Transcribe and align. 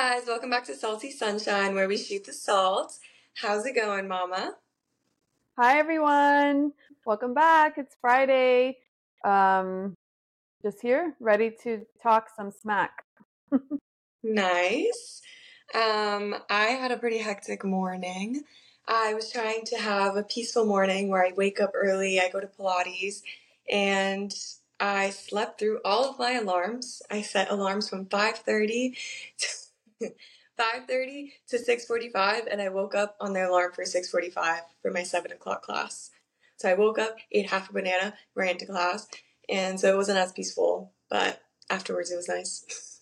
guys, 0.00 0.22
welcome 0.26 0.48
back 0.48 0.64
to 0.64 0.74
Salty 0.74 1.10
Sunshine 1.10 1.74
where 1.74 1.86
we 1.86 1.98
shoot 1.98 2.24
the 2.24 2.32
salt. 2.32 2.96
How's 3.34 3.66
it 3.66 3.74
going, 3.74 4.08
Mama? 4.08 4.54
Hi 5.58 5.78
everyone. 5.78 6.72
Welcome 7.04 7.34
back. 7.34 7.74
It's 7.76 7.94
Friday. 8.00 8.78
Um 9.26 9.92
just 10.62 10.80
here, 10.80 11.14
ready 11.20 11.54
to 11.64 11.84
talk 12.02 12.28
some 12.34 12.50
smack. 12.50 13.04
Nice. 14.22 15.20
Um, 15.74 16.34
I 16.48 16.68
had 16.80 16.92
a 16.92 16.96
pretty 16.96 17.18
hectic 17.18 17.62
morning. 17.62 18.44
I 18.88 19.12
was 19.12 19.30
trying 19.30 19.66
to 19.66 19.76
have 19.76 20.16
a 20.16 20.22
peaceful 20.22 20.64
morning 20.64 21.10
where 21.10 21.26
I 21.26 21.32
wake 21.36 21.60
up 21.60 21.72
early, 21.74 22.18
I 22.20 22.30
go 22.30 22.40
to 22.40 22.46
Pilates, 22.46 23.20
and 23.70 24.34
I 24.80 25.10
slept 25.10 25.60
through 25.60 25.80
all 25.84 26.08
of 26.08 26.18
my 26.18 26.32
alarms. 26.32 27.02
I 27.10 27.20
set 27.20 27.50
alarms 27.50 27.90
from 27.90 28.06
5:30 28.06 28.96
to 29.38 29.48
5:30 30.58 31.32
to 31.48 31.58
6:45, 31.58 32.46
and 32.50 32.60
I 32.60 32.68
woke 32.68 32.94
up 32.94 33.16
on 33.20 33.32
the 33.32 33.48
alarm 33.48 33.72
for 33.72 33.84
6:45 33.84 34.60
for 34.82 34.90
my 34.90 35.02
seven 35.02 35.32
o'clock 35.32 35.62
class. 35.62 36.10
So 36.56 36.68
I 36.68 36.74
woke 36.74 36.98
up, 36.98 37.16
ate 37.32 37.50
half 37.50 37.70
a 37.70 37.72
banana, 37.72 38.14
ran 38.34 38.58
to 38.58 38.66
class, 38.66 39.08
and 39.48 39.80
so 39.80 39.92
it 39.92 39.96
wasn't 39.96 40.18
as 40.18 40.32
peaceful, 40.32 40.92
but 41.08 41.42
afterwards 41.70 42.10
it 42.10 42.16
was 42.16 42.28
nice. 42.28 43.00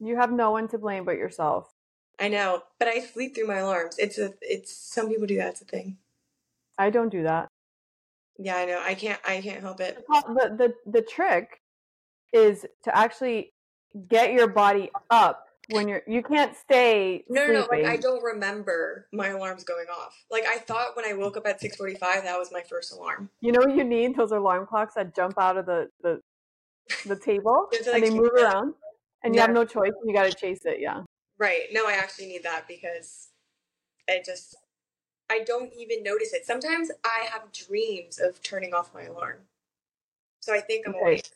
You 0.00 0.16
have 0.16 0.32
no 0.32 0.50
one 0.50 0.66
to 0.68 0.78
blame 0.78 1.04
but 1.04 1.16
yourself. 1.16 1.72
I 2.18 2.28
know, 2.28 2.62
but 2.78 2.88
I 2.88 3.00
sleep 3.00 3.34
through 3.34 3.46
my 3.46 3.58
alarms. 3.58 3.96
It's 3.98 4.18
a, 4.18 4.34
it's 4.40 4.74
some 4.74 5.08
people 5.08 5.26
do 5.26 5.36
that. 5.36 5.48
It's 5.48 5.62
a 5.62 5.66
thing. 5.66 5.98
I 6.78 6.90
don't 6.90 7.10
do 7.10 7.22
that. 7.22 7.48
Yeah, 8.38 8.56
I 8.56 8.64
know. 8.64 8.80
I 8.82 8.94
can't, 8.94 9.20
I 9.26 9.40
can't 9.40 9.60
help 9.60 9.80
it. 9.80 10.04
The 10.08 10.74
the 10.84 10.90
the 10.90 11.02
trick 11.02 11.60
is 12.32 12.64
to 12.84 12.96
actually 12.96 13.52
get 14.08 14.32
your 14.32 14.48
body 14.48 14.90
up 15.10 15.46
when 15.72 15.88
you're 15.88 16.02
you 16.06 16.22
can't 16.22 16.56
stay 16.56 17.24
No, 17.28 17.46
no, 17.46 17.52
no. 17.52 17.66
Like. 17.70 17.84
I 17.84 17.96
don't 17.96 18.22
remember 18.22 19.06
my 19.12 19.28
alarms 19.28 19.64
going 19.64 19.86
off. 19.88 20.24
Like 20.30 20.44
I 20.46 20.58
thought 20.58 20.96
when 20.96 21.04
I 21.04 21.12
woke 21.14 21.36
up 21.36 21.46
at 21.46 21.60
six 21.60 21.76
forty-five, 21.76 22.24
that 22.24 22.38
was 22.38 22.50
my 22.52 22.62
first 22.62 22.92
alarm. 22.92 23.30
You 23.40 23.52
know 23.52 23.60
what 23.60 23.76
you 23.76 23.84
need? 23.84 24.16
Those 24.16 24.32
alarm 24.32 24.66
clocks 24.66 24.94
that 24.94 25.14
jump 25.14 25.38
out 25.38 25.56
of 25.56 25.66
the 25.66 25.88
the, 26.02 26.20
the 27.06 27.16
table 27.16 27.68
and 27.72 27.86
like, 27.92 28.02
they 28.02 28.10
move 28.10 28.30
it. 28.34 28.42
around 28.42 28.74
and 29.22 29.34
you 29.34 29.40
Yeah. 29.40 29.46
have 29.46 29.54
no 29.54 29.64
choice 29.64 29.92
and 30.00 30.08
you 30.08 30.14
got 30.14 30.24
to 30.24 30.34
chase 30.34 30.60
it, 30.64 30.80
yeah. 30.80 31.02
Right. 31.38 31.64
No, 31.72 31.86
I 31.86 31.92
actually 31.92 32.26
need 32.26 32.42
that 32.42 32.66
because 32.68 33.28
I 34.08 34.22
just, 34.24 34.56
I 35.30 35.40
don't 35.40 35.72
even 35.74 36.02
notice 36.02 36.32
it. 36.34 36.44
Sometimes 36.44 36.90
I 37.04 37.28
have 37.32 37.52
dreams 37.52 38.18
of 38.18 38.42
turning 38.42 38.74
off 38.74 38.92
my 38.94 39.04
alarm. 39.04 39.38
So 40.40 40.54
I 40.54 40.60
think 40.60 40.86
I'm 40.86 40.94
Okay. 40.94 41.02
awake. 41.02 41.28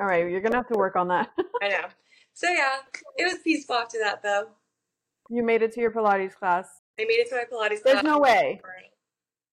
All 0.00 0.06
right, 0.06 0.28
you're 0.30 0.40
going 0.40 0.52
to 0.52 0.58
have 0.58 0.68
to 0.68 0.78
work 0.78 0.96
on 0.96 1.08
that. 1.08 1.30
I 1.62 1.68
know. 1.68 1.84
So 2.34 2.48
yeah, 2.48 2.76
it 3.16 3.24
was 3.24 3.38
peaceful 3.44 3.76
after 3.76 3.98
that 4.02 4.22
though. 4.22 4.48
you 5.30 5.42
made 5.42 5.62
it 5.62 5.72
to 5.72 5.80
your 5.80 5.90
Pilates 5.90 6.34
class. 6.34 6.66
I 6.98 7.04
made 7.04 7.14
it 7.20 7.28
to 7.30 7.36
my 7.36 7.44
Pilates 7.44 7.82
There's 7.82 8.00
class. 8.00 8.04
no 8.04 8.18
way. 8.18 8.60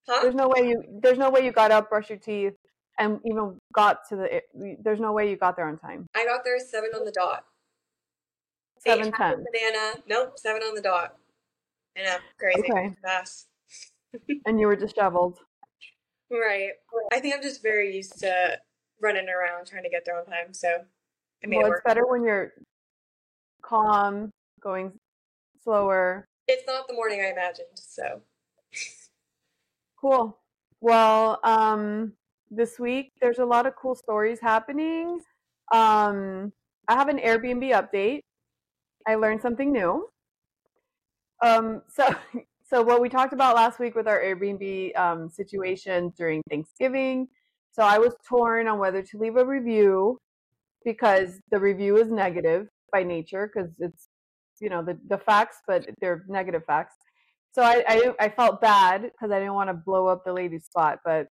Huh? 0.08 0.22
There's 0.24 0.36
no 0.36 0.48
way 0.48 0.68
you 0.70 0.84
there's 1.02 1.18
no 1.18 1.30
way 1.30 1.46
you 1.46 1.52
got 1.52 1.72
up, 1.72 1.90
brushed 1.90 2.10
your 2.10 2.18
teeth 2.20 2.54
and 2.98 3.20
even 3.26 3.60
got 3.74 4.00
to 4.10 4.16
the 4.16 4.42
there's 4.84 5.00
no 5.00 5.14
way 5.14 5.30
you 5.30 5.36
got 5.38 5.56
there 5.56 5.68
on 5.68 5.78
time. 5.78 6.08
I 6.16 6.26
got 6.26 6.44
there 6.44 6.60
seven 6.60 6.90
on 6.96 7.06
the 7.06 7.12
dot. 7.12 7.44
Seven 8.80 9.12
ten. 9.12 9.44
banana. 9.52 10.02
Nope, 10.08 10.34
seven 10.38 10.62
on 10.64 10.74
the 10.74 10.82
dot. 10.82 11.16
I 11.98 12.04
know, 12.04 12.18
crazy. 12.40 12.60
Okay. 12.72 12.94
Fast. 13.04 13.48
And 14.48 14.60
you 14.60 14.66
were 14.66 14.76
disheveled. 14.76 15.38
Right. 16.32 16.72
I 17.14 17.20
think 17.20 17.36
I'm 17.36 17.44
just 17.44 17.62
very 17.62 17.96
used 17.96 18.20
to 18.22 18.58
running 19.02 19.28
around 19.30 19.68
trying 19.68 19.84
to 19.84 19.90
get 19.90 20.04
there 20.06 20.18
on 20.18 20.26
time, 20.26 20.52
so 20.54 20.68
I 21.44 21.48
made 21.48 21.58
Well, 21.58 21.68
it 21.68 21.72
it's 21.76 21.82
better 21.86 22.08
when 22.08 22.24
you're 22.24 22.54
calm, 23.62 24.32
going 24.62 24.92
slower. 25.64 26.28
It's 26.48 26.64
not 26.66 26.88
the 26.88 26.94
morning 26.94 27.22
I 27.22 27.32
imagined, 27.32 27.68
so 27.76 28.22
Cool. 30.00 30.38
Well, 30.80 31.40
um, 31.44 32.14
this 32.50 32.80
week 32.80 33.12
there's 33.22 33.40
a 33.40 33.46
lot 33.46 33.66
of 33.66 33.76
cool 33.76 33.96
stories 33.96 34.40
happening. 34.40 35.20
Um, 35.74 36.54
I 36.88 36.94
have 36.94 37.10
an 37.10 37.18
Airbnb 37.18 37.72
update. 37.72 38.22
I 39.06 39.16
learned 39.16 39.42
something 39.42 39.74
new. 39.74 40.08
Um, 41.42 41.82
so, 41.90 42.16
so 42.70 42.82
what 42.82 43.02
we 43.02 43.10
talked 43.10 43.34
about 43.34 43.56
last 43.56 43.80
week 43.80 43.94
with 43.94 44.08
our 44.08 44.20
Airbnb 44.20 44.98
um, 44.98 45.30
situation 45.30 46.14
during 46.18 46.42
Thanksgiving. 46.50 47.28
So 47.72 47.84
I 47.84 47.98
was 47.98 48.14
torn 48.28 48.68
on 48.68 48.80
whether 48.80 49.02
to 49.02 49.18
leave 49.18 49.36
a 49.36 49.46
review 49.46 50.18
because 50.86 51.42
the 51.52 51.60
review 51.60 51.98
is 51.98 52.10
negative 52.10 52.68
by 52.92 53.04
nature 53.04 53.52
because 53.54 53.72
it's 53.80 54.08
you 54.60 54.70
know 54.70 54.84
the 54.84 54.98
the 55.08 55.18
facts, 55.18 55.58
but 55.68 55.88
they're 56.02 56.26
negative 56.28 56.64
facts. 56.66 56.96
So 57.52 57.64
I 57.64 57.84
I, 57.88 58.14
I 58.20 58.30
felt 58.30 58.62
bad 58.62 59.04
because 59.04 59.32
I 59.32 59.40
didn't 59.40 59.54
want 59.54 59.70
to 59.70 59.74
blow 59.74 60.08
up 60.08 60.24
the 60.26 60.34
lady's 60.34 60.66
spot, 60.66 61.00
but 61.04 61.28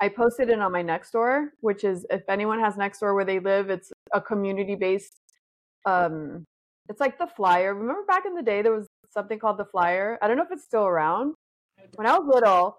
I 0.00 0.08
posted 0.08 0.48
it 0.48 0.60
on 0.60 0.72
my 0.72 0.82
Nextdoor 0.82 1.48
which 1.60 1.84
is 1.84 2.06
if 2.10 2.22
anyone 2.28 2.60
has 2.60 2.74
Nextdoor 2.74 3.14
where 3.14 3.24
they 3.24 3.38
live, 3.40 3.70
it's 3.70 3.92
a 4.12 4.20
community 4.20 4.74
based. 4.74 5.20
Um, 5.86 6.44
it's 6.88 7.00
like 7.00 7.18
the 7.18 7.26
Flyer. 7.26 7.74
Remember 7.74 8.04
back 8.06 8.24
in 8.26 8.34
the 8.34 8.42
day 8.42 8.62
there 8.62 8.74
was 8.74 8.86
something 9.12 9.38
called 9.38 9.58
the 9.58 9.64
Flyer. 9.64 10.18
I 10.22 10.28
don't 10.28 10.36
know 10.36 10.42
if 10.44 10.52
it's 10.52 10.64
still 10.64 10.86
around. 10.86 11.34
When 11.94 12.06
I 12.06 12.18
was 12.18 12.28
little, 12.32 12.76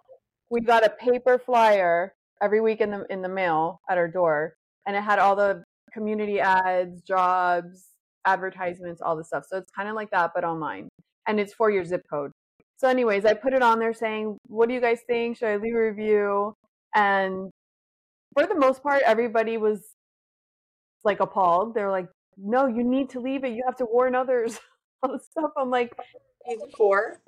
we 0.50 0.62
got 0.62 0.86
a 0.86 0.90
paper 0.90 1.40
flyer 1.40 2.14
every 2.42 2.62
week 2.62 2.82
in 2.82 2.92
the 2.92 3.06
in 3.10 3.22
the 3.22 3.30
mail 3.30 3.82
at 3.90 3.98
our 3.98 4.08
door, 4.08 4.56
and 4.86 4.96
it 4.96 5.02
had 5.02 5.18
all 5.18 5.36
the 5.36 5.64
community 5.94 6.40
ads, 6.40 7.02
jobs, 7.02 7.88
advertisements, 8.26 9.02
all 9.02 9.16
the 9.16 9.24
stuff. 9.24 9.46
So 9.50 9.58
it's 9.58 9.72
kind 9.72 9.90
of 9.90 9.96
like 9.96 10.12
that, 10.12 10.32
but 10.34 10.44
online, 10.44 10.90
and 11.28 11.40
it's 11.40 11.54
for 11.54 11.70
your 11.72 11.86
zip 11.86 12.04
code. 12.10 12.32
So, 12.78 12.88
anyways, 12.88 13.26
I 13.26 13.34
put 13.36 13.54
it 13.54 13.62
on 13.62 13.80
there 13.80 13.94
saying, 13.94 14.38
"What 14.48 14.68
do 14.68 14.74
you 14.74 14.82
guys 14.82 15.02
think? 15.08 15.38
Should 15.38 15.50
I 15.50 15.58
leave 15.58 15.76
a 15.76 15.82
review?" 15.82 16.56
And 16.96 17.52
for 18.34 18.48
the 18.48 18.56
most 18.56 18.84
part, 18.84 19.04
everybody 19.06 19.58
was 19.58 19.96
like 21.04 21.20
appalled. 21.20 21.76
They're 21.76 21.92
like, 21.92 22.10
"No, 22.38 22.68
you 22.68 22.84
need 22.84 23.10
to 23.12 23.20
leave 23.20 23.44
it. 23.44 23.54
You 23.54 23.64
have 23.66 23.78
to 23.78 23.86
warn 23.86 24.16
others." 24.16 24.60
all 25.04 25.14
this 25.14 25.26
stuff. 25.32 25.52
I'm 25.58 25.70
like, 25.70 25.92
he's 26.46 26.60
four. 26.78 27.22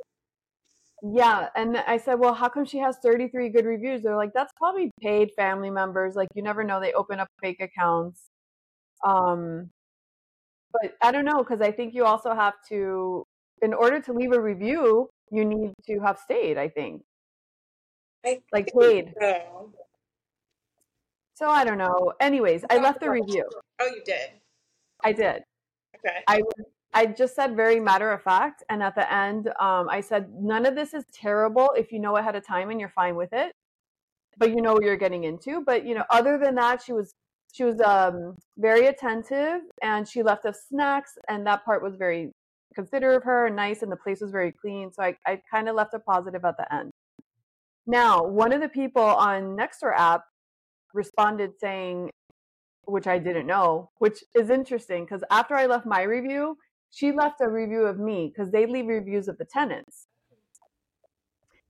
yeah, 1.03 1.49
and 1.55 1.77
I 1.77 1.97
said, 1.97 2.15
"Well, 2.15 2.33
how 2.33 2.49
come 2.49 2.65
she 2.65 2.79
has 2.79 2.97
33 3.03 3.49
good 3.49 3.65
reviews?" 3.65 4.03
They're 4.03 4.15
like, 4.15 4.33
"That's 4.33 4.53
probably 4.57 4.91
paid 5.01 5.31
family 5.35 5.69
members. 5.69 6.15
Like, 6.15 6.29
you 6.35 6.43
never 6.43 6.63
know; 6.63 6.79
they 6.79 6.93
open 6.93 7.19
up 7.19 7.27
fake 7.41 7.61
accounts." 7.61 8.29
Um, 9.03 9.69
but 10.71 10.95
I 11.01 11.11
don't 11.11 11.25
know 11.25 11.37
because 11.37 11.61
I 11.61 11.71
think 11.71 11.93
you 11.93 12.05
also 12.05 12.33
have 12.33 12.55
to, 12.69 13.25
in 13.61 13.73
order 13.73 13.99
to 14.01 14.13
leave 14.13 14.31
a 14.31 14.41
review, 14.41 15.09
you 15.31 15.45
need 15.45 15.73
to 15.87 15.99
have 15.99 16.17
stayed. 16.17 16.57
I 16.57 16.69
think, 16.69 17.03
I 18.25 18.41
like 18.51 18.71
paid. 18.77 19.13
so. 19.19 19.73
So 21.35 21.49
I 21.49 21.65
don't 21.65 21.77
know. 21.77 22.13
Anyways, 22.21 22.63
I 22.69 22.77
left 22.77 22.99
the 22.99 23.09
review. 23.09 23.45
Oh, 23.79 23.87
you 23.87 24.01
did. 24.05 24.29
I 25.03 25.11
did. 25.11 25.43
Okay. 25.95 26.19
I 26.27 26.41
I 26.93 27.07
just 27.07 27.35
said 27.35 27.55
very 27.55 27.79
matter 27.79 28.11
of 28.11 28.21
fact, 28.21 28.63
and 28.69 28.83
at 28.83 28.93
the 28.93 29.11
end, 29.11 29.47
um, 29.59 29.89
I 29.89 29.99
said 29.99 30.29
none 30.31 30.65
of 30.65 30.75
this 30.75 30.93
is 30.93 31.05
terrible 31.11 31.71
if 31.75 31.91
you 31.91 31.99
know 31.99 32.17
ahead 32.17 32.35
of 32.35 32.45
time 32.45 32.69
and 32.69 32.79
you're 32.79 32.89
fine 32.89 33.15
with 33.15 33.33
it, 33.33 33.51
but 34.37 34.51
you 34.51 34.61
know 34.61 34.73
what 34.73 34.83
you're 34.83 34.95
getting 34.95 35.23
into. 35.23 35.61
But 35.65 35.85
you 35.85 35.95
know, 35.95 36.05
other 36.11 36.37
than 36.37 36.55
that, 36.55 36.83
she 36.83 36.93
was 36.93 37.13
she 37.53 37.63
was 37.63 37.79
um, 37.81 38.35
very 38.57 38.87
attentive, 38.87 39.61
and 39.81 40.07
she 40.07 40.23
left 40.23 40.45
us 40.45 40.65
snacks, 40.67 41.11
and 41.29 41.45
that 41.45 41.63
part 41.63 41.83
was 41.83 41.95
very 41.95 42.31
considerate 42.73 43.17
of 43.17 43.23
her 43.23 43.45
and 43.45 43.55
nice, 43.55 43.83
and 43.83 43.91
the 43.91 43.95
place 43.95 44.21
was 44.21 44.31
very 44.31 44.51
clean. 44.51 44.91
So 44.91 45.03
I 45.03 45.15
I 45.25 45.39
kind 45.49 45.69
of 45.69 45.75
left 45.75 45.93
a 45.93 45.99
positive 45.99 46.43
at 46.43 46.57
the 46.57 46.73
end. 46.73 46.91
Now, 47.85 48.23
one 48.23 48.53
of 48.53 48.61
the 48.61 48.69
people 48.69 49.03
on 49.03 49.55
Nextdoor 49.55 49.93
app 49.95 50.23
responded 50.93 51.51
saying, 51.59 52.09
which 52.85 53.07
I 53.07 53.19
didn't 53.19 53.47
know, 53.47 53.91
which 53.99 54.23
is 54.33 54.49
interesting 54.49 55.05
because 55.05 55.23
after 55.29 55.55
I 55.55 55.67
left 55.67 55.85
my 55.85 56.01
review, 56.01 56.57
she 56.91 57.11
left 57.11 57.41
a 57.41 57.49
review 57.49 57.85
of 57.85 57.99
me 57.99 58.31
because 58.33 58.51
they 58.51 58.65
leave 58.65 58.87
reviews 58.87 59.27
of 59.27 59.37
the 59.37 59.45
tenants. 59.45 60.07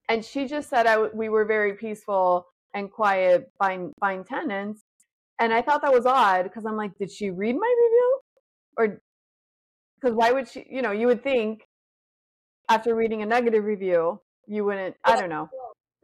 And 0.10 0.24
she 0.24 0.48
just 0.48 0.70
said 0.70 0.86
I, 0.86 0.98
we 1.08 1.30
were 1.30 1.46
very 1.46 1.74
peaceful 1.74 2.46
and 2.74 2.92
quiet, 2.92 3.52
fine, 3.58 3.94
fine 4.00 4.24
tenants. 4.24 4.84
And 5.40 5.54
I 5.54 5.62
thought 5.62 5.82
that 5.82 5.94
was 5.94 6.06
odd 6.06 6.44
because 6.44 6.66
I'm 6.66 6.78
like, 6.78 6.98
did 6.98 7.12
she 7.12 7.30
read 7.30 7.56
my 7.56 7.76
review? 7.84 8.20
Or 8.78 9.02
because 10.00 10.16
why 10.16 10.32
would 10.32 10.50
she, 10.50 10.66
you 10.70 10.82
know, 10.82 10.92
you 10.92 11.08
would 11.08 11.24
think 11.24 11.68
after 12.70 12.96
reading 12.96 13.22
a 13.22 13.26
negative 13.26 13.64
review, 13.64 14.20
you 14.48 14.66
wouldn't, 14.66 14.96
I 15.04 15.20
don't 15.20 15.30
know. 15.30 15.50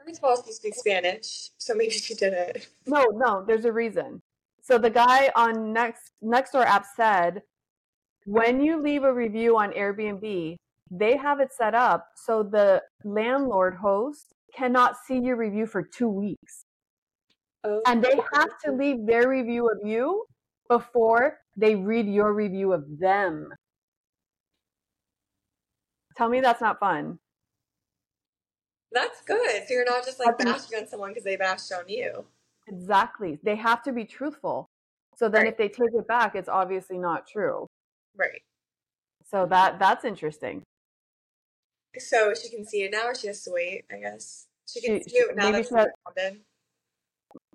Of 0.08 0.24
all, 0.24 0.44
she 0.44 0.54
speaks 0.54 0.80
Spanish, 0.80 1.52
so 1.58 1.76
maybe 1.76 1.92
she 1.92 2.16
did 2.16 2.34
it. 2.34 2.68
No, 2.88 3.06
no, 3.14 3.44
there's 3.46 3.66
a 3.66 3.72
reason. 3.72 4.22
So 4.62 4.80
the 4.80 4.90
guy 4.90 5.32
on 5.36 5.72
Next 5.72 6.12
Nextdoor 6.24 6.66
app 6.66 6.86
said, 6.96 7.44
when 8.26 8.64
you 8.64 8.82
leave 8.82 9.04
a 9.04 9.14
review 9.14 9.58
on 9.58 9.72
Airbnb, 9.72 10.56
they 10.90 11.18
have 11.18 11.40
it 11.40 11.54
set 11.54 11.76
up 11.76 12.08
so 12.16 12.42
the 12.42 12.82
landlord 13.04 13.76
host 13.76 14.34
cannot 14.56 14.96
see 15.06 15.20
your 15.20 15.36
review 15.36 15.68
for 15.68 15.84
two 15.84 16.10
weeks. 16.10 16.66
Oh. 17.64 17.82
And 17.86 18.04
they 18.04 18.16
have 18.34 18.58
to 18.66 18.72
leave 18.72 19.06
their 19.06 19.28
review 19.28 19.70
of 19.70 19.80
you 19.86 20.26
before 20.70 21.40
they 21.58 21.76
read 21.76 22.08
your 22.08 22.34
review 22.34 22.72
of 22.74 22.86
them. 23.00 23.50
Tell 26.16 26.30
me 26.30 26.40
that's 26.42 26.62
not 26.62 26.80
fun. 26.80 27.20
That's 28.92 29.22
good. 29.22 29.68
So 29.68 29.74
you're 29.74 29.86
not 29.86 30.06
just 30.06 30.20
like 30.20 30.38
bashing 30.38 30.80
on 30.80 30.88
someone 30.88 31.12
because 31.12 31.24
they 31.24 31.36
bashed 31.36 31.72
on 31.72 31.88
you. 31.88 32.26
Exactly. 32.68 33.40
They 33.44 33.56
have 33.56 33.84
to 33.84 33.92
be 33.92 34.06
truthful. 34.06 34.68
So 35.16 35.28
then 35.30 35.44
Right. 35.44 35.52
if 35.52 35.58
they 35.58 35.70
take 35.70 35.94
it 35.94 36.08
back, 36.08 36.36
it's 36.36 36.50
obviously 36.50 36.98
not 36.98 37.28
true. 37.28 37.68
Right. 38.16 38.42
So 39.26 39.46
that 39.48 39.80
that's 39.80 40.06
interesting. 40.06 40.64
So 41.98 42.34
she 42.34 42.50
can 42.50 42.66
see 42.66 42.84
it 42.84 42.92
now, 42.92 43.08
or 43.08 43.16
she 43.16 43.28
has 43.28 43.44
to 43.44 43.52
wait. 43.52 43.86
I 43.92 43.98
guess 43.98 44.48
she 44.68 44.82
can 44.82 44.98
She- 45.04 45.10
see 45.10 45.18
it 45.18 45.36
now 45.36 45.52
maybe 45.52 45.64
that 45.64 45.68
she 45.68 45.76
responded. 45.76 46.46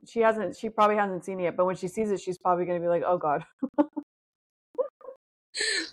She 0.07 0.21
hasn't 0.21 0.57
she 0.57 0.69
probably 0.69 0.97
hasn't 0.97 1.25
seen 1.25 1.41
it 1.41 1.45
yet, 1.45 1.57
but 1.57 1.65
when 1.67 1.77
she 1.77 1.89
sees 1.89 2.11
it, 2.11 2.21
she's 2.21 2.39
probably 2.39 2.65
gonna 2.65 2.81
be 2.81 2.89
like, 2.89 3.03
Oh 3.07 3.19
God. 3.19 3.45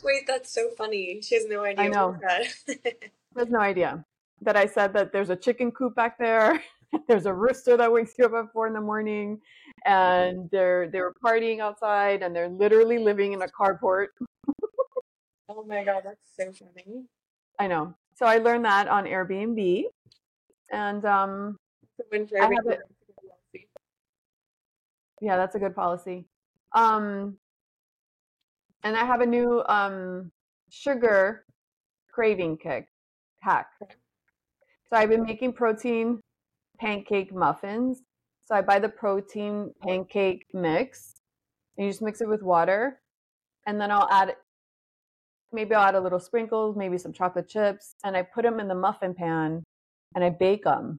Wait, 0.04 0.26
that's 0.28 0.52
so 0.52 0.70
funny. 0.78 1.22
She 1.22 1.36
has 1.36 1.46
no 1.48 1.64
idea. 1.66 1.86
I 1.86 1.88
know. 1.88 2.18
what 2.20 2.48
you 2.68 2.76
said. 2.84 3.12
Has 3.38 3.50
no 3.50 3.60
idea. 3.60 4.04
That 4.42 4.58
I 4.58 4.66
said 4.66 4.94
that 4.94 5.14
there's 5.14 5.30
a 5.30 5.36
chicken 5.36 5.72
coop 5.72 5.96
back 5.96 6.18
there. 6.18 6.62
there's 7.08 7.28
a 7.28 7.34
rooster 7.34 7.78
that 7.78 7.92
wakes 7.92 8.14
you 8.18 8.26
up 8.26 8.34
at 8.34 8.52
four 8.52 8.68
in 8.68 8.74
the 8.74 8.82
morning, 8.82 9.40
and 9.86 10.50
they're 10.52 10.90
they 10.90 11.00
were 11.00 11.14
partying 11.24 11.60
outside, 11.60 12.24
and 12.24 12.36
they're 12.36 12.50
literally 12.50 12.98
living 12.98 13.34
in 13.34 13.42
a 13.44 13.48
carport. 13.48 14.08
oh 15.48 15.64
my 15.66 15.84
god, 15.84 16.02
that's 16.04 16.26
so 16.36 16.52
funny. 16.52 17.06
I 17.60 17.68
know. 17.68 17.94
So 18.16 18.26
I 18.26 18.38
learned 18.40 18.66
that 18.66 18.88
on 18.88 19.06
Airbnb, 19.06 19.84
and 20.72 21.06
um, 21.06 21.58
It's 22.00 22.08
a 22.12 22.28
for 22.28 22.38
I 22.38 22.42
have 22.42 22.52
everyone. 22.54 22.74
it- 22.74 22.82
yeah, 25.22 25.38
that's 25.38 25.56
a 25.56 25.60
good 25.60 25.76
policy. 25.76 26.26
Um, 26.74 27.38
and 28.84 28.98
I 28.98 29.06
have 29.06 29.22
a 29.22 29.26
new 29.26 29.64
um 29.68 30.32
sugar 30.70 31.46
craving 32.12 32.58
kick 32.58 32.88
hack. 33.40 33.68
So 33.80 34.98
I've 34.98 35.10
been 35.10 35.24
making 35.24 35.54
protein 35.54 36.20
pancake 36.80 37.34
muffins. 37.34 38.02
So 38.46 38.56
I 38.56 38.62
buy 38.62 38.80
the 38.80 38.90
protein 38.90 39.72
pancake 39.82 40.46
mix, 40.54 41.22
and 41.78 41.86
you 41.86 41.92
just 41.92 42.02
mix 42.02 42.20
it 42.20 42.28
with 42.28 42.42
water, 42.42 43.00
and 43.68 43.80
then 43.80 43.92
I'll 43.92 44.10
add 44.12 44.36
maybe 45.54 45.76
I'll 45.76 45.88
add 45.88 45.96
a 45.96 46.02
little 46.02 46.20
sprinkles, 46.20 46.76
maybe 46.76 46.98
some 46.98 47.14
chocolate 47.14 47.48
chips, 47.48 47.96
and 48.04 48.18
I 48.18 48.24
put 48.24 48.44
them 48.44 48.60
in 48.60 48.68
the 48.68 48.76
muffin 48.76 49.14
pan, 49.14 49.64
and 50.16 50.24
I 50.24 50.30
bake 50.30 50.64
them. 50.64 50.98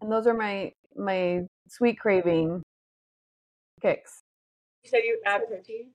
And 0.00 0.10
those 0.12 0.26
are 0.26 0.34
my 0.34 0.72
my 0.96 1.40
sweet 1.68 1.98
craving 1.98 2.62
kicks. 3.82 4.22
You 4.84 4.90
said 4.90 5.00
you 5.04 5.20
add 5.26 5.42
protein. 5.48 5.90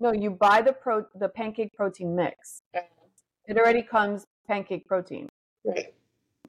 No, 0.00 0.12
you 0.12 0.30
buy 0.30 0.62
the 0.62 0.72
pro 0.72 1.04
the 1.14 1.28
pancake 1.28 1.74
protein 1.74 2.14
mix. 2.14 2.62
Uh, 2.74 2.80
It 3.46 3.56
already 3.58 3.82
comes 3.82 4.24
pancake 4.46 4.86
protein, 4.86 5.28
right. 5.64 5.94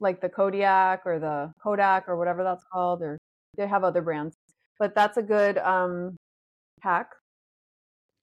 like 0.00 0.20
the 0.20 0.28
Kodiak 0.28 1.02
or 1.04 1.18
the 1.18 1.52
Kodak 1.62 2.08
or 2.08 2.16
whatever 2.16 2.44
that's 2.44 2.64
called, 2.72 3.02
or 3.02 3.18
they 3.56 3.66
have 3.66 3.84
other 3.84 4.02
brands. 4.02 4.36
But 4.78 4.94
that's 4.94 5.16
a 5.16 5.22
good 5.22 5.58
um 5.58 6.16
hack. 6.80 7.10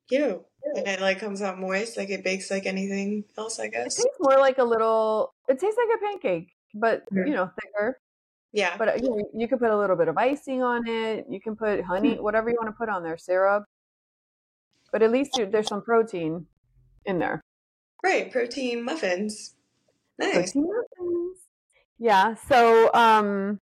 You. 0.09 0.45
And 0.75 0.87
it 0.87 1.01
like 1.01 1.19
comes 1.19 1.41
out 1.41 1.59
moist, 1.59 1.97
like 1.97 2.09
it 2.09 2.23
bakes 2.23 2.51
like 2.51 2.65
anything 2.65 3.23
else, 3.37 3.59
I 3.59 3.67
guess. 3.67 3.99
It 3.99 4.03
tastes 4.03 4.19
more 4.19 4.37
like 4.37 4.57
a 4.57 4.63
little. 4.63 5.31
It 5.47 5.59
tastes 5.59 5.77
like 5.77 5.97
a 5.97 6.05
pancake, 6.05 6.49
but 6.73 7.03
you 7.11 7.33
know 7.33 7.49
thicker. 7.61 7.97
Yeah. 8.53 8.75
But 8.77 8.89
uh, 8.89 8.93
you, 8.95 9.09
know, 9.09 9.29
you 9.33 9.47
can 9.47 9.59
put 9.59 9.69
a 9.69 9.77
little 9.77 9.95
bit 9.95 10.07
of 10.07 10.17
icing 10.17 10.63
on 10.63 10.87
it. 10.87 11.25
You 11.29 11.39
can 11.39 11.55
put 11.55 11.83
honey, 11.83 12.15
whatever 12.15 12.49
you 12.49 12.55
want 12.59 12.69
to 12.69 12.77
put 12.77 12.89
on 12.89 13.03
there, 13.03 13.17
syrup. 13.17 13.65
But 14.91 15.03
at 15.03 15.11
least 15.11 15.39
there's 15.51 15.67
some 15.67 15.81
protein 15.81 16.45
in 17.05 17.19
there. 17.19 17.41
Right. 18.03 18.31
Protein 18.31 18.83
muffins. 18.83 19.55
Nice. 20.17 20.53
Protein 20.53 20.67
muffins. 20.67 21.37
Yeah. 21.99 22.35
So 22.47 22.93
um, 22.93 23.59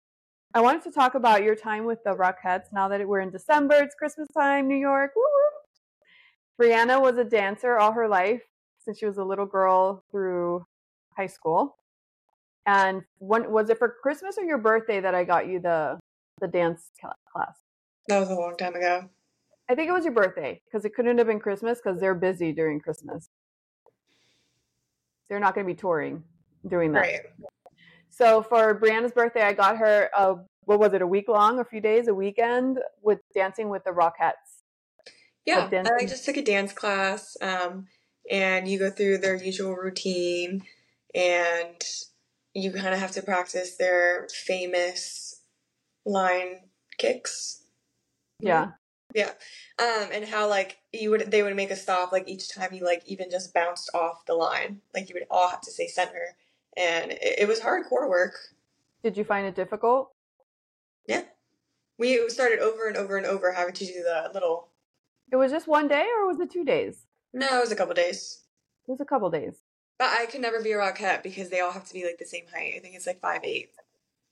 I 0.54 0.60
wanted 0.60 0.82
to 0.84 0.92
talk 0.92 1.14
about 1.14 1.42
your 1.42 1.54
time 1.54 1.84
with 1.84 2.02
the 2.04 2.14
Rockettes. 2.14 2.72
Now 2.72 2.88
that 2.88 3.06
we're 3.06 3.20
in 3.20 3.30
December, 3.30 3.74
it's 3.76 3.94
Christmas 3.94 4.28
time, 4.36 4.66
New 4.66 4.76
York. 4.76 5.12
Woo 5.14 5.22
woo. 5.22 6.66
Brianna 6.66 7.00
was 7.00 7.16
a 7.18 7.24
dancer 7.24 7.78
all 7.78 7.92
her 7.92 8.08
life 8.08 8.42
since 8.78 8.98
she 8.98 9.06
was 9.06 9.18
a 9.18 9.24
little 9.24 9.46
girl 9.46 10.04
through 10.10 10.66
high 11.16 11.26
school. 11.26 11.76
And 12.66 13.02
when 13.18 13.50
was 13.50 13.70
it 13.70 13.78
for 13.78 13.96
Christmas 14.02 14.36
or 14.38 14.44
your 14.44 14.58
birthday 14.58 15.00
that 15.00 15.14
I 15.14 15.24
got 15.24 15.48
you 15.48 15.60
the 15.60 15.98
the 16.40 16.48
dance 16.48 16.90
class? 17.00 17.56
That 18.08 18.20
was 18.20 18.30
a 18.30 18.34
long 18.34 18.56
time 18.56 18.74
ago. 18.74 19.08
I 19.68 19.74
think 19.74 19.88
it 19.88 19.92
was 19.92 20.04
your 20.04 20.14
birthday 20.14 20.60
because 20.64 20.84
it 20.84 20.94
couldn't 20.94 21.18
have 21.18 21.26
been 21.26 21.40
Christmas 21.40 21.80
because 21.82 22.00
they're 22.00 22.14
busy 22.14 22.52
during 22.52 22.80
Christmas. 22.80 23.28
They're 25.28 25.38
not 25.38 25.54
going 25.54 25.66
to 25.66 25.72
be 25.72 25.76
touring 25.76 26.24
doing 26.68 26.92
that. 26.92 27.00
Right. 27.00 27.20
So 28.08 28.42
for 28.42 28.78
Brianna's 28.78 29.12
birthday, 29.12 29.42
I 29.42 29.52
got 29.52 29.76
her 29.78 30.10
a 30.16 30.36
what 30.64 30.78
was 30.78 30.92
it, 30.92 31.02
a 31.02 31.06
week 31.06 31.28
long, 31.28 31.58
a 31.58 31.64
few 31.64 31.80
days, 31.80 32.08
a 32.08 32.14
weekend 32.14 32.78
with 33.02 33.20
dancing 33.34 33.68
with 33.68 33.84
the 33.84 33.90
Rockettes. 33.90 34.62
Yeah. 35.46 35.68
I 35.72 36.04
just 36.04 36.24
took 36.24 36.36
a 36.36 36.42
dance 36.42 36.72
class. 36.72 37.36
Um, 37.40 37.86
and 38.30 38.68
you 38.68 38.78
go 38.78 38.90
through 38.90 39.18
their 39.18 39.36
usual 39.36 39.74
routine 39.74 40.62
and 41.14 41.82
you 42.54 42.72
kind 42.72 42.94
of 42.94 43.00
have 43.00 43.12
to 43.12 43.22
practice 43.22 43.76
their 43.76 44.28
famous 44.46 45.40
line 46.04 46.60
kicks. 46.98 47.62
Yeah. 48.40 48.72
Yeah. 49.14 49.32
Um, 49.80 50.08
and 50.12 50.24
how 50.24 50.48
like 50.48 50.78
you 50.92 51.10
would 51.10 51.30
they 51.30 51.42
would 51.42 51.56
make 51.56 51.70
a 51.70 51.76
stop 51.76 52.12
like 52.12 52.28
each 52.28 52.52
time 52.52 52.72
you 52.72 52.84
like 52.84 53.02
even 53.06 53.30
just 53.30 53.52
bounced 53.52 53.90
off 53.94 54.24
the 54.26 54.34
line. 54.34 54.80
Like 54.94 55.08
you 55.08 55.14
would 55.14 55.26
all 55.30 55.48
have 55.48 55.60
to 55.62 55.70
say 55.70 55.86
center. 55.88 56.36
And 56.76 57.12
it, 57.12 57.40
it 57.40 57.48
was 57.48 57.60
hardcore 57.60 58.08
work. 58.08 58.34
Did 59.02 59.16
you 59.16 59.24
find 59.24 59.46
it 59.46 59.54
difficult? 59.54 60.10
Yeah. 61.06 61.22
We 61.98 62.28
started 62.28 62.60
over 62.60 62.86
and 62.86 62.96
over 62.96 63.16
and 63.16 63.26
over 63.26 63.52
having 63.52 63.74
to 63.74 63.84
do 63.84 64.02
the 64.02 64.30
little 64.32 64.68
It 65.32 65.36
was 65.36 65.50
just 65.50 65.66
one 65.68 65.88
day 65.88 66.06
or 66.16 66.26
was 66.26 66.40
it 66.40 66.50
two 66.50 66.64
days? 66.64 67.06
no, 67.32 67.58
it 67.58 67.60
was 67.60 67.72
a 67.72 67.76
couple 67.76 67.94
days. 67.94 68.40
It 68.88 68.90
was 68.90 69.00
a 69.00 69.04
couple 69.04 69.30
days. 69.30 69.54
But 70.00 70.08
I 70.18 70.26
could 70.26 70.40
never 70.40 70.62
be 70.62 70.72
a 70.72 70.78
rockette 70.78 71.22
because 71.22 71.50
they 71.50 71.60
all 71.60 71.70
have 71.70 71.84
to 71.84 71.92
be 71.92 72.04
like 72.04 72.16
the 72.18 72.24
same 72.24 72.46
height. 72.52 72.72
I 72.74 72.80
think 72.80 72.96
it's 72.96 73.06
like 73.06 73.20
five 73.20 73.42
eight. 73.44 73.70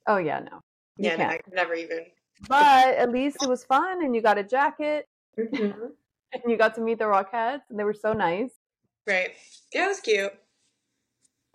Oh 0.06 0.16
yeah, 0.16 0.40
no. 0.40 0.60
You 0.96 1.10
Yeah, 1.10 1.16
no. 1.16 1.26
I 1.26 1.36
could 1.36 1.52
never 1.52 1.74
even. 1.74 2.06
But 2.48 2.96
at 2.96 3.12
least 3.12 3.42
it 3.42 3.48
was 3.48 3.64
fun 3.64 4.02
and 4.02 4.14
you 4.16 4.22
got 4.22 4.38
a 4.38 4.42
jacket 4.42 5.06
Mm-hmm. 5.38 5.84
and 6.32 6.42
you 6.46 6.56
got 6.56 6.74
to 6.74 6.80
meet 6.80 6.98
the 6.98 7.04
Rockettes 7.04 7.62
and 7.70 7.78
they 7.78 7.84
were 7.84 7.94
so 7.94 8.12
nice. 8.12 8.50
Right. 9.06 9.32
Yeah, 9.72 9.84
it 9.84 9.88
was 9.88 10.00
cute. 10.00 10.32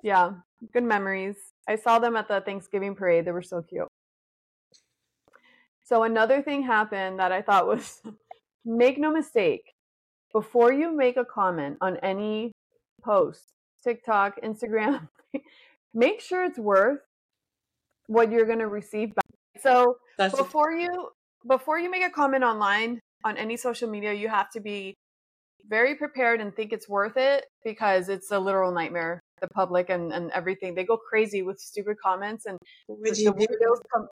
Yeah, 0.01 0.33
good 0.73 0.83
memories. 0.83 1.35
I 1.67 1.75
saw 1.75 1.99
them 1.99 2.15
at 2.15 2.27
the 2.27 2.41
Thanksgiving 2.41 2.95
parade. 2.95 3.25
They 3.25 3.31
were 3.31 3.41
so 3.41 3.61
cute. 3.61 3.88
So 5.83 6.03
another 6.03 6.41
thing 6.41 6.63
happened 6.63 7.19
that 7.19 7.31
I 7.31 7.41
thought 7.41 7.67
was 7.67 8.01
make 8.65 8.97
no 8.97 9.11
mistake, 9.11 9.73
before 10.31 10.71
you 10.71 10.95
make 10.95 11.17
a 11.17 11.25
comment 11.25 11.77
on 11.81 11.97
any 11.97 12.51
post, 13.03 13.52
TikTok, 13.83 14.41
Instagram, 14.41 15.07
make 15.93 16.21
sure 16.21 16.43
it's 16.43 16.59
worth 16.59 16.99
what 18.07 18.31
you're 18.31 18.45
going 18.45 18.59
to 18.59 18.67
receive 18.67 19.15
back. 19.15 19.25
So 19.61 19.97
That's 20.17 20.35
before 20.35 20.71
you 20.71 21.09
before 21.47 21.77
you 21.77 21.91
make 21.91 22.03
a 22.03 22.09
comment 22.09 22.43
online 22.43 22.99
on 23.23 23.37
any 23.37 23.57
social 23.57 23.89
media, 23.89 24.13
you 24.13 24.29
have 24.29 24.49
to 24.51 24.59
be 24.59 24.95
very 25.67 25.95
prepared 25.95 26.41
and 26.41 26.55
think 26.55 26.73
it's 26.73 26.89
worth 26.89 27.17
it 27.17 27.45
because 27.63 28.09
it's 28.09 28.31
a 28.31 28.39
literal 28.39 28.71
nightmare. 28.71 29.21
The 29.41 29.47
public 29.49 29.89
and, 29.89 30.13
and 30.13 30.31
everything 30.31 30.73
they 30.73 30.85
go 30.85 30.95
crazy 30.95 31.41
with 31.41 31.59
stupid 31.59 31.97
comments 32.01 32.45
and 32.45 32.57
the 32.87 32.95
weirdos 33.03 33.81
come 33.93 34.07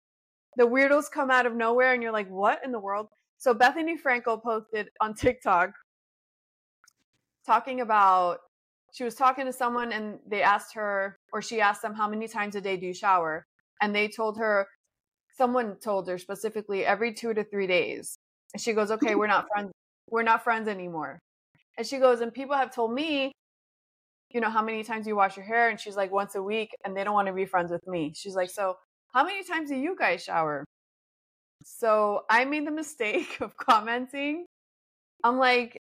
the 0.58 0.68
weirdos 0.68 1.06
come 1.10 1.32
out 1.32 1.46
of 1.46 1.56
nowhere 1.56 1.94
and 1.94 2.04
you're 2.04 2.12
like, 2.12 2.30
what 2.30 2.60
in 2.66 2.74
the 2.74 2.80
world? 2.80 3.08
So 3.38 3.54
Bethenny 3.54 3.96
Frankel 4.00 4.44
posted 4.44 4.90
on 5.00 5.14
TikTok 5.14 5.72
talking 7.46 7.82
about 7.82 8.40
she 8.92 9.04
was 9.04 9.16
talking 9.16 9.46
to 9.46 9.54
someone 9.54 9.92
and 9.92 10.20
they 10.28 10.42
asked 10.42 10.74
her 10.76 11.18
or 11.34 11.42
she 11.42 11.62
asked 11.62 11.82
them 11.82 11.94
how 11.94 12.08
many 12.10 12.28
times 12.28 12.56
a 12.56 12.62
day 12.62 12.78
do 12.78 12.86
you 12.86 12.94
shower? 12.94 13.46
And 13.82 13.96
they 13.96 14.08
told 14.08 14.38
her 14.38 14.68
someone 15.38 15.78
told 15.78 16.08
her 16.08 16.18
specifically 16.18 16.86
every 16.86 17.14
two 17.14 17.34
to 17.34 17.44
three 17.44 17.68
days. 17.68 18.18
And 18.54 18.62
she 18.62 18.74
goes, 18.74 18.92
Okay, 18.92 19.16
we're 19.16 19.28
not 19.28 19.48
friends 19.54 19.72
we're 20.12 20.24
not 20.24 20.44
friends 20.44 20.68
anymore. 20.68 21.20
And 21.78 21.88
she 21.88 21.98
goes, 21.98 22.22
and 22.22 22.32
people 22.34 22.56
have 22.56 22.76
told 22.76 22.94
me, 22.94 23.32
you 24.30 24.42
know, 24.42 24.50
how 24.50 24.62
many 24.62 24.84
times 24.84 25.08
you 25.08 25.16
wash 25.16 25.38
your 25.38 25.46
hair? 25.46 25.70
And 25.70 25.80
she's 25.80 25.96
like, 25.96 26.12
once 26.12 26.36
a 26.36 26.44
week, 26.44 26.70
and 26.86 26.96
they 26.96 27.04
don't 27.04 27.14
want 27.14 27.28
to 27.28 27.34
be 27.34 27.46
friends 27.46 27.72
with 27.72 27.86
me. 27.88 28.14
She's 28.16 28.36
like, 28.36 28.50
so 28.50 28.76
how 29.14 29.24
many 29.24 29.44
times 29.44 29.70
do 29.70 29.76
you 29.76 29.96
guys 29.98 30.24
shower? 30.24 30.66
So 31.64 32.24
I 32.30 32.46
made 32.46 32.68
the 32.68 32.72
mistake 32.72 33.38
of 33.42 33.56
commenting. 33.58 34.46
I'm 35.24 35.38
like, 35.38 35.78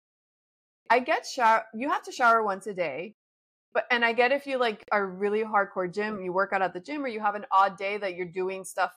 I 0.94 1.00
get 1.00 1.26
shower. 1.26 1.64
You 1.74 1.88
have 1.90 2.04
to 2.04 2.12
shower 2.12 2.44
once 2.44 2.68
a 2.68 2.74
day, 2.74 3.16
but 3.72 3.86
and 3.90 4.04
I 4.04 4.12
get 4.12 4.32
if 4.32 4.46
you 4.46 4.58
like 4.58 4.84
are 4.92 5.06
really 5.08 5.42
hardcore 5.42 5.92
gym, 5.92 6.22
you 6.22 6.32
work 6.32 6.52
out 6.52 6.62
at 6.62 6.72
the 6.72 6.80
gym, 6.80 7.04
or 7.04 7.08
you 7.08 7.20
have 7.20 7.34
an 7.34 7.46
odd 7.50 7.76
day 7.76 7.96
that 7.98 8.14
you're 8.14 8.28
doing 8.42 8.64
stuff 8.64 8.92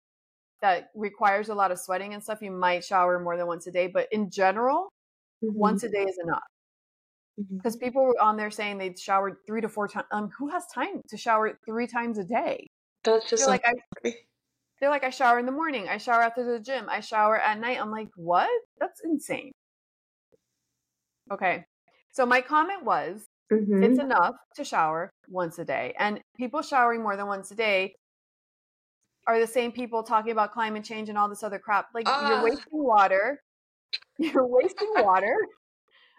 that 0.61 0.91
requires 0.95 1.49
a 1.49 1.55
lot 1.55 1.71
of 1.71 1.79
sweating 1.79 2.13
and 2.13 2.23
stuff. 2.23 2.41
You 2.41 2.51
might 2.51 2.83
shower 2.85 3.19
more 3.19 3.37
than 3.37 3.47
once 3.47 3.67
a 3.67 3.71
day, 3.71 3.87
but 3.87 4.09
in 4.11 4.29
general, 4.29 4.89
Mhm. 5.41 5.53
once 5.55 5.83
a 5.83 5.89
day 5.89 6.03
is 6.05 6.17
enough. 6.23 6.43
because 7.63 7.75
people 7.77 8.03
were 8.05 8.21
on 8.21 8.37
there 8.37 8.51
saying 8.51 8.77
they'd 8.77 8.99
showered 8.99 9.37
three 9.45 9.61
to 9.61 9.69
four 9.69 9.87
times. 9.87 10.05
Um, 10.11 10.29
who 10.37 10.49
has 10.49 10.65
time 10.67 11.01
to 11.09 11.17
shower 11.17 11.57
three 11.65 11.87
times 11.87 12.17
a 12.17 12.23
day? 12.23 12.67
That's 13.03 13.29
just 13.29 13.47
like, 13.47 13.61
I, 13.65 13.73
they're 14.79 14.89
like, 14.89 15.03
I 15.03 15.09
shower 15.09 15.39
in 15.39 15.45
the 15.45 15.51
morning, 15.51 15.87
I 15.89 15.97
shower 15.97 16.21
after 16.21 16.43
the 16.45 16.59
gym, 16.59 16.87
I 16.89 16.99
shower 17.01 17.37
at 17.39 17.59
night. 17.59 17.79
I'm 17.79 17.91
like, 17.91 18.09
what? 18.15 18.49
That's 18.79 19.01
insane. 19.03 19.51
Okay. 21.31 21.65
So 22.15 22.25
my 22.25 22.39
comment 22.39 22.85
was, 22.85 23.27
Mhm. 23.51 23.83
it's 23.83 23.99
enough 23.99 24.35
to 24.55 24.63
shower 24.63 25.09
once 25.27 25.59
a 25.59 25.65
day. 25.65 25.93
And 25.99 26.21
people 26.37 26.61
showering 26.61 27.01
more 27.03 27.17
than 27.17 27.27
once 27.27 27.51
a 27.51 27.55
day 27.55 27.93
are 29.27 29.37
the 29.37 29.45
same 29.47 29.73
people 29.73 30.01
talking 30.01 30.31
about 30.31 30.53
climate 30.53 30.85
change 30.85 31.09
and 31.09 31.17
all 31.17 31.27
this 31.27 31.43
other 31.43 31.59
crap. 31.59 31.89
Like 31.93 32.05
Ah. 32.07 32.29
you're 32.29 32.43
wasting 32.43 32.83
water. 32.83 33.41
You're 34.17 34.47
wasting 34.47 34.91
water. 34.95 35.35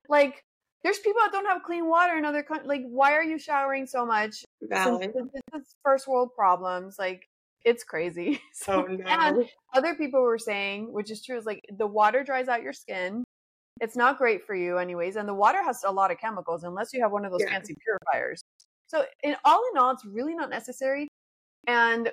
Like 0.09 0.45
there's 0.83 0.99
people 0.99 1.21
that 1.23 1.33
don't 1.33 1.47
have 1.47 1.63
clean 1.63 1.87
water 1.89 2.17
in 2.19 2.25
other 2.27 2.43
countries. 2.43 2.69
Like 2.69 2.83
why 2.89 3.13
are 3.15 3.23
you 3.25 3.39
showering 3.39 3.87
so 3.87 4.05
much? 4.05 4.45
Valid. 4.63 5.15
this 5.15 5.43
is 5.63 5.75
first 5.83 6.07
world 6.07 6.31
problems. 6.35 6.99
Like 6.99 7.27
it's 7.65 7.85
crazy. 7.85 8.41
So, 8.53 8.85
Oh 8.85 8.87
no. 8.87 9.05
and 9.07 9.49
other 9.73 9.95
people 9.95 10.21
were 10.21 10.39
saying, 10.39 10.93
which 10.93 11.11
is 11.11 11.25
true, 11.25 11.39
is 11.39 11.47
like 11.47 11.61
the 11.71 11.87
water 11.87 12.23
dries 12.23 12.49
out 12.49 12.63
your 12.63 12.75
skin. 12.75 13.25
It's 13.81 13.97
not 13.97 14.19
great 14.19 14.45
for 14.47 14.55
you, 14.55 14.79
anyways. 14.79 15.17
And 15.17 15.29
the 15.29 15.35
water 15.35 15.63
has 15.63 15.85
a 15.85 15.91
lot 15.93 16.11
of 16.11 16.19
chemicals, 16.19 16.65
unless 16.65 16.93
you 16.93 17.03
have 17.03 17.13
one 17.13 17.25
of 17.25 17.33
those 17.33 17.45
Yeah. 17.45 17.51
fancy 17.51 17.77
purifiers. 17.85 18.43
So, 18.87 19.05
in 19.23 19.37
all 19.45 19.63
in 19.73 19.79
all, 19.79 19.91
it's 19.91 20.05
really 20.05 20.35
not 20.35 20.49
necessary. 20.51 21.09
And 21.67 22.13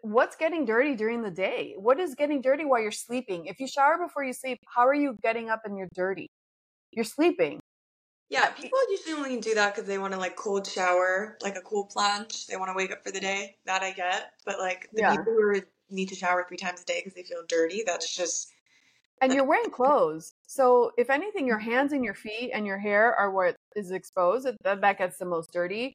what's 0.00 0.36
getting 0.36 0.66
dirty 0.66 0.96
during 0.96 1.22
the 1.22 1.30
day? 1.32 1.74
What 1.78 2.00
is 2.00 2.14
getting 2.16 2.42
dirty 2.42 2.64
while 2.66 2.80
you're 2.82 2.92
sleeping? 2.92 3.46
If 3.46 3.60
you 3.60 3.68
shower 3.68 3.98
before 3.98 4.24
you 4.24 4.32
sleep, 4.34 4.60
how 4.74 4.86
are 4.86 4.94
you 4.94 5.18
getting 5.22 5.50
up 5.50 5.62
and 5.64 5.78
you're 5.78 5.88
dirty? 5.94 6.30
You're 6.92 7.04
sleeping. 7.06 7.60
Yeah, 8.28 8.50
people 8.52 8.78
usually 8.90 9.14
only 9.14 9.40
do 9.40 9.54
that 9.54 9.74
because 9.74 9.86
they 9.86 9.98
want 9.98 10.12
to 10.14 10.18
like 10.18 10.34
cold 10.36 10.66
shower, 10.66 11.38
like 11.42 11.54
a 11.56 11.60
cool 11.60 11.86
plunge. 11.86 12.46
They 12.46 12.56
want 12.56 12.70
to 12.70 12.74
wake 12.74 12.90
up 12.90 13.04
for 13.04 13.12
the 13.12 13.20
day. 13.20 13.58
That 13.66 13.82
I 13.82 13.92
get, 13.92 14.34
but 14.44 14.58
like 14.58 14.90
the 14.96 15.02
Yeah. 15.02 15.14
people 15.14 15.32
who 15.32 15.62
need 15.90 16.08
to 16.08 16.16
shower 16.16 16.44
three 16.48 16.56
times 16.56 16.82
a 16.82 16.84
day 16.84 17.00
because 17.00 17.14
they 17.14 17.22
feel 17.22 17.44
dirty, 17.48 17.84
that's 17.86 18.12
just 18.14 18.52
And 19.22 19.32
you're 19.32 19.46
wearing 19.46 19.70
clothes. 19.70 20.34
So, 20.46 20.92
if 20.98 21.08
anything, 21.08 21.46
your 21.46 21.58
mm-hmm. 21.58 21.70
hands 21.70 21.92
and 21.92 22.04
your 22.04 22.14
feet 22.14 22.50
and 22.52 22.66
your 22.66 22.78
hair 22.78 23.14
are 23.14 23.30
what 23.30 23.56
is 23.74 23.90
exposed. 23.90 24.46
That, 24.62 24.80
that 24.80 24.98
gets 24.98 25.18
the 25.18 25.24
most 25.24 25.52
dirty. 25.52 25.94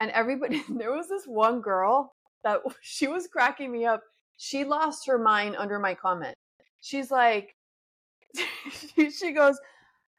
And 0.00 0.10
everybody, 0.10 0.62
there 0.68 0.92
was 0.92 1.08
this 1.08 1.24
one 1.26 1.60
girl 1.60 2.12
that 2.44 2.60
she 2.82 3.06
was 3.06 3.26
cracking 3.26 3.72
me 3.72 3.86
up. 3.86 4.02
She 4.36 4.64
lost 4.64 5.06
her 5.06 5.18
mind 5.18 5.56
under 5.58 5.78
my 5.78 5.94
comment. 5.94 6.34
She's 6.80 7.10
like, 7.10 7.54
she, 8.96 9.10
she 9.10 9.32
goes, 9.32 9.58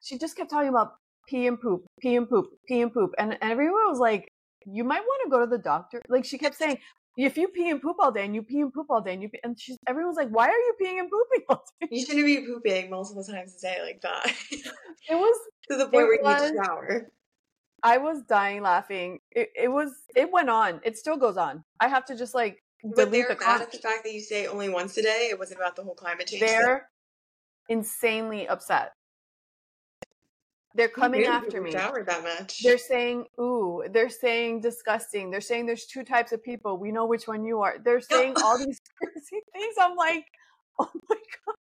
she 0.01 0.17
just 0.17 0.35
kept 0.35 0.49
talking 0.49 0.69
about 0.69 0.93
pee 1.27 1.47
and 1.47 1.59
poop, 1.59 1.85
pee 1.99 2.15
and 2.15 2.29
poop, 2.29 2.47
pee 2.67 2.81
and 2.81 2.93
poop. 2.93 3.11
And, 3.17 3.37
and 3.41 3.51
everyone 3.51 3.89
was 3.89 3.99
like, 3.99 4.27
you 4.65 4.83
might 4.83 5.01
want 5.01 5.21
to 5.23 5.29
go 5.29 5.39
to 5.39 5.47
the 5.47 5.57
doctor. 5.57 6.01
Like 6.07 6.25
she 6.25 6.37
kept 6.37 6.55
saying, 6.55 6.77
if 7.17 7.37
you 7.37 7.47
pee 7.49 7.69
and 7.69 7.81
poop 7.81 7.97
all 7.99 8.11
day 8.11 8.25
and 8.25 8.33
you 8.33 8.41
pee 8.43 8.61
and 8.61 8.73
poop 8.73 8.87
all 8.89 9.01
day 9.01 9.13
and 9.13 9.21
you 9.21 9.29
pee, 9.29 9.39
and 9.43 9.59
she's 9.59 9.77
everyone's 9.87 10.17
like, 10.17 10.29
why 10.29 10.47
are 10.47 10.51
you 10.51 10.73
peeing 10.81 10.99
and 10.99 11.09
pooping 11.09 11.45
all 11.49 11.63
day? 11.81 11.87
you 11.91 12.05
shouldn't 12.05 12.25
be 12.25 12.45
pooping 12.45 12.89
multiple 12.89 13.23
times 13.23 13.55
a 13.57 13.61
day 13.61 13.77
like 13.83 14.01
that. 14.01 14.33
It 15.09 15.15
was 15.15 15.39
to 15.69 15.77
the 15.77 15.85
point 15.85 15.93
where 16.07 16.13
you 16.13 16.21
need 16.23 16.37
to 16.37 16.63
shower. 16.63 17.11
I 17.83 17.97
was 17.97 18.21
dying 18.21 18.61
laughing. 18.61 19.19
It, 19.31 19.49
it 19.55 19.67
was 19.67 19.91
it 20.15 20.31
went 20.31 20.49
on. 20.49 20.79
It 20.83 20.97
still 20.97 21.17
goes 21.17 21.37
on. 21.37 21.63
I 21.79 21.87
have 21.87 22.05
to 22.05 22.15
just 22.15 22.35
like 22.35 22.63
But 22.83 23.11
they're 23.11 23.27
the 23.27 23.35
mad 23.39 23.61
at 23.61 23.71
the 23.71 23.79
fact 23.79 24.03
that 24.03 24.13
you 24.13 24.19
say 24.21 24.45
only 24.45 24.69
once 24.69 24.95
a 24.97 25.01
day. 25.01 25.29
It 25.31 25.39
wasn't 25.39 25.59
about 25.59 25.75
the 25.75 25.83
whole 25.83 25.95
climate 25.95 26.27
change. 26.27 26.43
thing. 26.43 26.51
They're 26.51 26.87
insanely 27.67 28.47
upset. 28.47 28.93
They're 30.75 30.87
coming 30.87 31.25
after 31.25 31.61
me. 31.61 31.71
That 31.71 32.23
much. 32.23 32.63
They're 32.63 32.77
saying 32.77 33.25
ooh. 33.39 33.83
They're 33.91 34.09
saying 34.09 34.61
disgusting. 34.61 35.29
They're 35.29 35.41
saying 35.41 35.65
there's 35.65 35.85
two 35.85 36.03
types 36.03 36.31
of 36.31 36.43
people. 36.43 36.77
We 36.77 36.91
know 36.91 37.05
which 37.05 37.27
one 37.27 37.43
you 37.43 37.61
are. 37.61 37.75
They're 37.83 38.01
saying 38.01 38.35
all 38.43 38.57
these 38.65 38.79
crazy 38.97 39.41
things. 39.53 39.75
I'm 39.79 39.95
like, 39.95 40.25
oh 40.79 40.89
my 41.09 41.15
god. 41.45 41.55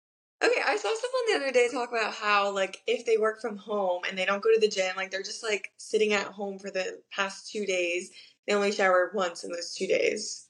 Okay, 0.43 0.61
I 0.65 0.75
saw 0.75 0.93
someone 0.93 1.23
the 1.27 1.35
other 1.35 1.51
day 1.51 1.67
talk 1.71 1.89
about 1.89 2.13
how 2.13 2.53
like 2.53 2.81
if 2.85 3.05
they 3.05 3.17
work 3.17 3.41
from 3.41 3.57
home 3.57 4.01
and 4.07 4.17
they 4.17 4.25
don't 4.25 4.43
go 4.43 4.53
to 4.53 4.59
the 4.59 4.67
gym, 4.67 4.95
like 4.95 5.09
they're 5.09 5.23
just 5.23 5.43
like 5.43 5.71
sitting 5.77 6.13
at 6.13 6.27
home 6.27 6.59
for 6.59 6.69
the 6.69 6.99
past 7.11 7.51
two 7.51 7.65
days. 7.65 8.11
They 8.45 8.53
only 8.53 8.71
showered 8.71 9.11
once 9.13 9.43
in 9.43 9.51
those 9.51 9.73
two 9.73 9.87
days. 9.87 10.47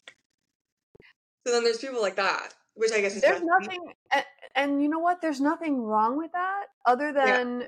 So 1.45 1.53
then 1.53 1.63
there's 1.63 1.77
people 1.77 2.01
like 2.01 2.17
that, 2.17 2.53
which 2.73 2.91
I 2.91 2.99
guess 2.99 3.15
is 3.15 3.21
There's 3.21 3.41
nothing, 3.41 3.79
and, 4.13 4.25
and 4.55 4.83
you 4.83 4.89
know 4.89 4.99
what? 4.99 5.21
There's 5.21 5.39
nothing 5.39 5.81
wrong 5.81 6.17
with 6.17 6.31
that, 6.33 6.65
other 6.85 7.13
than, 7.13 7.67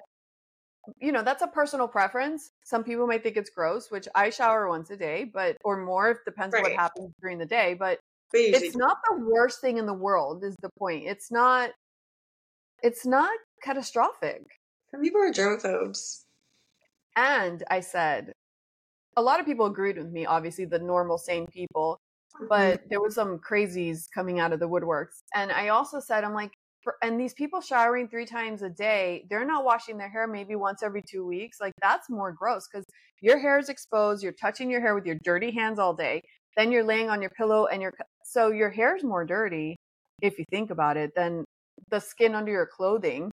you 1.00 1.12
know, 1.12 1.24
that's 1.24 1.41
a 1.41 1.48
personal 1.48 1.88
preference. 1.88 2.51
Some 2.63 2.84
people 2.84 3.08
might 3.08 3.24
think 3.24 3.38
it's 3.38 3.50
gross, 3.50 3.89
which 3.91 4.08
I 4.15 4.29
shower 4.29 4.67
once 4.69 4.89
a 4.89 4.98
day, 4.98 5.29
but 5.31 5.58
or 5.63 5.77
more. 5.84 6.12
It 6.12 6.17
depends 6.25 6.55
on 6.55 6.62
what 6.62 6.74
happens 6.74 7.13
during 7.22 7.38
the 7.38 7.46
day. 7.46 7.75
But 7.77 8.00
it's 8.34 8.75
not 8.75 8.98
the 9.10 9.25
worst 9.25 9.62
thing 9.62 9.77
in 9.77 9.86
the 9.86 9.93
world. 9.93 10.43
Is 10.43 10.55
the 10.62 10.69
point? 10.77 11.05
It's 11.05 11.31
not. 11.31 11.72
It's 12.81 13.05
not 13.05 13.31
catastrophic. 13.63 14.43
some 14.91 15.01
people 15.01 15.22
are 15.22 15.31
germophobes. 15.31 16.24
And 17.17 17.63
I 17.69 17.81
said, 17.81 18.31
a 19.17 19.22
lot 19.22 19.41
of 19.41 19.46
people 19.46 19.65
agreed 19.65 19.98
with 19.98 20.12
me. 20.12 20.25
Obviously, 20.25 20.63
the 20.63 20.79
normal, 20.79 21.17
sane 21.17 21.46
people. 21.48 22.00
Mm-hmm. 22.36 22.48
but 22.48 22.81
there 22.89 23.01
was 23.01 23.15
some 23.15 23.39
crazies 23.39 24.08
coming 24.13 24.39
out 24.39 24.53
of 24.53 24.60
the 24.60 24.69
woodworks. 24.69 25.24
And 25.34 25.51
I 25.51 25.69
also 25.69 26.00
said, 26.00 26.24
I'm 26.24 26.34
like, 26.34 26.53
and 27.01 27.19
these 27.19 27.34
people 27.34 27.62
showering 27.62 28.08
three 28.08 28.25
times 28.25 28.62
a 28.62 28.69
day, 28.69 29.25
they're 29.29 29.46
not 29.46 29.63
washing 29.63 29.98
their 29.98 30.10
hair 30.10 30.27
maybe 30.27 30.55
once 30.55 30.84
every 30.84 31.01
two 31.01 31.25
weeks. 31.25 31.60
Like 31.60 31.74
that's 31.81 32.10
more 32.10 32.31
gross 32.31 32.67
because 32.72 32.86
your 33.22 33.39
hair 33.39 33.60
is 33.60 33.69
exposed. 33.69 34.24
You're 34.24 34.31
touching 34.34 34.69
your 34.69 34.81
hair 34.81 34.96
with 34.96 35.05
your 35.05 35.17
dirty 35.24 35.51
hands 35.51 35.79
all 35.79 35.93
day. 35.93 36.22
Then 36.55 36.72
you're 36.72 36.84
laying 36.84 37.10
on 37.10 37.22
your 37.22 37.31
pillow 37.31 37.67
and 37.67 37.81
you're 37.81 37.93
so 38.24 38.51
your 38.51 38.69
hair 38.69 38.96
is 38.96 39.03
more 39.03 39.25
dirty 39.25 39.75
if 40.22 40.38
you 40.38 40.46
think 40.50 40.72
about 40.72 40.98
it 40.98 41.12
than 41.15 41.43
the 41.89 42.00
skin 42.00 42.36
under 42.36 42.51
your 42.51 42.67
clothing. 42.67 43.31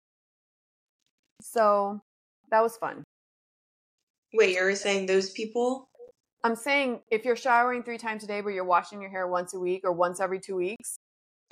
So 1.42 2.00
that 2.52 2.62
was 2.62 2.78
fun. 2.78 3.04
Wait, 4.34 4.56
you're 4.56 4.76
saying 4.76 5.06
those 5.06 5.32
people? 5.32 5.88
I'm 6.44 6.56
saying 6.56 7.02
if 7.10 7.24
you're 7.24 7.36
showering 7.36 7.84
three 7.84 7.98
times 7.98 8.24
a 8.24 8.28
day, 8.28 8.42
but 8.42 8.50
you're 8.50 8.66
washing 8.66 9.02
your 9.02 9.10
hair 9.10 9.28
once 9.28 9.54
a 9.54 9.60
week 9.60 9.82
or 9.84 9.94
once 9.94 10.20
every 10.20 10.40
two 10.40 10.56
weeks, 10.56 10.98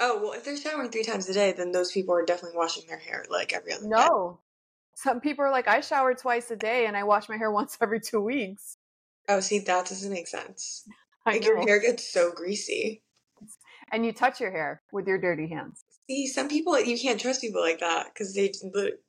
Oh, 0.03 0.19
well, 0.19 0.31
if 0.33 0.43
they're 0.43 0.57
showering 0.57 0.89
three 0.89 1.03
times 1.03 1.29
a 1.29 1.33
day, 1.33 1.53
then 1.53 1.71
those 1.71 1.91
people 1.91 2.15
are 2.15 2.25
definitely 2.25 2.57
washing 2.57 2.83
their 2.87 2.97
hair 2.97 3.23
like 3.29 3.53
every 3.53 3.71
other 3.71 3.83
day. 3.83 3.89
No. 3.89 4.39
Some 4.95 5.21
people 5.21 5.45
are 5.45 5.51
like, 5.51 5.67
I 5.67 5.81
shower 5.81 6.15
twice 6.15 6.49
a 6.49 6.55
day 6.55 6.87
and 6.87 6.97
I 6.97 7.03
wash 7.03 7.29
my 7.29 7.37
hair 7.37 7.51
once 7.59 7.77
every 7.79 7.99
two 8.01 8.19
weeks. 8.19 8.77
Oh, 9.29 9.39
see, 9.39 9.59
that 9.59 9.85
doesn't 9.85 10.11
make 10.11 10.27
sense. 10.27 10.83
I 11.25 11.33
Like 11.33 11.45
your 11.45 11.61
hair 11.61 11.79
gets 11.79 12.11
so 12.11 12.31
greasy. 12.31 13.03
And 13.91 14.03
you 14.03 14.11
touch 14.11 14.41
your 14.41 14.49
hair 14.51 14.81
with 14.91 15.05
your 15.05 15.19
dirty 15.19 15.47
hands. 15.47 15.83
See, 16.09 16.25
some 16.25 16.49
people 16.49 16.79
you 16.81 16.97
can't 16.97 17.19
trust 17.19 17.41
people 17.41 17.61
like 17.61 17.79
that 17.79 18.07
because 18.11 18.33
they 18.33 18.51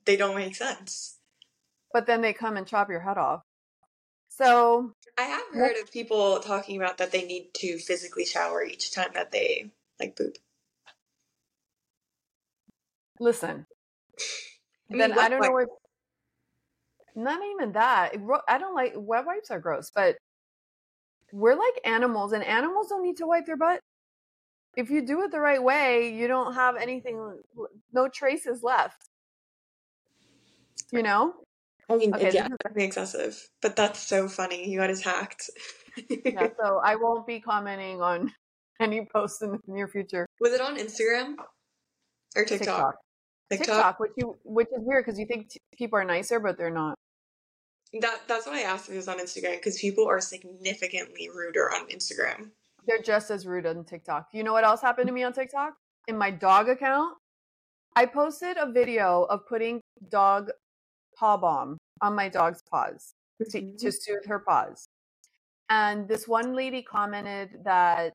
they 0.05 0.17
don't 0.17 0.37
make 0.37 0.55
sense. 0.55 1.19
But 1.93 2.07
then 2.07 2.21
they 2.21 2.35
come 2.35 2.59
and 2.59 2.67
chop 2.67 2.91
your 2.91 3.01
head 3.01 3.17
off. 3.17 3.43
So 4.29 4.93
I 5.17 5.23
have 5.23 5.45
heard 5.55 5.77
of 5.77 5.91
people 5.91 6.41
talking 6.41 6.77
about 6.77 6.99
that 6.99 7.13
they 7.13 7.25
need 7.25 7.55
to 7.55 7.79
physically 7.79 8.27
shower 8.27 8.63
each 8.63 8.93
time 8.93 9.11
that 9.15 9.33
they 9.33 9.71
like 9.99 10.17
poop. 10.17 10.37
Listen. 13.23 13.67
I 14.91 14.95
mean, 14.95 14.99
then 14.99 15.19
I 15.19 15.29
don't 15.29 15.41
know 15.41 15.52
where 15.52 15.67
not 17.14 17.41
even 17.55 17.73
that. 17.73 18.12
I 18.49 18.59
don't 18.59 18.75
like 18.75 18.95
wet 18.97 19.26
wipes 19.26 19.50
are 19.50 19.61
gross, 19.61 19.91
but 19.95 20.17
we're 21.33 21.55
like 21.55 21.81
animals 21.85 22.33
and 22.33 22.45
animals 22.45 22.88
don't 22.88 23.02
need 23.02 23.17
to 23.19 23.26
wipe 23.26 23.47
their 23.47 23.57
butt. 23.57 23.81
If 24.76 24.91
you 24.91 25.05
do 25.05 25.23
it 25.23 25.31
the 25.31 25.41
right 25.41 25.62
way, 25.62 26.14
you 26.14 26.29
don't 26.29 26.55
have 26.55 26.76
anything 26.76 27.38
no 27.93 28.09
traces 28.09 28.62
left. 28.62 29.09
You 30.91 31.02
know? 31.02 31.35
I 31.91 31.97
mean, 31.97 32.14
Okay, 32.14 32.31
yeah, 32.33 32.49
definitely 32.62 32.85
excessive. 32.85 33.38
But 33.61 33.76
that's 33.76 34.00
so 34.00 34.29
funny. 34.29 34.69
You 34.69 34.79
got 34.79 34.91
attacked. 34.91 35.50
yeah, 36.25 36.49
so 36.62 36.81
I 36.83 36.97
won't 36.97 37.26
be 37.26 37.41
commenting 37.41 38.00
on 38.00 38.33
any 38.81 39.07
posts 39.12 39.43
in 39.43 39.52
the 39.52 39.59
near 39.67 39.88
future. 39.88 40.26
Was 40.41 40.52
it 40.52 40.61
on 40.61 40.76
Instagram 40.79 41.35
or 42.35 42.45
TikTok? 42.45 42.59
TikTok, 42.59 42.95
TikTok, 43.59 44.00
which 44.00 44.12
you 44.16 44.37
which 44.44 44.68
is 44.68 44.80
weird 44.80 45.04
because 45.04 45.18
you 45.18 45.26
think 45.26 45.50
t- 45.50 45.61
people 45.76 45.99
are 45.99 46.04
nicer, 46.04 46.40
but 46.40 46.56
they're 46.59 46.71
not. 46.71 46.94
That 48.00 48.21
that's 48.26 48.47
what 48.47 48.54
I 48.54 48.62
asked 48.62 48.88
if 48.88 48.94
it 48.94 48.97
was 48.97 49.09
on 49.09 49.18
Instagram 49.18 49.56
because 49.56 49.78
people 49.78 50.06
are 50.09 50.21
significantly 50.21 51.28
ruder 51.35 51.71
on 51.73 51.88
Instagram. 51.88 52.50
They're 52.87 53.02
just 53.02 53.30
as 53.30 53.47
rude 53.47 53.66
on 53.66 53.85
TikTok. 53.85 54.28
You 54.32 54.42
know 54.42 54.52
what 54.52 54.64
else 54.64 54.80
happened 54.80 55.06
to 55.09 55.12
me 55.12 55.23
on 55.23 55.32
TikTok? 55.32 55.75
In 56.09 56.16
my 56.16 56.30
dog 56.30 56.68
account, 56.68 57.16
I 57.94 58.06
posted 58.06 58.56
a 58.56 58.71
video 58.71 59.25
of 59.25 59.47
putting 59.47 59.80
dog 60.09 60.50
paw 61.16 61.37
balm 61.37 61.78
on 62.00 62.14
my 62.14 62.28
dog's 62.28 62.62
paws 62.71 63.12
to, 63.50 63.61
Mhm. 63.61 63.78
to 63.78 63.92
soothe 63.92 64.26
her 64.26 64.38
paws. 64.40 64.87
And 65.68 66.09
this 66.09 66.26
one 66.26 66.54
lady 66.54 66.82
commented 66.82 67.62
that 67.64 68.14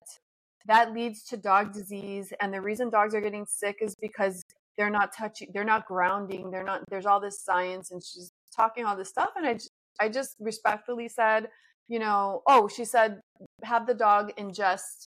that 0.65 0.91
leads 0.93 1.23
to 1.23 1.37
dog 1.37 1.71
disease. 1.71 2.33
And 2.41 2.53
the 2.53 2.59
reason 2.61 2.89
dogs 2.89 3.15
are 3.15 3.21
getting 3.21 3.45
sick 3.45 3.77
is 3.81 3.95
because 4.01 4.43
they're 4.77 4.89
not 4.89 5.11
touching, 5.17 5.49
they're 5.53 5.63
not 5.63 5.85
grounding, 5.87 6.51
they're 6.51 6.63
not, 6.63 6.81
there's 6.89 7.05
all 7.05 7.19
this 7.19 7.41
science. 7.41 7.91
And 7.91 8.01
she's, 8.03 8.31
talking 8.55 8.85
all 8.85 8.97
this 8.97 9.09
stuff, 9.09 9.29
and 9.35 9.61
i 9.99 10.09
just 10.09 10.35
respectfully 10.39 11.07
said, 11.07 11.49
you 11.87 11.99
know, 11.99 12.41
oh, 12.47 12.67
she 12.67 12.83
said 12.85 13.19
have 13.63 13.87
the 13.87 13.93
dog 13.93 14.33
ingest 14.37 15.07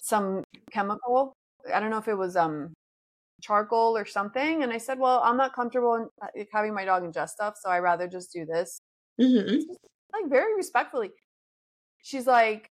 some 0.00 0.44
chemical. 0.70 1.34
I 1.74 1.80
don't 1.80 1.90
know 1.90 1.98
if 1.98 2.08
it 2.08 2.16
was 2.16 2.36
um 2.36 2.72
charcoal 3.42 3.96
or 3.96 4.06
something, 4.06 4.62
and 4.62 4.72
I 4.72 4.78
said, 4.78 4.98
well, 4.98 5.20
I'm 5.24 5.36
not 5.36 5.54
comfortable 5.54 5.94
in 5.96 6.08
uh, 6.22 6.44
having 6.52 6.74
my 6.74 6.84
dog 6.84 7.02
ingest 7.02 7.30
stuff, 7.30 7.54
so 7.60 7.70
I 7.70 7.80
rather 7.80 8.08
just 8.08 8.32
do 8.32 8.46
this 8.46 8.80
hmm 9.20 9.56
like 10.12 10.28
very 10.30 10.54
respectfully. 10.56 11.10
She's 12.02 12.26
like, 12.26 12.68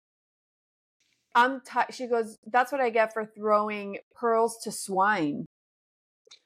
I'm 1.34 1.62
ti 1.62 1.82
She 1.92 2.08
goes, 2.08 2.38
that's 2.52 2.72
what 2.72 2.82
I 2.82 2.90
get 2.90 3.14
for 3.14 3.26
throwing 3.26 3.98
pearls 4.16 4.58
to 4.64 4.72
swine. 4.72 5.46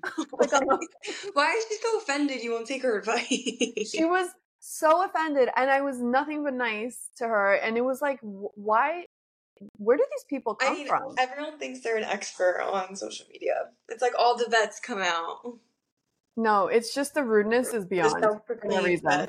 like 0.40 0.52
Why 1.34 1.54
is 1.54 1.66
she 1.70 1.78
so 1.82 1.98
offended 1.98 2.42
you 2.42 2.52
won't 2.52 2.68
take 2.68 2.84
her 2.84 2.98
advice? 2.98 3.92
she 3.92 4.06
was 4.06 4.30
so 4.60 5.04
offended, 5.04 5.50
and 5.56 5.70
I 5.70 5.82
was 5.82 6.00
nothing 6.02 6.44
but 6.44 6.54
nice 6.54 7.10
to 7.18 7.28
her, 7.28 7.54
and 7.56 7.78
it 7.78 7.82
was 7.82 8.02
like, 8.02 8.20
why? 8.22 9.06
Where 9.78 9.98
do 9.98 10.06
these 10.12 10.26
people 10.30 10.58
I 10.62 10.66
come 10.66 10.74
mean, 10.76 10.88
from? 10.88 11.16
everyone 11.18 11.60
thinks 11.60 11.82
they're 11.82 11.98
an 11.98 12.06
expert 12.06 12.62
on 12.62 12.96
social 12.96 13.26
media. 13.32 13.56
It's 13.90 14.02
like 14.02 14.14
all 14.18 14.38
the 14.38 14.48
vets 14.50 14.80
come 14.80 15.00
out. 15.00 15.58
No, 16.38 16.68
it's 16.68 16.94
just 16.94 17.14
the 17.14 17.24
rudeness 17.24 17.74
is 17.74 17.86
beyond 17.86 18.22
no 18.22 18.82
reason. 18.82 19.28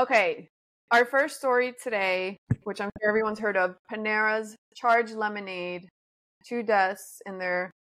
Okay, 0.00 0.48
our 0.92 1.04
first 1.04 1.38
story 1.38 1.74
today, 1.82 2.38
which 2.62 2.80
I'm 2.80 2.90
sure 3.00 3.08
everyone's 3.08 3.40
heard 3.40 3.56
of, 3.56 3.74
Panera's 3.92 4.54
charged 4.76 5.14
lemonade, 5.14 5.88
two 6.46 6.62
deaths 6.62 7.20
in 7.26 7.38
their 7.38 7.72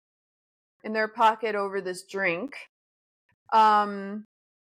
in 0.88 0.94
their 0.94 1.10
pocket 1.10 1.54
over 1.54 1.82
this 1.82 2.04
drink. 2.10 2.56
Um, 3.52 4.24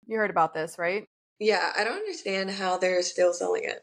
you 0.05 0.17
heard 0.17 0.29
about 0.29 0.53
this, 0.53 0.77
right? 0.77 1.05
Yeah, 1.39 1.71
I 1.75 1.85
don't 1.85 1.95
understand 1.95 2.51
how 2.51 2.77
they're 2.77 3.01
still 3.01 3.33
selling 3.33 3.63
it. 3.63 3.81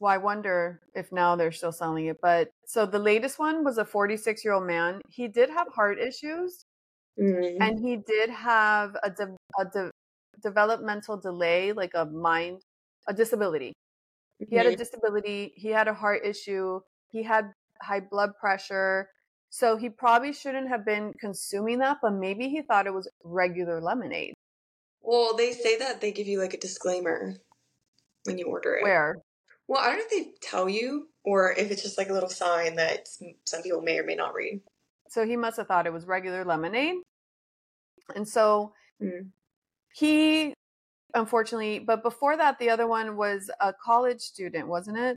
Well, 0.00 0.12
I 0.12 0.16
wonder 0.16 0.80
if 0.94 1.12
now 1.12 1.36
they're 1.36 1.52
still 1.52 1.72
selling 1.72 2.06
it. 2.06 2.16
But 2.22 2.48
so 2.66 2.86
the 2.86 2.98
latest 2.98 3.38
one 3.38 3.64
was 3.64 3.76
a 3.78 3.84
46 3.84 4.44
year 4.44 4.54
old 4.54 4.66
man. 4.66 5.00
He 5.10 5.28
did 5.28 5.50
have 5.50 5.68
heart 5.68 5.98
issues, 5.98 6.64
Mm. 7.18 7.58
and 7.60 7.78
he 7.80 7.96
did 7.96 8.30
have 8.30 8.96
a 9.02 9.10
de- 9.10 9.36
a 9.58 9.64
de- 9.66 9.90
developmental 10.42 11.16
delay, 11.18 11.72
like 11.72 11.92
a 11.94 12.04
mind, 12.06 12.62
a 13.06 13.14
disability. 13.14 13.72
He 14.38 14.56
had 14.56 14.66
a 14.66 14.72
Mhm. 14.72 14.76
disability. 14.76 15.52
He 15.56 15.68
had 15.70 15.88
a 15.88 15.94
heart 15.94 16.24
issue. 16.24 16.80
He 17.10 17.22
had 17.22 17.52
high 17.82 18.00
blood 18.00 18.36
pressure. 18.40 19.10
So 19.56 19.78
he 19.78 19.88
probably 19.88 20.34
shouldn't 20.34 20.68
have 20.68 20.84
been 20.84 21.14
consuming 21.18 21.78
that, 21.78 21.96
but 22.02 22.12
maybe 22.12 22.50
he 22.50 22.60
thought 22.60 22.86
it 22.86 22.92
was 22.92 23.08
regular 23.24 23.80
lemonade. 23.80 24.34
Well, 25.00 25.34
they 25.34 25.52
say 25.52 25.78
that 25.78 26.02
they 26.02 26.12
give 26.12 26.26
you 26.26 26.38
like 26.38 26.52
a 26.52 26.58
disclaimer 26.58 27.36
when 28.24 28.36
you 28.36 28.48
order 28.48 28.74
it. 28.74 28.82
Where? 28.82 29.16
Well, 29.66 29.80
I 29.80 29.86
don't 29.86 29.96
know 29.96 30.04
if 30.04 30.10
they 30.10 30.32
tell 30.42 30.68
you 30.68 31.08
or 31.24 31.52
if 31.52 31.70
it's 31.70 31.82
just 31.82 31.96
like 31.96 32.10
a 32.10 32.12
little 32.12 32.28
sign 32.28 32.76
that 32.76 33.08
some 33.46 33.62
people 33.62 33.80
may 33.80 33.98
or 33.98 34.04
may 34.04 34.14
not 34.14 34.34
read. 34.34 34.60
So 35.08 35.24
he 35.24 35.38
must 35.38 35.56
have 35.56 35.68
thought 35.68 35.86
it 35.86 35.92
was 35.92 36.04
regular 36.04 36.44
lemonade. 36.44 36.96
And 38.14 38.28
so 38.28 38.74
Mm. 39.00 39.30
he, 39.94 40.52
unfortunately, 41.14 41.78
but 41.78 42.02
before 42.02 42.36
that, 42.36 42.58
the 42.58 42.68
other 42.68 42.86
one 42.86 43.16
was 43.16 43.50
a 43.60 43.72
college 43.72 44.20
student, 44.20 44.68
wasn't 44.68 44.98
it? 44.98 45.16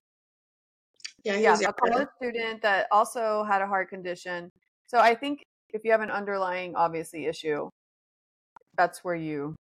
Yeah, 1.24 1.38
yeah, 1.38 1.58
a 1.68 1.74
college 1.74 2.08
student 2.18 2.62
that 2.62 2.88
also 2.92 3.44
had 3.44 3.62
a 3.62 3.67
heart 3.67 3.89
condition. 3.89 4.50
So 4.88 5.00
I 5.00 5.15
think 5.15 5.43
if 5.74 5.84
you 5.84 5.91
have 5.91 6.02
an 6.02 6.12
underlying, 6.12 6.76
obviously, 6.76 7.26
issue, 7.26 7.70
that's 8.78 9.04
where 9.04 9.15
you 9.15 9.56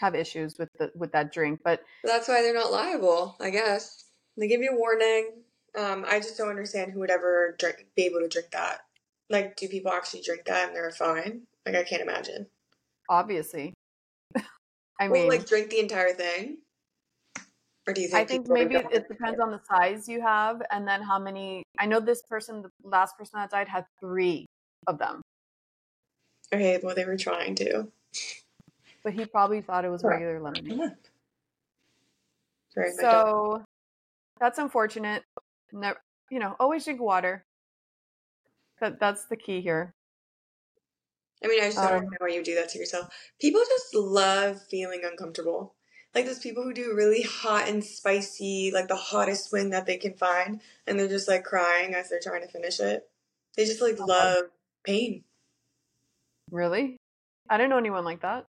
have 0.00 0.14
issues 0.14 0.56
with 0.58 0.68
the 0.78 0.90
with 0.94 1.12
that 1.12 1.32
drink. 1.32 1.60
But 1.64 1.80
That's 2.04 2.28
why 2.28 2.42
they're 2.42 2.54
not 2.54 2.72
liable, 2.72 3.36
I 3.40 3.50
guess. 3.50 4.04
They 4.36 4.48
give 4.48 4.60
you 4.60 4.72
a 4.72 4.78
warning. 4.78 5.42
Um, 5.78 6.04
I 6.08 6.20
just 6.20 6.36
don't 6.38 6.48
understand 6.48 6.92
who 6.92 7.00
would 7.00 7.10
ever 7.10 7.54
drink, 7.58 7.86
be 7.96 8.04
able 8.06 8.20
to 8.20 8.28
drink 8.28 8.50
that. 8.52 8.80
Like, 9.28 9.56
do 9.56 9.68
people 9.68 9.92
actually 9.92 10.22
drink 10.22 10.44
that 10.46 10.68
and 10.68 10.76
they're 10.76 10.90
fine? 10.90 11.42
Like, 11.64 11.74
I 11.74 11.84
can't 11.84 12.02
imagine. 12.02 12.46
obviously, 13.08 13.74
I 15.00 15.08
well, 15.08 15.22
mean, 15.22 15.28
like, 15.28 15.46
drink 15.46 15.70
the 15.70 15.80
entire 15.80 16.12
thing? 16.12 16.58
Or 17.86 17.92
do 17.92 18.00
you 18.00 18.08
think 18.08 18.18
I 18.20 18.24
think 18.24 18.48
maybe 18.48 18.74
it 18.74 19.06
depends 19.08 19.38
on 19.38 19.50
the 19.52 19.60
size 19.64 20.08
you 20.08 20.20
have, 20.20 20.60
and 20.72 20.86
then 20.88 21.02
how 21.02 21.18
many. 21.18 21.62
I 21.78 21.86
know 21.86 22.00
this 22.00 22.22
person, 22.22 22.62
the 22.62 22.70
last 22.82 23.16
person 23.16 23.38
that 23.38 23.50
died, 23.50 23.68
had 23.68 23.86
three 24.00 24.46
of 24.88 24.98
them, 24.98 25.22
Okay, 26.52 26.78
well, 26.82 26.94
they 26.94 27.04
were 27.04 27.16
trying 27.16 27.54
to. 27.56 27.88
but 29.02 29.12
he 29.12 29.24
probably 29.24 29.60
thought 29.60 29.84
it 29.84 29.88
was 29.88 30.02
regular 30.04 30.40
lemonade. 30.40 30.68
Come 30.68 30.80
on. 30.80 30.96
Sorry, 32.70 32.90
my 32.96 33.02
dog. 33.02 33.26
So 33.26 33.64
that's 34.40 34.58
unfortunate. 34.58 35.22
No, 35.72 35.94
you 36.30 36.38
know, 36.38 36.56
always 36.58 36.84
drink 36.84 37.00
water. 37.00 37.44
That 38.80 38.98
that's 39.00 39.24
the 39.26 39.36
key 39.36 39.60
here. 39.60 39.92
I 41.44 41.48
mean, 41.48 41.60
I 41.62 41.66
just 41.66 41.76
don't 41.78 41.86
Um, 41.86 41.92
understand 41.98 42.18
why 42.20 42.28
you 42.28 42.42
do 42.42 42.54
that 42.56 42.68
to 42.70 42.78
yourself. 42.78 43.14
People 43.40 43.60
just 43.68 43.94
love 43.94 44.60
feeling 44.68 45.02
uncomfortable. 45.04 45.74
Like 46.16 46.24
those 46.24 46.38
people 46.38 46.62
who 46.62 46.72
do 46.72 46.94
really 46.94 47.20
hot 47.20 47.68
and 47.68 47.84
spicy, 47.84 48.70
like 48.72 48.88
the 48.88 48.96
hottest 48.96 49.52
wing 49.52 49.68
that 49.68 49.84
they 49.84 49.98
can 49.98 50.14
find, 50.14 50.62
and 50.86 50.98
they're 50.98 51.08
just 51.08 51.28
like 51.28 51.44
crying 51.44 51.94
as 51.94 52.08
they're 52.08 52.18
trying 52.22 52.40
to 52.40 52.48
finish 52.48 52.80
it. 52.80 53.06
They 53.54 53.66
just 53.66 53.82
like 53.82 53.98
love 53.98 54.46
pain. 54.82 55.24
Really? 56.50 56.96
I 57.50 57.58
don't 57.58 57.68
know 57.68 57.76
anyone 57.76 58.06
like 58.06 58.22
that. 58.22 58.46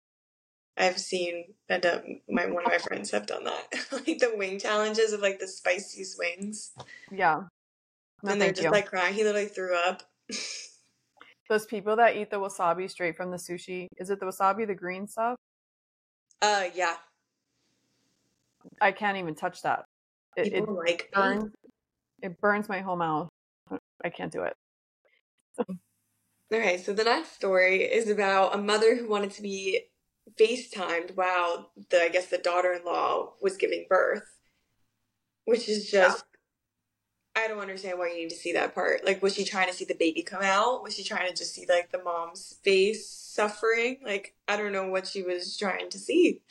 I've 0.78 1.00
seen 1.00 1.56
that 1.68 1.84
uh, 1.88 2.02
my 2.30 2.46
one 2.46 2.66
of 2.66 2.72
my 2.72 2.78
friends 2.88 3.10
have 3.10 3.26
done 3.26 3.46
that, 3.46 3.74
like 3.92 4.20
the 4.20 4.34
wing 4.36 4.60
challenges 4.60 5.12
of 5.12 5.22
like 5.22 5.40
the 5.40 5.48
spicy 5.48 6.06
wings. 6.20 6.72
Yeah. 7.12 7.46
No, 8.22 8.32
and 8.32 8.40
they're 8.40 8.52
just 8.52 8.66
you. 8.66 8.70
like 8.70 8.86
crying. 8.86 9.16
He 9.16 9.24
literally 9.24 9.48
threw 9.48 9.76
up. 9.76 10.04
Those 11.50 11.66
people 11.66 11.96
that 11.96 12.16
eat 12.16 12.30
the 12.30 12.38
wasabi 12.40 12.92
straight 12.92 13.18
from 13.18 13.32
the 13.32 13.38
sushi. 13.38 13.88
Is 13.98 14.12
it 14.12 14.20
the 14.20 14.28
wasabi, 14.28 14.68
the 14.68 14.76
green 14.76 15.08
stuff? 15.08 15.36
uh, 16.42 16.66
yeah, 16.76 16.96
I 18.82 18.92
can't 18.92 19.18
even 19.18 19.36
touch 19.36 19.62
that. 19.64 19.86
It, 20.36 20.54
it 20.54 20.70
like 20.70 21.10
burns. 21.14 21.52
It 22.22 22.40
burns 22.40 22.68
my 22.68 22.80
whole 22.80 22.96
mouth. 22.96 23.30
I 24.04 24.10
can't 24.10 24.32
do 24.32 24.44
it. 24.44 24.54
Mm. 25.70 25.80
Okay, 26.54 26.78
so 26.78 26.94
the 26.94 27.06
next 27.06 27.32
story 27.32 27.84
is 27.84 28.10
about 28.10 28.54
a 28.54 28.58
mother 28.58 28.96
who 28.96 29.10
wanted 29.10 29.32
to 29.32 29.42
be 29.42 29.86
FaceTimed 30.40 31.16
while 31.16 31.72
the 31.90 32.04
I 32.04 32.10
guess 32.10 32.28
the 32.28 32.38
daughter-in-law 32.38 33.34
was 33.42 33.58
giving 33.58 33.86
birth, 33.90 34.30
which 35.46 35.70
is 35.70 35.90
just 35.90 36.24
I 37.36 37.48
don't 37.48 37.60
understand 37.60 38.00
why 38.00 38.10
you 38.10 38.16
need 38.16 38.30
to 38.30 38.36
see 38.36 38.54
that 38.54 38.74
part. 38.74 39.06
Like, 39.06 39.22
was 39.22 39.36
she 39.36 39.44
trying 39.44 39.68
to 39.68 39.74
see 39.74 39.84
the 39.84 39.96
baby 39.96 40.24
come 40.24 40.42
out? 40.42 40.84
Was 40.84 40.96
she 40.96 41.04
trying 41.04 41.28
to 41.28 41.36
just 41.36 41.54
see 41.54 41.66
like 41.68 41.92
the 41.92 42.02
mom's 42.02 42.60
face 42.64 43.10
suffering? 43.10 43.98
Like, 44.06 44.36
I 44.48 44.56
don't 44.56 44.72
know 44.72 44.88
what 44.88 45.06
she 45.06 45.22
was 45.22 45.58
trying 45.58 45.90
to 45.90 46.00
see. 46.00 46.42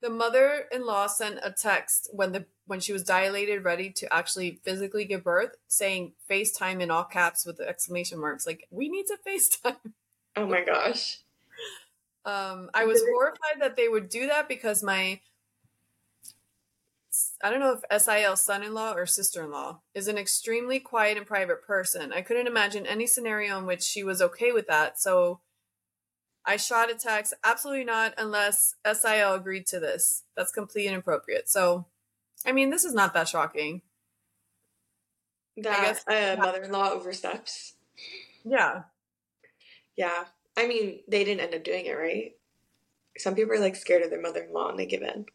The 0.00 0.10
mother-in-law 0.10 1.08
sent 1.08 1.40
a 1.42 1.50
text 1.50 2.08
when 2.12 2.32
the 2.32 2.46
when 2.66 2.80
she 2.80 2.92
was 2.92 3.02
dilated, 3.02 3.64
ready 3.64 3.90
to 3.90 4.12
actually 4.12 4.60
physically 4.62 5.04
give 5.04 5.24
birth, 5.24 5.56
saying 5.66 6.12
FaceTime 6.30 6.80
in 6.80 6.90
all 6.90 7.04
caps 7.04 7.46
with 7.46 7.56
the 7.56 7.66
exclamation 7.66 8.20
marks. 8.20 8.46
Like, 8.46 8.66
we 8.70 8.88
need 8.88 9.06
to 9.06 9.16
FaceTime. 9.26 9.92
Oh 10.36 10.46
my 10.46 10.62
gosh. 10.62 11.18
Um, 12.24 12.70
I 12.74 12.84
was 12.84 13.02
horrified 13.10 13.60
that 13.60 13.76
they 13.76 13.88
would 13.88 14.08
do 14.08 14.26
that 14.26 14.48
because 14.48 14.82
my 14.82 15.20
I 17.42 17.50
don't 17.50 17.60
know 17.60 17.76
if 17.76 18.02
SIL 18.02 18.36
son 18.36 18.62
in 18.62 18.74
law 18.74 18.92
or 18.92 19.06
sister 19.06 19.42
in 19.42 19.50
law 19.50 19.80
is 19.94 20.08
an 20.08 20.18
extremely 20.18 20.78
quiet 20.78 21.16
and 21.16 21.26
private 21.26 21.66
person. 21.66 22.12
I 22.12 22.22
couldn't 22.22 22.46
imagine 22.46 22.86
any 22.86 23.06
scenario 23.06 23.58
in 23.58 23.66
which 23.66 23.82
she 23.82 24.04
was 24.04 24.22
okay 24.22 24.52
with 24.52 24.66
that. 24.68 25.00
So 25.00 25.40
I 26.48 26.56
shot 26.56 26.90
a 26.90 26.94
text, 26.94 27.34
absolutely 27.44 27.84
not, 27.84 28.14
unless 28.16 28.74
SIL 28.90 29.34
agreed 29.34 29.66
to 29.66 29.78
this. 29.78 30.24
That's 30.34 30.50
completely 30.50 30.88
inappropriate. 30.88 31.46
So, 31.46 31.84
I 32.46 32.52
mean, 32.52 32.70
this 32.70 32.84
is 32.86 32.94
not 32.94 33.12
that 33.12 33.28
shocking. 33.28 33.82
That 35.58 36.04
guess- 36.06 36.08
uh, 36.08 36.36
mother-in-law 36.40 36.90
oversteps. 36.92 37.74
Yeah. 38.44 38.84
Yeah. 39.94 40.24
I 40.56 40.66
mean, 40.66 41.00
they 41.06 41.22
didn't 41.22 41.42
end 41.42 41.54
up 41.54 41.64
doing 41.64 41.84
it, 41.84 41.92
right? 41.92 42.32
Some 43.18 43.34
people 43.34 43.52
are 43.52 43.60
like 43.60 43.76
scared 43.76 44.02
of 44.02 44.08
their 44.10 44.22
mother-in-law 44.22 44.70
and 44.70 44.78
they 44.78 44.86
give 44.86 45.02
in. 45.02 45.26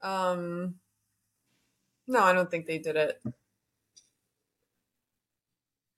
Um, 0.00 0.76
no, 2.06 2.20
I 2.20 2.32
don't 2.32 2.50
think 2.50 2.64
they 2.66 2.78
did 2.78 2.96
it. 2.96 3.20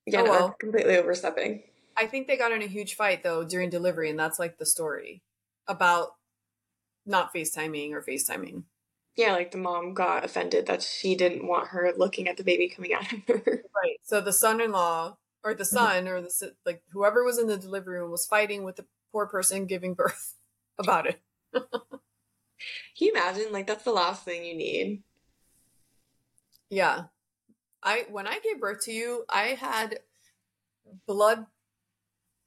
Yeah, 0.07 0.23
Oh, 0.23 0.25
no, 0.25 0.31
well. 0.31 0.57
completely 0.59 0.96
overstepping. 0.96 1.62
I 2.00 2.06
think 2.06 2.26
they 2.26 2.38
got 2.38 2.52
in 2.52 2.62
a 2.62 2.66
huge 2.66 2.94
fight 2.94 3.22
though 3.22 3.44
during 3.44 3.68
delivery, 3.68 4.08
and 4.08 4.18
that's 4.18 4.38
like 4.38 4.56
the 4.56 4.64
story 4.64 5.22
about 5.68 6.14
not 7.04 7.34
FaceTiming 7.34 7.92
or 7.92 8.02
FaceTiming. 8.02 8.62
Yeah, 9.16 9.32
like 9.32 9.50
the 9.50 9.58
mom 9.58 9.92
got 9.92 10.24
offended 10.24 10.66
that 10.66 10.82
she 10.82 11.14
didn't 11.14 11.46
want 11.46 11.68
her 11.68 11.92
looking 11.94 12.26
at 12.26 12.38
the 12.38 12.44
baby 12.44 12.68
coming 12.68 12.94
out 12.94 13.12
of 13.12 13.20
her. 13.28 13.42
Right. 13.82 13.96
So 14.02 14.20
the 14.20 14.32
son 14.32 14.60
in 14.60 14.72
law 14.72 15.16
or 15.42 15.54
the 15.54 15.64
mm-hmm. 15.64 15.76
son 15.76 16.08
or 16.08 16.20
the 16.20 16.52
like 16.66 16.82
whoever 16.92 17.24
was 17.24 17.38
in 17.38 17.46
the 17.46 17.56
delivery 17.56 17.98
room 17.98 18.10
was 18.10 18.26
fighting 18.26 18.62
with 18.62 18.76
the 18.76 18.84
poor 19.10 19.26
person 19.26 19.66
giving 19.66 19.94
birth 19.94 20.36
about 20.78 21.06
it. 21.06 21.20
Can 21.52 21.62
you 22.98 23.12
imagine? 23.12 23.52
Like 23.52 23.66
that's 23.66 23.84
the 23.84 23.92
last 23.92 24.24
thing 24.24 24.44
you 24.44 24.54
need. 24.54 25.02
Yeah. 26.70 27.04
I 27.82 28.04
when 28.10 28.26
I 28.26 28.38
gave 28.38 28.60
birth 28.60 28.84
to 28.84 28.92
you, 28.92 29.24
I 29.28 29.58
had 29.58 30.00
blood 31.06 31.46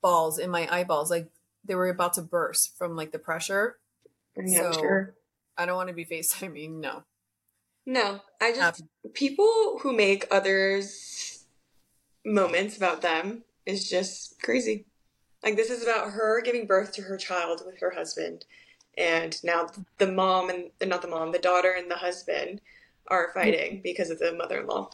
balls 0.03 0.37
in 0.37 0.51
my 0.51 0.67
eyeballs 0.71 1.09
like 1.09 1.29
they 1.65 1.73
were 1.73 1.87
about 1.89 2.13
to 2.13 2.21
burst 2.21 2.77
from 2.77 2.95
like 2.95 3.11
the 3.11 3.17
pressure. 3.19 3.79
Yeah, 4.37 4.71
So- 4.71 4.79
sure. 4.79 5.15
I 5.57 5.65
don't 5.67 5.75
want 5.75 5.89
to 5.89 5.93
be 5.95 6.03
FaceTiming, 6.05 6.79
no. 6.79 7.03
No, 7.85 8.21
I 8.41 8.51
just 8.53 8.81
Um, 8.81 9.11
people 9.13 9.77
who 9.81 9.93
make 9.93 10.25
others 10.31 11.45
moments 12.25 12.75
about 12.77 13.01
them 13.01 13.43
is 13.65 13.87
just 13.89 14.41
crazy. 14.41 14.85
Like 15.43 15.55
this 15.55 15.69
is 15.69 15.83
about 15.83 16.11
her 16.11 16.41
giving 16.41 16.65
birth 16.65 16.91
to 16.93 17.03
her 17.03 17.17
child 17.17 17.61
with 17.65 17.79
her 17.79 17.91
husband, 17.91 18.45
and 18.97 19.41
now 19.43 19.69
the 19.99 20.11
mom 20.11 20.49
and 20.49 20.71
not 20.83 21.01
the 21.01 21.07
mom, 21.07 21.31
the 21.33 21.39
daughter 21.39 21.71
and 21.71 21.91
the 21.91 21.97
husband 21.97 22.61
are 23.07 23.31
fighting 23.33 23.81
because 23.83 24.09
of 24.09 24.17
the 24.19 24.33
mother-in-law. 24.33 24.89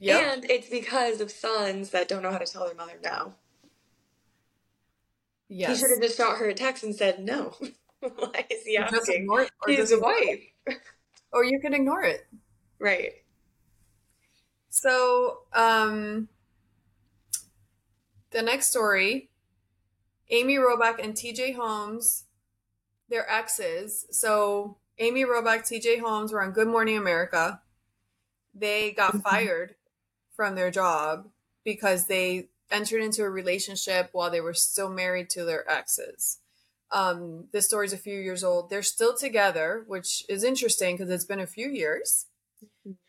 Yep. 0.00 0.22
And 0.42 0.50
it's 0.50 0.68
because 0.68 1.20
of 1.20 1.30
sons 1.30 1.90
that 1.90 2.08
don't 2.08 2.22
know 2.22 2.30
how 2.30 2.38
to 2.38 2.46
tell 2.46 2.66
their 2.66 2.74
mother 2.74 2.98
no. 3.02 3.34
Yeah. 5.48 5.70
He 5.72 5.76
should 5.78 5.90
have 5.90 6.02
just 6.02 6.16
shot 6.16 6.38
her 6.38 6.48
a 6.48 6.54
text 6.54 6.84
and 6.84 6.94
said 6.94 7.20
no. 7.20 7.54
Why 8.00 8.46
is 8.50 8.64
he 8.64 8.76
Or 8.78 8.82
just 8.82 8.94
asking? 9.08 9.22
ignore 9.22 9.40
it, 9.42 9.50
or 9.66 9.72
He's 9.72 9.90
a 9.92 9.98
wife. 9.98 10.40
or 11.32 11.44
you 11.44 11.58
can 11.60 11.74
ignore 11.74 12.02
it. 12.02 12.26
Right. 12.78 13.12
So, 14.70 15.38
um, 15.52 16.28
the 18.30 18.42
next 18.42 18.66
story 18.68 19.30
Amy 20.30 20.56
Robach 20.56 21.02
and 21.02 21.14
TJ 21.14 21.56
Holmes, 21.56 22.24
their 23.08 23.28
exes. 23.30 24.06
So, 24.10 24.76
Amy 24.98 25.24
Robach, 25.24 25.66
TJ 25.66 26.00
Holmes 26.00 26.32
were 26.32 26.42
on 26.42 26.52
Good 26.52 26.68
Morning 26.68 26.98
America. 26.98 27.62
They 28.54 28.92
got 28.92 29.14
Mhm. 29.14 29.22
fired 29.22 29.74
from 30.38 30.54
their 30.54 30.70
job 30.70 31.26
because 31.64 32.06
they 32.06 32.46
entered 32.70 33.02
into 33.02 33.24
a 33.24 33.28
relationship 33.30 34.08
while 34.12 34.30
they 34.30 34.40
were 34.40 34.54
still 34.54 34.88
married 34.88 35.28
to 35.30 35.44
their 35.44 35.68
exes. 35.68 36.38
Um, 36.92 37.48
this 37.52 37.66
story's 37.66 37.92
a 37.92 37.98
few 37.98 38.16
years 38.16 38.44
old. 38.44 38.70
They're 38.70 38.82
still 38.84 39.16
together, 39.16 39.82
which 39.88 40.24
is 40.28 40.44
interesting 40.44 40.94
because 40.96 41.10
it's 41.10 41.24
been 41.24 41.40
a 41.40 41.46
few 41.46 41.68
years. 41.68 42.26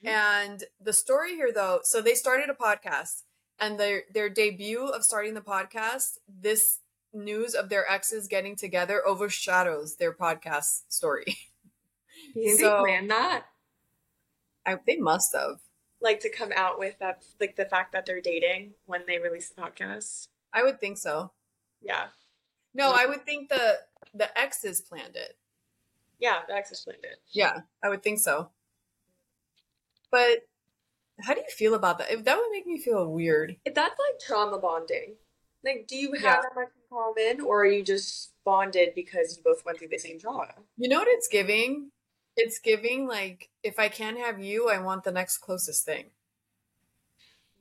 And 0.03 0.63
the 0.81 0.91
story 0.91 1.35
here, 1.35 1.51
though, 1.53 1.81
so 1.83 2.01
they 2.01 2.15
started 2.15 2.49
a 2.49 2.53
podcast, 2.53 3.21
and 3.59 3.79
their 3.79 4.03
their 4.11 4.27
debut 4.27 4.85
of 4.87 5.03
starting 5.03 5.35
the 5.35 5.41
podcast, 5.41 6.17
this 6.27 6.79
news 7.13 7.53
of 7.53 7.69
their 7.69 7.89
exes 7.89 8.27
getting 8.27 8.55
together 8.55 9.05
overshadows 9.07 9.95
their 9.97 10.13
podcast 10.13 10.81
story. 10.89 11.37
Think 12.33 12.59
So- 12.59 12.69
they 12.69 12.79
planned 12.91 13.11
that? 13.11 13.45
I, 14.65 14.77
they 14.85 14.97
must 14.97 15.33
have. 15.35 15.59
Like 16.01 16.21
to 16.21 16.29
come 16.29 16.51
out 16.55 16.79
with 16.79 16.97
that, 16.99 17.25
like 17.39 17.55
the 17.55 17.65
fact 17.65 17.91
that 17.91 18.05
they're 18.05 18.21
dating 18.21 18.71
when 18.85 19.01
they 19.05 19.19
release 19.19 19.49
the 19.49 19.61
podcast. 19.61 20.27
I 20.53 20.63
would 20.63 20.79
think 20.79 20.97
so. 20.97 21.31
Yeah. 21.81 22.07
No, 22.73 22.91
I 22.91 23.05
would 23.05 23.25
think 23.25 23.49
the 23.49 23.79
the 24.13 24.37
exes 24.39 24.79
planned 24.81 25.15
it. 25.15 25.37
Yeah, 26.19 26.39
the 26.47 26.53
exes 26.55 26.81
planned 26.81 27.03
it. 27.03 27.17
Yeah, 27.31 27.61
I 27.83 27.89
would 27.89 28.03
think 28.03 28.19
so. 28.19 28.49
But 30.11 30.47
how 31.21 31.33
do 31.33 31.41
you 31.41 31.47
feel 31.49 31.73
about 31.73 31.97
that? 31.97 32.11
If 32.11 32.23
that 32.25 32.37
would 32.37 32.51
make 32.51 32.65
me 32.65 32.79
feel 32.79 33.07
weird. 33.11 33.57
If 33.65 33.73
that's 33.75 33.99
like 33.99 34.19
trauma 34.19 34.57
bonding, 34.57 35.15
like, 35.63 35.85
do 35.87 35.95
you 35.97 36.13
have 36.13 36.23
Yeah. 36.23 36.41
that 36.41 36.55
much 36.55 36.69
in 36.75 36.81
common, 36.89 37.41
or 37.45 37.61
are 37.63 37.65
you 37.65 37.83
just 37.83 38.31
bonded 38.45 38.95
because 38.95 39.37
you 39.37 39.43
both 39.43 39.65
went 39.65 39.77
through 39.79 39.89
the 39.89 39.97
same 39.97 40.19
trauma? 40.19 40.53
You 40.77 40.87
know 40.89 40.99
what 40.99 41.07
it's 41.09 41.27
giving? 41.27 41.91
It's 42.39 42.59
giving 42.59 43.07
like 43.07 43.49
if 43.63 43.79
I 43.79 43.89
can't 43.89 44.17
have 44.17 44.39
you, 44.39 44.69
I 44.69 44.79
want 44.79 45.03
the 45.03 45.11
next 45.11 45.39
closest 45.39 45.85
thing. 45.85 46.05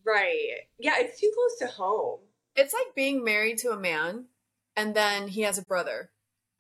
Right. 0.04 0.68
Yeah, 0.78 0.94
it's 0.98 1.20
too 1.20 1.30
close 1.34 1.58
to 1.58 1.74
home. 1.76 2.20
It's 2.56 2.72
like 2.72 2.94
being 2.94 3.24
married 3.24 3.58
to 3.58 3.70
a 3.70 3.76
man 3.78 4.26
and 4.76 4.94
then 4.94 5.28
he 5.28 5.42
has 5.42 5.58
a 5.58 5.64
brother 5.64 6.10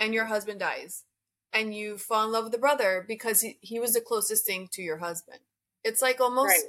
and 0.00 0.12
your 0.12 0.26
husband 0.26 0.60
dies 0.60 1.04
and 1.52 1.74
you 1.74 1.96
fall 1.96 2.24
in 2.26 2.32
love 2.32 2.44
with 2.44 2.52
the 2.52 2.58
brother 2.58 3.04
because 3.06 3.40
he, 3.40 3.58
he 3.62 3.80
was 3.80 3.94
the 3.94 4.00
closest 4.00 4.44
thing 4.46 4.68
to 4.72 4.82
your 4.82 4.98
husband. 4.98 5.40
It's 5.84 6.02
like 6.02 6.20
almost 6.20 6.48
Right. 6.48 6.64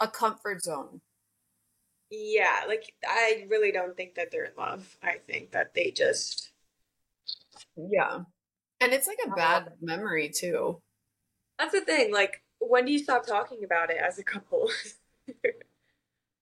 a 0.00 0.08
comfort 0.08 0.62
zone. 0.62 1.00
Yeah, 2.10 2.64
like 2.66 2.94
I 3.06 3.46
really 3.48 3.70
don't 3.72 3.96
think 3.96 4.14
that 4.14 4.30
they're 4.30 4.44
in 4.44 4.52
love. 4.56 4.96
I 5.02 5.16
think 5.26 5.52
that 5.52 5.74
they 5.74 5.90
just 5.90 6.50
Yeah. 7.76 8.20
And 8.80 8.92
it's 8.92 9.06
like 9.06 9.18
a 9.26 9.30
bad 9.30 9.72
memory 9.80 10.28
too. 10.28 10.80
That's 11.58 11.72
the 11.72 11.80
thing. 11.80 12.12
Like, 12.12 12.42
when 12.58 12.84
do 12.86 12.92
you 12.92 12.98
stop 12.98 13.26
talking 13.26 13.64
about 13.64 13.90
it 13.90 13.98
as 13.98 14.18
a 14.18 14.24
couple? 14.24 14.70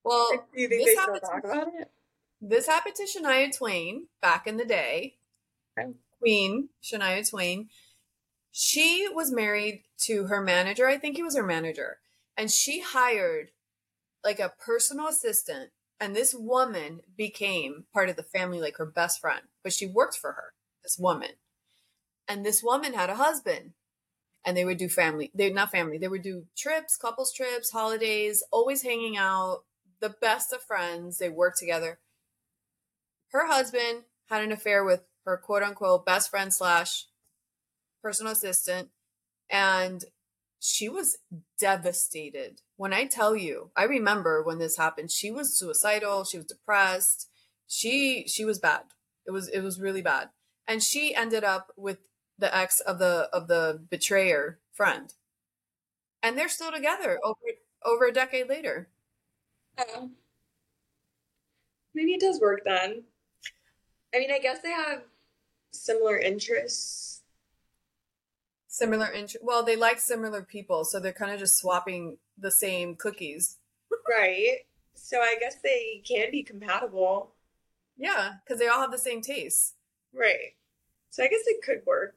Well, 0.07 0.29
Like, 0.31 0.51
do 0.53 0.61
you 0.61 0.69
think 0.69 0.85
this 0.85 0.95
they 0.95 1.01
still 1.01 1.19
talk 1.19 1.43
about 1.43 1.67
it? 1.67 1.91
This 2.39 2.65
happened 2.65 2.95
to 2.95 3.03
Shania 3.03 3.55
Twain 3.55 4.07
back 4.21 4.47
in 4.47 4.55
the 4.55 4.63
day. 4.63 5.17
Okay. 5.77 5.89
Queen 6.19 6.69
Shania 6.81 7.29
Twain. 7.29 7.67
She 8.53 9.09
was 9.13 9.31
married 9.31 9.83
to 10.03 10.27
her 10.27 10.41
manager. 10.41 10.87
I 10.87 10.97
think 10.97 11.17
he 11.17 11.23
was 11.23 11.35
her 11.35 11.43
manager. 11.43 11.97
And 12.37 12.49
she 12.49 12.79
hired 12.79 13.51
like 14.23 14.39
a 14.39 14.53
personal 14.65 15.07
assistant. 15.09 15.71
And 15.99 16.15
this 16.15 16.33
woman 16.33 17.01
became 17.17 17.85
part 17.93 18.07
of 18.07 18.15
the 18.15 18.23
family, 18.23 18.61
like 18.61 18.77
her 18.77 18.85
best 18.85 19.19
friend. 19.19 19.41
But 19.61 19.73
she 19.73 19.87
worked 19.87 20.15
for 20.15 20.31
her, 20.31 20.53
this 20.83 20.97
woman. 20.97 21.31
And 22.29 22.45
this 22.45 22.63
woman 22.63 22.93
had 22.93 23.09
a 23.09 23.15
husband. 23.15 23.73
And 24.45 24.55
they 24.55 24.63
would 24.63 24.77
do 24.77 24.87
family, 24.87 25.31
they're 25.33 25.53
not 25.53 25.71
family, 25.71 25.97
they 25.97 26.07
would 26.07 26.21
do 26.21 26.45
trips, 26.57 26.95
couples 26.95 27.33
trips, 27.33 27.71
holidays, 27.71 28.43
always 28.51 28.81
hanging 28.81 29.17
out, 29.17 29.63
the 29.99 30.09
best 30.09 30.53
of 30.53 30.61
friends. 30.61 31.17
They 31.17 31.29
worked 31.29 31.59
together. 31.59 31.99
Her 33.31 33.47
husband 33.47 34.03
had 34.29 34.43
an 34.43 34.53
affair 34.53 34.83
with 34.83 35.01
her 35.25 35.37
quote 35.37 35.63
unquote 35.63 36.05
best 36.05 36.29
friend 36.29 36.53
slash 36.53 37.05
personal 38.01 38.31
assistant 38.31 38.89
and 39.49 40.05
she 40.59 40.87
was 40.87 41.17
devastated. 41.59 42.61
When 42.77 42.93
i 42.93 43.05
tell 43.05 43.35
you 43.35 43.71
i 43.75 43.83
remember 43.83 44.41
when 44.43 44.59
this 44.59 44.77
happened 44.77 45.11
she 45.11 45.29
was 45.29 45.57
suicidal 45.57 46.23
she 46.23 46.37
was 46.37 46.45
depressed 46.45 47.27
she 47.67 48.25
she 48.27 48.45
was 48.45 48.59
bad. 48.59 48.83
It 49.25 49.31
was 49.31 49.49
it 49.49 49.59
was 49.59 49.79
really 49.79 50.01
bad. 50.01 50.29
And 50.67 50.81
she 50.81 51.13
ended 51.13 51.43
up 51.43 51.71
with 51.77 51.99
the 52.37 52.55
ex 52.55 52.79
of 52.81 52.99
the 52.99 53.29
of 53.33 53.47
the 53.47 53.81
betrayer 53.89 54.59
friend 54.73 55.13
and 56.21 56.37
they're 56.37 56.47
still 56.49 56.71
together 56.71 57.19
over 57.23 57.39
over 57.83 58.05
a 58.05 58.11
decade 58.13 58.47
later 58.49 58.89
Oh. 59.77 60.11
Maybe 61.93 62.13
it 62.13 62.21
does 62.21 62.39
work 62.39 62.63
then. 62.63 63.03
I 64.13 64.19
mean, 64.19 64.31
I 64.31 64.39
guess 64.39 64.61
they 64.61 64.71
have 64.71 65.03
similar 65.71 66.17
interests. 66.19 67.23
similar 68.67 69.11
interest. 69.11 69.43
Well, 69.43 69.63
they 69.63 69.75
like 69.75 69.99
similar 69.99 70.41
people, 70.43 70.85
so 70.85 70.99
they're 70.99 71.13
kind 71.13 71.31
of 71.33 71.39
just 71.39 71.57
swapping 71.57 72.17
the 72.37 72.51
same 72.51 72.95
cookies. 72.95 73.57
Right. 74.09 74.59
So 74.95 75.19
I 75.21 75.35
guess 75.39 75.55
they 75.61 76.01
can 76.07 76.31
be 76.31 76.41
compatible. 76.43 77.33
Yeah, 77.97 78.35
because 78.43 78.59
they 78.59 78.67
all 78.67 78.79
have 78.81 78.91
the 78.91 78.97
same 78.97 79.21
tastes. 79.21 79.73
Right. 80.13 80.55
So 81.17 81.23
I 81.23 81.29
guess 81.29 81.47
it 81.47 81.63
could 81.63 81.83
work. 81.87 82.15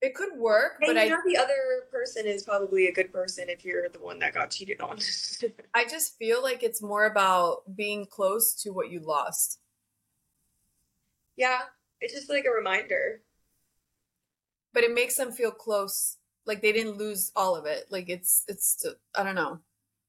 It 0.00 0.14
could 0.14 0.38
work, 0.38 0.78
And 0.80 0.88
but 0.88 0.96
you 0.96 1.02
I 1.02 1.08
know 1.08 1.20
the 1.26 1.36
other 1.36 1.88
person 1.90 2.24
is 2.24 2.44
probably 2.44 2.86
a 2.86 2.92
good 2.92 3.12
person 3.12 3.48
if 3.48 3.64
you're 3.64 3.88
the 3.88 3.98
one 3.98 4.20
that 4.20 4.32
got 4.32 4.52
cheated 4.52 4.80
on. 4.80 4.98
I 5.74 5.84
just 5.84 6.16
feel 6.18 6.40
like 6.40 6.62
it's 6.62 6.80
more 6.80 7.06
about 7.06 7.64
being 7.76 8.06
close 8.06 8.54
to 8.62 8.70
what 8.70 8.90
you 8.90 9.00
lost. 9.00 9.58
yeah, 11.36 11.60
it's 12.00 12.14
just 12.14 12.30
like 12.30 12.44
a 12.44 12.50
reminder. 12.50 13.22
But 14.72 14.84
it 14.84 14.94
makes 14.94 15.16
them 15.16 15.32
feel 15.32 15.50
close, 15.50 16.16
like 16.46 16.62
they 16.62 16.72
didn't 16.72 16.96
lose 16.96 17.32
all 17.34 17.56
of 17.56 17.66
it. 17.66 17.86
Like 17.90 18.08
it's 18.08 18.44
it's 18.48 18.86
I 19.14 19.24
don't 19.24 19.34
know. 19.34 19.58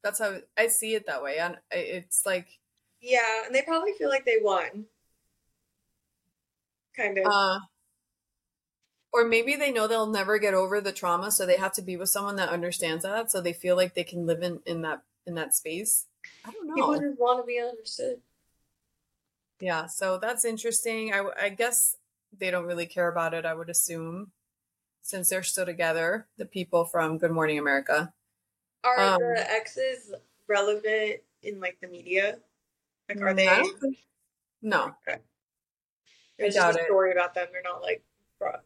That's 0.04 0.20
how 0.20 0.40
I 0.58 0.68
see 0.68 0.94
it 0.96 1.08
that 1.08 1.24
way. 1.24 1.38
And 1.40 1.58
it's 1.72 2.26
like 2.26 2.60
Yeah, 3.02 3.46
and 3.46 3.54
they 3.56 3.64
probably 3.64 3.94
feel 3.94 4.10
like 4.10 4.26
they 4.26 4.38
won. 4.42 4.86
Kind 6.96 7.18
of. 7.18 7.26
uh 7.26 7.60
or 9.14 9.26
maybe 9.26 9.56
they 9.56 9.72
know 9.72 9.88
they'll 9.88 10.08
never 10.08 10.40
get 10.40 10.54
over 10.54 10.80
the 10.80 10.94
trauma, 10.94 11.32
so 11.32 11.46
they 11.46 11.58
have 11.58 11.74
to 11.74 11.82
be 11.82 11.98
with 11.98 12.10
someone 12.10 12.38
that 12.38 12.50
understands 12.50 13.04
that, 13.04 13.30
so 13.30 13.42
they 13.42 13.54
feel 13.54 13.76
like 13.76 13.94
they 13.94 14.04
can 14.04 14.26
live 14.26 14.42
in 14.42 14.62
in 14.66 14.82
that 14.84 15.04
in 15.26 15.36
that 15.36 15.56
space. 15.56 16.06
I 16.46 16.52
don't 16.52 16.68
know. 16.68 16.76
People 16.76 17.00
just 17.00 17.20
want 17.20 17.42
to 17.42 17.46
be 17.46 17.60
understood. 17.60 18.22
Yeah, 19.60 19.86
so 19.88 20.18
that's 20.18 20.46
interesting. 20.46 21.14
I, 21.14 21.24
I 21.40 21.50
guess 21.50 21.98
they 22.38 22.50
don't 22.50 22.66
really 22.66 22.86
care 22.86 23.08
about 23.08 23.34
it, 23.34 23.46
I 23.46 23.54
would 23.54 23.70
assume, 23.70 24.32
since 25.04 25.30
they're 25.30 25.44
still 25.44 25.66
together, 25.66 26.28
the 26.38 26.46
people 26.46 26.86
from 26.86 27.18
Good 27.18 27.32
Morning 27.32 27.60
America. 27.60 28.14
Are 28.84 29.00
Um, 29.00 29.20
the 29.20 29.52
exes 29.52 30.14
relevant 30.48 31.22
in 31.44 31.60
like 31.60 31.78
the 31.82 31.88
media? 31.88 32.40
Like, 33.08 33.22
are 33.22 33.34
they? 33.34 33.48
I 33.48 33.62
don't 33.62 33.78
There's 36.42 36.56
doubt 36.56 36.74
just 36.74 36.80
a 36.80 36.86
story 36.86 37.12
about 37.12 37.34
them. 37.34 37.48
They're 37.52 37.62
not 37.64 37.82
like 37.82 38.04
broad- 38.40 38.62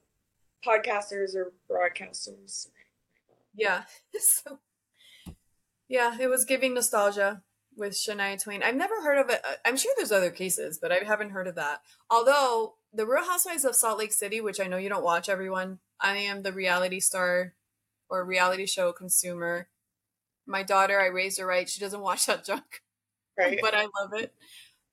podcasters 0.66 1.36
or 1.36 1.54
broadcasters. 1.70 2.70
Yeah. 3.56 3.84
so, 4.20 4.60
yeah, 5.88 6.18
it 6.20 6.28
was 6.28 6.46
giving 6.46 6.74
nostalgia 6.74 7.42
with 7.76 7.94
Shania 7.94 8.42
Twain. 8.42 8.64
I've 8.64 8.76
never 8.76 9.02
heard 9.02 9.20
of 9.20 9.30
it. 9.30 9.42
I'm 9.66 9.78
sure 9.78 9.94
there's 9.98 10.12
other 10.12 10.32
cases, 10.32 10.80
but 10.82 10.92
I 10.92 11.00
haven't 11.06 11.32
heard 11.32 11.48
of 11.48 11.56
that. 11.56 11.82
Although 12.10 12.76
the 12.94 13.06
Real 13.06 13.26
Housewives 13.26 13.66
of 13.66 13.76
Salt 13.76 14.00
Lake 14.00 14.14
City, 14.14 14.42
which 14.42 14.60
I 14.60 14.68
know 14.68 14.78
you 14.78 14.90
don't 14.90 15.04
watch, 15.04 15.30
everyone. 15.30 15.80
I 16.00 16.18
am 16.18 16.44
the 16.44 16.54
reality 16.54 17.00
star 17.00 17.54
or 18.10 18.26
reality 18.26 18.66
show 18.66 18.92
consumer. 18.94 19.68
My 20.46 20.64
daughter, 20.64 21.00
I 21.00 21.08
raised 21.08 21.40
her 21.40 21.46
right. 21.46 21.70
She 21.70 21.80
doesn't 21.80 22.02
watch 22.02 22.26
that 22.26 22.46
junk. 22.46 22.82
Right. 23.38 23.60
but 23.62 23.74
I 23.74 23.88
love 24.00 24.14
it. 24.14 24.34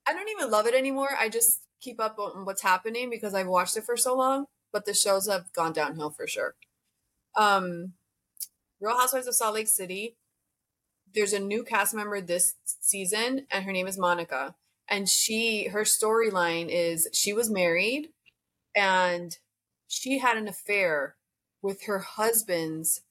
I 0.05 0.13
don't 0.13 0.29
even 0.29 0.51
love 0.51 0.67
it 0.67 0.73
anymore. 0.73 1.09
I 1.17 1.29
just 1.29 1.61
keep 1.83 1.99
up 1.99 2.17
on 2.17 2.45
what's 2.45 2.61
happening 2.61 3.09
because 3.09 3.33
I've 3.33 3.47
watched 3.47 3.77
it 3.77 3.83
for 3.83 3.97
so 3.97 4.15
long. 4.15 4.45
But 4.71 4.85
the 4.85 4.93
shows 4.93 5.27
have 5.27 5.53
gone 5.53 5.73
downhill 5.73 6.09
for 6.09 6.25
sure. 6.25 6.55
Um, 7.35 7.93
Real 8.79 8.97
Housewives 8.97 9.27
of 9.27 9.35
Salt 9.35 9.55
Lake 9.55 9.67
City. 9.67 10.17
There's 11.13 11.33
a 11.33 11.39
new 11.39 11.63
cast 11.63 11.93
member 11.93 12.19
this 12.21 12.55
season, 12.65 13.45
and 13.51 13.65
her 13.65 13.71
name 13.71 13.85
is 13.87 13.99
Monica. 13.99 14.55
And 14.89 15.07
she, 15.07 15.67
her 15.67 15.83
storyline 15.83 16.67
is 16.69 17.07
she 17.13 17.33
was 17.33 17.49
married, 17.51 18.09
and 18.75 19.37
she 19.87 20.17
had 20.17 20.37
an 20.37 20.47
affair 20.47 21.15
with 21.61 21.83
her 21.85 21.99
husband's. 21.99 23.01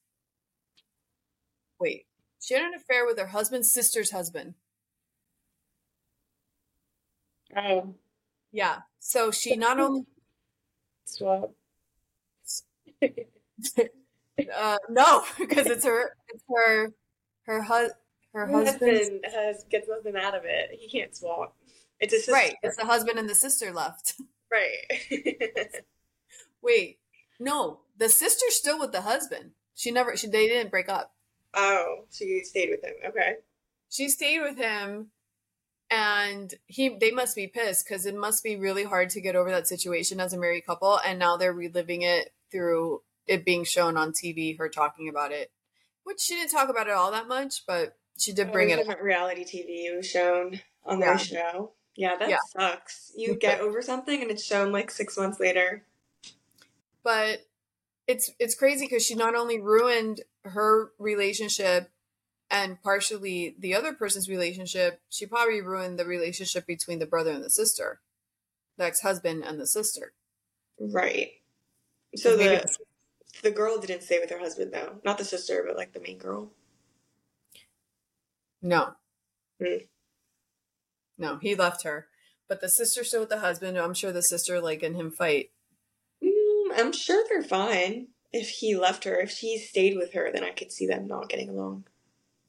Wait, 1.78 2.06
she 2.40 2.54
had 2.54 2.64
an 2.64 2.74
affair 2.74 3.06
with 3.06 3.18
her 3.18 3.28
husband's 3.28 3.72
sister's 3.72 4.10
husband. 4.10 4.54
Oh, 7.56 7.94
Yeah. 8.52 8.78
So 9.00 9.30
she 9.30 9.56
not 9.56 9.80
only 9.80 10.04
swap. 11.04 11.52
uh 13.02 14.78
no, 14.88 15.22
because 15.38 15.66
it's 15.66 15.84
her 15.84 16.16
it's 16.32 16.44
her 16.54 16.92
her 17.46 17.62
hu- 17.62 17.90
her 18.34 18.46
husband 18.46 18.96
husband 18.98 19.24
has 19.32 19.64
gets 19.70 19.88
nothing 19.88 20.16
out 20.16 20.34
of 20.34 20.42
it. 20.44 20.70
He 20.78 20.88
can't 20.88 21.14
swap. 21.14 21.56
It's 22.00 22.12
a 22.12 22.16
sister. 22.16 22.32
right. 22.32 22.54
It's 22.62 22.76
the 22.76 22.84
husband 22.86 23.18
and 23.18 23.28
the 23.28 23.34
sister 23.34 23.72
left. 23.72 24.14
Right. 24.52 25.80
Wait. 26.60 26.98
No, 27.40 27.80
the 27.96 28.10
sister's 28.10 28.54
still 28.54 28.78
with 28.78 28.92
the 28.92 29.00
husband. 29.00 29.52
She 29.74 29.90
never 29.90 30.14
she 30.14 30.26
they 30.26 30.46
didn't 30.46 30.70
break 30.70 30.90
up. 30.90 31.14
oh, 31.54 32.04
she 32.10 32.42
stayed 32.44 32.68
with 32.68 32.84
him. 32.84 32.92
Okay. 33.08 33.36
She 33.88 34.10
stayed 34.10 34.40
with 34.42 34.58
him 34.58 35.06
and 35.90 36.54
he 36.66 36.88
they 37.00 37.10
must 37.10 37.36
be 37.36 37.46
pissed 37.46 37.86
cuz 37.88 38.06
it 38.06 38.14
must 38.14 38.42
be 38.42 38.56
really 38.56 38.84
hard 38.84 39.10
to 39.10 39.20
get 39.20 39.36
over 39.36 39.50
that 39.50 39.68
situation 39.68 40.20
as 40.20 40.32
a 40.32 40.38
married 40.38 40.64
couple 40.66 40.98
and 41.04 41.18
now 41.18 41.36
they're 41.36 41.52
reliving 41.52 42.02
it 42.02 42.32
through 42.50 43.02
it 43.26 43.44
being 43.44 43.64
shown 43.64 43.96
on 43.96 44.12
TV 44.12 44.56
her 44.58 44.68
talking 44.68 45.08
about 45.08 45.32
it. 45.32 45.50
Which 46.04 46.20
she 46.20 46.34
didn't 46.34 46.50
talk 46.50 46.68
about 46.68 46.88
it 46.88 46.92
all 46.94 47.12
that 47.12 47.28
much, 47.28 47.64
but 47.66 47.96
she 48.18 48.32
did 48.32 48.50
bring 48.52 48.70
it 48.70 48.74
up. 48.74 48.78
different 48.80 49.02
reality 49.02 49.44
TV. 49.44 49.86
It 49.86 49.96
was 49.96 50.06
shown 50.06 50.60
on 50.84 50.98
Yeah. 51.00 51.06
their 51.06 51.18
show. 51.18 51.72
Yeah, 51.94 52.16
that 52.16 52.28
Yeah. 52.30 52.38
sucks. 52.48 53.12
You 53.16 53.34
get 53.36 53.60
over 53.60 53.80
something 53.82 54.20
and 54.22 54.30
it's 54.30 54.42
shown 54.44 54.72
like 54.72 54.90
six 54.90 55.16
months 55.16 55.38
later. 55.38 55.86
but 57.04 57.46
it's 58.06 58.30
it's 58.38 58.54
crazy 58.54 58.86
because 58.86 59.04
she 59.04 59.14
not 59.14 59.34
only 59.34 59.60
ruined 59.60 60.20
her 60.44 60.92
relationship 60.98 61.90
and 62.52 62.80
partially 62.82 63.56
the 63.58 63.74
other 63.74 63.92
person's 63.94 64.28
relationship 64.28 65.00
she 65.08 65.26
probably 65.26 65.60
ruined 65.62 65.98
the 65.98 66.04
relationship 66.04 66.66
between 66.66 67.00
the 67.00 67.06
brother 67.06 67.32
and 67.32 67.42
the 67.42 67.50
sister 67.50 68.00
the 68.78 68.84
ex-husband 68.84 69.42
and 69.44 69.58
the 69.58 69.66
sister 69.66 70.12
Right. 70.78 71.30
So 72.16 72.36
the 72.36 72.64
the 73.42 73.50
girl 73.50 73.78
didn't 73.78 74.02
stay 74.02 74.18
with 74.20 74.30
her 74.30 74.38
husband 74.38 74.72
though. 74.72 74.96
Not 75.04 75.16
the 75.18 75.24
sister, 75.24 75.64
but 75.66 75.76
like 75.76 75.92
the 75.92 76.00
main 76.00 76.18
girl. 76.18 76.50
no 78.60 78.94
Hmm. 79.60 79.76
no 81.18 81.38
he 81.38 81.54
left 81.54 81.82
her 81.84 82.08
but 82.48 82.60
the 82.60 82.68
sister 82.68 83.04
still 83.04 83.20
with 83.20 83.28
the 83.28 83.40
husband 83.40 83.78
i'm 83.78 83.94
sure 83.94 84.12
the 84.12 84.22
sister 84.22 84.60
like 84.60 84.82
and 84.82 84.96
him 84.96 85.10
fight 85.10 85.50
Mm, 86.24 86.68
I'm 86.76 86.92
sure 86.92 87.24
they're 87.28 87.42
fine. 87.42 88.08
If 88.32 88.48
he 88.48 88.76
left 88.76 89.04
her, 89.04 89.20
if 89.20 89.38
he 89.38 89.58
stayed 89.58 89.96
with 89.96 90.12
her, 90.14 90.30
then 90.32 90.44
I 90.44 90.50
could 90.50 90.72
see 90.72 90.86
them 90.86 91.06
not 91.06 91.28
getting 91.28 91.48
along. 91.50 91.84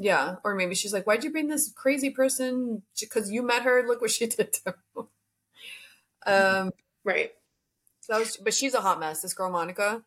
Yeah 0.03 0.35
or 0.43 0.53
maybe 0.55 0.75
she's 0.75 0.93
like 0.93 1.05
why'd 1.07 1.23
you 1.23 1.31
bring 1.31 1.47
this 1.47 1.71
crazy 1.75 2.09
person 2.09 2.83
because 2.99 3.31
you 3.31 3.41
met 3.41 3.63
her 3.63 3.83
look 3.87 4.01
what 4.01 4.11
she 4.11 4.25
did 4.35 4.53
to 4.53 4.75
her 4.95 5.05
um 6.25 6.71
Right. 7.05 7.31
so 8.01 8.13
that 8.13 8.19
was, 8.19 8.37
but 8.37 8.53
she's 8.53 8.73
a 8.73 8.81
hot 8.81 8.99
mess 8.99 9.21
this 9.21 9.33
girl 9.33 9.49
monica 9.49 10.03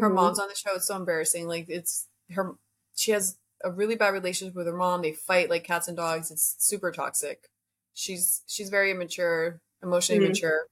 her 0.00 0.10
Mhm. 0.10 0.14
mom's 0.14 0.40
on 0.40 0.48
the 0.48 0.54
show. 0.56 0.74
It's 0.74 0.88
so 0.88 0.96
embarrassing. 0.96 1.46
Like 1.46 1.66
it's 1.68 2.08
her. 2.32 2.56
She 2.96 3.12
has 3.12 3.38
a 3.62 3.70
really 3.70 3.94
bad 3.96 4.12
relationship 4.14 4.54
with 4.56 4.66
her 4.66 4.76
mom. 4.76 5.02
They 5.02 5.12
fight 5.12 5.50
like 5.50 5.64
cats 5.64 5.88
and 5.88 5.96
dogs. 5.96 6.30
It's 6.32 6.56
super 6.58 6.90
toxic. 6.90 7.48
She's 7.94 8.42
she's 8.46 8.70
very 8.70 8.90
immature, 8.90 9.60
emotionally 9.82 10.20
Mhm. 10.20 10.26
immature. 10.26 10.66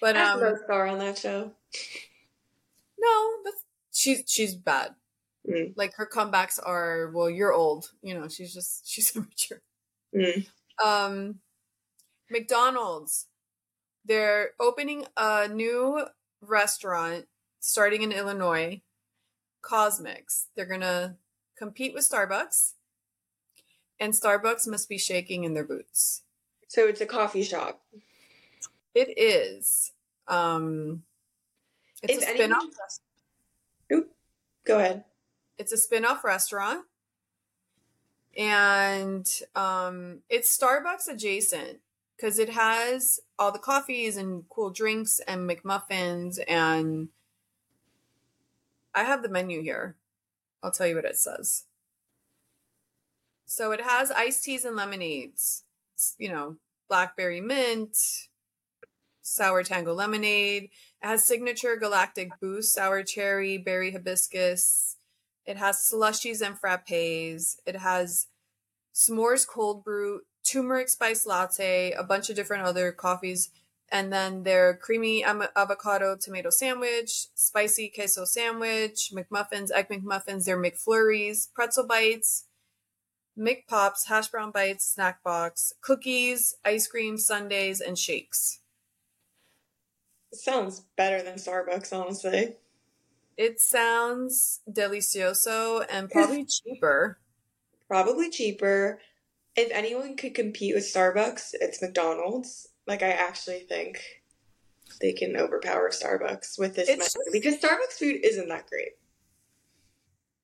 But 0.00 0.14
That's 0.14 0.34
um, 0.34 0.40
no 0.40 0.56
star 0.64 0.86
on 0.86 0.98
that 1.00 1.18
show. 1.18 1.52
no, 2.98 3.36
that's 3.44 3.64
she's 3.92 4.22
she's 4.26 4.54
bad. 4.54 4.94
Mm. 5.50 5.72
Like 5.76 5.94
her 5.96 6.06
comebacks 6.06 6.58
are 6.64 7.10
well, 7.14 7.28
you're 7.30 7.52
old. 7.52 7.90
You 8.02 8.14
know, 8.14 8.28
she's 8.28 8.54
just 8.54 8.88
she's 8.88 9.14
immature. 9.16 9.60
Mm. 10.14 10.46
Um, 10.84 11.40
McDonald's. 12.30 13.26
They're 14.06 14.50
opening 14.58 15.04
a 15.16 15.46
new 15.48 16.06
restaurant 16.40 17.26
starting 17.60 18.02
in 18.02 18.12
Illinois, 18.12 18.80
CosMc's. 19.62 20.46
They're 20.56 20.64
going 20.66 20.80
to 20.80 21.16
compete 21.58 21.92
with 21.92 22.08
Starbucks, 22.08 22.72
and 24.00 24.14
Starbucks 24.14 24.66
must 24.66 24.88
be 24.88 24.96
shaking 24.98 25.44
in 25.44 25.52
their 25.52 25.64
boots. 25.64 26.22
So 26.68 26.86
it's 26.88 27.02
a 27.02 27.06
coffee 27.06 27.42
shop. 27.42 27.82
It 28.94 29.18
is. 29.18 29.92
Um, 30.28 31.02
it's 32.02 32.22
If 32.22 32.30
a 32.30 32.34
spin-off. 32.34 32.62
anyone- 33.90 34.08
Go 34.64 34.78
ahead. 34.78 35.04
It's 35.60 35.72
a 35.72 35.76
spin-off 35.76 36.24
restaurant. 36.24 36.86
And 38.34 39.28
um, 39.54 40.20
it's 40.30 40.56
Starbucks 40.56 41.06
adjacent 41.06 41.80
because 42.16 42.38
it 42.38 42.48
has 42.48 43.20
all 43.38 43.52
the 43.52 43.58
coffees 43.58 44.16
and 44.16 44.44
cool 44.48 44.70
drinks 44.70 45.20
and 45.28 45.48
McMuffins 45.48 46.38
and 46.48 47.08
I 48.94 49.04
have 49.04 49.22
the 49.22 49.28
menu 49.28 49.60
here. 49.60 49.96
I'll 50.62 50.70
tell 50.70 50.86
you 50.86 50.96
what 50.96 51.04
it 51.04 51.18
says. 51.18 51.64
So 53.44 53.72
it 53.72 53.82
has 53.82 54.10
iced 54.10 54.44
teas 54.44 54.64
and 54.64 54.76
lemonades. 54.76 55.64
You 56.16 56.30
know, 56.30 56.56
blackberry 56.88 57.42
mint, 57.42 57.98
sour 59.20 59.62
tango 59.62 59.92
lemonade. 59.92 60.64
It 60.64 61.06
has 61.06 61.26
signature 61.26 61.76
galactic 61.76 62.30
boost, 62.40 62.72
sour 62.72 63.02
cherry, 63.02 63.58
berry 63.58 63.90
hibiscus. 63.90 64.96
It 65.50 65.56
has 65.56 65.78
slushies 65.78 66.46
and 66.46 66.54
frappes. 66.54 67.56
It 67.66 67.74
has 67.74 68.28
s'mores 68.94 69.44
cold 69.44 69.82
brew, 69.82 70.20
turmeric 70.44 70.88
spice 70.88 71.26
latte, 71.26 71.90
a 71.90 72.04
bunch 72.04 72.30
of 72.30 72.36
different 72.36 72.62
other 72.62 72.92
coffees, 72.92 73.50
and 73.90 74.12
then 74.12 74.44
their 74.44 74.76
creamy 74.76 75.24
avocado 75.24 76.16
tomato 76.16 76.50
sandwich, 76.50 77.26
spicy 77.34 77.88
queso 77.88 78.24
sandwich, 78.24 79.10
McMuffins, 79.12 79.72
egg 79.72 79.88
McMuffins, 79.88 80.44
their 80.44 80.56
McFlurries, 80.56 81.52
pretzel 81.52 81.84
bites, 81.84 82.44
McPops, 83.36 84.06
hash 84.06 84.28
brown 84.28 84.52
bites, 84.52 84.88
snack 84.88 85.20
box, 85.24 85.72
cookies, 85.80 86.54
ice 86.64 86.86
cream, 86.86 87.18
sundaes, 87.18 87.80
and 87.80 87.98
shakes. 87.98 88.60
Sounds 90.32 90.84
better 90.96 91.22
than 91.22 91.34
Starbucks, 91.34 91.92
honestly. 91.92 92.54
It 93.40 93.58
sounds 93.58 94.60
delicioso 94.70 95.86
and 95.88 96.10
probably 96.10 96.44
cheaper. 96.44 97.18
Probably 97.88 98.28
cheaper. 98.28 99.00
If 99.56 99.72
anyone 99.72 100.14
could 100.18 100.34
compete 100.34 100.74
with 100.74 100.84
Starbucks, 100.84 101.54
it's 101.54 101.80
McDonald's. 101.80 102.68
Like 102.86 103.02
I 103.02 103.12
actually 103.12 103.60
think 103.60 103.98
they 105.00 105.14
can 105.14 105.38
overpower 105.38 105.88
Starbucks 105.88 106.58
with 106.58 106.76
this 106.76 106.90
because 107.32 107.56
Starbucks 107.56 107.94
food 107.98 108.16
isn't 108.22 108.50
that 108.50 108.66
great. 108.66 108.92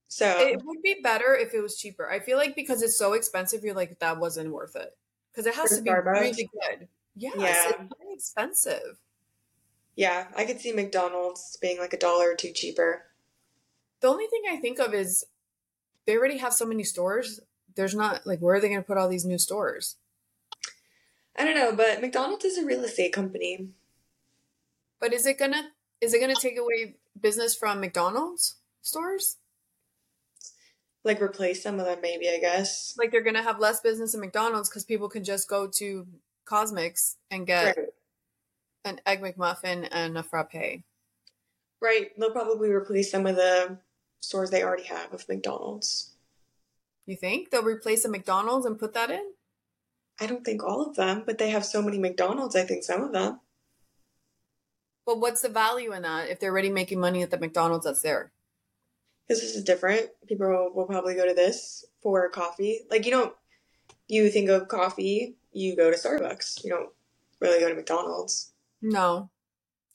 So 0.08 0.48
It 0.48 0.62
would 0.64 0.80
be 0.82 0.96
better 1.02 1.34
if 1.34 1.52
it 1.52 1.60
was 1.60 1.76
cheaper. 1.76 2.10
I 2.10 2.20
feel 2.20 2.38
like 2.38 2.56
because 2.56 2.80
it's 2.80 2.96
so 2.96 3.12
expensive, 3.12 3.62
you're 3.62 3.74
like 3.74 3.98
that 3.98 4.18
wasn't 4.18 4.54
worth 4.54 4.74
it 4.74 4.96
because 5.30 5.44
it 5.44 5.54
has 5.54 5.76
to 5.76 5.82
be 5.82 5.90
Starbucks? 5.90 6.20
really 6.20 6.48
good. 6.70 6.88
Yes, 7.14 7.34
Yeah. 7.36 7.68
it's 7.68 7.94
very 7.98 8.14
expensive. 8.14 8.98
Yeah, 9.96 10.26
I 10.36 10.44
could 10.44 10.60
see 10.60 10.72
McDonald's 10.72 11.56
being 11.60 11.78
like 11.78 11.94
a 11.94 11.98
dollar 11.98 12.30
or 12.30 12.34
two 12.34 12.52
cheaper. 12.52 13.06
The 14.00 14.08
only 14.08 14.26
thing 14.26 14.42
I 14.48 14.56
think 14.56 14.78
of 14.78 14.92
is 14.92 15.24
they 16.06 16.16
already 16.16 16.36
have 16.36 16.52
so 16.52 16.66
many 16.66 16.84
stores. 16.84 17.40
There's 17.74 17.94
not 17.94 18.26
like 18.26 18.40
where 18.40 18.56
are 18.56 18.60
they 18.60 18.68
going 18.68 18.80
to 18.80 18.86
put 18.86 18.98
all 18.98 19.08
these 19.08 19.24
new 19.24 19.38
stores? 19.38 19.96
I 21.34 21.44
don't 21.44 21.54
know, 21.54 21.72
but 21.74 22.00
McDonald's 22.00 22.44
is 22.44 22.58
a 22.58 22.64
real 22.64 22.84
estate 22.84 23.12
company. 23.12 23.68
But 25.00 25.12
is 25.12 25.26
it 25.26 25.38
gonna 25.38 25.70
is 26.00 26.14
it 26.14 26.20
gonna 26.20 26.34
take 26.34 26.58
away 26.58 26.96
business 27.20 27.54
from 27.54 27.80
McDonald's 27.80 28.56
stores? 28.80 29.36
Like 31.04 31.20
replace 31.20 31.62
some 31.62 31.78
of 31.78 31.84
them, 31.86 31.98
maybe, 32.00 32.28
I 32.28 32.38
guess. 32.38 32.94
Like 32.98 33.10
they're 33.10 33.22
gonna 33.22 33.42
have 33.42 33.60
less 33.60 33.80
business 33.80 34.14
in 34.14 34.20
McDonald's 34.20 34.70
because 34.70 34.84
people 34.84 35.10
can 35.10 35.24
just 35.24 35.48
go 35.48 35.66
to 35.74 36.06
CosMc's 36.46 37.16
and 37.30 37.46
get 37.46 37.76
Right. 37.76 37.88
An 38.86 39.00
egg 39.04 39.20
McMuffin 39.20 39.88
and 39.90 40.16
a 40.16 40.22
frappe. 40.22 40.82
Right. 41.80 42.10
They'll 42.18 42.30
probably 42.30 42.70
replace 42.70 43.10
some 43.10 43.26
of 43.26 43.36
the 43.36 43.78
stores 44.20 44.50
they 44.50 44.62
already 44.62 44.84
have 44.84 45.12
with 45.12 45.28
McDonald's. 45.28 46.14
You 47.04 47.16
think 47.16 47.50
they'll 47.50 47.62
replace 47.62 48.04
a 48.04 48.08
McDonald's 48.08 48.66
and 48.66 48.78
put 48.78 48.94
that 48.94 49.10
in? 49.10 49.32
I 50.20 50.26
don't 50.26 50.44
think 50.44 50.64
all 50.64 50.82
of 50.82 50.96
them, 50.96 51.24
but 51.26 51.38
they 51.38 51.50
have 51.50 51.64
so 51.64 51.82
many 51.82 51.98
McDonald's, 51.98 52.56
I 52.56 52.64
think 52.64 52.82
some 52.82 53.02
of 53.02 53.12
them. 53.12 53.40
But 55.04 55.20
what's 55.20 55.42
the 55.42 55.48
value 55.48 55.92
in 55.92 56.02
that 56.02 56.30
if 56.30 56.40
they're 56.40 56.50
already 56.50 56.70
making 56.70 56.98
money 56.98 57.22
at 57.22 57.30
the 57.30 57.38
McDonald's 57.38 57.84
that's 57.84 58.02
there? 58.02 58.32
Because 59.28 59.42
this 59.42 59.54
is 59.54 59.62
different. 59.62 60.08
People 60.26 60.48
will, 60.48 60.72
will 60.74 60.86
probably 60.86 61.14
go 61.14 61.28
to 61.28 61.34
this 61.34 61.84
for 62.02 62.28
coffee. 62.30 62.80
Like, 62.90 63.04
you 63.04 63.12
don't, 63.12 63.34
you 64.08 64.28
think 64.30 64.48
of 64.48 64.68
coffee, 64.68 65.36
you 65.52 65.76
go 65.76 65.90
to 65.90 65.96
Starbucks. 65.96 66.64
You 66.64 66.70
don't 66.70 66.90
really 67.40 67.60
go 67.60 67.68
to 67.68 67.74
McDonald's. 67.74 68.52
No. 68.86 69.30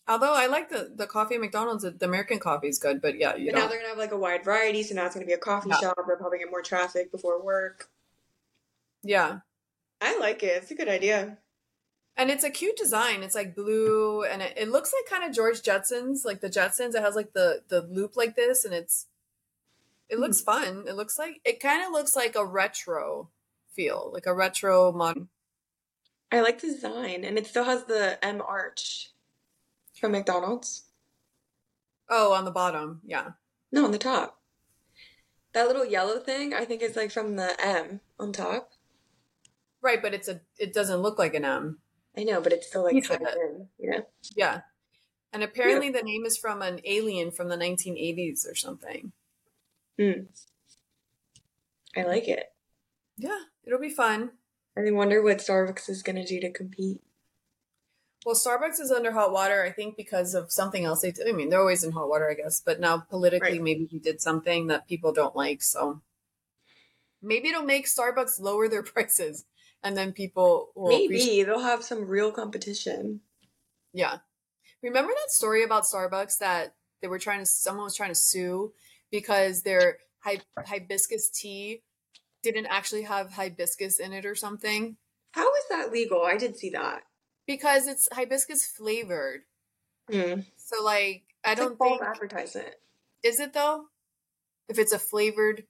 Although 0.08 0.34
I 0.34 0.48
like 0.48 0.70
the, 0.70 0.92
the 0.94 1.08
coffee 1.08 1.36
at 1.36 1.42
McDonald's, 1.42 1.84
the 1.84 2.06
American 2.06 2.40
coffee 2.40 2.68
is 2.68 2.78
good, 2.78 3.02
but 3.02 3.18
yeah, 3.18 3.36
you 3.36 3.52
But 3.52 3.60
now 3.60 3.68
they're 3.68 3.78
going 3.78 3.84
to 3.84 3.90
have 3.90 3.98
like 3.98 4.12
a 4.12 4.18
wide 4.18 4.44
variety, 4.44 4.84
so 4.84 4.94
now 4.94 5.06
it's 5.06 5.16
going 5.16 5.26
to 5.26 5.30
be 5.30 5.34
a 5.34 5.38
coffee 5.38 5.70
Yeah. 5.70 5.80
shop. 5.80 5.98
They'll 6.06 6.18
probably 6.18 6.40
get 6.40 6.52
more 6.52 6.62
traffic 6.62 7.12
before 7.12 7.42
work. 7.42 7.90
Yeah. 9.04 9.40
I 10.02 10.18
like 10.20 10.44
it. 10.44 10.64
It's 10.64 10.72
a 10.72 10.76
good 10.76 10.90
idea. 10.90 11.38
And 12.18 12.30
it's 12.30 12.44
a 12.44 12.50
cute 12.50 12.76
design. 12.76 13.24
It's 13.24 13.36
like 13.36 13.56
blue 13.56 14.24
and 14.24 14.42
it, 14.42 14.54
it 14.58 14.70
looks 14.70 14.92
like 14.92 15.10
kind 15.10 15.28
of 15.28 15.36
George 15.36 15.62
Jetsons, 15.62 16.26
like 16.26 16.42
the 16.42 16.50
Jetsons. 16.50 16.94
It 16.94 17.02
has 17.02 17.16
like 17.16 17.32
the 17.34 17.62
the 17.70 17.82
loop 17.84 18.18
like 18.18 18.36
this 18.36 18.66
and 18.66 18.74
it's 18.74 19.08
it 20.10 20.20
looks 20.20 20.42
hmm. 20.42 20.46
fun. 20.46 20.84
It 20.88 20.96
looks 20.96 21.18
like 21.18 21.40
it 21.46 21.62
kind 21.62 21.86
of 21.86 21.94
looks 21.94 22.16
like 22.16 22.36
a 22.36 22.46
retro 22.46 23.30
feel, 23.74 24.12
like 24.14 24.26
a 24.26 24.34
retro 24.36 24.92
modern. 24.92 25.30
I 26.32 26.42
like 26.42 26.62
the 26.62 26.68
design, 26.68 27.24
and 27.24 27.38
it 27.38 27.48
still 27.48 27.66
has 27.66 27.84
the 27.86 28.24
M 28.24 28.42
arch 28.42 29.10
from 30.00 30.14
McDonald's. 30.14 30.86
Oh, 32.10 32.34
on 32.34 32.46
the 32.46 32.52
bottom. 32.52 33.02
Yeah. 33.06 33.32
No, 33.72 33.86
on 33.86 33.92
the 33.92 33.98
top. 33.98 34.40
That 35.54 35.68
little 35.68 35.86
yellow 35.86 36.20
thing, 36.20 36.54
I 36.54 36.66
think 36.66 36.82
is 36.82 36.96
like 36.96 37.12
from 37.12 37.36
the 37.36 37.56
M 37.60 38.00
on 38.20 38.32
top. 38.32 38.72
Right, 39.82 40.02
but 40.02 40.14
it's 40.14 40.28
a 40.28 40.42
it 40.58 40.74
doesn't 40.74 41.02
look 41.02 41.20
like 41.20 41.34
an 41.34 41.46
M. 41.46 41.80
I 42.18 42.24
know, 42.24 42.42
but 42.42 42.54
it's 42.54 42.68
still 42.68 42.84
like 42.84 42.94
Piece 42.94 43.10
of 43.10 43.22
in. 43.22 43.68
Yeah. 43.80 44.02
Yeah. 44.36 44.62
And 45.34 45.44
apparently 45.44 45.90
the 45.90 46.02
name 46.02 46.26
is 46.26 46.38
from 46.38 46.62
an 46.62 46.82
alien 46.84 47.32
from 47.32 47.48
the 47.48 47.56
1980s 47.56 48.50
or 48.50 48.56
something. 48.56 49.14
Mm. 50.00 50.26
I 51.96 52.04
like 52.04 52.28
it. 52.28 52.46
Yeah, 53.18 53.40
it'll 53.64 53.80
be 53.80 53.90
fun. 53.90 54.32
I 54.78 54.90
wonder 54.92 55.22
what 55.22 55.38
Starbucks 55.40 55.90
is 55.90 56.04
gonna 56.04 56.26
do 56.26 56.40
to 56.40 56.52
compete. 56.52 57.02
Well, 58.26 58.36
Starbucks 58.36 58.80
is 58.80 58.92
under 58.92 59.12
hot 59.12 59.32
water, 59.32 59.64
I 59.64 59.72
think, 59.72 59.98
because 59.98 60.36
of 60.36 60.52
something 60.52 60.86
else. 60.86 61.02
They, 61.02 61.14
I 61.28 61.32
mean, 61.32 61.50
they're 61.50 61.60
always 61.60 61.84
in 61.84 61.92
hot 61.92 62.08
water, 62.08 62.30
I 62.30 62.36
guess. 62.36 62.62
But 62.64 62.80
now 62.80 63.00
politically, 63.00 63.54
Right. 63.54 63.62
maybe 63.62 63.86
he 63.86 63.98
did 64.00 64.22
something 64.22 64.68
that 64.68 64.88
people 64.88 65.12
don't 65.12 65.36
like. 65.36 65.64
So 65.64 66.02
maybe 67.22 67.50
it'll 67.50 67.64
make 67.64 67.88
Starbucks 67.88 68.40
lower 68.40 68.68
their 68.70 68.84
prices, 68.94 69.46
and 69.84 69.98
then 69.98 70.14
people 70.14 70.72
will 70.76 70.90
appreciate. 70.94 71.38
Maybe 71.38 71.44
they'll 71.44 71.60
have 71.64 71.84
some 71.84 72.08
real 72.08 72.32
competition. 72.32 73.22
Yeah. 73.92 74.20
Remember 74.84 75.12
that 75.14 75.32
story 75.32 75.64
about 75.64 75.84
Starbucks 75.84 76.38
that 76.38 76.76
they 77.02 77.08
were 77.08 77.20
trying 77.20 77.40
to, 77.40 77.46
someone 77.46 77.86
was 77.86 77.96
trying 77.96 78.10
to 78.12 78.16
sue 78.16 78.72
because 79.12 79.64
their 79.64 79.98
hi- 80.20 80.42
hibiscus 80.64 81.30
tea 81.30 81.82
didn't 82.44 82.68
actually 82.68 83.04
have 83.04 83.34
hibiscus 83.34 84.00
in 84.00 84.14
it 84.14 84.26
or 84.26 84.36
something? 84.36 84.98
How 85.32 85.48
is 85.56 85.64
that 85.70 85.92
legal? 85.92 86.24
I 86.24 86.38
did 86.38 86.58
see 86.58 86.70
that. 86.72 87.04
Because 87.48 87.88
it's 87.88 88.08
hibiscus 88.12 88.66
flavored. 88.66 89.42
Mm. 90.10 90.46
So, 90.58 90.84
like, 90.84 91.24
I 91.44 91.52
It's 91.52 91.62
don't 91.62 91.80
like 91.80 92.00
think. 92.00 92.02
advertisement. 92.04 92.76
Is 93.24 93.40
it 93.40 93.54
though? 93.54 93.86
If 94.70 94.80
it's 94.80 94.92
a 94.94 95.00
flavored, 95.00 95.66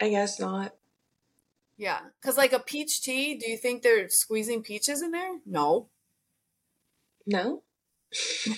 I 0.00 0.08
guess 0.10 0.38
not. 0.40 0.74
yeah. 1.76 2.00
Because 2.20 2.36
like 2.36 2.52
a 2.52 2.58
peach 2.58 3.02
tea, 3.02 3.34
do 3.36 3.50
you 3.50 3.56
think 3.56 3.82
they're 3.82 4.08
squeezing 4.08 4.62
peaches 4.62 5.02
in 5.02 5.10
there? 5.10 5.38
No. 5.46 5.88
No. 7.26 7.62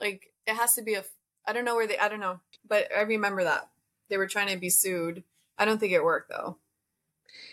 Like 0.00 0.32
it 0.46 0.54
has 0.54 0.74
to 0.74 0.82
be 0.82 0.94
a. 0.94 1.04
I 1.46 1.52
don't 1.52 1.64
know 1.64 1.74
where 1.74 1.86
they. 1.86 1.98
I 1.98 2.08
don't 2.08 2.20
know, 2.20 2.40
but 2.68 2.88
I 2.94 3.00
remember 3.02 3.44
that 3.44 3.68
they 4.10 4.18
were 4.18 4.26
trying 4.26 4.48
to 4.48 4.58
be 4.58 4.68
sued. 4.70 5.24
I 5.58 5.64
don't 5.64 5.78
think 5.78 5.92
it 5.92 6.04
worked 6.04 6.30
though. 6.30 6.58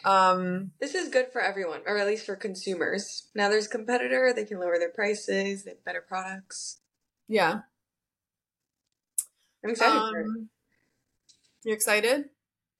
Um. 0.05 0.71
This 0.79 0.95
is 0.95 1.09
good 1.09 1.27
for 1.31 1.41
everyone, 1.41 1.81
or 1.85 1.97
at 1.97 2.07
least 2.07 2.25
for 2.25 2.35
consumers. 2.35 3.27
Now 3.33 3.49
there's 3.49 3.67
a 3.67 3.69
competitor, 3.69 4.33
they 4.33 4.45
can 4.45 4.59
lower 4.59 4.77
their 4.77 4.89
prices, 4.91 5.63
they 5.63 5.71
have 5.71 5.85
better 5.85 6.01
products. 6.01 6.79
Yeah. 7.27 7.61
I'm 9.63 9.69
excited. 9.69 9.97
Um. 9.97 10.49
You 11.63 11.73
excited? 11.73 12.25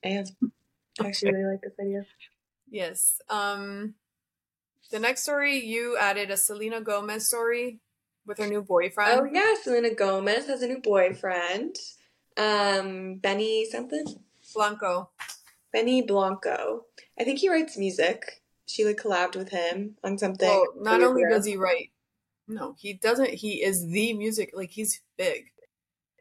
I 0.03 0.09
am. 0.09 0.25
I 1.01 1.07
actually 1.07 1.31
really 1.31 1.51
like 1.51 1.61
this 1.61 1.73
idea. 1.79 2.05
Yes. 2.69 3.21
Um. 3.29 3.95
The 4.91 4.99
next 4.99 5.23
story 5.23 5.57
you 5.65 5.97
added 5.97 6.29
a 6.29 6.37
Selena 6.37 6.81
Gomez 6.81 7.27
story 7.27 7.79
with 8.25 8.37
her 8.37 8.47
new 8.47 8.61
boyfriend. 8.61 9.21
Oh 9.21 9.27
yeah, 9.31 9.55
Selena 9.61 9.93
Gomez 9.93 10.45
has 10.47 10.61
a 10.61 10.67
new 10.67 10.79
boyfriend. 10.79 11.77
Um, 12.37 13.15
Benny 13.15 13.65
something? 13.65 14.05
Blanco. 14.53 15.09
Benny 15.71 16.01
Blanco. 16.01 16.85
I 17.19 17.23
think 17.23 17.39
he 17.39 17.49
writes 17.49 17.77
music. 17.77 18.41
Sheila 18.65 18.93
collabed 18.93 19.35
with 19.35 19.49
him 19.49 19.97
on 20.03 20.17
something. 20.17 20.47
Well, 20.47 20.67
not 20.77 21.03
only 21.03 21.23
does 21.29 21.45
he 21.45 21.57
write, 21.57 21.91
no, 22.47 22.75
he 22.79 22.93
doesn't. 22.93 23.29
He 23.29 23.63
is 23.63 23.85
the 23.87 24.13
music. 24.13 24.51
Like 24.53 24.71
he's 24.71 25.01
big. 25.17 25.51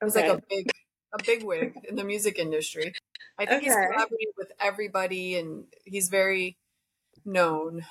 He's 0.03 0.17
Okay. 0.17 0.29
like 0.31 0.39
a 0.39 0.43
big, 0.49 0.71
a 1.13 1.23
big 1.25 1.45
wig 1.45 1.75
in 1.89 1.97
the 1.97 2.05
music 2.05 2.39
industry. 2.39 2.93
I 3.39 3.47
think 3.47 3.63
he's 3.63 3.73
Okay. 3.73 3.87
collaborated 3.87 4.35
with 4.37 4.53
everybody, 4.61 5.37
and 5.37 5.65
he's 5.85 6.09
very 6.09 6.59
known. 7.25 7.87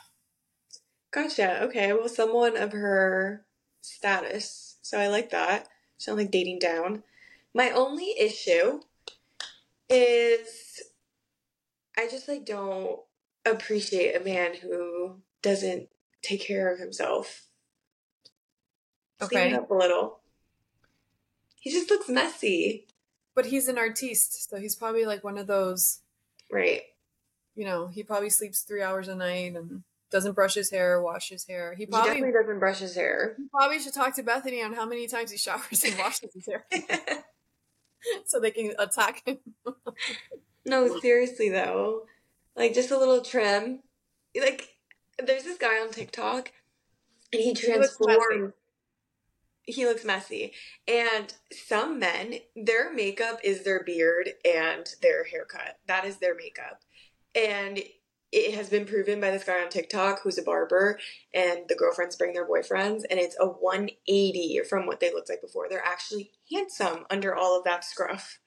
Gotcha. 1.12 1.64
Okay. 1.64 1.94
Well, 1.94 2.10
someone 2.10 2.58
of 2.58 2.72
her 2.72 3.46
status. 3.82 4.78
So 4.82 5.00
I 5.00 5.08
like 5.08 5.30
that. 5.32 5.68
She's 5.98 6.08
not 6.08 6.18
like 6.18 6.32
dating 6.32 6.60
down. 6.60 7.04
My 7.54 7.70
only 7.72 8.16
issue 8.18 8.82
is 9.92 10.82
I 11.98 12.08
just 12.08 12.28
like 12.28 12.46
don't 12.46 13.00
appreciate 13.46 14.16
a 14.16 14.24
man 14.24 14.56
who 14.56 15.22
doesn't 15.42 15.90
take 16.22 16.42
care 16.42 16.72
of 16.72 16.80
himself. 16.80 17.46
Okay. 19.22 19.50
it 19.50 19.54
up 19.54 19.70
a 19.70 19.74
little. 19.74 20.20
He 21.60 21.72
just 21.72 21.90
looks 21.90 22.10
messy. 22.10 22.88
But 23.36 23.46
he's 23.46 23.68
an 23.68 23.78
artiste, 23.78 24.50
so 24.50 24.58
he's 24.58 24.76
probably 24.76 25.06
like 25.06 25.24
one 25.24 25.38
of 25.38 25.48
those. 25.48 26.00
Right. 26.52 26.82
You 27.56 27.66
know, 27.66 27.88
he 27.88 28.04
probably 28.04 28.30
sleeps 28.30 28.62
three 28.62 28.82
hours 28.82 29.08
a 29.08 29.16
night 29.16 29.56
and 29.56 29.84
doesn't 30.10 30.34
brush 30.34 30.56
his 30.56 30.70
hair, 30.70 31.02
wash 31.02 31.30
his 31.30 31.46
hair. 31.48 31.74
He 31.74 31.86
He 31.86 31.92
definitely 31.92 32.34
doesn't 32.34 32.60
brush 32.60 32.80
his 32.80 32.96
hair. 32.96 33.36
He 33.38 33.46
probably 33.50 33.80
should 33.80 33.94
talk 33.94 34.16
to 34.16 34.24
Bethenny 34.24 34.64
on 34.64 34.74
how 34.74 34.86
many 34.86 35.08
times 35.08 35.32
he 35.32 35.38
showers 35.38 35.84
and 35.84 35.98
washes 35.98 36.34
his 36.34 36.46
hair, 36.46 36.66
so 38.26 38.40
they 38.40 38.52
can 38.52 38.74
attack 38.80 39.24
him. 39.26 39.38
No, 40.66 41.00
seriously 41.00 41.50
though. 41.50 42.04
Like 42.56 42.74
just 42.74 42.92
a 42.92 42.98
little 42.98 43.22
trim. 43.22 43.80
Like 44.40 44.70
there's 45.24 45.44
this 45.44 45.58
guy 45.58 45.82
on 45.82 45.92
TikTok 45.92 46.52
and 47.34 47.42
he 47.42 47.54
transforms. 47.54 48.54
He 49.64 49.86
looks 49.86 50.04
messy. 50.04 50.54
And 50.88 51.34
some 51.52 52.00
men, 52.00 52.36
their 52.56 52.94
makeup 52.94 53.40
is 53.44 53.64
their 53.64 53.84
beard 53.84 54.32
and 54.44 54.88
their 55.02 55.24
haircut. 55.24 55.78
That 55.88 56.06
is 56.06 56.18
their 56.18 56.36
makeup. 56.36 56.82
And 57.36 57.80
it 58.32 58.54
has 58.56 58.70
been 58.70 58.86
proven 58.86 59.20
by 59.20 59.30
this 59.32 59.44
guy 59.44 59.62
on 59.62 59.70
TikTok 59.70 60.22
who's 60.22 60.38
a 60.38 60.42
barber 60.44 61.00
and 61.34 61.62
the 61.68 61.76
girlfriends 61.76 62.16
bring 62.16 62.34
their 62.34 62.48
boyfriends 62.48 63.04
and 63.10 63.20
it's 63.20 63.36
a 63.40 63.46
180 63.46 64.62
from 64.70 64.86
what 64.86 65.00
they 65.00 65.12
looked 65.14 65.30
like 65.30 65.42
before. 65.42 65.68
They're 65.70 65.86
actually 65.86 66.32
handsome 66.52 67.06
under 67.10 67.36
all 67.36 67.58
of 67.58 67.64
that 67.66 67.84
scruff. 67.84 68.40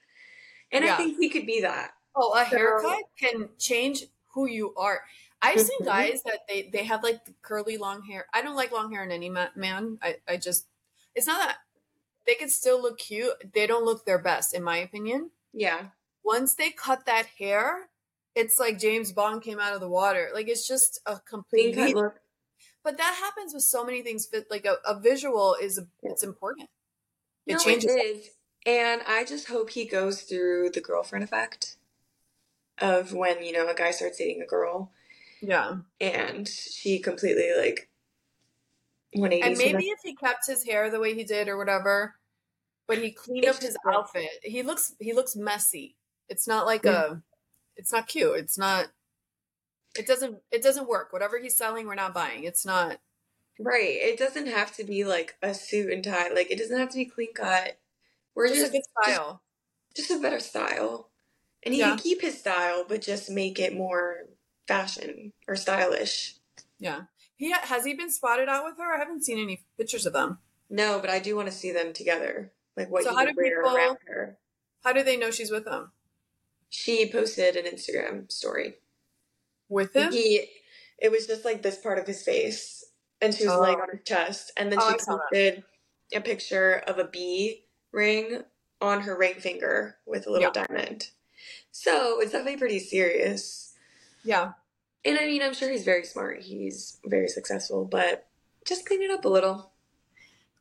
And 0.73 0.85
Yeah. 0.85 0.95
I 0.95 0.97
think 0.97 1.19
he 1.19 1.29
could 1.29 1.47
be 1.47 1.61
that. 1.61 1.93
Oh, 2.15 2.33
a 2.35 2.45
So- 2.49 2.57
haircut 2.57 3.03
can 3.19 3.51
change 3.59 4.05
who 4.33 4.47
you 4.47 4.75
are. 4.77 5.05
I've 5.43 5.61
seen 5.61 5.79
Mhm. 5.81 5.85
guys 5.85 6.23
that 6.23 6.47
they 6.49 6.71
they 6.73 6.85
have 6.85 7.03
like 7.03 7.21
curly 7.43 7.77
long 7.77 8.03
hair. 8.05 8.27
I 8.33 8.41
don't 8.41 8.57
like 8.57 8.73
long 8.73 8.91
hair 8.91 9.03
in 9.05 9.13
any 9.13 9.29
ma- 9.29 9.51
man. 9.55 9.99
I 10.01 10.17
I 10.27 10.37
just 10.39 10.67
it's 11.15 11.27
not 11.27 11.47
that 11.47 11.59
they 12.25 12.35
can 12.35 12.49
still 12.49 12.81
look 12.81 12.99
cute. 12.99 13.53
They 13.53 13.67
don't 13.67 13.85
look 13.85 14.07
their 14.07 14.19
best 14.19 14.55
in 14.55 14.63
my 14.63 14.79
opinion. 14.79 15.31
Yeah. 15.53 15.89
once 16.23 16.55
they 16.55 16.71
cut 16.71 17.05
that 17.05 17.27
hair, 17.39 17.91
it's 18.35 18.59
like 18.59 18.79
James 18.79 19.13
Bond 19.13 19.43
came 19.43 19.61
out 19.61 19.75
of 19.75 19.81
the 19.81 19.89
water. 19.89 20.31
Like 20.35 20.49
it's 20.49 20.67
just 20.67 21.01
a 21.07 21.19
complete. 21.21 21.77
Look. 21.95 22.21
But 22.83 22.99
that 22.99 23.17
happens 23.21 23.55
with 23.55 23.63
so 23.63 23.85
many 23.85 24.03
things. 24.03 24.29
Like 24.51 24.67
a, 24.67 24.77
a 24.87 24.99
visual 25.01 25.57
is 25.61 25.81
it's 26.03 26.23
important. 26.23 26.69
It 27.47 27.55
no, 27.55 27.59
changes. 27.59 27.91
it 27.91 27.99
is. 27.99 28.31
And 28.67 29.03
I 29.07 29.25
just 29.25 29.49
hope 29.49 29.71
he 29.71 29.85
goes 29.85 30.23
through 30.23 30.71
the 30.71 30.81
girlfriend 30.81 31.25
effect 31.25 31.77
of 32.79 33.13
when, 33.13 33.45
you 33.45 33.53
know, 33.53 33.69
a 33.69 33.75
guy 33.75 33.91
starts 33.91 34.19
dating 34.19 34.43
a 34.43 34.47
girl 34.47 34.91
Yeah, 35.41 35.77
and 36.01 36.49
she 36.49 36.99
completely 36.99 37.51
like 37.59 37.89
180 39.13 39.49
and 39.49 39.59
maybe 39.59 39.91
if 39.91 40.01
he 40.03 40.15
kept 40.15 40.47
his 40.47 40.65
hair 40.65 40.91
the 40.91 40.99
way 40.99 41.15
he 41.15 41.25
did 41.25 41.49
or 41.49 41.57
whatever, 41.57 42.17
but 42.89 42.99
he 42.99 43.13
cleaned 43.13 43.47
up 43.47 43.61
his 43.61 43.77
outfit. 43.87 44.29
He 44.43 44.63
looks 44.63 44.95
he 44.99 45.13
looks 45.13 45.37
messy. 45.37 45.97
It's 46.29 46.49
not 46.49 46.67
like 46.67 46.85
Yeah. 46.85 47.05
a. 47.13 47.17
It's 47.77 47.93
not 47.93 48.07
cute. 48.09 48.37
It's 48.37 48.59
not. 48.59 48.87
It 49.97 50.07
doesn't. 50.07 50.39
It 50.51 50.63
doesn't 50.63 50.89
work. 50.89 51.13
Whatever 51.13 51.39
he's 51.39 51.57
selling, 51.57 51.87
we're 51.87 51.95
not 51.95 52.15
buying. 52.15 52.45
It's 52.45 52.65
not. 52.67 52.99
Right. 53.59 53.91
It 54.01 54.19
doesn't 54.19 54.49
have 54.49 54.75
to 54.77 54.85
be 54.85 55.05
like 55.05 55.37
a 55.43 55.55
suit 55.55 55.93
and 55.93 56.03
tie. 56.03 56.29
Like 56.33 56.51
it 56.51 56.59
doesn't 56.59 56.79
have 56.79 56.91
to 56.91 56.97
be 56.99 57.05
clean 57.05 57.33
cut. 57.35 57.79
We're 58.35 58.49
Just 58.49 58.61
just 58.61 58.69
a 58.71 58.73
good 58.73 58.83
style. 59.05 59.43
just, 59.95 60.09
just 60.09 60.19
a 60.19 60.23
better 60.23 60.41
style. 60.41 61.11
And 61.63 61.73
he 61.73 61.81
Yeah. 61.81 61.91
can 61.91 61.99
keep 61.99 62.21
his 62.21 62.39
style, 62.39 62.85
but 62.89 63.01
just 63.01 63.31
make 63.31 63.59
it 63.61 63.73
more 63.75 64.25
fashion 64.67 65.33
or 65.47 65.55
stylish. 65.57 66.35
Yeah. 66.81 67.03
He 67.37 67.53
has 67.53 67.85
he 67.85 67.95
been 67.95 68.11
spotted 68.11 68.49
out 68.49 68.65
with 68.65 68.77
her? 68.79 68.93
I 68.95 68.99
haven't 68.99 69.25
seen 69.25 69.39
any 69.39 69.65
pictures 69.79 70.05
of 70.07 70.13
them. 70.13 70.39
No, 70.69 70.99
but 70.99 71.11
I 71.11 71.21
do 71.21 71.37
want 71.37 71.47
to 71.49 71.55
see 71.55 71.71
them 71.71 71.93
together. 71.93 72.53
Like 72.77 72.91
what 72.91 73.05
So 73.05 73.11
he 73.11 73.17
how 73.17 73.25
do 73.25 73.33
wear 73.37 73.63
people- 73.63 73.77
around 73.77 73.99
her. 74.09 74.39
How 74.83 74.93
do 74.93 75.03
they 75.05 75.17
know 75.17 75.31
she's 75.31 75.51
with 75.53 75.67
him? 75.67 75.93
She 76.77 77.09
posted 77.09 77.55
an 77.55 77.67
Instagram 77.73 78.31
story. 78.33 78.75
With 79.69 79.95
him? 79.95 80.11
He 80.13 80.49
it 80.99 81.13
was 81.13 81.27
just 81.29 81.45
like 81.45 81.63
this 81.63 81.79
part 81.79 82.01
of 82.01 82.07
his 82.07 82.23
face. 82.25 82.85
And 83.21 83.33
she 83.33 83.45
was 83.47 83.55
Oh. 83.57 83.61
laying 83.61 83.81
on 83.81 83.89
her 83.89 84.03
chest. 84.05 84.51
And 84.57 84.73
then 84.73 84.81
Oh, 84.83 84.89
she 84.89 84.95
I 84.95 84.99
saw 84.99 85.13
that. 85.17 85.23
posted 85.31 85.65
a 86.13 86.21
picture 86.21 86.83
of 86.89 86.99
a 86.99 87.05
bee 87.05 87.65
ring 87.93 88.43
on 88.81 89.03
her 89.03 89.17
ring 89.17 89.35
finger 89.35 89.99
with 90.05 90.27
a 90.27 90.31
little 90.33 90.51
diamond. 90.51 91.11
So 91.71 92.21
it's 92.21 92.33
definitely 92.33 92.59
pretty 92.59 92.81
serious. 92.81 93.75
Yeah. 94.25 94.55
And 95.05 95.17
I 95.17 95.27
mean, 95.27 95.43
I'm 95.43 95.55
sure 95.55 95.71
he's 95.71 95.85
very 95.85 96.05
smart. 96.05 96.43
He's 96.43 96.99
very 97.05 97.29
successful, 97.29 97.85
but 97.85 98.27
just 98.67 98.85
clean 98.85 99.03
it 99.03 99.13
up 99.13 99.25
a 99.25 99.29
little. 99.29 99.71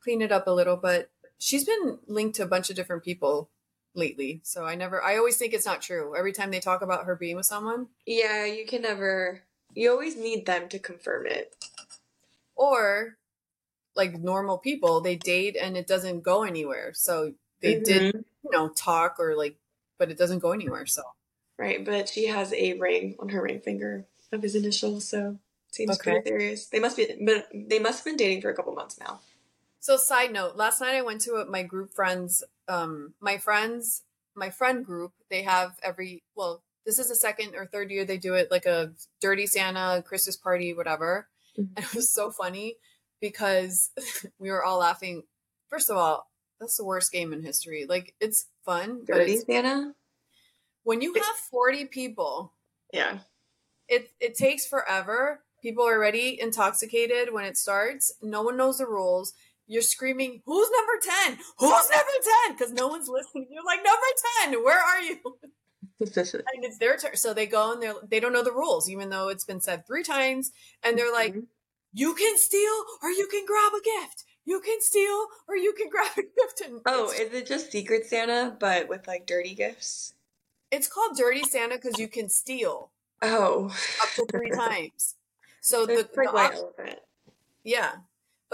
Clean 0.02 0.22
it 0.22 0.30
up 0.30 0.46
a 0.46 0.50
little, 0.52 0.76
but 0.76 1.10
she's 1.38 1.64
been 1.64 1.98
linked 2.06 2.36
to 2.36 2.44
a 2.44 2.46
bunch 2.48 2.70
of 2.70 2.76
different 2.76 3.02
people 3.02 3.50
lately. 3.94 4.40
So 4.44 4.64
I 4.64 4.74
never. 4.74 5.02
I 5.02 5.16
always 5.16 5.36
think 5.36 5.54
it's 5.54 5.66
not 5.66 5.82
true. 5.82 6.14
Every 6.16 6.32
time 6.32 6.50
they 6.50 6.60
talk 6.60 6.82
about 6.82 7.04
her 7.06 7.16
being 7.16 7.36
with 7.36 7.46
someone, 7.46 7.88
Yeah, 8.06 8.44
you 8.44 8.66
can 8.66 8.82
never. 8.82 9.42
You 9.74 9.90
always 9.90 10.16
need 10.16 10.46
them 10.46 10.68
to 10.68 10.78
confirm 10.78 11.26
it. 11.26 11.54
or 12.56 13.16
like 13.96 14.18
normal 14.18 14.58
people, 14.58 15.00
they 15.00 15.16
date 15.16 15.56
and 15.60 15.76
it 15.76 15.86
doesn't 15.86 16.22
go 16.22 16.44
anywhere. 16.44 16.92
So 16.94 17.34
they 17.60 17.80
did, 17.80 18.14
Mhm. 18.14 18.24
you 18.44 18.50
know, 18.50 18.68
talk 18.68 19.16
or 19.18 19.36
like, 19.36 19.56
but 19.98 20.10
it 20.10 20.18
doesn't 20.18 20.38
go 20.40 20.52
anywhere. 20.52 20.86
So 20.86 21.02
Right, 21.58 21.84
but 21.84 22.08
she 22.08 22.26
has 22.26 22.52
a 22.52 22.74
ring 22.74 23.16
on 23.20 23.28
her 23.30 23.42
ring 23.42 23.60
finger 23.60 24.06
of 24.32 24.42
his 24.42 24.54
initials, 24.56 25.06
so 25.08 25.38
seems 25.70 25.98
Okay. 25.98 26.12
pretty 26.12 26.28
serious. 26.28 26.66
They 26.66 26.80
must 26.80 26.96
be, 26.96 27.06
but 27.24 27.48
they 27.52 27.78
must 27.78 27.98
have 27.98 28.04
been 28.04 28.16
dating 28.16 28.42
for 28.42 28.50
a 28.50 28.54
couple 28.54 28.72
months 28.74 28.98
now. 28.98 29.20
So 29.84 29.98
side 29.98 30.32
note, 30.32 30.56
last 30.56 30.80
night 30.80 30.94
I 30.94 31.02
went 31.02 31.20
to 31.22 31.34
a, 31.34 31.44
my 31.44 31.62
group 31.62 31.92
friends, 31.92 32.42
um, 32.68 33.12
my 33.20 33.36
friends, 33.36 34.02
my 34.34 34.48
friend 34.48 34.82
group, 34.82 35.12
they 35.30 35.42
have 35.42 35.72
every, 35.82 36.22
well, 36.34 36.62
this 36.86 36.98
is 36.98 37.10
the 37.10 37.14
second 37.14 37.54
or 37.54 37.66
third 37.66 37.90
year 37.90 38.06
they 38.06 38.16
do 38.16 38.32
it 38.32 38.50
like 38.50 38.64
a 38.64 38.92
dirty 39.20 39.46
Santa 39.46 40.02
Christmas 40.02 40.38
party, 40.38 40.72
whatever. 40.72 41.28
Mhm. 41.58 41.68
And 41.76 41.84
it 41.84 41.94
was 41.94 42.10
so 42.10 42.30
funny 42.30 42.76
because 43.20 43.90
we 44.38 44.50
were 44.50 44.64
all 44.64 44.78
laughing. 44.78 45.24
First 45.68 45.90
of 45.90 45.98
all, 45.98 46.30
that's 46.58 46.78
the 46.78 46.84
worst 46.86 47.12
game 47.12 47.34
in 47.34 47.42
history. 47.42 47.84
Like 47.86 48.14
it's 48.20 48.46
fun, 48.64 49.00
but 49.06 49.16
Dirty 49.18 49.32
it's, 49.34 49.44
Santa? 49.44 49.94
when 50.84 51.02
you 51.02 51.12
have 51.12 51.36
40 51.50 51.84
people, 51.84 52.54
Yeah. 52.90 53.18
it 53.86 54.12
it 54.18 54.34
takes 54.34 54.64
forever. 54.66 55.42
People 55.60 55.84
are 55.86 55.92
already 55.98 56.40
intoxicated 56.40 57.34
when 57.34 57.44
it 57.44 57.58
starts. 57.58 58.14
No 58.22 58.40
one 58.40 58.56
knows 58.56 58.78
the 58.78 58.86
rules. 58.86 59.34
You're 59.66 59.82
screaming, 59.82 60.42
"Who's 60.44 60.68
number 60.70 60.92
10? 61.00 61.38
Who's 61.58 61.90
number 61.90 62.12
10?" 62.48 62.56
cuz 62.58 62.72
no 62.72 62.88
one's 62.88 63.08
listening. 63.08 63.46
You're 63.50 63.64
like, 63.64 63.82
"Number 63.82 64.06
10, 64.42 64.62
where 64.64 64.78
are 64.80 65.00
you?" 65.00 65.18
And 66.00 66.64
it's 66.64 66.78
their 66.78 66.96
turn. 66.96 67.16
So 67.16 67.32
they 67.32 67.46
go 67.46 67.72
and 67.72 67.82
they 67.82 67.92
they 68.10 68.20
don't 68.20 68.32
know 68.32 68.42
the 68.42 68.52
rules 68.52 68.90
even 68.90 69.10
though 69.10 69.28
it's 69.28 69.44
been 69.44 69.60
said 69.60 69.86
3 69.86 70.02
times 70.02 70.50
and 70.82 70.98
they're 70.98 71.12
like, 71.12 71.34
Mhm. 71.34 71.46
"You 71.92 72.14
can 72.14 72.36
steal 72.36 72.84
or 73.02 73.10
you 73.10 73.26
can 73.28 73.46
grab 73.46 73.72
a 73.72 73.80
gift. 73.80 74.24
You 74.44 74.60
can 74.60 74.80
steal 74.82 75.28
or 75.48 75.56
you 75.56 75.72
can 75.72 75.88
grab 75.94 76.10
a 76.18 76.22
gift." 76.22 76.60
And 76.64 76.80
oh, 76.86 77.10
is 77.12 77.32
it 77.32 77.46
just 77.46 77.70
Secret 77.70 78.06
Santa, 78.06 78.56
but 78.58 78.88
with 78.88 79.06
like 79.06 79.26
dirty 79.26 79.54
gifts? 79.54 80.14
it's 80.70 80.88
called 80.88 81.16
Dirty 81.16 81.44
Santa 81.44 81.78
cuz 81.78 81.98
you 81.98 82.08
can 82.08 82.28
steal 82.28 82.90
Oh. 83.22 83.66
up 84.02 84.08
to 84.16 84.26
3 84.26 84.50
times. 84.64 85.14
So 85.60 85.86
the, 85.86 86.00
It's 86.00 86.16
like 86.16 86.32
the 86.54 86.60
op- 86.64 86.98
Yeah. 87.62 87.92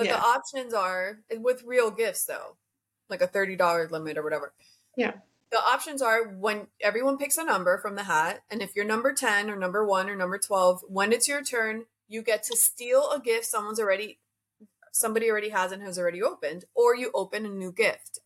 But 0.01 0.07
Yeah. 0.07 0.17
the 0.17 0.25
options 0.25 0.73
are 0.73 1.19
with 1.37 1.63
real 1.63 1.91
gifts 1.91 2.25
though, 2.25 2.57
like 3.11 3.21
a 3.21 3.29
$30 3.29 3.91
limit 3.91 4.17
or 4.17 4.23
whatever. 4.23 4.55
Yeah. 4.97 5.13
The 5.51 5.59
options 5.59 6.01
are 6.01 6.27
when 6.27 6.69
everyone 6.81 7.19
picks 7.19 7.37
a 7.37 7.45
number 7.45 7.77
from 7.77 7.97
the 7.97 8.05
hat, 8.05 8.43
and 8.49 8.63
if 8.63 8.75
you're 8.75 8.87
number 8.87 9.13
10 9.13 9.51
or 9.51 9.57
number 9.57 9.85
1 9.85 10.09
or 10.09 10.17
number 10.17 10.39
12, 10.39 10.83
when 10.89 11.13
it's 11.13 11.29
your 11.29 11.43
turn, 11.45 11.85
you 12.09 12.23
get 12.23 12.43
to 12.45 12.57
steal 12.57 13.11
a 13.11 13.21
gift 13.21 13.45
someone's 13.45 13.79
already 13.79 14.21
somebody 14.91 15.31
already 15.31 15.51
has 15.51 15.71
and 15.71 15.83
has 15.83 15.99
already 15.99 16.23
opened, 16.23 16.65
or 16.75 16.97
you 16.97 17.11
open 17.13 17.45
a 17.45 17.49
new 17.51 17.71
gift. 17.73 18.21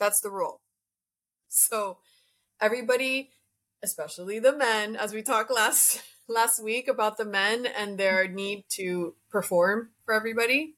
That's 0.00 0.20
the 0.20 0.30
rule. 0.30 0.60
So 1.48 1.98
everybody, 2.60 3.30
especially 3.84 4.40
the 4.40 4.52
men, 4.56 4.96
as 4.96 5.12
we 5.12 5.22
talked 5.22 5.52
last 5.52 6.02
last 6.28 6.60
week 6.60 6.88
about 6.88 7.18
the 7.18 7.24
men 7.24 7.66
and 7.66 7.98
their 7.98 8.26
need 8.26 8.64
to 8.70 9.14
perform 9.34 9.90
for 10.04 10.14
everybody, 10.14 10.76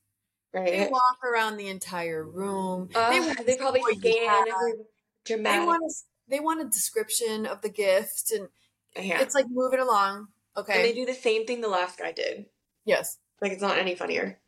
they 0.54 0.80
Right. 0.80 0.90
walk 0.90 1.18
around 1.22 1.58
the 1.58 1.68
entire 1.68 2.24
room. 2.24 2.88
Uh, 2.94 3.10
they 3.10 3.44
they, 3.44 3.56
probably 3.58 3.80
see 3.80 3.84
what 3.84 4.04
you 4.04 4.12
scan 4.12 4.48
every 4.48 5.42
They 5.42 5.58
want 5.66 5.82
a, 5.84 5.94
they 6.28 6.40
want 6.40 6.60
a 6.62 6.64
description 6.64 7.44
of 7.44 7.60
the 7.60 7.68
gift, 7.68 8.32
and 8.32 8.48
yeah. 8.96 9.20
it's 9.20 9.34
like 9.34 9.44
move 9.50 9.74
it 9.74 9.80
along. 9.80 10.28
And 10.56 10.66
they 10.66 10.94
do 10.94 11.04
the 11.04 11.12
same 11.12 11.44
thing 11.44 11.60
the 11.60 11.68
last 11.68 11.98
guy 11.98 12.12
did. 12.12 12.46
yes, 12.86 13.18
Like 13.42 13.52
it's 13.52 13.60
not 13.60 13.76
any 13.76 13.94
funnier. 13.94 14.40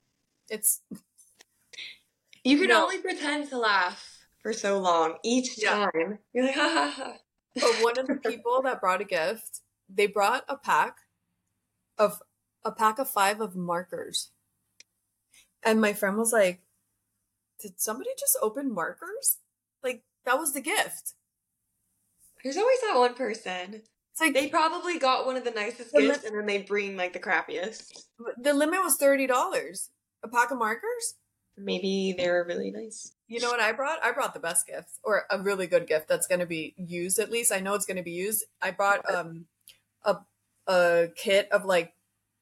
it's 0.48 0.80
You 2.44 2.56
can 2.58 2.68
No. 2.68 2.84
only 2.84 2.98
pretend 3.02 3.50
to 3.50 3.58
laugh 3.58 4.24
for 4.42 4.54
so 4.54 4.78
long 4.78 5.18
each 5.22 5.58
Yeah. 5.62 5.90
time. 5.92 6.18
You're 6.32 6.46
like, 6.46 6.54
ha 6.62 6.68
ha 6.70 6.90
ha. 6.96 7.16
but 7.56 7.82
one 7.82 7.98
of 7.98 8.06
the 8.06 8.16
people 8.16 8.62
that 8.62 8.80
brought 8.80 9.02
a 9.02 9.04
gift, 9.04 9.60
they 9.90 10.06
brought 10.06 10.44
a 10.48 10.56
pack 10.56 10.96
of 11.98 12.22
a 12.68 12.72
pack 12.72 12.98
of 12.98 13.08
five 13.08 13.40
of 13.40 13.56
markers. 13.56 14.30
And 15.64 15.80
my 15.80 15.92
friend 15.94 16.16
was 16.16 16.32
like, 16.32 16.60
Did 17.60 17.80
somebody 17.80 18.10
just 18.18 18.38
open 18.42 18.72
markers? 18.72 19.38
Like 19.82 20.02
that 20.24 20.38
was 20.38 20.52
the 20.52 20.60
gift. 20.60 21.14
There's 22.44 22.56
always 22.56 22.80
that 22.82 22.98
one 22.98 23.14
person. 23.14 23.82
It's 24.12 24.20
like 24.20 24.34
They 24.34 24.48
probably 24.48 24.98
got 24.98 25.26
one 25.26 25.36
of 25.36 25.44
the 25.44 25.50
nicest 25.50 25.92
The 25.92 26.02
gifts 26.02 26.24
and 26.24 26.36
then 26.36 26.46
they 26.46 26.62
bring 26.62 26.96
like 26.96 27.14
the 27.14 27.18
crappiest. 27.18 28.04
the 28.40 28.52
limit 28.52 28.80
was 28.82 28.96
thirty 28.96 29.26
dollars. 29.26 29.90
A 30.22 30.28
pack 30.28 30.50
of 30.50 30.58
markers? 30.58 31.14
Maybe 31.56 32.14
they 32.16 32.28
were 32.28 32.44
really 32.44 32.70
nice. 32.70 33.14
You 33.26 33.40
know 33.40 33.50
what 33.50 33.60
I 33.60 33.72
brought? 33.72 33.98
I 34.04 34.12
brought 34.12 34.34
the 34.34 34.40
best 34.40 34.66
gift, 34.66 34.90
or 35.02 35.24
a 35.30 35.40
really 35.40 35.66
good 35.66 35.86
gift 35.88 36.06
that's 36.08 36.26
going 36.26 36.38
to 36.40 36.46
be 36.46 36.74
used. 36.76 37.18
At 37.18 37.30
least 37.30 37.52
I 37.52 37.60
know 37.60 37.74
it's 37.74 37.86
going 37.86 37.96
to 37.96 38.02
be 38.02 38.12
used. 38.12 38.44
I 38.62 38.70
brought 38.70 39.08
um 39.12 39.46
a 40.04 40.18
a 40.68 41.08
kit 41.16 41.48
of 41.50 41.64
like 41.64 41.94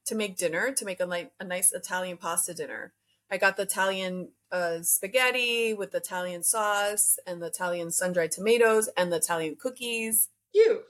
to 0.06 0.14
make 0.14 0.36
dinner 0.36 0.72
to 0.72 0.84
make 0.84 1.00
a 1.00 1.06
like 1.06 1.32
a 1.40 1.44
nice 1.44 1.72
Italian 1.72 2.16
pasta 2.16 2.54
dinner. 2.54 2.92
I 3.30 3.38
got 3.38 3.56
the 3.56 3.64
Italian 3.64 4.28
uh, 4.52 4.82
spaghetti 4.82 5.74
with 5.74 5.90
the 5.90 5.98
Italian 5.98 6.42
sauce 6.42 7.18
and 7.26 7.42
the 7.42 7.46
Italian 7.46 7.90
sun 7.90 8.12
dried 8.12 8.30
tomatoes 8.30 8.88
and 8.96 9.12
the 9.12 9.16
Italian 9.16 9.56
cookies. 9.60 10.28
Cute. 10.52 10.84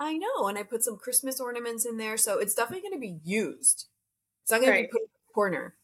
I 0.00 0.16
know, 0.16 0.46
and 0.48 0.58
I 0.58 0.62
put 0.62 0.84
some 0.84 0.96
Christmas 0.96 1.40
ornaments 1.40 1.84
in 1.84 1.96
there, 1.96 2.16
so 2.16 2.38
it's 2.38 2.54
definitely 2.54 2.82
going 2.88 3.00
to 3.00 3.00
be 3.00 3.18
used. 3.24 3.86
It's 4.42 4.50
not 4.50 4.60
going 4.60 4.70
Right. 4.72 4.82
to 4.82 4.82
be 4.88 4.92
put 4.92 5.00
in 5.02 5.08
the 5.08 5.32
corner. 5.34 5.74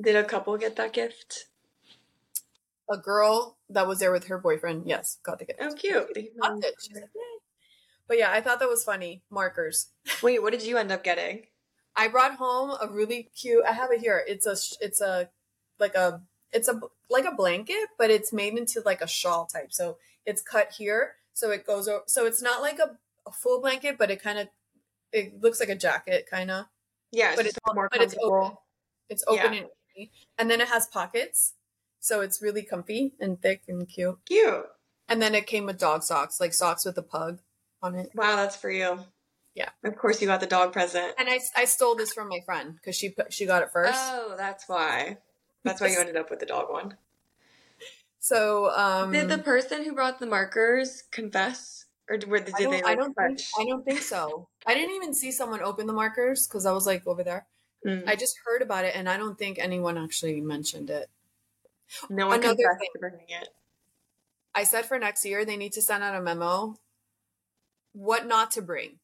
Did 0.00 0.16
a 0.16 0.24
couple 0.24 0.56
get 0.56 0.76
that 0.76 0.92
gift? 0.92 1.46
A 2.90 2.96
girl 2.96 3.58
that 3.68 3.86
was 3.86 4.00
there 4.00 4.10
with 4.10 4.26
her 4.26 4.38
boyfriend, 4.38 4.86
yes, 4.86 5.18
got 5.22 5.38
the 5.38 5.44
gift. 5.44 5.60
Oh, 5.62 5.72
cute. 5.74 6.12
They- 6.14 6.30
it. 6.32 6.74
She's 6.80 6.94
like. 6.96 7.04
But 8.08 8.18
yeah, 8.18 8.32
I 8.32 8.40
thought 8.40 8.58
that 8.58 8.68
was 8.68 8.82
funny. 8.82 9.22
Markers. 9.30 9.90
Wait, 10.22 10.42
what 10.42 10.50
did 10.52 10.64
you 10.64 10.76
end 10.76 10.90
up 10.90 11.04
getting? 11.04 11.46
I 11.96 12.08
brought 12.08 12.36
home 12.36 12.76
a 12.80 12.88
really 12.88 13.30
cute. 13.34 13.64
I 13.68 13.72
have 13.72 13.90
it 13.92 14.00
here. 14.00 14.22
It's 14.26 14.46
a. 14.46 14.56
It's 14.84 15.00
a 15.00 15.28
like 15.78 15.94
a. 15.94 16.22
It's 16.52 16.68
a 16.68 16.80
like 17.08 17.24
a 17.24 17.32
blanket, 17.34 17.88
but 17.98 18.10
it's 18.10 18.32
made 18.32 18.56
into 18.58 18.82
like 18.84 19.00
a 19.00 19.06
shawl 19.06 19.46
type. 19.46 19.72
So 19.72 19.98
it's 20.26 20.42
cut 20.42 20.72
here. 20.76 21.14
so 21.34 21.50
it 21.50 21.66
goes 21.66 21.88
over. 21.88 22.02
So 22.06 22.26
it's 22.26 22.42
not 22.42 22.60
like 22.60 22.78
a, 22.78 22.96
a 23.26 23.32
full 23.32 23.60
blanket, 23.60 23.96
but 23.98 24.10
it 24.10 24.22
kind 24.22 24.38
of 24.38 24.48
it 25.12 25.40
looks 25.42 25.60
like 25.60 25.68
a 25.68 25.74
jacket, 25.76 26.26
kind 26.30 26.50
of. 26.50 26.66
Yeah, 27.12 27.34
But 27.34 27.46
it's 27.46 27.54
just 27.54 27.74
more 27.74 27.88
but 27.90 28.00
it's 28.00 28.14
open. 28.20 28.30
comfortable. 28.30 28.62
It's 29.08 29.24
open 29.26 29.52
Yeah. 29.54 29.60
and 29.96 30.08
and 30.38 30.50
then 30.50 30.60
it 30.60 30.68
has 30.68 30.86
pockets, 30.86 31.54
so 31.98 32.20
it's 32.20 32.40
really 32.40 32.62
comfy 32.62 33.12
and 33.20 33.40
thick 33.42 33.62
and 33.68 33.88
cute. 33.88 34.18
Cute. 34.26 34.66
And 35.08 35.20
then 35.20 35.34
it 35.34 35.46
came 35.48 35.66
with 35.66 35.78
dog 35.78 36.04
socks, 36.04 36.40
like 36.40 36.54
socks 36.54 36.84
with 36.84 36.96
a 36.98 37.02
pug 37.02 37.40
on 37.82 37.96
it. 37.96 38.10
Wow, 38.14 38.36
that's 38.36 38.54
for 38.56 38.70
you. 38.70 39.00
Yeah. 39.54 39.68
Of 39.84 39.96
course, 39.96 40.20
you 40.20 40.26
got 40.28 40.40
the 40.40 40.46
dog 40.46 40.72
present. 40.72 41.14
And 41.18 41.28
I, 41.28 41.40
I 41.56 41.64
stole 41.64 41.94
this 41.96 42.12
from 42.12 42.28
my 42.28 42.40
friend 42.46 42.74
because 42.74 42.94
she 42.96 43.10
put, 43.10 43.32
she 43.32 43.46
got 43.46 43.62
it 43.62 43.70
first. 43.72 43.92
Oh, 43.94 44.34
that's 44.36 44.68
why. 44.68 45.18
That's 45.64 45.80
why 45.80 45.88
you 45.88 45.98
ended 45.98 46.16
up 46.16 46.30
with 46.30 46.38
the 46.40 46.46
dog 46.46 46.70
one. 46.70 46.96
so 48.18 48.70
um, 48.70 49.12
Did 49.12 49.28
the 49.28 49.38
person 49.38 49.84
who 49.84 49.92
brought 49.94 50.18
the 50.20 50.26
markers 50.26 51.02
confess, 51.10 51.86
or 52.08 52.16
did, 52.16 52.28
were- 52.30 52.38
did 52.40 52.54
I 52.54 52.58
they? 52.58 52.64
don't, 52.64 52.72
Like, 52.72 52.84
I 52.86 52.94
don't 52.94 53.14
think? 53.14 53.40
I 53.58 53.64
don't 53.64 53.84
think 53.84 54.00
so. 54.00 54.48
I 54.66 54.74
didn't 54.74 54.94
even 54.94 55.12
see 55.14 55.32
someone 55.32 55.62
open 55.62 55.86
the 55.86 55.92
markers 55.92 56.46
because 56.46 56.64
I 56.66 56.72
was 56.72 56.86
like 56.86 57.06
over 57.06 57.22
there. 57.24 57.46
Mm. 57.86 58.06
I 58.08 58.14
just 58.16 58.36
heard 58.46 58.62
about 58.62 58.84
it, 58.84 58.94
and 58.94 59.08
I 59.08 59.16
don't 59.16 59.38
think 59.38 59.58
anyone 59.58 59.98
actually 59.98 60.40
mentioned 60.40 60.90
it. 60.90 61.08
no 62.08 62.26
one 62.28 62.38
another 62.38 62.54
confessed 62.56 62.78
thing. 62.80 62.88
to 62.94 62.98
bringing 63.00 63.26
it. 63.28 63.48
I 64.54 64.64
said 64.64 64.84
for 64.86 64.98
next 64.98 65.24
year 65.24 65.44
they 65.44 65.56
need 65.56 65.72
to 65.74 65.82
send 65.82 66.02
out 66.02 66.14
a 66.14 66.20
memo 66.22 66.76
what 67.92 68.26
not 68.26 68.50
to 68.52 68.62
bring. 68.62 68.98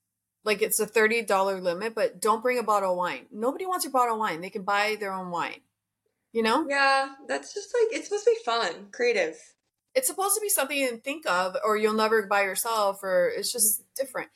Like 0.46 0.62
it's 0.62 0.78
a 0.80 0.86
thirty 0.86 1.22
dollar 1.22 1.60
limit, 1.60 1.94
but 1.94 2.20
don't 2.20 2.40
bring 2.42 2.58
a 2.58 2.62
bottle 2.62 2.92
of 2.92 2.96
wine. 2.96 3.26
Nobody 3.32 3.66
wants 3.66 3.84
your 3.84 3.92
bottle 3.92 4.14
of 4.14 4.20
wine. 4.20 4.40
They 4.40 4.48
can 4.48 4.62
buy 4.62 4.96
their 4.98 5.12
own 5.12 5.30
wine. 5.30 5.60
You 6.32 6.42
know, 6.42 6.66
Yeah, 6.68 7.08
that's 7.26 7.52
just 7.52 7.74
like 7.74 7.98
it's 7.98 8.08
supposed 8.08 8.24
to 8.24 8.30
be 8.30 8.44
fun, 8.44 8.88
creative. 8.92 9.36
it's 9.94 10.06
supposed 10.06 10.34
to 10.36 10.40
be 10.40 10.48
something 10.48 10.76
you 10.76 10.86
didn't 10.86 11.02
think 11.02 11.26
of, 11.28 11.56
or 11.64 11.76
you'll 11.76 11.94
never 11.94 12.26
buy 12.26 12.42
yourself, 12.42 13.02
or 13.02 13.32
it's 13.36 13.50
just 13.50 13.82
different. 13.96 14.28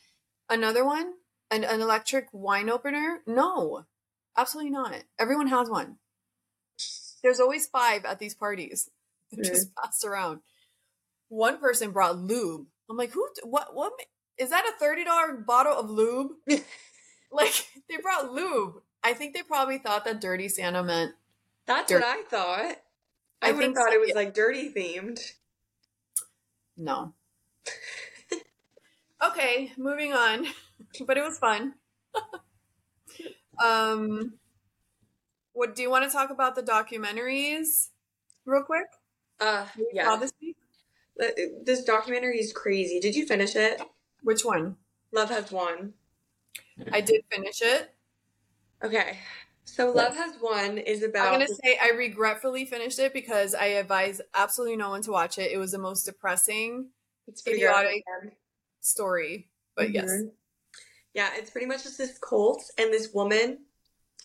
Another 0.49 0.85
one, 0.85 1.13
an, 1.51 1.63
an 1.63 1.81
electric 1.81 2.27
wine 2.33 2.69
opener? 2.71 3.21
No, 3.27 3.85
absolutely 4.37 4.73
not. 4.73 5.05
Everyone 5.19 5.47
has 5.49 5.71
one. 5.71 5.97
There's 7.23 7.39
always 7.41 7.67
five 7.69 8.05
at 8.05 8.19
these 8.19 8.35
parties. 8.35 8.91
They're 9.31 9.45
mm. 9.45 9.49
just 9.49 9.75
passed 9.77 10.05
around. 10.05 10.41
One 11.29 11.59
person 11.59 11.93
brought 11.93 12.19
lube. 12.19 12.67
I'm 12.89 12.97
like, 12.97 13.13
who? 13.13 13.29
What? 13.45 13.75
What? 13.75 13.93
Is 14.41 14.49
that 14.51 14.65
a 14.65 14.79
thirty 14.79 15.05
dollar 15.05 15.35
bottle 15.37 15.75
of 15.75 15.91
lube? 15.91 16.33
like 17.31 17.67
they 17.89 17.99
brought 17.99 18.33
lube. 18.33 18.81
I 19.05 19.13
think 19.13 19.35
they 19.35 19.43
probably 19.43 19.79
thought 19.79 20.05
that 20.07 20.21
dirty 20.21 20.49
Santa 20.49 20.83
meant. 20.83 21.13
That's 21.67 21.93
Dirt. 21.93 22.01
what 22.01 22.19
I 22.19 22.23
thought. 22.23 22.77
I, 23.43 23.51
I 23.51 23.53
would 23.53 23.65
have 23.65 23.75
thought 23.75 23.91
so, 23.91 23.95
it 23.95 24.01
was 24.01 24.09
yeah. 24.09 24.15
like 24.15 24.35
dirty 24.35 24.73
themed. 24.73 25.21
No. 26.77 27.13
okay, 29.27 29.73
moving 29.77 30.15
on. 30.15 30.47
but 31.07 31.19
it 31.19 31.23
was 31.23 31.39
fun. 31.39 31.75
um 33.63 34.33
what 35.53 35.77
do 35.77 35.83
you 35.83 35.91
want 35.91 36.05
to 36.05 36.11
talk 36.11 36.31
about 36.31 36.55
the 36.55 36.63
documentaries 36.63 37.89
real 38.47 38.63
quick? 38.63 38.87
Uh, 39.39 39.67
yeah. 39.93 40.17
this? 40.17 40.33
This 41.65 41.85
documentary 41.85 42.39
is 42.39 42.53
crazy. 42.53 42.99
Did 42.99 43.15
you 43.15 43.27
finish 43.27 43.55
it? 43.57 43.83
Which 44.23 44.45
one? 44.45 44.77
Love 45.13 45.31
has 45.31 45.51
won. 45.51 45.95
I 46.93 47.01
did 47.01 47.23
finish 47.31 47.63
it. 47.63 47.95
Okay. 48.83 49.19
So 49.65 49.91
Love 49.93 50.17
has 50.17 50.35
won 50.43 50.79
is 50.79 51.03
about 51.03 51.27
I'm 51.27 51.35
gonna 51.35 51.47
say 51.49 51.79
I 51.81 51.91
regretfully 51.91 52.65
finished 52.65 52.99
it 52.99 53.13
because 53.13 53.55
I 53.55 53.67
advise 53.67 54.21
absolutely 54.35 54.77
no 54.77 54.91
one 54.91 55.03
to 55.03 55.11
watch 55.13 55.39
it. 55.39 55.53
It 55.53 55.59
was 55.59 55.73
the 55.73 55.79
most 55.79 56.05
depressing 56.05 56.89
it's 57.29 57.43
pretty 57.43 57.59
idiotic. 57.59 58.03
good. 58.23 58.33
story. 58.81 59.49
But 59.77 59.93
yes. 59.93 60.11
Mhm. 60.11 60.33
Yeah, 61.15 61.31
it's 61.35 61.51
pretty 61.51 61.67
much 61.67 61.83
just 61.85 61.99
this 61.99 62.19
cult, 62.19 62.63
and 62.79 62.93
this 62.93 63.13
woman 63.13 63.67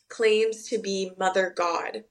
claims 0.09 0.67
to 0.69 0.77
be 0.79 1.11
Mother 1.17 1.53
God. 1.55 2.03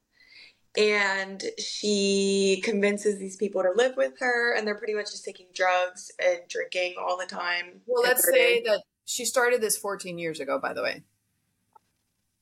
And 0.77 1.43
she 1.59 2.61
convinces 2.65 3.19
these 3.19 3.37
people 3.37 3.63
to 3.63 3.71
live 3.77 3.97
with 3.97 4.15
her, 4.19 4.55
and 4.55 4.67
they're 4.67 4.75
pretty 4.75 4.95
much 4.95 5.13
just 5.13 5.25
taking 5.25 5.47
drugs 5.55 6.11
and 6.19 6.41
drinking 6.49 6.95
all 6.99 7.17
the 7.17 7.27
time. 7.27 7.81
Well, 7.87 8.03
let's 8.03 8.29
say 8.29 8.63
that 8.65 8.83
she 9.05 9.25
started 9.25 9.61
this 9.61 9.77
14 9.77 10.19
years 10.19 10.41
ago, 10.41 10.59
by 10.59 10.73
the 10.73 10.83
way, 10.83 11.05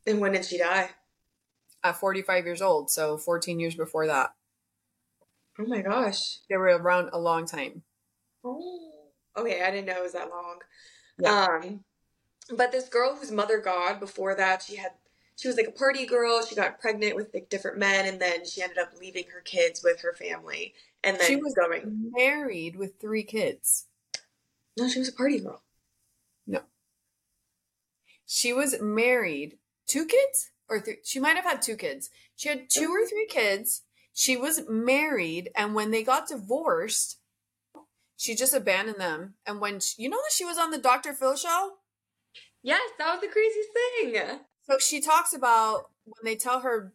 And 0.07 0.21
when 0.21 0.33
did 0.33 0.47
she 0.47 0.57
die? 0.59 0.91
at 1.85 1.97
45 1.97 2.45
years 2.45 2.63
old. 2.63 2.91
So 2.91 3.17
14 3.17 3.59
years 3.59 3.75
before 3.75 4.07
that. 4.07 4.31
Oh 5.59 5.67
my 5.67 5.83
gosh. 5.83 6.39
They 6.49 6.57
were 6.57 6.67
around 6.67 7.11
a 7.13 7.19
long 7.19 7.47
time. 7.47 7.83
Oh. 8.45 8.91
Okay, 9.37 9.63
I 9.63 9.71
didn't 9.71 9.87
know 9.87 9.97
it 9.97 10.03
was 10.03 10.13
that 10.13 10.31
long. 10.31 10.59
Yeah. 11.19 11.47
Um, 11.63 11.85
but 12.57 12.73
this 12.73 12.89
girl 12.89 13.17
who's 13.17 13.31
Mother 13.31 13.59
God, 13.59 13.99
before 13.99 14.35
that, 14.35 14.63
she 14.63 14.77
had 14.77 14.93
she 15.37 15.49
was 15.49 15.57
like 15.57 15.67
a 15.69 15.73
party 15.73 16.07
girl. 16.07 16.45
She 16.45 16.55
got 16.55 16.81
pregnant 16.81 17.17
with 17.17 17.33
like 17.35 17.49
different 17.49 17.79
men, 17.79 18.07
and 18.07 18.21
then 18.21 18.45
she 18.47 18.63
ended 18.63 18.79
up 18.79 18.91
leaving 19.01 19.25
her 19.33 19.41
kids 19.41 19.83
with 19.83 20.01
her 20.03 20.13
family, 20.13 20.75
and 21.03 21.19
then 21.19 21.27
She 21.27 21.37
was 21.37 21.55
going. 21.55 22.11
married 22.13 22.77
with 22.77 23.01
three 23.01 23.23
kids. 23.25 23.87
No, 24.79 24.89
she 24.89 24.99
was 24.99 25.09
a 25.09 25.13
party 25.13 25.39
girl. 25.41 25.63
No, 26.47 26.61
she 28.27 28.53
was 28.53 28.81
married, 28.81 29.59
two 29.87 30.07
kids 30.07 30.51
or 30.69 30.81
three. 30.81 30.99
She 31.05 31.21
might 31.21 31.37
have 31.37 31.45
had 31.45 31.63
two 31.63 31.77
kids. 31.77 32.11
She 32.37 32.49
had 32.49 32.69
two 32.71 32.91
or 32.91 33.07
three 33.07 33.27
kids. 33.27 33.83
She 34.15 34.37
was 34.37 34.63
married, 34.69 35.51
and 35.57 35.75
when 35.75 35.91
they 35.91 36.03
got 36.03 36.29
divorced, 36.29 37.19
she 38.17 38.35
just 38.35 38.55
abandoned 38.55 38.99
them. 38.99 39.35
And 39.47 39.61
when 39.61 39.81
she, 39.81 40.03
you 40.03 40.09
know 40.09 40.19
that 40.19 40.33
she 40.33 40.45
was 40.45 40.59
on 40.59 40.71
the 40.71 40.79
Dr. 40.79 41.13
Phil 41.15 41.37
show, 41.37 41.73
Yes, 42.63 42.81
that 42.99 43.13
was 43.13 43.21
the 43.21 43.27
craziest 43.29 43.71
thing. 43.73 44.39
So 44.67 44.79
she 44.79 45.01
talks 45.01 45.33
about 45.35 45.91
when 46.05 46.25
they 46.25 46.37
tell 46.37 46.61
her, 46.61 46.93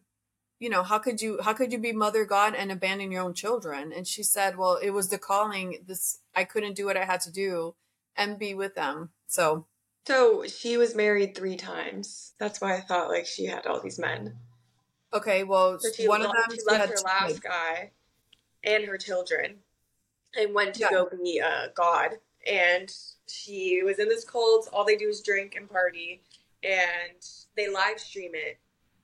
you 0.58 0.68
know, 0.68 0.82
how 0.82 0.98
could 0.98 1.20
you 1.22 1.40
how 1.42 1.52
could 1.52 1.72
you 1.72 1.78
be 1.78 1.92
mother 1.92 2.24
God 2.24 2.54
and 2.54 2.72
abandon 2.72 3.12
your 3.12 3.22
own 3.22 3.34
children? 3.34 3.92
And 3.92 4.06
she 4.06 4.22
said, 4.22 4.56
well, 4.58 4.76
it 4.76 4.90
was 4.90 5.08
the 5.08 5.18
calling. 5.18 5.78
This 5.86 6.18
I 6.34 6.44
couldn't 6.44 6.74
do 6.74 6.86
what 6.86 6.96
I 6.96 7.04
had 7.04 7.20
to 7.22 7.32
do 7.32 7.74
and 8.16 8.38
be 8.38 8.54
with 8.54 8.74
them. 8.74 9.10
So 9.28 9.66
So 10.06 10.44
she 10.46 10.76
was 10.76 10.94
married 10.96 11.34
three 11.36 11.56
times. 11.56 12.32
That's 12.38 12.60
why 12.60 12.76
I 12.76 12.80
thought 12.80 13.08
like 13.08 13.26
she 13.26 13.46
had 13.46 13.66
all 13.66 13.80
these 13.80 13.98
men. 13.98 14.34
okay, 15.12 15.44
well, 15.44 15.78
So 15.78 16.08
one 16.08 16.22
of 16.22 16.32
them 16.32 16.56
she 16.56 16.62
left 16.66 16.88
her 16.90 17.00
last 17.04 17.28
kids. 17.28 17.40
guy 17.40 17.90
and 18.64 18.84
her 18.84 18.98
children 18.98 19.56
and 20.36 20.54
went 20.54 20.74
to 20.74 20.80
Yeah. 20.80 20.90
go 20.90 21.08
be 21.22 21.40
uh, 21.40 21.68
God. 21.74 22.18
And 22.46 22.92
she 23.28 23.82
was 23.84 23.98
in 23.98 24.08
this 24.08 24.24
cult. 24.24 24.68
All 24.72 24.84
they 24.84 24.96
do 24.96 25.08
is 25.08 25.22
drink 25.22 25.54
and 25.56 25.68
party, 25.70 26.22
and 26.62 27.24
they 27.56 27.68
live 27.68 28.00
stream 28.00 28.32
it 28.34 28.58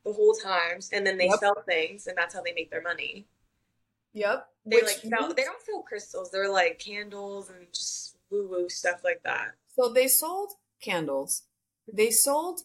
the 0.04 0.12
whole 0.12 0.34
times 0.34 0.90
And 0.92 1.06
then 1.06 1.16
they 1.16 1.28
Yep. 1.28 1.40
sell 1.40 1.62
things, 1.66 2.06
and 2.06 2.16
that's 2.16 2.34
how 2.34 2.42
they 2.42 2.52
make 2.52 2.70
their 2.70 2.82
money. 2.82 3.26
Yep. 4.12 4.48
They 4.66 4.76
Which 4.76 4.84
like 4.84 4.96
sell, 4.98 5.10
means- 5.22 5.34
they 5.34 5.44
don't 5.44 5.62
sell 5.62 5.82
crystals. 5.82 6.30
They're 6.30 6.48
like 6.50 6.78
candles 6.78 7.50
and 7.50 7.72
just 7.72 8.16
woo 8.30 8.46
woo 8.46 8.68
stuff 8.68 9.02
like 9.02 9.22
that. 9.24 9.54
So 9.74 9.88
they 9.92 10.08
sold 10.08 10.52
candles, 10.80 11.44
they 11.92 12.10
sold 12.10 12.60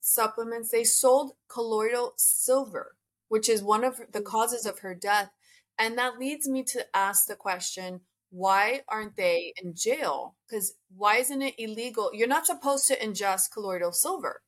supplements, 0.00 0.70
they 0.70 0.84
sold 0.84 1.32
colloidal 1.48 2.14
silver, 2.16 2.96
which 3.28 3.48
is 3.48 3.62
one 3.62 3.84
of 3.84 3.98
the 4.12 4.20
mm. 4.20 4.24
causes 4.24 4.66
of 4.66 4.80
her 4.80 4.94
death. 4.94 5.30
And 5.78 5.96
that 5.96 6.18
leads 6.18 6.48
me 6.48 6.62
to 6.64 6.86
ask 6.94 7.26
the 7.26 7.36
question 7.36 8.00
why 8.30 8.82
aren't 8.88 9.16
they 9.16 9.52
in 9.62 9.74
jail? 9.74 10.36
Because 10.48 10.74
why 10.96 11.16
isn't 11.16 11.42
it 11.42 11.54
illegal? 11.58 12.10
You're 12.12 12.28
not 12.28 12.46
supposed 12.46 12.86
to 12.88 12.96
ingest 12.98 13.52
colloidal 13.52 13.92
silver. 13.92 14.42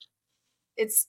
It's 0.76 1.09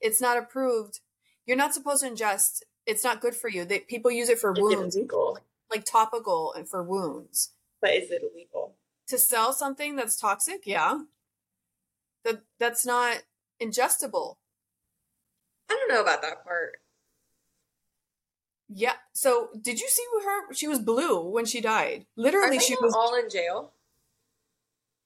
it's 0.00 0.20
not 0.20 0.38
approved. 0.38 1.00
You're 1.46 1.56
not 1.56 1.74
supposed 1.74 2.02
to 2.04 2.10
ingest. 2.10 2.62
It's 2.86 3.04
not 3.04 3.20
good 3.20 3.34
for 3.34 3.48
you. 3.48 3.64
They, 3.64 3.80
people 3.80 4.10
use 4.10 4.28
it 4.28 4.38
for 4.38 4.52
Is 4.52 4.58
it 4.58 4.62
wounds, 4.62 4.96
illegal? 4.96 5.38
like 5.70 5.84
topical 5.84 6.52
and 6.54 6.68
for 6.68 6.82
wounds 6.82 7.52
But 7.80 7.90
is 7.94 8.10
it 8.10 8.22
illegal? 8.22 8.76
to 9.08 9.18
sell 9.18 9.52
something 9.52 9.96
that's 9.96 10.16
toxic 10.16 10.62
yeah 10.66 11.00
that 12.24 12.42
that's 12.58 12.84
not 12.86 13.22
ingestible 13.62 14.36
I 15.70 15.74
don't 15.74 15.88
know 15.88 16.02
about 16.02 16.22
that 16.22 16.42
part. 16.44 16.80
Yeah 18.72 18.94
so 19.12 19.48
did 19.60 19.80
you 19.80 19.88
see 19.88 20.04
her 20.24 20.54
she 20.54 20.68
was 20.68 20.78
blue 20.78 21.28
when 21.28 21.44
she 21.44 21.60
died. 21.60 22.06
Literally 22.16 22.58
she 22.58 22.76
was 22.80 22.94
all 22.94 23.14
in 23.14 23.28
jail? 23.28 23.72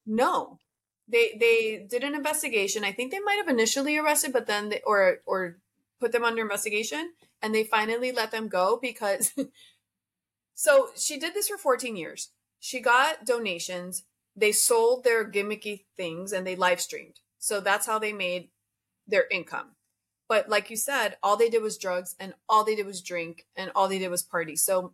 no. 0.06 0.58
They 1.06 1.36
they 1.38 1.86
did 1.88 2.02
an 2.02 2.14
investigation. 2.14 2.84
I 2.84 2.92
think 2.92 3.10
they 3.10 3.20
might 3.20 3.36
have 3.36 3.48
initially 3.48 3.96
arrested 3.96 4.32
but 4.32 4.46
then 4.46 4.70
they, 4.70 4.80
or 4.86 5.18
or 5.26 5.58
put 6.00 6.12
them 6.12 6.24
under 6.24 6.42
investigation 6.42 7.12
and 7.42 7.54
they 7.54 7.64
finally 7.64 8.12
let 8.12 8.30
them 8.30 8.48
go 8.48 8.78
because 8.80 9.32
so 10.54 10.90
she 10.96 11.18
did 11.18 11.34
this 11.34 11.48
for 11.48 11.58
14 11.58 11.96
years. 11.96 12.30
She 12.60 12.80
got 12.80 13.26
donations. 13.26 14.04
They 14.34 14.52
sold 14.52 15.04
their 15.04 15.30
gimmicky 15.30 15.84
things 15.96 16.32
and 16.32 16.46
they 16.46 16.56
live 16.56 16.80
streamed. 16.80 17.20
So 17.38 17.60
that's 17.60 17.86
how 17.86 17.98
they 17.98 18.12
made 18.12 18.48
their 19.06 19.26
income 19.30 19.76
but 20.28 20.48
like 20.48 20.70
you 20.70 20.76
said 20.76 21.16
all 21.22 21.36
they 21.36 21.48
did 21.50 21.62
was 21.62 21.78
drugs 21.78 22.14
and 22.18 22.34
all 22.48 22.64
they 22.64 22.74
did 22.76 22.86
was 22.86 23.00
drink 23.02 23.46
and 23.56 23.70
all 23.74 23.88
they 23.88 23.98
did 23.98 24.08
was 24.10 24.22
party 24.22 24.56
so 24.56 24.92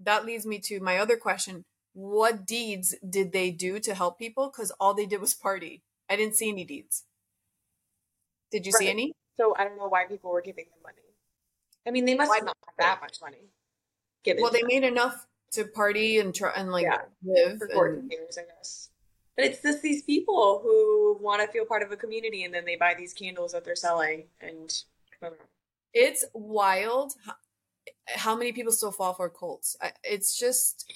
that 0.00 0.24
leads 0.24 0.44
me 0.46 0.58
to 0.58 0.80
my 0.80 0.98
other 0.98 1.16
question 1.16 1.64
what 1.94 2.46
deeds 2.46 2.94
did 3.06 3.32
they 3.32 3.50
do 3.50 3.78
to 3.80 3.94
help 3.94 4.18
people? 4.18 4.50
Because 4.50 4.70
all 4.80 4.94
they 4.94 5.06
did 5.06 5.20
was 5.20 5.34
party. 5.34 5.82
I 6.08 6.16
didn't 6.16 6.36
see 6.36 6.48
any 6.48 6.64
deeds. 6.64 7.04
Did 8.50 8.66
you 8.66 8.72
see 8.72 8.88
any? 8.88 9.12
So 9.36 9.54
I 9.56 9.64
don't 9.64 9.76
know 9.76 9.88
why 9.88 10.06
people 10.06 10.30
were 10.30 10.42
giving 10.42 10.64
them 10.64 10.82
money. 10.82 10.96
I 11.86 11.90
mean, 11.90 12.04
they 12.04 12.14
must 12.14 12.30
Why 12.30 12.38
not 12.38 12.56
have 12.66 12.74
that 12.78 13.00
much 13.02 13.18
money. 13.20 13.48
Given 14.24 14.42
Well, 14.42 14.52
they 14.52 14.60
them 14.60 14.68
made 14.68 14.84
enough 14.84 15.26
to 15.52 15.64
party 15.64 16.18
and 16.18 16.34
try 16.34 16.52
and 16.54 16.70
like 16.70 16.84
Yeah, 16.84 17.02
live. 17.22 17.60
for 17.74 17.94
and- 17.94 18.10
years, 18.10 18.38
I 18.38 18.42
guess. 18.44 18.90
But 19.36 19.46
it's 19.46 19.62
just 19.62 19.82
these 19.82 20.02
people 20.02 20.60
who 20.62 21.16
want 21.20 21.40
to 21.40 21.48
feel 21.48 21.64
part 21.64 21.82
of 21.82 21.90
a 21.90 21.96
community, 21.96 22.44
and 22.44 22.52
then 22.52 22.64
they 22.64 22.76
buy 22.76 22.94
these 22.96 23.14
candles 23.14 23.52
that 23.52 23.64
they're 23.64 23.74
selling, 23.76 24.24
and 24.40 24.72
it's 25.94 26.24
wild 26.34 27.14
how, 27.24 27.34
how 28.08 28.36
many 28.36 28.52
people 28.52 28.72
still 28.72 28.92
fall 28.92 29.14
for 29.14 29.28
cults. 29.30 29.76
It's 30.04 30.38
just, 30.38 30.92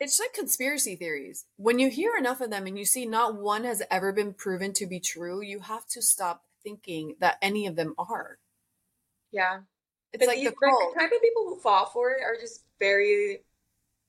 it's 0.00 0.20
like 0.20 0.32
conspiracy 0.34 0.96
theories. 0.96 1.46
When 1.56 1.78
you 1.78 1.88
hear 1.88 2.16
enough 2.16 2.40
of 2.40 2.50
them 2.50 2.66
and 2.66 2.78
you 2.78 2.84
see 2.84 3.06
not 3.06 3.36
one 3.36 3.64
has 3.64 3.82
ever 3.90 4.12
been 4.12 4.34
proven 4.34 4.72
to 4.74 4.86
be 4.86 5.00
true, 5.00 5.42
you 5.42 5.60
have 5.60 5.86
to 5.88 6.02
stop 6.02 6.44
thinking 6.62 7.16
that 7.20 7.38
any 7.40 7.66
of 7.66 7.76
them 7.76 7.94
are. 7.98 8.38
yeah. 9.32 9.60
It's 10.12 10.24
But 10.24 10.34
like 10.34 10.44
the 10.44 10.52
cult. 10.52 10.94
the 10.94 11.00
type 11.00 11.12
of 11.12 11.20
people 11.20 11.44
who 11.44 11.58
fall 11.60 11.86
for 11.86 12.12
it 12.12 12.22
are 12.22 12.36
just 12.40 12.64
very 12.78 13.42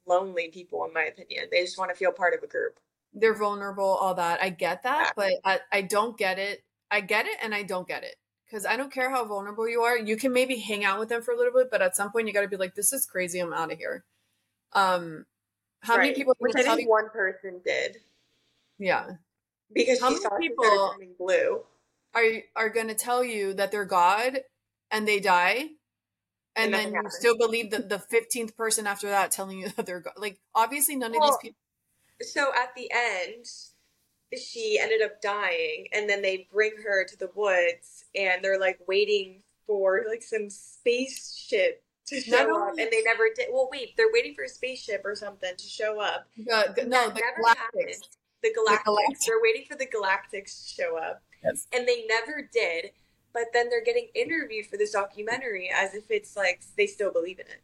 lonely 0.05 0.49
people, 0.49 0.85
in 0.85 0.93
my 0.93 1.03
opinion. 1.03 1.45
They 1.51 1.61
just 1.61 1.77
want 1.77 1.91
to 1.91 1.95
feel 1.97 2.11
part 2.11 2.33
of 2.33 2.43
a 2.43 2.47
group. 2.47 2.79
They're 3.19 3.33
vulnerable, 3.35 3.83
all 3.85 4.13
that. 4.15 4.41
I 4.41 4.49
get 4.49 4.83
that, 4.83 5.13
but 5.15 5.31
I, 5.43 5.59
I 5.71 5.81
don't 5.81 6.17
get 6.17 6.37
it. 6.39 6.63
I 6.91 7.01
get 7.01 7.25
it 7.25 7.37
and 7.41 7.53
I 7.55 7.63
don't 7.63 7.87
get 7.87 8.03
it. 8.03 8.15
Because 8.45 8.65
I 8.65 8.77
don't 8.77 8.91
care 8.93 9.09
how 9.09 9.25
vulnerable 9.25 9.67
you 9.67 9.81
are. 9.81 9.97
You 9.97 10.15
can 10.15 10.31
maybe 10.31 10.55
hang 10.57 10.85
out 10.85 10.99
with 10.99 11.09
them 11.09 11.21
for 11.21 11.33
a 11.33 11.37
little 11.37 11.51
bit, 11.51 11.69
but 11.71 11.81
at 11.81 11.95
some 11.95 12.11
point 12.11 12.27
you 12.27 12.33
got 12.33 12.41
to 12.41 12.47
be 12.47 12.55
like, 12.55 12.75
this 12.75 12.93
is 12.93 13.05
crazy. 13.05 13.39
I'm 13.39 13.51
out 13.53 13.71
of 13.73 13.77
here. 13.77 14.05
Um, 14.73 15.25
how 15.81 15.97
many 15.97 16.13
people 16.13 16.33
Which 16.39 16.55
I 16.55 16.63
think 16.63 16.81
you? 16.81 16.89
one 16.89 17.09
person 17.09 17.59
did 17.65 17.97
Yeah. 18.79 19.05
because 19.73 19.99
How 19.99 20.09
many 20.11 20.49
people- 20.49 20.95
blue. 21.17 21.63
are 22.13 22.23
are 22.55 22.69
going 22.69 22.87
to 22.87 22.95
tell 22.95 23.23
you 23.23 23.53
that 23.55 23.71
they're 23.71 23.85
God 23.85 24.39
and 24.91 25.07
they 25.07 25.19
die, 25.19 25.69
and 26.55 26.73
And 26.73 26.73
then 26.73 26.87
you 26.89 26.95
happens. 26.95 27.15
still 27.19 27.37
believe 27.37 27.71
that 27.71 27.89
the 27.89 27.99
fifteenth 27.99 28.55
person 28.55 28.87
after 28.87 29.09
that 29.09 29.31
telling 29.31 29.59
you 29.59 29.69
that 29.75 29.85
they're 29.85 29.99
God. 30.01 30.13
Like 30.17 30.39
obviously, 30.55 30.95
none 30.95 31.13
of 31.15 31.21
these 31.21 31.37
people. 31.41 31.57
So 32.21 32.51
at 32.55 32.73
the 32.75 32.89
end, 32.93 33.45
she 34.37 34.79
ended 34.81 35.01
up 35.01 35.21
dying, 35.21 35.87
and 35.93 36.09
then 36.09 36.21
they 36.21 36.47
bring 36.51 36.71
her 36.83 37.05
to 37.05 37.17
the 37.17 37.29
woods, 37.35 38.05
and 38.15 38.43
they're 38.43 38.59
like 38.59 38.79
waiting 38.87 39.43
for 39.65 40.03
like 40.07 40.23
some 40.23 40.49
spaceship 40.49 41.83
to 42.07 42.21
show 42.21 42.37
Not 42.37 42.49
up, 42.49 42.69
only- 42.71 42.83
and 42.83 42.91
they 42.91 43.01
never 43.03 43.25
did. 43.35 43.47
Well, 43.51 43.69
wait, 43.71 43.95
they're 43.97 44.11
waiting 44.11 44.33
for 44.33 44.43
a 44.45 44.49
spaceship 44.49 45.01
or 45.05 45.15
something 45.15 45.55
to 45.55 45.63
show 45.67 45.99
up. 46.01 46.27
The, 46.37 46.73
the- 46.75 46.85
no, 46.85 47.09
the 47.09 47.15
never 47.21 47.41
Galactics. 47.43 47.99
The 48.43 48.49
Galactics. 48.53 48.83
Galactics. 48.85 49.25
They're 49.25 49.41
waiting 49.41 49.65
for 49.69 49.75
the 49.75 49.85
Galactics 49.87 50.63
to 50.67 50.81
show 50.83 50.97
up, 50.97 51.21
Yes. 51.43 51.67
and 51.73 51.87
they 51.87 52.05
never 52.07 52.47
did. 52.51 52.91
But 53.33 53.47
then 53.53 53.69
they're 53.69 53.83
getting 53.83 54.07
interviewed 54.15 54.65
for 54.65 54.77
this 54.77 54.91
documentary 54.93 55.69
as 55.73 55.93
if 55.93 56.09
it's 56.09 56.35
like 56.35 56.61
they 56.75 56.87
still 56.87 57.11
believe 57.11 57.39
in 57.39 57.45
it, 57.45 57.61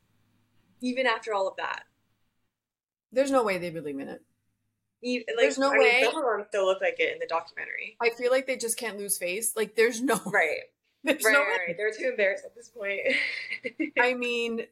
even 0.81 1.07
after 1.07 1.33
all 1.33 1.47
of 1.47 1.55
that. 1.57 1.85
There's 3.11 3.31
no 3.31 3.43
way 3.43 3.57
they 3.57 3.69
believe 3.71 3.99
in 3.99 4.07
it. 4.09 4.21
Even, 5.05 5.25
like, 5.35 5.43
There's 5.43 5.57
no 5.59 5.69
I 5.71 5.77
way. 5.77 6.01
Mean, 6.01 6.15
them 6.15 6.45
still 6.47 6.65
look 6.65 6.81
like 6.81 6.99
it 6.99 7.13
in 7.13 7.19
the 7.19 7.27
documentary. 7.27 7.97
I 8.01 8.09
feel 8.11 8.31
like 8.31 8.47
they 8.47 8.55
just 8.55 8.77
can't 8.77 8.97
lose 8.97 9.17
face. 9.17 9.53
Like 9.55 9.75
there's 9.75 10.01
no 10.01 10.15
Right. 10.25 10.61
There's 11.03 11.23
Right, 11.25 11.33
no 11.33 11.39
right. 11.41 11.75
They're 11.75 11.91
too 11.91 12.09
embarrassed 12.11 12.45
at 12.45 12.55
this 12.55 12.69
point. 12.69 13.01
I 13.99 14.13
mean, 14.13 14.67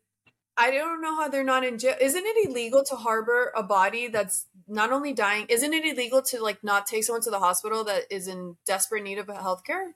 I 0.55 0.71
don't 0.71 1.01
know 1.01 1.13
how 1.17 1.27
they're 1.27 1.43
not 1.43 1.65
in 1.65 1.77
jail. 1.77 1.95
Isn't 1.99 2.23
it 2.25 2.49
illegal 2.49 2.84
to 2.86 2.95
harbor 2.95 3.51
a 3.53 3.61
body 3.63 4.07
that's 4.07 4.47
not 4.65 4.93
only 4.93 5.11
dying? 5.11 5.45
Isn't 5.49 5.73
it 5.73 5.84
illegal 5.86 6.21
to 6.21 6.41
like 6.41 6.63
not 6.63 6.86
take 6.88 7.03
someone 7.03 7.21
to 7.23 7.29
the 7.29 7.39
hospital 7.39 7.84
that 7.84 8.03
is 8.09 8.29
in 8.29 8.55
desperate 8.65 9.03
need 9.03 9.17
of 9.17 9.27
health 9.27 9.65
care? 9.65 9.95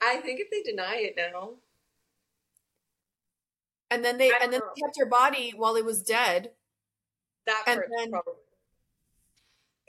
I 0.00 0.18
think 0.18 0.38
if 0.38 0.50
they 0.52 0.62
deny 0.62 0.96
it 0.98 1.14
now, 1.16 1.54
And 3.90 4.04
then 4.04 4.18
they 4.18 4.30
and 4.40 4.52
then 4.52 4.60
don't 4.60 4.70
they 4.76 4.80
kept 4.82 4.98
her 4.98 5.06
body 5.06 5.52
while 5.56 5.74
it 5.76 5.84
was 5.84 6.02
dead, 6.02 6.52
that 7.46 7.64
And 7.66 7.82
then- 7.98 8.10
probably. 8.10 8.34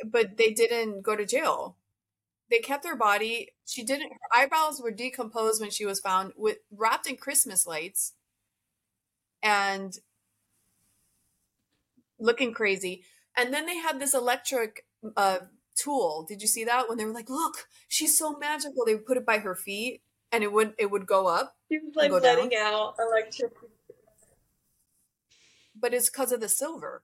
But 0.05 0.37
they 0.37 0.51
didn't 0.51 1.01
go 1.01 1.15
to 1.15 1.25
jail. 1.25 1.75
They 2.49 2.59
kept 2.59 2.85
her 2.85 2.95
body. 2.95 3.53
She 3.65 3.83
didn't. 3.83 4.11
Her 4.11 4.41
eyebrows 4.41 4.81
were 4.81 4.91
decomposed 4.91 5.59
when 5.59 5.69
she 5.69 5.85
was 5.85 5.99
found, 5.99 6.33
with 6.37 6.59
wrapped 6.71 7.07
in 7.07 7.17
Christmas 7.17 7.67
lights, 7.67 8.13
and 9.43 9.97
looking 12.19 12.53
crazy. 12.53 13.03
And 13.35 13.53
then 13.53 13.65
they 13.65 13.77
had 13.77 13.99
this 13.99 14.13
electric 14.13 14.85
uh, 15.15 15.39
tool. 15.75 16.25
Did 16.27 16.41
you 16.41 16.47
see 16.47 16.63
that? 16.63 16.87
When 16.87 16.97
they 16.97 17.05
were 17.05 17.13
like, 17.13 17.29
"Look, 17.29 17.67
she's 17.87 18.17
so 18.17 18.37
magical," 18.37 18.85
they 18.85 18.95
would 18.95 19.05
put 19.05 19.17
it 19.17 19.25
by 19.25 19.39
her 19.39 19.55
feet, 19.55 20.01
and 20.31 20.43
it 20.43 20.51
would 20.51 20.73
it 20.77 20.89
would 20.89 21.05
go 21.05 21.27
up. 21.27 21.55
She 21.69 21.79
was 21.79 21.95
like 21.95 22.11
go 22.11 22.19
down? 22.19 22.35
letting 22.37 22.57
out 22.57 22.95
electric. 22.99 23.51
But 25.79 25.93
it's 25.93 26.09
because 26.09 26.31
of 26.31 26.39
the 26.39 26.49
silver. 26.49 27.03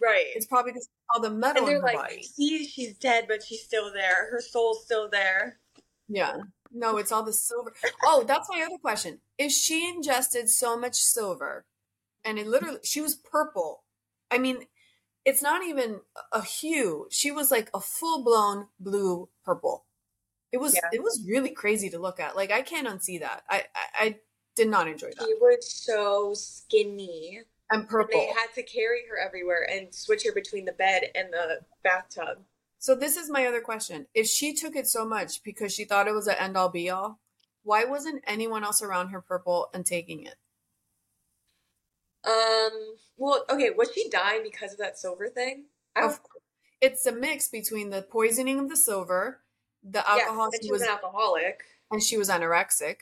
Right. 0.00 0.26
It's 0.34 0.46
probably 0.46 0.72
because 0.72 0.90
all 1.12 1.20
the 1.20 1.30
metal 1.30 1.62
and 1.64 1.68
they're 1.68 1.80
her 1.80 1.86
like, 1.86 1.96
body. 1.96 2.22
see, 2.22 2.66
she's 2.66 2.96
dead, 2.96 3.26
but 3.28 3.42
she's 3.42 3.62
still 3.62 3.92
there. 3.92 4.30
Her 4.30 4.40
soul's 4.40 4.84
still 4.84 5.08
there. 5.10 5.58
Yeah. 6.08 6.36
No, 6.72 6.96
it's 6.96 7.12
all 7.12 7.22
the 7.22 7.32
silver. 7.32 7.72
Oh, 8.04 8.24
that's 8.26 8.48
my 8.50 8.62
other 8.62 8.78
question. 8.78 9.20
If 9.38 9.52
she 9.52 9.88
ingested 9.88 10.48
so 10.48 10.76
much 10.76 10.94
silver 10.96 11.64
and 12.24 12.38
it 12.38 12.46
literally, 12.46 12.78
she 12.82 13.00
was 13.00 13.14
purple. 13.14 13.84
I 14.30 14.38
mean, 14.38 14.64
it's 15.24 15.42
not 15.42 15.64
even 15.64 16.00
a 16.32 16.42
hue. 16.42 17.06
She 17.10 17.30
was 17.30 17.50
like 17.50 17.70
a 17.74 17.80
full 17.80 18.24
blown 18.24 18.66
blue 18.80 19.28
purple. 19.44 19.84
It 20.52 20.58
was, 20.58 20.74
Yeah. 20.74 20.88
it 20.92 21.02
was 21.02 21.24
really 21.26 21.50
crazy 21.50 21.90
to 21.90 21.98
look 21.98 22.20
at. 22.20 22.36
Like, 22.36 22.50
I 22.52 22.62
can't 22.62 22.86
unsee 22.88 23.20
that. 23.20 23.42
I, 23.48 23.64
I, 23.74 24.04
I 24.04 24.16
did 24.56 24.68
not 24.68 24.88
enjoy 24.88 25.10
that. 25.16 25.26
She 25.26 25.34
was 25.40 25.72
so 25.72 26.32
skinny. 26.34 27.40
And 27.70 27.88
purple. 27.88 28.20
they 28.20 28.26
had 28.26 28.52
to 28.54 28.62
carry 28.62 29.02
her 29.08 29.16
everywhere 29.18 29.66
and 29.70 29.92
switch 29.94 30.24
her 30.24 30.32
between 30.32 30.64
the 30.64 30.72
bed 30.72 31.04
and 31.14 31.32
the 31.32 31.60
bathtub. 31.82 32.38
So 32.78 32.94
this 32.94 33.16
is 33.16 33.30
my 33.30 33.46
other 33.46 33.60
question. 33.60 34.06
If 34.14 34.26
she 34.26 34.52
took 34.54 34.76
it 34.76 34.86
so 34.86 35.06
much 35.06 35.42
because 35.42 35.74
she 35.74 35.84
thought 35.84 36.06
it 36.06 36.12
was 36.12 36.26
an 36.26 36.36
end 36.38 36.56
all 36.56 36.68
be 36.68 36.90
all, 36.90 37.18
why 37.62 37.84
wasn't 37.84 38.22
anyone 38.26 38.62
else 38.62 38.82
around 38.82 39.08
her 39.08 39.22
purple 39.22 39.70
and 39.72 39.86
taking 39.86 40.26
it? 40.26 40.36
Um. 42.26 42.96
Well, 43.16 43.44
okay. 43.48 43.70
Was 43.70 43.90
she 43.94 44.08
dying 44.10 44.42
because 44.42 44.72
of 44.72 44.78
that 44.78 44.98
silver 44.98 45.28
thing? 45.28 45.64
I 45.96 46.02
course. 46.02 46.20
It's 46.80 47.06
a 47.06 47.12
mix 47.12 47.48
between 47.48 47.88
the 47.90 48.02
poisoning 48.02 48.58
of 48.58 48.68
the 48.68 48.76
silver, 48.76 49.40
the 49.82 50.08
alcohol 50.08 50.44
and 50.46 50.54
she 50.60 50.66
she 50.66 50.72
was 50.72 50.80
was, 50.80 50.88
an 50.88 50.94
alcoholic. 50.94 51.62
and 51.90 52.02
she 52.02 52.18
was 52.18 52.28
anorexic, 52.28 52.96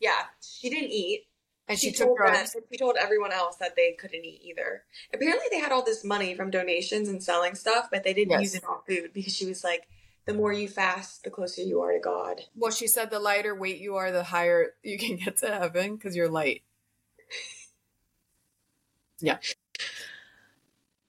Yeah, 0.00 0.22
she 0.40 0.70
didn't 0.70 0.90
eat. 0.90 1.26
And 1.68 1.78
she, 1.78 1.88
she, 1.88 1.92
took 1.92 2.16
told 2.16 2.18
them, 2.18 2.46
she 2.72 2.78
told 2.78 2.96
everyone 2.98 3.32
else 3.32 3.56
that 3.56 3.76
they 3.76 3.92
couldn't 3.92 4.24
eat 4.24 4.40
either. 4.44 4.84
Apparently, 5.12 5.46
they 5.50 5.58
had 5.60 5.72
all 5.72 5.84
this 5.84 6.04
money 6.04 6.34
from 6.34 6.50
donations 6.50 7.08
and 7.08 7.22
selling 7.22 7.54
stuff, 7.54 7.88
but 7.90 8.04
they 8.04 8.14
didn't 8.14 8.32
Yes. 8.32 8.40
use 8.42 8.54
it 8.56 8.64
on 8.64 8.80
food 8.86 9.12
because 9.12 9.34
she 9.34 9.46
was 9.46 9.62
like, 9.62 9.86
"The 10.26 10.34
more 10.34 10.52
you 10.52 10.68
fast, 10.68 11.24
the 11.24 11.30
closer 11.30 11.62
you 11.62 11.80
are 11.82 11.92
to 11.92 12.00
God." 12.00 12.42
Well, 12.56 12.70
she 12.72 12.86
said 12.86 13.10
the 13.10 13.20
lighter 13.20 13.54
weight 13.54 13.78
you 13.80 13.96
are, 13.96 14.10
the 14.10 14.24
higher 14.24 14.74
you 14.82 14.98
can 14.98 15.16
get 15.16 15.36
to 15.38 15.48
heaven 15.48 15.96
because 15.96 16.16
you're 16.16 16.28
light. 16.28 16.62
Yeah. 19.20 19.38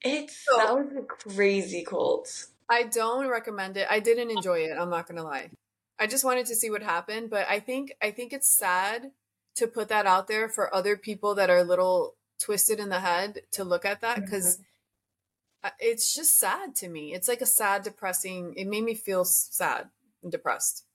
It's 0.01 0.35
So- 0.45 0.57
that 0.57 0.73
was 0.75 0.95
a 0.95 1.01
crazy 1.03 1.83
cult. 1.83 2.47
I 2.69 2.83
don't 2.83 3.27
recommend 3.27 3.77
it. 3.77 3.87
I 3.89 3.99
didn't 3.99 4.29
enjoy 4.31 4.59
it. 4.59 4.71
I'm 4.77 4.89
not 4.89 5.07
gonna 5.07 5.23
lie. 5.23 5.49
I 5.97 6.07
just 6.07 6.23
wanted 6.23 6.45
to 6.47 6.55
see 6.55 6.69
what 6.69 6.81
happened, 6.81 7.29
but 7.29 7.47
I 7.49 7.59
think 7.59 7.93
I 8.01 8.11
think 8.11 8.31
it's 8.31 8.47
sad 8.49 9.11
to 9.59 9.67
put 9.67 9.89
that 9.89 10.05
out 10.05 10.27
there 10.27 10.49
for 10.49 10.73
other 10.73 10.97
people 10.97 11.35
that 11.35 11.49
are 11.49 11.57
a 11.57 11.63
little 11.63 12.15
twisted 12.39 12.79
in 12.79 12.89
the 12.89 12.99
head 12.99 13.41
to 13.51 13.63
look 13.63 13.85
at 13.85 14.01
that 14.01 14.21
because 14.21 14.57
mm-hmm. 14.57 15.69
it's 15.79 16.13
just 16.13 16.37
sad 16.37 16.75
to 16.75 16.89
me. 16.89 17.13
It's 17.13 17.27
like 17.27 17.41
a 17.41 17.45
sad, 17.45 17.83
depressing. 17.83 18.53
It 18.55 18.67
made 18.67 18.83
me 18.83 18.95
feel 18.95 19.25
sad 19.25 19.89
and 20.23 20.31
depressed. 20.31 20.85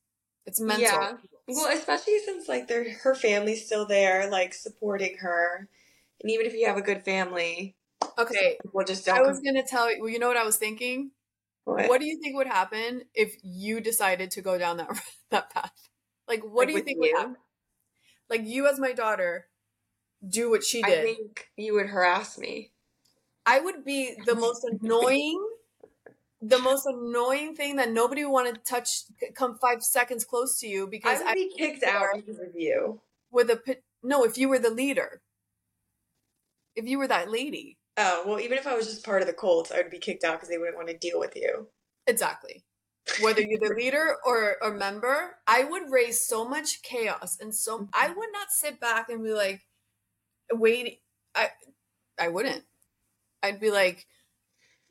It's 0.46 0.60
mental. 0.60 0.82
Yeah. 0.82 1.12
Well, 1.48 1.76
especially 1.76 2.18
since 2.24 2.48
like 2.48 2.68
they're, 2.68 2.92
her 2.98 3.14
family's 3.14 3.64
still 3.64 3.86
there, 3.86 4.30
like 4.30 4.54
supporting 4.54 5.18
her, 5.18 5.68
and 6.20 6.30
even 6.30 6.46
if 6.46 6.54
you 6.54 6.66
have 6.66 6.76
a 6.76 6.82
good 6.82 7.04
family, 7.04 7.76
Okay, 8.18 8.58
people 8.62 8.84
just. 8.84 9.08
I 9.08 9.22
was 9.22 9.40
gonna 9.40 9.62
tell 9.62 9.90
you. 9.90 10.00
Well, 10.00 10.10
you 10.10 10.18
know 10.18 10.28
what 10.28 10.36
I 10.36 10.44
was 10.44 10.56
thinking. 10.56 11.10
What? 11.64 11.88
What 11.88 12.00
do 12.00 12.06
you 12.06 12.18
think 12.22 12.36
would 12.36 12.46
happen 12.46 13.02
if 13.14 13.36
you 13.42 13.80
decided 13.80 14.32
to 14.32 14.42
go 14.42 14.58
down 14.58 14.76
that 14.78 14.88
that 15.30 15.50
path? 15.50 15.72
Like, 16.28 16.42
what 16.42 16.66
Like 16.66 16.68
do 16.68 16.74
you 16.74 16.82
think 16.82 16.98
you? 17.02 17.12
would 17.12 17.18
happen? 17.18 17.36
Like 18.30 18.42
you, 18.44 18.66
as 18.66 18.78
my 18.78 18.92
daughter, 18.92 19.46
do 20.26 20.50
what 20.50 20.64
she 20.64 20.82
did. 20.82 21.00
I 21.00 21.02
think 21.02 21.48
you 21.56 21.74
would 21.74 21.86
harass 21.86 22.38
me. 22.38 22.72
I 23.46 23.60
would 23.60 23.84
be 23.84 24.14
the 24.24 24.34
most 24.34 24.64
annoying, 24.64 25.46
the 26.40 26.58
most 26.58 26.86
annoying 26.86 27.54
thing 27.54 27.76
that 27.76 27.90
nobody 27.90 28.24
would 28.24 28.32
want 28.32 28.54
to 28.54 28.60
touch. 28.60 29.02
Come 29.34 29.58
five 29.60 29.82
seconds 29.82 30.24
close 30.24 30.58
to 30.60 30.66
you 30.66 30.86
because 30.86 31.20
I 31.20 31.24
would 31.24 31.30
I, 31.30 31.34
be 31.34 31.52
kicked 31.56 31.84
out 31.84 32.06
because 32.14 32.40
of 32.40 32.54
you. 32.56 33.00
with 33.30 33.50
a 33.50 33.60
no. 34.02 34.24
If 34.24 34.38
you 34.38 34.48
were 34.48 34.58
the 34.58 34.70
leader, 34.70 35.20
if 36.74 36.86
you 36.86 36.98
were 36.98 37.08
that 37.08 37.30
lady, 37.30 37.78
Oh, 37.96 38.24
well, 38.26 38.40
even 38.40 38.58
if 38.58 38.66
I 38.66 38.74
was 38.74 38.86
just 38.86 39.04
part 39.04 39.22
of 39.22 39.28
the 39.28 39.34
cult, 39.34 39.70
I 39.72 39.76
would 39.78 39.90
be 39.90 39.98
kicked 39.98 40.24
out 40.24 40.34
because 40.34 40.48
they 40.48 40.58
wouldn't 40.58 40.76
want 40.76 40.88
to 40.88 40.96
deal 40.96 41.20
with 41.20 41.36
you. 41.36 41.68
Exactly. 42.06 42.64
Whether 43.20 43.40
you're 43.46 43.60
the 43.60 43.74
leader 43.74 44.16
or 44.24 44.56
a 44.62 44.70
member, 44.70 45.36
I 45.46 45.64
would 45.64 45.90
raise 45.90 46.26
so 46.26 46.48
much 46.48 46.82
chaos 46.82 47.38
and 47.40 47.54
so 47.54 47.78
mm-hmm. 47.78 47.84
I 47.92 48.08
would 48.08 48.28
not 48.32 48.50
sit 48.50 48.80
back 48.80 49.08
and 49.08 49.22
be 49.22 49.32
like, 49.32 49.66
wait. 50.52 51.00
I 51.34 51.48
I 52.18 52.28
wouldn't. 52.28 52.62
I'd 53.42 53.58
be 53.60 53.70
like, 53.72 54.06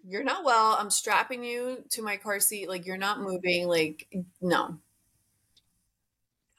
you're 0.05 0.24
not 0.24 0.43
well. 0.43 0.76
I'm 0.78 0.89
strapping 0.89 1.43
you 1.43 1.86
to 1.91 2.01
my 2.01 2.18
car 2.18 2.39
seat. 2.39 2.68
Like 2.68 2.86
you're 2.86 2.97
not 2.97 3.22
moving. 3.22 3.68
Like 3.68 4.07
no. 4.41 4.80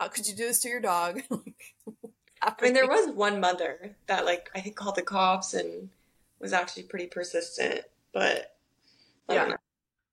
How 0.00 0.08
could 0.08 0.26
you 0.26 0.34
do 0.34 0.46
this 0.46 0.60
to 0.62 0.68
your 0.68 0.80
dog? 0.80 1.20
I 2.44 2.54
mean, 2.62 2.74
there 2.74 2.86
was 2.86 3.14
one 3.14 3.40
mother 3.40 3.96
that, 4.06 4.24
like, 4.24 4.50
I 4.54 4.60
think 4.60 4.76
called 4.76 4.96
the 4.96 5.02
cops 5.02 5.54
and 5.54 5.88
was 6.40 6.52
actually 6.52 6.82
pretty 6.84 7.06
persistent, 7.06 7.82
but 8.12 8.56
I 9.28 9.34
don't 9.34 9.50
Yeah. 9.50 9.56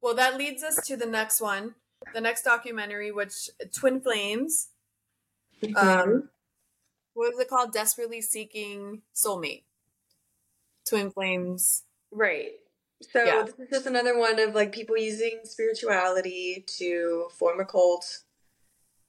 Know. 0.01 0.07
Well, 0.07 0.15
that 0.15 0.37
leads 0.37 0.63
us 0.63 0.85
to 0.87 0.97
the 0.97 1.05
next 1.05 1.41
one, 1.41 1.75
the 2.13 2.21
next 2.21 2.43
documentary, 2.43 3.11
which 3.11 3.49
Twin 3.73 4.01
Flames. 4.01 4.69
Um, 5.75 6.29
what 7.13 7.33
was 7.33 7.39
it 7.39 7.49
called? 7.49 7.71
Desperately 7.73 8.21
seeking 8.21 9.01
soulmate. 9.15 9.63
Twin 10.87 11.11
Flames. 11.11 11.83
Right. 12.11 12.53
So 13.11 13.23
Yeah. 13.23 13.43
this 13.43 13.55
is 13.59 13.69
just 13.69 13.85
another 13.85 14.17
one 14.17 14.39
of 14.39 14.53
like 14.55 14.71
people 14.71 14.97
using 14.97 15.41
spirituality 15.43 16.65
to 16.77 17.29
form 17.37 17.59
a 17.59 17.65
cult 17.65 18.19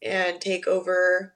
and 0.01 0.41
take 0.41 0.67
over 0.67 1.35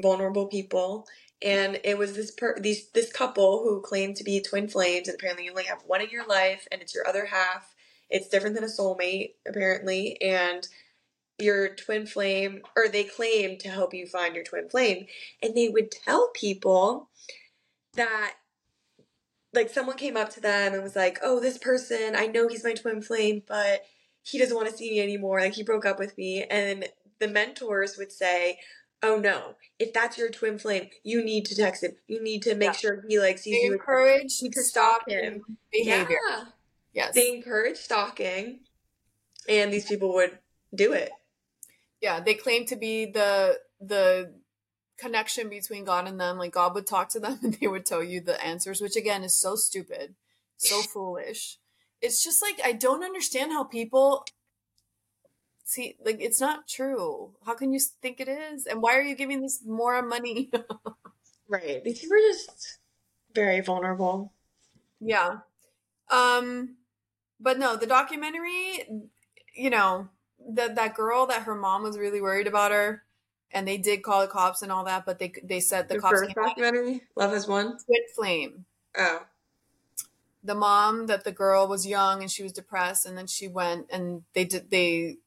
vulnerable 0.00 0.46
people. 0.46 1.06
And 1.40 1.80
it 1.82 1.98
was 1.98 2.14
this 2.14 2.30
per- 2.30 2.58
these 2.58 2.88
this 2.90 3.12
couple 3.12 3.64
who 3.64 3.80
claimed 3.80 4.16
to 4.16 4.24
be 4.24 4.40
twin 4.40 4.68
flames, 4.68 5.08
and 5.08 5.16
apparently 5.16 5.44
you 5.46 5.50
only 5.50 5.64
have 5.64 5.82
one 5.86 6.00
in 6.00 6.08
your 6.08 6.24
life, 6.24 6.68
and 6.70 6.80
it's 6.80 6.94
your 6.94 7.06
other 7.06 7.26
half. 7.26 7.74
It's 8.12 8.28
different 8.28 8.54
than 8.54 8.64
a 8.64 8.68
soulmate, 8.68 9.32
apparently, 9.48 10.20
and 10.20 10.68
your 11.38 11.74
twin 11.74 12.06
flame, 12.06 12.60
or 12.76 12.88
they 12.88 13.04
claim 13.04 13.56
to 13.58 13.68
help 13.70 13.94
you 13.94 14.06
find 14.06 14.34
your 14.34 14.44
twin 14.44 14.68
flame, 14.68 15.06
and 15.42 15.56
they 15.56 15.68
would 15.70 15.90
tell 15.90 16.28
people 16.34 17.08
that 17.94 18.34
like 19.54 19.70
someone 19.70 19.96
came 19.96 20.16
up 20.16 20.30
to 20.30 20.40
them 20.40 20.72
and 20.74 20.82
was 20.82 20.96
like, 20.96 21.18
"Oh, 21.22 21.40
this 21.40 21.58
person, 21.58 22.14
I 22.16 22.26
know 22.26 22.48
he's 22.48 22.64
my 22.64 22.74
twin 22.74 23.02
flame, 23.02 23.42
but 23.46 23.84
he 24.22 24.38
doesn't 24.38 24.56
want 24.56 24.68
to 24.70 24.76
see 24.76 24.90
me 24.90 25.00
anymore. 25.00 25.40
Like 25.40 25.54
he 25.54 25.62
broke 25.62 25.84
up 25.84 25.98
with 25.98 26.16
me." 26.16 26.44
And 26.44 26.88
the 27.18 27.28
mentors 27.28 27.96
would 27.98 28.12
say, 28.12 28.58
"Oh 29.02 29.16
no, 29.16 29.56
if 29.78 29.92
that's 29.92 30.16
your 30.18 30.30
twin 30.30 30.58
flame, 30.58 30.90
you 31.02 31.22
need 31.24 31.44
to 31.46 31.56
text 31.56 31.82
him. 31.82 31.96
You 32.06 32.22
need 32.22 32.42
to 32.42 32.54
make 32.54 32.68
Yeah. 32.68 32.72
sure 32.72 33.04
he 33.08 33.18
like 33.18 33.38
sees 33.38 33.60
They 33.60 33.66
you." 33.66 33.72
encourage 33.72 34.38
to 34.40 34.62
stop 34.62 35.08
him. 35.08 35.44
behavior. 35.70 36.18
Yeah, 36.28 36.44
Yes. 36.92 37.14
they 37.14 37.34
encourage 37.34 37.76
stalking, 37.78 38.60
and 39.48 39.72
these 39.72 39.86
people 39.86 40.12
would 40.14 40.38
do 40.74 40.92
it. 40.92 41.10
yeah, 42.00 42.20
they 42.20 42.34
claim 42.34 42.66
to 42.66 42.76
be 42.76 43.06
the 43.06 43.58
the 43.80 44.34
connection 44.98 45.48
between 45.48 45.84
God 45.84 46.06
and 46.06 46.20
them. 46.20 46.38
Like 46.38 46.52
God 46.52 46.74
would 46.74 46.86
talk 46.86 47.08
to 47.10 47.20
them 47.20 47.38
and 47.42 47.54
they 47.54 47.66
would 47.66 47.86
tell 47.86 48.02
you 48.04 48.20
the 48.20 48.42
answers, 48.44 48.80
which 48.80 48.96
again 48.96 49.24
is 49.24 49.34
so 49.38 49.56
stupid, 49.56 50.14
so 50.58 50.82
foolish. 50.82 51.58
It's 52.00 52.22
just 52.22 52.42
like 52.42 52.60
I 52.64 52.72
don't 52.72 53.04
understand 53.04 53.52
how 53.52 53.64
people 53.64 54.24
see 55.64 55.96
like 56.04 56.18
it's 56.20 56.40
not 56.40 56.68
true. 56.68 57.32
How 57.46 57.54
can 57.54 57.72
you 57.72 57.80
think 57.80 58.20
it 58.20 58.28
is? 58.28 58.66
And 58.66 58.82
why 58.82 58.96
are 58.96 59.02
you 59.02 59.14
giving 59.16 59.40
this 59.40 59.62
more 59.64 60.02
money? 60.02 60.50
Right. 61.48 61.84
These 61.84 61.98
people 62.00 62.16
are 62.16 62.32
just 62.32 62.78
very 63.34 63.60
vulnerable. 63.60 64.32
yeah. 65.00 65.38
Um 66.10 66.76
but 67.42 67.58
no, 67.58 67.76
the 67.76 67.86
documentary, 67.86 68.84
you 69.54 69.70
know, 69.70 70.08
that 70.54 70.76
that 70.76 70.94
girl 70.94 71.26
that 71.26 71.42
her 71.42 71.54
mom 71.54 71.82
was 71.82 71.98
really 71.98 72.20
worried 72.20 72.46
about 72.46 72.70
her 72.72 73.02
and 73.52 73.68
they 73.68 73.76
did 73.76 74.02
call 74.02 74.22
the 74.22 74.28
cops 74.28 74.62
and 74.62 74.72
all 74.72 74.84
that, 74.84 75.04
but 75.04 75.18
they 75.18 75.32
they 75.44 75.60
said 75.60 75.88
the, 75.88 75.96
The, 75.96 76.00
cops 76.00 76.12
first 76.20 76.34
came 76.34 76.42
out 76.44 76.48
documentary, 76.56 77.02
Love 77.16 77.32
Has 77.32 77.46
Won. 77.46 77.76
twin 77.84 78.02
flame. 78.16 78.64
Oh, 78.96 79.26
The 80.44 80.54
mom 80.54 81.06
that 81.06 81.24
the 81.24 81.32
girl 81.32 81.68
was 81.68 81.86
young 81.86 82.22
and 82.22 82.30
she 82.30 82.42
was 82.42 82.52
depressed, 82.52 83.04
and 83.06 83.16
then 83.18 83.26
she 83.26 83.48
went 83.48 83.86
and 83.92 84.22
they 84.34 84.44
did 84.44 84.70
they 84.70 85.18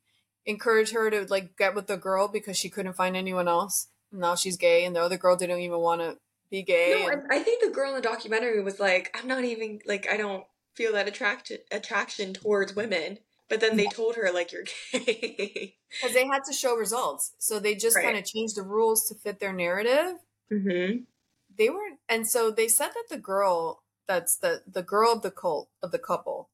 encouraged 0.45 0.93
her 0.93 1.09
to 1.09 1.25
like 1.29 1.57
get 1.57 1.75
with 1.75 1.87
the 1.87 1.97
girl 1.97 2.27
because 2.27 2.57
she 2.57 2.69
couldn't 2.69 2.93
find 2.93 3.15
anyone 3.15 3.47
else. 3.47 3.87
And 4.11 4.21
now 4.21 4.35
she's 4.35 4.57
gay, 4.57 4.85
and 4.85 4.95
the 4.95 5.01
other 5.01 5.17
girl 5.17 5.35
didn't 5.35 5.59
even 5.59 5.79
want 5.79 6.01
to 6.01 6.17
be 6.49 6.63
gay. 6.63 6.97
No, 6.99 7.07
and- 7.09 7.23
I, 7.31 7.37
I 7.37 7.43
think 7.43 7.61
the 7.63 7.69
girl 7.71 7.89
in 7.89 7.95
the 7.95 8.01
documentary 8.01 8.61
was 8.61 8.79
like, 8.79 9.15
I'm 9.17 9.27
not 9.27 9.43
even 9.43 9.79
like 9.85 10.07
I 10.11 10.17
don't 10.17 10.43
feel 10.75 10.93
that 10.93 11.07
attraction 11.07 11.57
attraction 11.71 12.33
towards 12.33 12.75
women. 12.75 13.19
But 13.47 13.59
then 13.59 13.77
they 13.77 13.85
told 13.87 14.15
her 14.15 14.31
like 14.33 14.51
you're 14.51 14.63
gay. 14.91 15.75
because 15.89 16.13
they 16.15 16.25
had 16.25 16.43
to 16.45 16.53
show 16.53 16.75
results. 16.75 17.33
So 17.37 17.59
they 17.59 17.75
just 17.75 17.95
Right. 17.95 18.05
kind 18.05 18.17
of 18.17 18.25
changed 18.25 18.55
the 18.57 18.63
rules 18.63 19.07
to 19.07 19.15
fit 19.15 19.39
their 19.39 19.53
narrative. 19.53 20.17
mm-hmm. 20.51 21.03
They 21.57 21.69
were, 21.69 21.91
and 22.09 22.27
so 22.27 22.51
they 22.51 22.67
said 22.67 22.89
that 22.89 23.05
the 23.09 23.17
girl 23.17 23.83
that's 24.07 24.35
the 24.37 24.63
the 24.67 24.83
girl 24.83 25.13
of 25.13 25.21
the 25.21 25.31
cult 25.31 25.69
of 25.81 25.91
the 25.91 25.99
couple. 25.99 26.49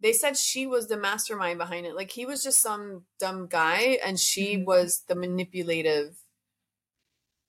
They 0.00 0.12
said 0.12 0.36
she 0.36 0.66
was 0.66 0.86
the 0.88 0.96
mastermind 0.96 1.58
behind 1.58 1.84
it. 1.86 1.94
Like 1.96 2.10
he 2.12 2.24
was 2.26 2.42
just 2.42 2.60
some 2.62 3.06
dumb 3.18 3.48
guy, 3.48 3.98
and 4.04 4.18
she 4.20 4.56
Mhm. 4.56 4.64
was 4.66 5.00
the 5.08 5.14
manipulative 5.14 6.16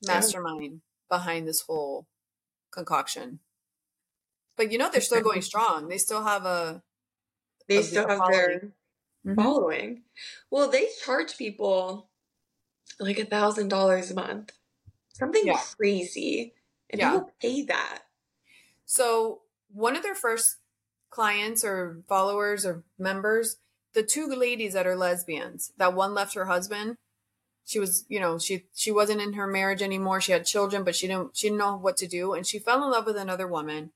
Yeah. 0.01 0.13
mastermind 0.15 0.81
behind 1.09 1.47
this 1.47 1.61
whole 1.61 2.07
concoction. 2.71 3.39
But 4.57 4.71
you 4.71 4.77
know 4.77 4.89
they're 4.91 5.01
still 5.01 5.21
going 5.23 5.41
strong. 5.53 5.87
They 5.87 5.97
still 5.99 6.23
have 6.23 6.45
a 6.45 6.83
They 7.67 7.77
Of 7.77 7.85
still 7.85 8.07
the 8.07 8.15
have 8.15 8.31
their 8.31 8.73
Mhm. 9.25 9.35
following. 9.35 10.03
Well, 10.49 10.69
they 10.69 10.89
charge 11.03 11.37
people 11.37 12.09
like 12.99 13.19
a 13.19 13.25
thousand 13.25 13.69
dollars 13.69 14.11
a 14.11 14.15
month, 14.15 14.53
something 15.13 15.45
Yeah. 15.45 15.57
crazy, 15.57 16.55
and 16.89 16.99
Yeah. 17.01 17.11
people 17.11 17.31
pay 17.41 17.63
that. 17.63 18.03
So 18.85 19.43
one 19.69 19.95
of 19.95 20.03
their 20.03 20.15
first 20.15 20.57
clients 21.09 21.63
or 21.63 22.03
followers 22.07 22.65
or 22.65 22.83
members, 22.97 23.57
the 23.93 24.03
two 24.03 24.27
ladies 24.27 24.73
that 24.73 24.87
are 24.87 24.95
lesbians, 24.95 25.73
that 25.77 25.93
one 25.93 26.13
left 26.13 26.35
her 26.35 26.45
husband. 26.45 26.97
She 27.65 27.79
was, 27.79 28.05
you 28.09 28.19
know, 28.19 28.39
she 28.39 28.67
she 28.73 28.91
wasn't 28.91 29.21
in 29.21 29.33
her 29.33 29.47
marriage 29.47 29.81
anymore. 29.81 30.21
She 30.21 30.31
had 30.31 30.45
children, 30.45 30.83
but 30.83 30.95
she 30.95 31.07
didn't 31.07 31.37
she 31.37 31.47
didn't 31.47 31.59
know 31.59 31.77
what 31.77 31.97
to 31.97 32.07
do, 32.07 32.33
and 32.33 32.47
she 32.47 32.59
fell 32.59 32.83
in 32.83 32.91
love 32.91 33.05
with 33.05 33.17
another 33.17 33.47
woman. 33.47 33.91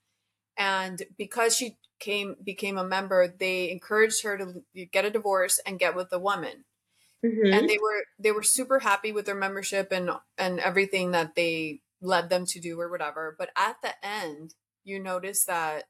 And 0.57 1.03
because 1.17 1.55
she 1.55 1.77
came 1.99 2.35
became 2.43 2.77
a 2.77 2.83
member, 2.83 3.27
they 3.27 3.71
encouraged 3.71 4.23
her 4.23 4.37
to 4.37 4.85
get 4.91 5.05
a 5.05 5.09
divorce 5.09 5.59
and 5.65 5.79
get 5.79 5.95
with 5.95 6.09
the 6.09 6.19
woman. 6.19 6.65
Mm-hmm. 7.23 7.53
and 7.53 7.69
they 7.69 7.77
were 7.77 8.03
they 8.17 8.31
were 8.31 8.41
super 8.41 8.79
happy 8.79 9.11
with 9.11 9.27
their 9.27 9.35
membership 9.35 9.91
and 9.91 10.09
and 10.39 10.59
everything 10.59 11.11
that 11.11 11.35
they 11.35 11.81
led 12.01 12.29
them 12.29 12.47
to 12.47 12.59
do 12.59 12.79
or 12.79 12.89
whatever. 12.89 13.35
But 13.37 13.49
at 13.55 13.75
the 13.83 13.93
end 14.03 14.55
you 14.83 14.99
notice 14.99 15.45
that 15.45 15.83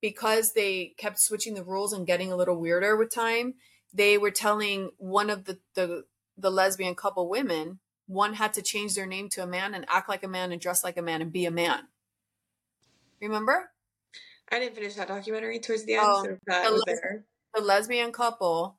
because 0.00 0.54
they 0.54 0.94
kept 0.96 1.18
switching 1.18 1.52
the 1.52 1.62
rules 1.62 1.92
and 1.92 2.06
getting 2.06 2.32
a 2.32 2.36
little 2.36 2.58
weirder 2.58 2.96
with 2.96 3.14
time 3.14 3.54
they 3.96 4.18
were 4.18 4.30
telling 4.30 4.90
one 4.98 5.30
of 5.30 5.44
the 5.44 5.58
the, 5.74 6.04
the 6.36 6.50
lesbian 6.50 6.94
couple 6.94 7.28
women 7.28 7.80
one 8.06 8.34
had 8.34 8.52
to 8.54 8.62
change 8.62 8.94
their 8.94 9.06
name 9.06 9.28
to 9.30 9.42
a 9.42 9.46
man 9.46 9.74
and 9.74 9.84
act 9.88 10.08
like 10.08 10.22
a 10.22 10.28
man 10.28 10.52
and 10.52 10.60
dress 10.60 10.84
like 10.84 10.96
a 10.96 11.02
man 11.02 11.20
and 11.20 11.32
be 11.32 11.44
a 11.44 11.50
man. 11.50 11.88
Remember 13.20 13.72
I 14.50 14.58
didn't 14.60 14.76
finish 14.76 14.94
that 14.94 15.08
documentary 15.08 15.58
towards 15.58 15.84
the 15.84 15.94
end, 15.94 16.02
Oh, 16.06 16.24
so 16.24 16.30
um, 16.30 16.38
that 16.46 16.66
the 16.66 16.72
was 16.72 16.84
les- 16.86 17.00
there. 17.00 17.24
the 17.54 17.60
lesbian 17.62 18.12
couple. 18.12 18.78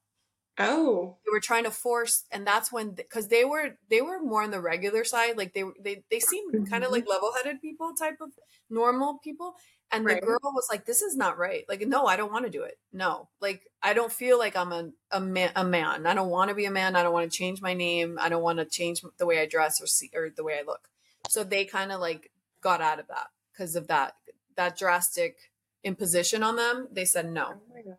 Oh, 0.59 1.17
they 1.23 1.31
were 1.31 1.39
trying 1.39 1.65
to 1.65 1.71
force 1.71 2.23
and 2.31 2.45
that's 2.47 2.71
when 2.71 2.91
because 2.91 3.27
they 3.27 3.45
were 3.45 3.77
they 3.91 4.01
were 4.01 4.19
more 4.19 4.41
on 4.41 4.49
the 4.49 4.59
regular 4.59 5.03
side 5.03 5.37
like 5.37 5.53
they 5.53 5.63
they 5.79 6.03
they 6.09 6.19
seemed 6.19 6.51
kind 6.67 6.83
of 6.83 6.89
mm-hmm. 6.89 6.93
like 6.93 7.07
level-headed 7.07 7.61
people 7.61 7.93
type 7.93 8.17
of 8.21 8.31
normal 8.67 9.19
people 9.23 9.53
and 9.91 10.07
the 10.07 10.15
girl 10.15 10.39
was 10.43 10.67
like 10.71 10.85
this 10.85 11.03
is 11.03 11.15
not 11.15 11.37
right. 11.37 11.63
Like 11.69 11.81
no 11.87 12.07
i 12.07 12.17
don't 12.17 12.31
want 12.31 12.45
to 12.45 12.51
do 12.51 12.63
it. 12.63 12.79
No. 12.91 13.29
Like 13.39 13.67
i 13.83 13.93
don't 13.93 14.11
feel 14.11 14.39
like 14.39 14.55
i'm 14.55 14.71
a, 14.71 14.89
a 15.11 15.21
man 15.21 15.51
a 15.55 15.63
man. 15.63 16.07
I 16.07 16.15
don't 16.15 16.29
want 16.29 16.49
to 16.49 16.55
be 16.55 16.65
a 16.65 16.71
man. 16.71 16.95
I 16.95 17.03
don't 17.03 17.13
want 17.13 17.31
to 17.31 17.37
change 17.37 17.61
my 17.61 17.75
name. 17.75 18.17
I 18.19 18.27
don't 18.29 18.41
want 18.41 18.57
to 18.57 18.65
change 18.65 19.03
the 19.19 19.27
way 19.27 19.39
i 19.39 19.45
dress 19.45 19.79
or 19.79 19.85
see 19.85 20.09
or 20.15 20.31
the 20.35 20.43
way 20.43 20.57
i 20.59 20.63
look. 20.65 20.89
So 21.29 21.43
they 21.43 21.65
kind 21.65 21.91
of 21.91 21.99
like 21.99 22.31
got 22.61 22.81
out 22.81 22.99
of 22.99 23.07
that 23.09 23.27
because 23.53 23.75
of 23.75 23.87
that 23.89 24.15
that 24.55 24.75
drastic 24.75 25.37
imposition 25.83 26.43
on 26.43 26.55
them 26.55 26.87
they 26.91 27.05
said 27.05 27.29
no 27.31 27.45
oh 27.55 27.73
my 27.73 27.81
gosh. 27.81 27.97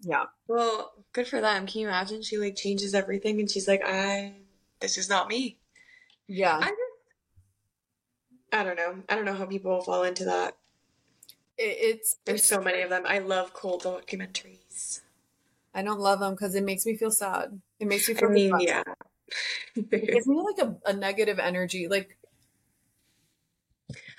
yeah 0.00 0.24
Well, 0.48 0.92
good 1.12 1.26
for 1.26 1.40
them. 1.40 1.66
Can 1.66 1.80
you 1.82 1.88
imagine? 1.88 2.22
She 2.22 2.36
like 2.36 2.56
changes 2.56 2.94
everything, 2.94 3.40
and 3.40 3.50
she's 3.50 3.66
like, 3.68 3.82
"I, 3.84 4.34
this 4.80 4.98
is 4.98 5.08
not 5.08 5.28
me." 5.28 5.58
yeah 6.26 6.58
I 6.58 6.68
just, 6.68 6.80
I 8.52 8.62
don't 8.62 8.76
know. 8.76 9.02
I 9.08 9.14
don't 9.16 9.24
know 9.24 9.34
how 9.34 9.46
people 9.46 9.80
fall 9.82 10.04
into 10.04 10.24
that. 10.26 10.56
it, 11.58 11.76
it's 11.80 12.16
There's 12.24 12.40
it's 12.40 12.48
so 12.48 12.60
many 12.60 12.82
of 12.82 12.90
them. 12.90 13.04
I 13.06 13.18
love 13.18 13.52
cool 13.52 13.78
documentaries. 13.80 15.00
I 15.74 15.82
don't 15.82 16.00
love 16.00 16.20
them 16.20 16.34
because 16.34 16.54
it 16.54 16.64
makes 16.64 16.86
me 16.86 16.96
feel 16.96 17.10
sad. 17.10 17.60
It 17.80 17.88
makes 17.88 18.08
me 18.08 18.14
feel 18.14 18.28
I 18.28 18.32
mean, 18.32 18.60
yeah. 18.60 18.82
It 19.74 20.06
gives 20.12 20.26
me 20.26 20.36
like 20.40 20.58
a, 20.58 20.76
a 20.90 20.92
negative 20.92 21.38
energy. 21.38 21.88
Like 21.88 22.16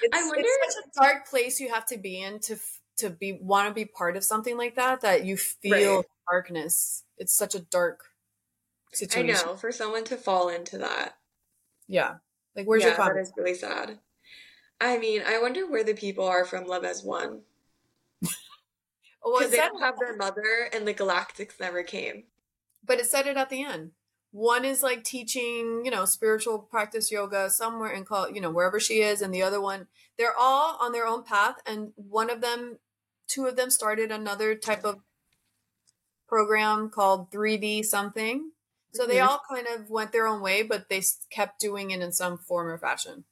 It's, 0.02 0.18
I 0.18 0.24
wonder- 0.28 0.42
it's 0.44 0.76
such 0.76 0.84
a 0.86 1.00
dark 1.02 1.28
place 1.28 1.60
you 1.60 1.70
have 1.74 1.86
to 1.88 1.98
be 1.98 2.22
in 2.22 2.40
to 2.42 2.58
to 2.98 3.10
be 3.10 3.34
want 3.42 3.68
to 3.68 3.74
be 3.74 3.86
part 3.86 4.16
of 4.16 4.24
something 4.24 4.58
like 4.58 4.76
that 4.76 5.02
that 5.02 5.26
you 5.26 5.36
feel 5.38 5.98
Right. 5.98 6.06
darkness. 6.32 7.04
It's 7.18 7.34
such 7.36 7.54
a 7.54 7.60
dark 7.60 8.06
situation. 8.94 9.36
I 9.36 9.50
know 9.52 9.56
for 9.58 9.72
someone 9.72 10.06
to 10.06 10.16
fall 10.18 10.48
into 10.50 10.78
that. 10.78 11.18
Yeah. 11.88 12.16
Like 12.56 12.66
where's 12.68 12.84
yeah, 12.84 12.90
your 12.90 12.98
that 12.98 13.04
comment? 13.04 13.28
is 13.28 13.34
really 13.36 13.54
sad. 13.56 14.00
I 14.80 14.98
mean, 14.98 15.24
I 15.26 15.40
wonder 15.42 15.68
where 15.70 15.84
the 15.84 15.94
people 15.94 16.26
are 16.26 16.46
from 16.46 16.66
Love 16.68 16.84
Has 16.84 17.04
Won 17.04 17.42
Well, 19.24 19.40
because 19.40 19.48
it 19.48 19.52
they 19.52 19.58
don't 19.58 19.82
have 19.82 19.98
their 20.00 20.16
mother, 20.16 20.70
and 20.72 20.88
the 20.88 20.94
Galactics 20.94 21.60
never 21.60 21.84
came. 21.84 22.24
but 22.84 23.00
it 23.00 23.08
said 23.08 23.26
it 23.28 23.36
at 23.38 23.50
the 23.50 23.64
end. 23.64 23.92
One 24.36 24.66
is 24.66 24.84
like 24.84 25.06
teaching, 25.06 25.84
you 25.86 25.92
know, 25.92 26.04
spiritual 26.04 26.60
practice 26.60 27.10
yoga 27.10 27.50
somewhere 27.50 27.92
in 27.92 28.04
call, 28.04 28.30
you 28.30 28.42
know, 28.42 28.52
wherever 28.52 28.82
she 28.82 28.96
is, 28.96 29.22
and 29.22 29.34
the 29.34 29.42
other 29.42 29.62
one, 29.62 29.88
they're 30.18 30.38
all 30.38 30.76
on 30.82 30.92
their 30.92 31.08
own 31.08 31.24
path, 31.24 31.56
and 31.66 31.94
one 31.96 32.30
of 32.30 32.42
them, 32.42 32.80
two 33.30 33.46
of 33.46 33.56
them 33.56 33.70
started 33.70 34.12
another 34.12 34.54
type 34.54 34.84
of 34.84 35.00
program 36.28 36.90
called 36.90 37.32
3D 37.32 37.82
something. 37.82 38.52
So 38.92 39.06
they 39.06 39.20
Mhm. 39.20 39.26
all 39.26 39.42
kind 39.48 39.68
of 39.68 39.90
went 39.90 40.12
their 40.12 40.28
own 40.28 40.42
way, 40.42 40.64
but 40.64 40.90
they 40.90 41.02
kept 41.30 41.62
doing 41.62 41.92
it 41.92 42.02
in 42.02 42.12
some 42.12 42.38
form 42.38 42.68
or 42.68 42.78
fashion. 42.78 43.24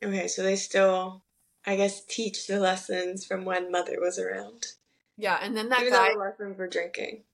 Okay, 0.00 0.28
so 0.28 0.44
they 0.44 0.54
still, 0.54 1.24
I 1.66 1.74
guess, 1.74 2.04
teach 2.04 2.46
the 2.46 2.60
lessons 2.60 3.26
from 3.26 3.44
when 3.44 3.72
Mother 3.72 4.00
was 4.00 4.20
around. 4.20 4.66
Yeah, 5.16 5.40
and 5.42 5.56
then 5.56 5.68
that 5.70 5.80
Even 5.80 5.94
guy, 5.94 6.12
the 6.12 6.18
lessons 6.20 6.56
were 6.56 6.68
drinking. 6.68 7.24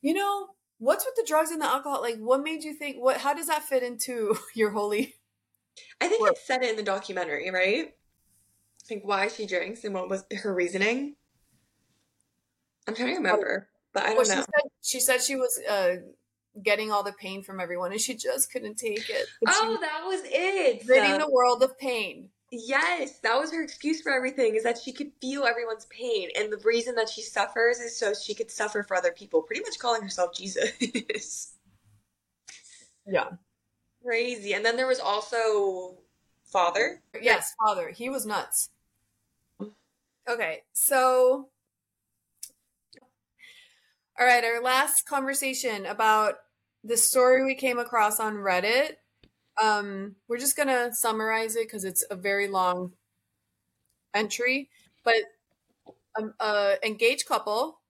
you 0.00 0.14
know, 0.14 0.54
what's 0.78 1.04
with 1.04 1.14
the 1.16 1.24
drugs 1.26 1.50
and 1.50 1.60
the 1.60 1.66
alcohol? 1.66 2.00
Like, 2.00 2.18
what 2.18 2.42
made 2.42 2.64
you 2.64 2.74
think? 2.74 2.96
What? 2.96 3.18
How 3.18 3.34
does 3.34 3.46
that 3.48 3.62
fit 3.64 3.82
into 3.82 4.36
your 4.54 4.70
holy? 4.70 5.16
I 6.00 6.08
think 6.08 6.22
Well- 6.22 6.32
it 6.32 6.38
said 6.38 6.62
it 6.62 6.70
in 6.70 6.76
the 6.76 6.82
documentary, 6.82 7.50
right? 7.50 7.94
Like 8.90 9.02
why 9.04 9.28
she 9.28 9.46
drinks 9.46 9.84
and 9.84 9.92
what 9.94 10.08
was 10.08 10.24
her 10.42 10.54
reasoning. 10.54 11.14
I'm 12.86 12.94
trying 12.94 13.10
to 13.10 13.16
remember, 13.16 13.68
but 13.92 14.04
I 14.04 14.14
don't 14.14 14.24
she 14.26 14.34
know. 14.34 14.40
said 14.40 14.70
she 14.80 15.00
said 15.00 15.22
she 15.22 15.36
was 15.36 15.60
uh, 15.70 15.96
getting 16.64 16.90
all 16.90 17.02
the 17.02 17.12
pain 17.12 17.42
from 17.42 17.60
everyone, 17.60 17.92
and 17.92 18.00
she 18.00 18.14
just 18.14 18.50
couldn't 18.50 18.76
take 18.76 19.10
it. 19.10 19.26
Oh, 19.46 19.76
that 19.82 20.04
was 20.06 20.22
it. 20.24 20.88
ridding 20.88 21.18
the 21.18 21.30
world 21.30 21.62
of 21.62 21.78
pain. 21.78 22.30
Yes, 22.50 23.18
that 23.18 23.38
was 23.38 23.52
her 23.52 23.62
excuse 23.62 24.00
for 24.00 24.10
everything 24.10 24.54
is 24.54 24.62
that 24.62 24.78
she 24.78 24.92
could 24.92 25.12
feel 25.20 25.44
everyone's 25.44 25.86
pain. 25.86 26.30
And 26.36 26.50
the 26.50 26.56
reason 26.64 26.94
that 26.94 27.08
she 27.08 27.20
suffers 27.20 27.78
is 27.78 27.98
so 27.98 28.14
she 28.14 28.34
could 28.34 28.50
suffer 28.50 28.82
for 28.82 28.96
other 28.96 29.12
people, 29.12 29.42
pretty 29.42 29.62
much 29.62 29.78
calling 29.78 30.02
herself 30.02 30.34
Jesus. 30.34 31.54
Yeah. 33.10 33.30
Crazy. 34.04 34.52
And 34.52 34.62
then 34.62 34.76
there 34.76 34.86
was 34.86 35.00
also 35.00 35.96
Father. 36.44 37.00
Yes, 37.20 37.54
father. 37.58 37.90
He 37.90 38.10
was 38.10 38.26
nuts. 38.26 38.70
Okay, 40.28 40.62
so 40.74 41.48
all 44.20 44.26
right, 44.26 44.44
our 44.44 44.60
last 44.60 45.06
conversation 45.06 45.86
about 45.86 46.34
the 46.84 46.96
story 46.96 47.44
we 47.44 47.54
came 47.54 47.78
across 47.78 48.20
on 48.20 48.34
Reddit. 48.34 48.96
Um, 49.62 50.16
we're 50.28 50.38
just 50.38 50.56
gonna 50.56 50.94
summarize 50.94 51.56
it 51.56 51.66
because 51.66 51.84
it's 51.84 52.04
a 52.10 52.16
very 52.16 52.48
long 52.48 52.92
entry. 54.14 54.68
But 55.04 55.14
um, 56.18 56.34
uh, 56.40 56.74
engaged 56.84 57.26
couple, 57.26 57.80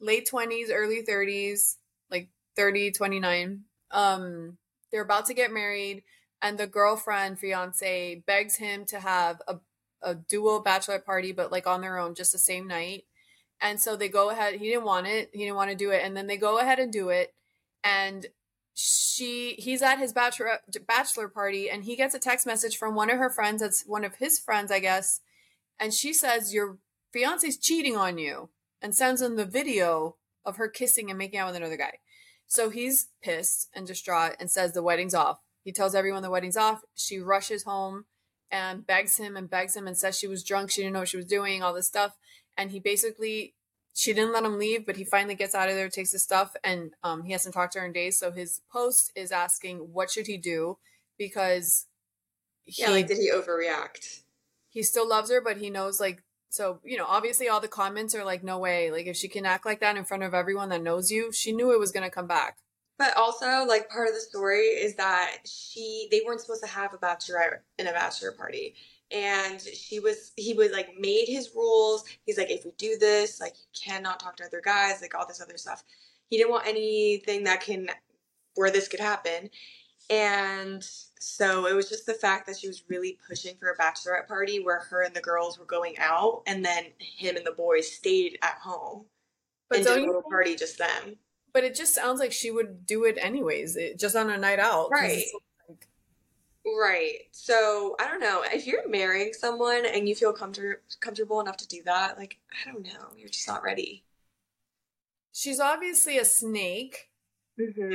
late 0.00 0.26
twenties, 0.28 0.70
early 0.72 1.02
thirties, 1.02 1.78
like 2.10 2.28
30, 2.56 2.90
29. 2.92 3.62
Um, 3.92 4.58
they're 4.92 5.02
about 5.02 5.26
to 5.26 5.34
get 5.34 5.52
married 5.52 6.04
and 6.42 6.58
the 6.58 6.66
girlfriend 6.66 7.38
fiance 7.38 8.22
begs 8.26 8.56
him 8.56 8.84
to 8.86 9.00
have 9.00 9.42
a, 9.48 9.56
a 10.02 10.14
dual 10.16 10.60
bachelor 10.60 10.98
party 10.98 11.32
but 11.32 11.52
like 11.52 11.66
on 11.66 11.80
their 11.82 11.98
own 11.98 12.14
just 12.14 12.32
the 12.32 12.38
same 12.38 12.66
night 12.68 13.04
and 13.60 13.80
so 13.80 13.96
they 13.96 14.08
go 14.08 14.30
ahead 14.30 14.54
he 14.54 14.68
didn't 14.70 14.84
want 14.84 15.06
it 15.06 15.30
he 15.32 15.40
didn't 15.40 15.56
want 15.56 15.70
to 15.70 15.76
do 15.76 15.90
it 15.90 16.02
and 16.04 16.16
then 16.16 16.26
they 16.26 16.36
go 16.36 16.58
ahead 16.58 16.78
and 16.78 16.92
do 16.92 17.10
it 17.10 17.34
and 17.84 18.26
she 18.74 19.54
he's 19.58 19.82
at 19.82 19.98
his 19.98 20.12
bachelor 20.12 20.58
bachelor 20.86 21.28
party 21.28 21.68
and 21.68 21.84
he 21.84 21.94
gets 21.94 22.14
a 22.14 22.18
text 22.18 22.46
message 22.46 22.76
from 22.76 22.94
one 22.94 23.10
of 23.10 23.18
her 23.18 23.28
friends 23.28 23.60
that's 23.60 23.84
one 23.86 24.04
of 24.04 24.14
his 24.16 24.38
friends 24.38 24.72
i 24.72 24.78
guess 24.78 25.20
and 25.78 25.92
she 25.92 26.12
says 26.12 26.54
your 26.54 26.78
fiance's 27.12 27.58
cheating 27.58 27.96
on 27.96 28.16
you 28.16 28.48
and 28.80 28.94
sends 28.94 29.20
him 29.20 29.36
the 29.36 29.44
video 29.44 30.16
of 30.44 30.56
her 30.56 30.68
kissing 30.68 31.10
and 31.10 31.18
making 31.18 31.38
out 31.38 31.48
with 31.48 31.56
another 31.56 31.76
guy 31.76 31.98
so 32.46 32.70
he's 32.70 33.08
pissed 33.22 33.68
and 33.74 33.86
distraught 33.86 34.36
and 34.40 34.50
says 34.50 34.72
the 34.72 34.82
wedding's 34.82 35.14
off 35.14 35.40
he 35.64 35.72
tells 35.72 35.94
everyone 35.94 36.22
the 36.22 36.30
wedding's 36.30 36.56
off. 36.56 36.82
She 36.94 37.20
rushes 37.20 37.62
home 37.62 38.06
and 38.50 38.86
begs 38.86 39.16
him 39.16 39.36
and 39.36 39.48
begs 39.48 39.76
him 39.76 39.86
and 39.86 39.96
says 39.96 40.18
she 40.18 40.26
was 40.26 40.42
drunk. 40.42 40.70
She 40.70 40.82
didn't 40.82 40.94
know 40.94 41.00
what 41.00 41.08
she 41.08 41.16
was 41.16 41.26
doing, 41.26 41.62
all 41.62 41.72
this 41.72 41.86
stuff. 41.86 42.16
And 42.56 42.70
he 42.70 42.80
basically, 42.80 43.54
she 43.94 44.12
didn't 44.12 44.32
let 44.32 44.44
him 44.44 44.58
leave, 44.58 44.86
but 44.86 44.96
he 44.96 45.04
finally 45.04 45.34
gets 45.34 45.54
out 45.54 45.68
of 45.68 45.74
there, 45.74 45.88
takes 45.88 46.12
his 46.12 46.22
stuff, 46.22 46.56
and 46.64 46.92
um, 47.02 47.24
he 47.24 47.32
hasn't 47.32 47.54
talked 47.54 47.74
to 47.74 47.80
her 47.80 47.86
in 47.86 47.92
days. 47.92 48.18
So 48.18 48.30
his 48.30 48.60
post 48.72 49.12
is 49.14 49.30
asking, 49.32 49.78
what 49.92 50.10
should 50.10 50.26
he 50.26 50.36
do? 50.38 50.78
Because 51.18 51.86
he, 52.64 52.82
Yeah, 52.82 52.90
like 52.90 53.06
did 53.06 53.18
he 53.18 53.30
overreact? 53.30 54.22
he 54.70 54.82
still 54.82 55.06
loves 55.06 55.30
her, 55.30 55.40
but 55.42 55.58
he 55.58 55.68
knows, 55.68 56.00
like, 56.00 56.22
so, 56.48 56.80
you 56.84 56.96
know, 56.96 57.06
obviously 57.06 57.48
all 57.48 57.60
the 57.60 57.68
comments 57.68 58.14
are 58.14 58.24
like, 58.24 58.42
no 58.42 58.58
way. 58.58 58.90
Like, 58.90 59.06
if 59.06 59.16
she 59.16 59.28
can 59.28 59.46
act 59.46 59.66
like 59.66 59.80
that 59.80 59.96
in 59.96 60.04
front 60.04 60.22
of 60.22 60.34
everyone 60.34 60.68
that 60.70 60.82
knows 60.82 61.10
you, 61.10 61.32
she 61.32 61.52
knew 61.52 61.72
it 61.72 61.78
was 61.78 61.92
going 61.92 62.04
to 62.04 62.10
come 62.10 62.26
back. 62.26 62.58
But 62.98 63.16
also, 63.16 63.64
like 63.66 63.88
part 63.88 64.08
of 64.08 64.14
the 64.14 64.20
story 64.20 64.66
is 64.66 64.94
that 64.96 65.38
she 65.46 66.08
they 66.10 66.20
weren't 66.24 66.40
supposed 66.40 66.62
to 66.62 66.68
have 66.70 66.94
a 66.94 66.98
bachelorette 66.98 67.60
in 67.78 67.86
a 67.86 67.92
bachelor 67.92 68.32
party. 68.32 68.74
And 69.14 69.60
she 69.60 70.00
was 70.00 70.32
he 70.36 70.54
was 70.54 70.72
like 70.72 70.88
made 70.98 71.26
his 71.26 71.50
rules. 71.54 72.04
He's 72.24 72.38
like, 72.38 72.50
if 72.50 72.64
we 72.64 72.72
do 72.78 72.96
this, 72.98 73.40
like 73.40 73.54
you 73.56 73.80
cannot 73.80 74.20
talk 74.20 74.36
to 74.36 74.44
other 74.44 74.62
guys, 74.64 75.02
like 75.02 75.14
all 75.14 75.26
this 75.26 75.42
other 75.42 75.58
stuff. 75.58 75.84
He 76.28 76.38
didn't 76.38 76.50
want 76.50 76.66
anything 76.66 77.44
that 77.44 77.60
can 77.60 77.88
where 78.54 78.70
this 78.70 78.88
could 78.88 79.00
happen. 79.00 79.50
And 80.10 80.84
so 81.18 81.66
it 81.66 81.74
was 81.74 81.88
just 81.88 82.06
the 82.06 82.14
fact 82.14 82.46
that 82.46 82.58
she 82.58 82.66
was 82.66 82.84
really 82.88 83.18
pushing 83.26 83.56
for 83.56 83.70
a 83.70 83.76
bachelorette 83.76 84.26
party 84.28 84.62
where 84.62 84.80
her 84.80 85.02
and 85.02 85.14
the 85.14 85.20
girls 85.20 85.58
were 85.58 85.64
going 85.64 85.94
out 85.98 86.42
and 86.46 86.64
then 86.64 86.84
him 86.98 87.36
and 87.36 87.46
the 87.46 87.52
boys 87.52 87.90
stayed 87.90 88.38
at 88.42 88.58
home 88.62 89.06
But 89.68 89.78
and 89.78 89.86
did 89.86 89.98
a 89.98 90.06
little 90.06 90.22
party 90.22 90.56
just 90.56 90.78
them. 90.78 91.16
But 91.52 91.64
it 91.64 91.74
just 91.74 91.94
sounds 91.94 92.18
like 92.18 92.32
she 92.32 92.50
would 92.50 92.86
do 92.86 93.04
it 93.04 93.16
anyways, 93.20 93.76
it, 93.76 93.98
just 93.98 94.16
on 94.16 94.30
a 94.30 94.38
night 94.38 94.58
out 94.58 94.90
Right. 94.90 95.24
Right. 96.64 97.18
So 97.32 97.96
I 98.00 98.06
don't 98.08 98.20
know. 98.20 98.42
If 98.44 98.66
you're 98.66 98.88
marrying 98.88 99.32
someone 99.32 99.84
and 99.86 100.08
you 100.08 100.14
feel 100.14 100.32
comfort- 100.32 100.82
comfortable 101.00 101.40
enough 101.40 101.56
to 101.58 101.68
do 101.68 101.82
that, 101.84 102.18
like 102.18 102.38
I 102.52 102.70
don't 102.70 102.84
know, 102.84 103.12
you're 103.16 103.28
just 103.28 103.48
not 103.48 103.62
ready. 103.62 104.04
she's 105.32 105.60
obviously 105.60 106.18
a 106.18 106.24
snake 106.24 107.10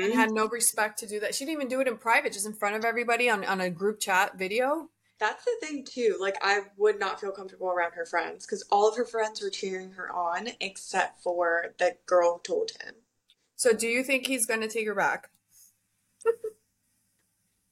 and 0.04 0.14
Mm-hmm. 0.14 0.14
had 0.14 0.32
no 0.32 0.48
respect 0.48 1.00
to 1.00 1.08
do 1.08 1.20
that. 1.22 1.36
She 1.36 1.46
didn't 1.46 1.58
even 1.58 1.68
do 1.70 1.82
it 1.82 1.88
in 1.88 1.98
private, 1.98 2.34
just 2.34 2.46
in 2.46 2.54
front 2.54 2.76
of 2.76 2.86
everybody 2.86 3.30
on, 3.30 3.44
on 3.46 3.62
a 3.62 3.70
group 3.70 4.00
chat 4.00 4.38
video. 4.38 4.90
That's 5.20 5.46
the 5.46 5.56
thing 5.62 5.84
too. 5.84 6.18
Like 6.20 6.38
I 6.42 6.62
would 6.78 7.00
not 7.00 7.20
feel 7.20 7.32
comfortable 7.32 7.70
around 7.70 7.94
her 7.94 8.06
friends 8.06 8.46
because 8.46 8.64
all 8.72 8.88
of 8.88 8.96
her 8.98 9.06
friends 9.06 9.42
were 9.42 9.50
cheering 9.50 9.92
her 9.94 10.12
on 10.12 10.50
except 10.60 11.22
for 11.22 11.74
the 11.80 11.98
girl 12.06 12.36
who 12.36 12.42
told 12.44 12.72
him. 12.82 12.96
So 13.56 13.74
do 13.74 13.88
you 13.88 14.04
think 14.04 14.28
he's 14.28 14.46
going 14.46 14.62
to 14.62 14.68
take 14.68 14.88
her 14.88 14.96
back? 14.96 15.30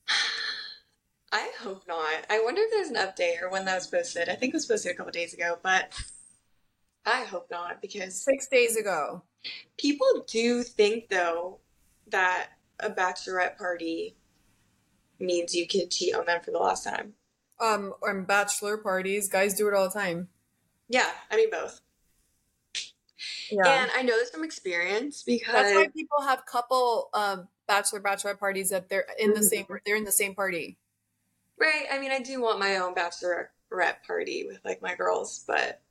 I 1.35 1.51
hope 1.59 1.85
not. 1.85 2.25
I 2.29 2.41
wonder 2.41 2.61
if 2.61 2.71
there's 2.71 2.87
an 2.87 2.95
update 2.95 3.41
or 3.41 3.49
when 3.49 3.65
that 3.65 3.75
was 3.75 3.87
posted. 3.87 4.29
I 4.29 4.35
think 4.35 4.53
it 4.53 4.55
was 4.55 4.65
posted 4.65 4.93
a 4.93 4.95
couple 4.95 5.11
days 5.11 5.33
ago, 5.33 5.59
but 5.61 5.93
I 7.05 7.25
hope 7.25 7.51
not 7.51 7.81
because 7.81 8.23
Six 8.23 8.47
days 8.47 8.77
ago. 8.77 9.21
People 9.77 10.23
do 10.29 10.63
think 10.63 11.09
though 11.09 11.59
that 12.07 12.51
a 12.79 12.89
bachelorette 12.89 13.57
party 13.57 14.15
means 15.19 15.53
you 15.53 15.67
can 15.67 15.89
cheat 15.89 16.15
on 16.15 16.25
them 16.25 16.39
for 16.41 16.51
the 16.51 16.57
last 16.57 16.85
time. 16.85 17.15
Um, 17.59 17.93
on 18.01 18.23
bachelor 18.23 18.77
parties, 18.77 19.27
guys 19.27 19.55
do 19.55 19.67
it 19.67 19.73
all 19.73 19.89
the 19.89 19.93
time. 19.99 20.29
Yeah, 20.87 21.09
I 21.29 21.35
mean 21.35 21.49
both. 21.51 21.81
Yeah. 23.51 23.81
And 23.81 23.91
I 23.93 24.03
know 24.03 24.17
this 24.17 24.29
from 24.29 24.45
experience 24.45 25.21
because 25.23 25.53
That's 25.53 25.75
why 25.75 25.87
people 25.93 26.21
have 26.21 26.45
couple 26.45 27.09
um 27.13 27.49
bachelor 27.67 27.99
bachelorette 27.99 28.39
parties 28.39 28.69
that 28.69 28.87
they're 28.87 29.05
in 29.19 29.33
the 29.33 29.41
Mhm. 29.41 29.49
same 29.49 29.65
they're 29.85 29.97
in 29.97 30.05
the 30.05 30.13
same 30.13 30.33
party. 30.33 30.77
Right, 31.59 31.85
I 31.91 31.99
mean 31.99 32.11
I 32.11 32.19
do 32.19 32.41
want 32.41 32.59
my 32.59 32.77
own 32.77 32.95
bachelorette 32.95 34.03
party 34.05 34.45
with 34.47 34.59
like 34.65 34.81
my 34.81 34.95
girls, 34.95 35.43
but 35.47 35.81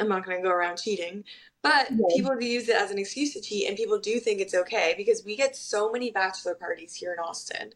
I'm 0.00 0.08
not 0.08 0.24
going 0.24 0.36
to 0.38 0.42
go 0.42 0.50
around 0.54 0.78
cheating. 0.78 1.24
But 1.62 1.90
Yeah. 1.90 2.06
people 2.14 2.36
do 2.36 2.46
use 2.46 2.68
it 2.68 2.76
as 2.76 2.90
an 2.90 2.98
excuse 2.98 3.32
to 3.34 3.40
cheat 3.40 3.68
and 3.68 3.76
people 3.76 3.98
do 3.98 4.20
think 4.20 4.40
it's 4.40 4.54
okay 4.54 4.94
because 4.96 5.24
we 5.24 5.36
get 5.36 5.56
so 5.56 5.90
many 5.90 6.10
bachelor 6.10 6.54
parties 6.54 6.94
here 6.94 7.12
in 7.12 7.18
Austin. 7.18 7.72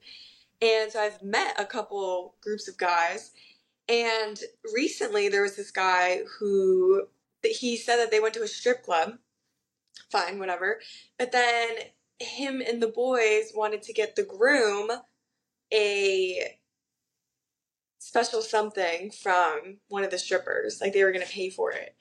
And 0.61 0.91
so 0.93 1.01
I've 1.01 1.23
met 1.23 1.59
a 1.59 1.65
couple 1.65 2.37
groups 2.43 2.69
of 2.69 2.77
guys 2.77 3.33
and 3.89 4.41
recently 4.75 5.29
there 5.29 5.43
was 5.43 5.57
this 5.57 5.71
guy 5.71 6.21
who 6.39 7.05
he 7.43 7.77
said 7.77 7.97
that 7.97 8.11
they 8.11 8.21
went 8.21 8.35
to 8.35 8.43
a 8.43 8.49
strip 8.49 8.83
club. 8.85 9.15
Fine, 10.11 10.39
whatever. 10.39 10.81
But 11.19 11.33
then 11.33 11.71
him 12.19 12.61
and 12.67 12.83
the 12.83 12.89
boys 12.89 13.53
wanted 13.55 13.83
to 13.83 13.93
get 13.93 14.17
the 14.17 14.25
groom 14.25 14.91
a 15.73 16.59
special 18.09 18.41
something 18.41 19.11
from 19.11 19.77
one 19.89 20.03
of 20.03 20.11
the 20.11 20.19
strippers. 20.19 20.81
Like 20.81 20.95
they 20.95 21.05
were 21.05 21.13
going 21.13 21.27
to 21.27 21.31
pay 21.31 21.51
for 21.51 21.73
it. 21.73 21.95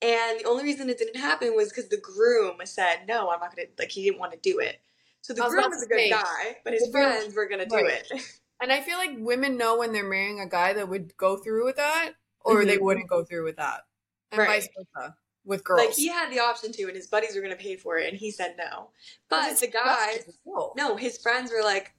And 0.00 0.38
the 0.38 0.44
only 0.44 0.62
reason 0.62 0.88
it 0.88 0.98
didn't 0.98 1.20
happen 1.20 1.56
was 1.56 1.70
because 1.70 1.88
the 1.88 1.96
groom 1.96 2.58
said, 2.64 3.00
no, 3.08 3.30
I'm 3.30 3.40
not 3.40 3.54
going 3.54 3.66
to, 3.66 3.72
like, 3.80 3.90
he 3.90 4.04
didn't 4.04 4.20
want 4.20 4.30
to 4.30 4.38
do 4.38 4.60
it. 4.60 4.80
So 5.22 5.34
the 5.34 5.40
groom 5.40 5.70
was 5.70 5.82
a 5.82 5.88
good 5.88 6.10
guy, 6.10 6.58
but 6.62 6.74
his 6.74 6.84
the 6.84 6.92
friends 6.92 7.34
were 7.34 7.48
going 7.48 7.58
to 7.58 7.66
do 7.66 7.74
Right. 7.74 8.04
it. 8.12 8.22
And 8.62 8.70
I 8.70 8.80
feel 8.80 8.96
like 8.96 9.10
women 9.18 9.56
know 9.56 9.78
when 9.78 9.92
they're 9.92 10.08
marrying 10.08 10.38
a 10.38 10.48
guy 10.48 10.72
that 10.74 10.88
would 10.88 11.16
go 11.16 11.36
through 11.38 11.64
with 11.64 11.76
that, 11.76 12.12
or 12.44 12.64
they 12.64 12.78
Mhm. 12.78 12.82
wouldn't 12.82 13.08
go 13.08 13.24
through 13.24 13.42
with 13.44 13.56
that, 13.56 13.86
and 14.30 14.38
Right. 14.38 14.62
vice 14.62 14.68
versa 14.76 15.16
with 15.44 15.64
girls. 15.64 15.86
Like 15.86 15.96
he 15.96 16.06
had 16.06 16.30
the 16.30 16.38
option 16.38 16.70
to, 16.72 16.84
and 16.84 16.94
his 16.94 17.08
buddies 17.08 17.34
were 17.34 17.42
going 17.42 17.56
to 17.56 17.60
pay 17.60 17.74
for 17.74 17.98
it, 17.98 18.08
and 18.08 18.16
he 18.16 18.30
said 18.30 18.56
no. 18.56 18.90
But 19.28 19.50
It's 19.50 19.60
the 19.60 19.66
guys. 19.66 20.38
No, 20.76 20.94
his 20.94 21.18
friends 21.18 21.50
were 21.50 21.62
like, 21.62 21.92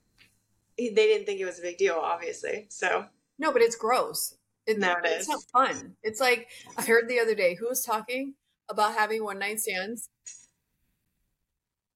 they 0.77 0.89
didn't 0.93 1.25
think 1.25 1.41
it 1.41 1.45
was 1.45 1.59
a 1.59 1.61
big 1.61 1.77
deal, 1.77 1.95
obviously. 1.95 2.67
So 2.69 3.05
No, 3.39 3.51
but 3.51 3.61
it's 3.61 3.75
gross. 3.75 4.35
It, 4.67 4.77
No, 4.77 4.91
it 4.91 4.99
it's 5.05 5.21
is. 5.23 5.29
not 5.29 5.41
fun. 5.51 5.95
It's 6.03 6.19
like 6.19 6.47
I 6.77 6.83
heard 6.83 7.07
the 7.09 7.19
other 7.19 7.33
day 7.33 7.55
who 7.55 7.67
was 7.67 7.83
talking 7.83 8.35
about 8.69 8.93
having 8.93 9.23
one 9.23 9.39
night 9.39 9.59
stands. 9.59 10.09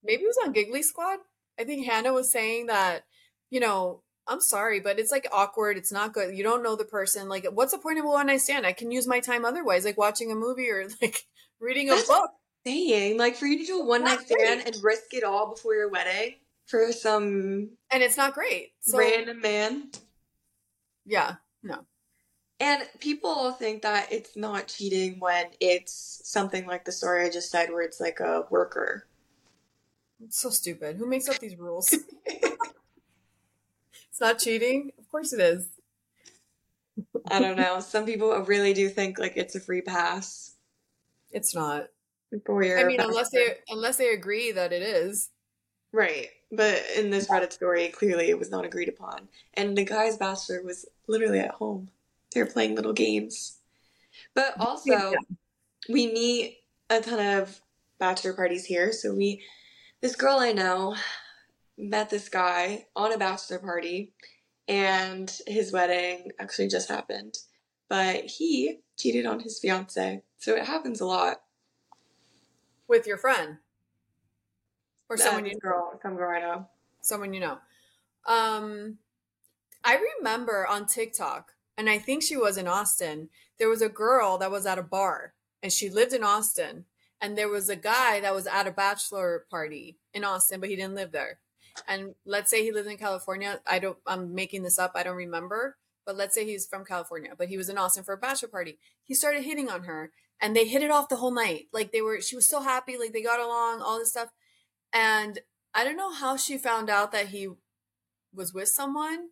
Maybe 0.03 0.23
it 0.23 0.27
was 0.27 0.39
on 0.43 0.53
Giggly 0.53 0.81
Squad. 0.83 1.19
I 1.59 1.63
think 1.63 1.85
Hannah 1.85 2.13
was 2.13 2.31
saying 2.31 2.65
that, 2.67 3.03
you 3.49 3.59
know, 3.59 4.01
I'm 4.27 4.41
sorry, 4.41 4.79
but 4.79 4.99
it's 4.99 5.11
like 5.11 5.27
awkward. 5.31 5.77
It's 5.77 5.91
not 5.91 6.13
good. 6.13 6.35
You 6.35 6.43
don't 6.43 6.63
know 6.63 6.75
the 6.75 6.85
person. 6.85 7.29
Like, 7.29 7.45
what's 7.53 7.73
the 7.73 7.77
point 7.77 7.99
of 7.99 8.05
a 8.05 8.07
one 8.07 8.27
night 8.27 8.41
stand? 8.41 8.65
I 8.65 8.73
can 8.73 8.89
use 8.91 9.05
my 9.05 9.19
time 9.19 9.45
otherwise, 9.45 9.85
like 9.85 9.97
watching 9.97 10.31
a 10.31 10.35
movie 10.35 10.69
or 10.69 10.87
like 11.01 11.23
reading 11.59 11.87
a 11.89 11.91
That's- 11.91 12.07
book. 12.07 12.31
saying, 12.65 13.17
like, 13.17 13.35
for 13.35 13.45
you 13.45 13.59
to 13.59 13.65
do 13.65 13.81
a 13.81 13.85
one 13.85 14.03
night 14.03 14.21
stand 14.21 14.63
and 14.65 14.75
risk 14.81 15.13
it 15.13 15.23
all 15.23 15.53
before 15.53 15.75
your 15.75 15.89
wedding 15.89 16.35
for 16.67 16.91
some 16.93 17.71
And 17.91 18.01
it's 18.01 18.15
not 18.17 18.33
great. 18.33 18.71
So, 18.81 18.97
random 18.97 19.41
man. 19.41 19.91
Yeah, 21.05 21.35
no. 21.61 21.85
And 22.59 22.83
people 22.99 23.51
think 23.51 23.81
that 23.81 24.11
it's 24.11 24.37
not 24.37 24.67
cheating 24.67 25.19
when 25.19 25.47
it's 25.59 26.21
something 26.23 26.65
like 26.65 26.85
the 26.85 26.91
story 26.91 27.25
I 27.25 27.29
just 27.29 27.51
said, 27.51 27.69
where 27.69 27.81
it's 27.81 27.99
like 27.99 28.19
a 28.19 28.45
worker. 28.49 29.07
It's 30.23 30.39
so 30.39 30.49
stupid. 30.49 30.95
Who 30.97 31.07
makes 31.07 31.27
up 31.27 31.39
these 31.39 31.57
rules? 31.57 31.93
it's 32.25 32.57
not 34.21 34.39
cheating? 34.39 34.91
Of 34.97 35.09
course 35.09 35.33
it 35.33 35.41
is. 35.41 35.67
I 37.29 37.39
don't 37.39 37.57
know. 37.57 37.79
Some 37.81 38.05
people 38.05 38.31
really 38.43 38.73
do 38.73 38.87
think 38.89 39.19
like 39.19 39.33
it's 39.35 39.55
a 39.55 39.59
free 39.59 39.81
pass 39.81 40.55
It's 41.31 41.53
not. 41.53 41.87
I 42.79 42.83
mean, 42.85 42.99
unless 42.99 43.29
they 43.29 43.57
unless 43.69 43.97
they 43.97 44.13
agree 44.13 44.51
that 44.53 44.73
it 44.73 44.81
is. 44.81 45.29
right. 45.91 46.29
But 46.55 46.83
in 46.95 47.09
this 47.09 47.29
Reddit 47.29 47.51
story, 47.51 47.87
clearly 47.87 48.29
it 48.29 48.37
was 48.37 48.51
not 48.51 48.63
agreed 48.63 48.89
upon, 48.89 49.27
and 49.55 49.75
the 49.75 49.83
guy's 49.83 50.17
bachelor 50.17 50.61
was 50.61 50.85
literally 51.07 51.39
at 51.39 51.55
home. 51.55 51.89
They 52.33 52.41
were 52.41 52.49
playing 52.49 52.75
little 52.75 52.93
games. 52.93 53.57
But 54.35 54.53
also, 54.59 54.91
Yeah. 54.91 55.13
we 55.89 56.07
meet 56.07 56.59
a 56.89 57.01
ton 57.01 57.19
of 57.39 57.61
bachelor 57.97 58.33
parties 58.33 58.65
here. 58.65 58.91
So 58.91 59.13
we, 59.13 59.43
this 60.01 60.15
girl 60.15 60.37
I 60.37 60.51
know, 60.51 60.95
met 61.77 62.11
this 62.11 62.29
guy 62.29 62.85
on 62.95 63.11
a 63.11 63.17
bachelor 63.17 63.57
party, 63.57 64.13
and 64.67 65.35
his 65.47 65.71
wedding 65.71 66.31
actually 66.39 66.67
just 66.67 66.87
happened. 66.89 67.39
But 67.89 68.25
he 68.25 68.81
cheated 68.95 69.25
on 69.25 69.39
his 69.39 69.59
fiance, 69.59 70.21
so 70.37 70.55
it 70.55 70.65
happens 70.65 71.01
a 71.01 71.05
lot. 71.07 71.41
with 72.87 73.07
your 73.07 73.17
friend 73.17 73.57
or 75.09 75.17
someone 75.17 75.45
Uh, 75.45 75.49
you 75.49 75.59
girl, 75.59 75.99
some 76.01 76.15
girl 76.15 76.31
I 76.35 76.39
know. 76.41 76.69
someone 77.01 77.33
you 77.33 77.39
know. 77.39 77.59
Um, 78.25 78.99
I 79.83 79.97
remember 80.19 80.65
on 80.67 80.85
TikTok, 80.85 81.53
and 81.77 81.89
I 81.89 81.97
think 81.99 82.23
she 82.23 82.37
was 82.37 82.57
in 82.57 82.67
Austin. 82.67 83.29
There 83.59 83.69
was 83.69 83.81
a 83.81 83.89
girl 83.89 84.37
that 84.37 84.51
was 84.51 84.65
at 84.65 84.79
a 84.79 84.83
bar, 84.83 85.33
and 85.61 85.71
she 85.71 85.89
lived 85.89 86.13
in 86.13 86.23
Austin. 86.23 86.85
And 87.21 87.37
there 87.37 87.47
was 87.49 87.69
a 87.69 87.77
guy 87.77 88.19
that 88.19 88.35
was 88.35 88.47
at 88.47 88.67
a 88.67 88.71
bachelor 88.71 89.45
party 89.49 89.97
in 90.13 90.25
Austin, 90.25 90.59
but 90.59 90.69
he 90.69 90.75
didn't 90.75 90.95
live 90.95 91.11
there. 91.13 91.39
And 91.87 92.15
let's 92.25 92.49
say 92.51 92.63
he 92.63 92.71
lived 92.73 92.89
in 92.89 92.97
California. 92.97 93.61
I 93.65 93.79
don't. 93.79 93.97
I'm 94.05 94.35
making 94.35 94.63
this 94.63 94.77
up. 94.77 94.91
I 94.95 95.03
don't 95.03 95.15
remember. 95.15 95.77
But 96.05 96.17
let's 96.17 96.35
say 96.35 96.45
he's 96.45 96.67
from 96.67 96.83
California, 96.83 97.31
but 97.37 97.47
he 97.47 97.57
was 97.57 97.69
in 97.69 97.77
Austin 97.77 98.03
for 98.03 98.13
a 98.13 98.17
bachelor 98.17 98.49
party. 98.49 98.77
He 99.05 99.13
started 99.13 99.43
hitting 99.43 99.69
on 99.69 99.85
her, 99.85 100.11
and 100.41 100.53
they 100.55 100.67
hit 100.67 100.83
it 100.83 100.91
off 100.91 101.07
the 101.07 101.15
whole 101.15 101.31
night. 101.33 101.67
Like 101.71 101.91
they 101.93 102.01
were. 102.01 102.19
She 102.21 102.35
was 102.35 102.47
so 102.47 102.61
happy. 102.61 102.97
Like 102.97 103.13
they 103.13 103.23
got 103.23 103.39
along. 103.39 103.81
All 103.81 103.99
this 103.99 104.11
stuff. 104.11 104.29
And 104.93 105.39
I 105.73 105.83
don't 105.83 105.97
know 105.97 106.13
how 106.13 106.37
she 106.37 106.57
found 106.57 106.89
out 106.89 107.11
that 107.11 107.27
he 107.27 107.49
was 108.33 108.53
with 108.53 108.69
someone, 108.69 109.29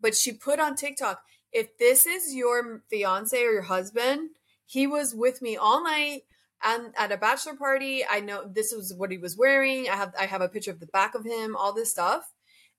but 0.00 0.16
she 0.16 0.32
put 0.32 0.60
on 0.60 0.74
TikTok, 0.74 1.22
if 1.52 1.78
this 1.78 2.04
is 2.04 2.34
your 2.34 2.82
fiance 2.90 3.40
or 3.40 3.52
your 3.52 3.62
husband, 3.62 4.30
he 4.66 4.86
was 4.86 5.14
with 5.14 5.40
me 5.40 5.56
all 5.56 5.82
night 5.82 6.22
and 6.62 6.92
at 6.96 7.12
a 7.12 7.16
bachelor 7.16 7.54
party. 7.54 8.04
I 8.08 8.20
know 8.20 8.44
this 8.46 8.72
was 8.74 8.92
what 8.94 9.10
he 9.10 9.18
was 9.18 9.36
wearing. 9.36 9.88
I 9.88 9.96
have 9.96 10.12
I 10.18 10.26
have 10.26 10.42
a 10.42 10.48
picture 10.48 10.70
of 10.70 10.80
the 10.80 10.86
back 10.86 11.14
of 11.14 11.24
him, 11.24 11.56
all 11.56 11.72
this 11.72 11.90
stuff. 11.90 12.32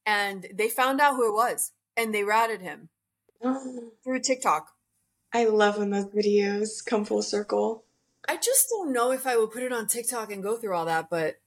And 0.05 0.47
they 0.53 0.69
found 0.69 1.01
out 1.01 1.15
who 1.15 1.27
it 1.27 1.33
was 1.33 1.71
and 1.97 2.13
they 2.13 2.23
ratted 2.23 2.61
him 2.61 2.89
through 4.03 4.19
TikTok. 4.21 4.67
I 5.33 5.45
love 5.45 5.77
when 5.77 5.91
those 5.91 6.05
videos 6.05 6.83
come 6.83 7.05
full 7.05 7.21
circle. 7.21 7.83
I 8.27 8.37
just 8.37 8.69
don't 8.69 8.91
know 8.91 9.11
if 9.11 9.25
I 9.25 9.37
would 9.37 9.51
put 9.51 9.63
it 9.63 9.73
on 9.73 9.87
TikTok 9.87 10.31
and 10.31 10.43
go 10.43 10.57
through 10.57 10.75
all 10.75 10.85
that, 10.85 11.09
but 11.09 11.39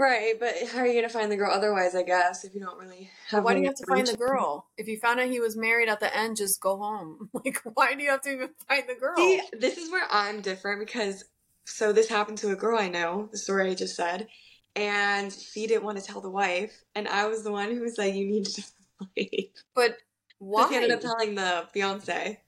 Right, 0.00 0.40
but 0.40 0.54
how 0.72 0.78
are 0.78 0.86
you 0.86 0.94
gonna 0.94 1.10
find 1.10 1.30
the 1.30 1.36
girl 1.36 1.52
otherwise? 1.52 1.94
I 1.94 2.02
guess 2.02 2.42
if 2.42 2.54
you 2.54 2.60
don't 2.62 2.78
really 2.78 3.10
have. 3.28 3.44
why 3.44 3.52
do 3.52 3.60
you 3.60 3.66
have 3.66 3.74
to 3.74 3.86
find 3.86 4.06
the 4.06 4.16
girl? 4.16 4.66
If 4.78 4.88
you 4.88 4.98
found 4.98 5.20
out 5.20 5.28
he 5.28 5.40
was 5.40 5.58
married 5.58 5.90
at 5.90 6.00
the 6.00 6.16
end, 6.16 6.38
just 6.38 6.58
go 6.58 6.78
home. 6.78 7.28
Like, 7.44 7.60
why 7.74 7.94
do 7.94 8.02
you 8.02 8.08
have 8.08 8.22
to 8.22 8.32
even 8.32 8.48
find 8.66 8.84
the 8.88 8.94
girl? 8.94 9.14
See, 9.18 9.42
this 9.52 9.76
is 9.76 9.92
where 9.92 10.06
I'm 10.10 10.40
different 10.40 10.80
because 10.80 11.26
so 11.66 11.92
this 11.92 12.08
happened 12.08 12.38
to 12.38 12.50
a 12.50 12.56
girl 12.56 12.78
I 12.78 12.88
know, 12.88 13.28
the 13.30 13.36
story 13.36 13.70
I 13.70 13.74
just 13.74 13.94
said, 13.94 14.26
and 14.74 15.30
she 15.30 15.66
didn't 15.66 15.84
want 15.84 15.98
to 15.98 16.04
tell 16.04 16.22
the 16.22 16.30
wife, 16.30 16.82
and 16.94 17.06
I 17.06 17.26
was 17.26 17.44
the 17.44 17.52
one 17.52 17.70
who 17.70 17.82
was 17.82 17.98
like, 17.98 18.14
"You 18.14 18.24
need 18.24 18.46
to 18.46 18.62
tell 18.62 18.70
the 19.00 19.06
wife." 19.18 19.50
But 19.74 19.98
So 20.40 20.46
why? 20.46 20.68
she 20.70 20.76
ended 20.76 20.92
up 20.92 21.00
telling 21.02 21.34
the 21.34 21.66
fiance, 21.74 22.40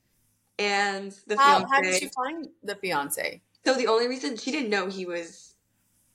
and 0.58 1.12
the 1.26 1.36
how, 1.36 1.58
fiance. 1.58 1.68
how 1.70 1.82
did 1.82 1.94
she 1.96 2.08
find 2.08 2.48
the 2.62 2.76
fiance? 2.76 3.42
So 3.66 3.74
the 3.74 3.88
only 3.88 4.08
reason 4.08 4.38
she 4.38 4.52
didn't 4.52 4.70
know 4.70 4.86
he 4.86 5.04
was 5.04 5.52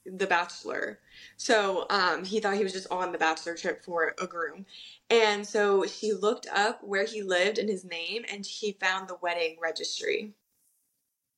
the 0.06 0.28
bachelor. 0.28 1.00
So 1.38 1.86
um 1.89 2.24
he 2.26 2.39
thought 2.39 2.55
he 2.55 2.63
was 2.63 2.74
just 2.74 2.91
on 2.91 3.11
the 3.11 3.18
bachelor 3.18 3.55
trip 3.55 3.84
for 3.84 4.15
a 4.22 4.28
groom. 4.28 4.65
And 5.09 5.45
so 5.45 5.86
she 5.86 6.13
looked 6.13 6.47
up 6.53 6.82
where 6.84 7.05
he 7.05 7.22
lived 7.22 7.57
and 7.57 7.70
his 7.70 7.86
name 7.86 8.24
and 8.32 8.45
she 8.45 8.78
found 8.80 9.07
the 9.07 9.18
wedding 9.22 9.57
registry. 9.61 10.34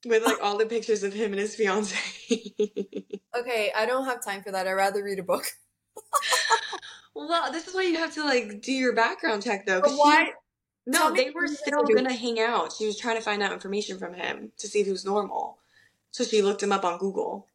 With 0.06 0.24
like 0.24 0.42
all 0.42 0.58
the 0.58 0.66
pictures 0.66 1.04
of 1.04 1.14
him 1.14 1.32
and 1.34 1.40
his 1.40 1.56
fiance. 1.56 1.96
Okay, 3.38 3.72
I 3.76 3.86
don't 3.86 4.06
have 4.06 4.24
time 4.26 4.42
for 4.42 4.52
that. 4.52 4.68
I'd 4.68 4.74
rather 4.74 5.04
read 5.04 5.20
a 5.20 5.24
book. 5.24 5.46
well, 7.16 7.52
this 7.52 7.68
is 7.68 7.76
why 7.76 7.84
you 7.84 7.98
have 7.98 8.14
to 8.16 8.24
like 8.24 8.62
do 8.62 8.72
your 8.72 8.94
background 8.94 9.44
check 9.44 9.66
though. 9.66 9.82
But 9.82 9.92
she- 9.92 9.98
why? 9.98 10.32
no, 10.88 11.14
they 11.14 11.30
were 11.30 11.48
still 11.48 11.84
gonna 11.84 12.14
hang 12.14 12.40
out. 12.40 12.74
She 12.74 12.86
was 12.86 12.98
trying 12.98 13.18
to 13.18 13.22
find 13.22 13.44
out 13.44 13.52
information 13.54 14.00
from 14.00 14.14
him 14.16 14.52
to 14.58 14.68
see 14.68 14.80
if 14.80 14.88
he 14.88 14.92
was 14.92 15.06
normal. 15.06 15.60
So 16.12 16.24
she 16.24 16.42
looked 16.42 16.64
him 16.64 16.72
up 16.72 16.84
on 16.84 16.98
Google. 16.98 17.48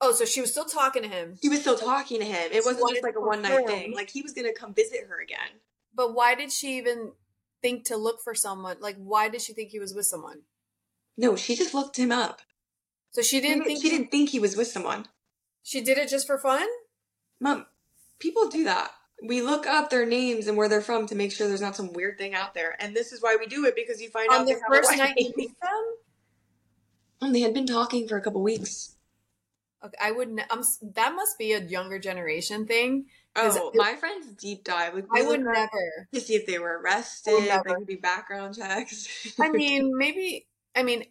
Oh, 0.00 0.12
so 0.12 0.24
she 0.24 0.40
was 0.40 0.50
still 0.52 0.64
talking 0.64 1.02
to 1.02 1.08
him. 1.08 1.36
She 1.42 1.48
was 1.48 1.60
still 1.60 1.76
talking 1.76 2.20
to 2.20 2.24
him. 2.24 2.52
It 2.52 2.62
She 2.62 2.68
wasn't 2.68 2.90
just 2.90 3.02
like 3.02 3.16
a 3.16 3.20
one 3.20 3.42
night 3.42 3.66
thing. 3.66 3.94
Like 3.94 4.10
he 4.10 4.22
was 4.22 4.32
gonna 4.32 4.52
come 4.52 4.74
visit 4.74 5.00
her 5.08 5.20
again. 5.20 5.60
But 5.94 6.14
why 6.14 6.34
did 6.34 6.52
she 6.52 6.78
even 6.78 7.12
think 7.62 7.84
to 7.86 7.96
look 7.96 8.20
for 8.22 8.34
someone? 8.34 8.76
Like, 8.80 8.96
why 8.96 9.28
did 9.28 9.42
she 9.42 9.52
think 9.52 9.70
he 9.70 9.80
was 9.80 9.94
with 9.94 10.06
someone? 10.06 10.42
No, 11.16 11.34
she 11.34 11.56
just 11.56 11.74
looked 11.74 11.96
him 11.96 12.12
up. 12.12 12.40
So 13.10 13.22
she 13.22 13.40
didn't 13.40 13.64
think 13.64 13.82
she 13.82 13.90
didn't 13.90 14.10
think 14.12 14.30
he 14.30 14.38
was 14.38 14.56
with 14.56 14.68
someone. 14.68 15.06
she 15.64 15.80
did 15.80 15.98
it 15.98 16.08
just 16.08 16.26
for 16.26 16.38
fun. 16.38 16.66
Mom, 17.40 17.66
people 18.20 18.48
do 18.48 18.64
that. 18.64 18.92
We 19.26 19.42
look 19.42 19.66
up 19.66 19.90
their 19.90 20.06
names 20.06 20.46
and 20.46 20.56
where 20.56 20.68
they're 20.68 20.80
from 20.80 21.06
to 21.08 21.16
make 21.16 21.32
sure 21.32 21.48
there's 21.48 21.60
not 21.60 21.74
some 21.74 21.92
weird 21.92 22.18
thing 22.18 22.34
out 22.34 22.54
there. 22.54 22.76
And 22.78 22.94
this 22.94 23.10
is 23.12 23.20
why 23.20 23.36
we 23.38 23.46
do 23.46 23.64
it 23.64 23.74
because 23.74 24.00
you 24.00 24.10
find 24.10 24.28
On 24.30 24.42
out 24.42 24.46
the 24.46 24.52
they 24.54 24.60
have 24.60 24.70
a 24.70 24.74
first 24.76 24.96
night 24.96 25.14
you 25.16 25.32
meet 25.36 25.60
them. 25.60 25.70
Um, 27.20 27.32
they 27.32 27.40
had 27.40 27.52
been 27.52 27.66
talking 27.66 28.06
for 28.06 28.16
a 28.16 28.20
couple 28.20 28.40
weeks. 28.44 28.94
Okay, 29.84 29.96
I 30.00 30.10
would. 30.10 30.30
Ne- 30.30 30.44
I'm. 30.50 30.62
That 30.94 31.14
must 31.14 31.38
be 31.38 31.52
a 31.52 31.60
younger 31.60 31.98
generation 31.98 32.66
thing. 32.66 33.06
Oh, 33.36 33.70
it- 33.72 33.78
my 33.78 33.94
friends 33.94 34.26
deep 34.32 34.64
dive. 34.64 34.94
Like, 34.94 35.04
I 35.14 35.22
would 35.22 35.40
never. 35.40 36.08
to 36.12 36.20
see 36.20 36.34
if 36.34 36.46
they 36.46 36.58
were 36.58 36.80
arrested. 36.80 37.34
There 37.48 37.62
could 37.62 37.86
be 37.86 37.94
background 37.96 38.56
checks. 38.56 39.32
I 39.38 39.48
mean, 39.50 39.96
maybe. 39.96 40.46
I 40.74 40.82
mean, 40.82 41.04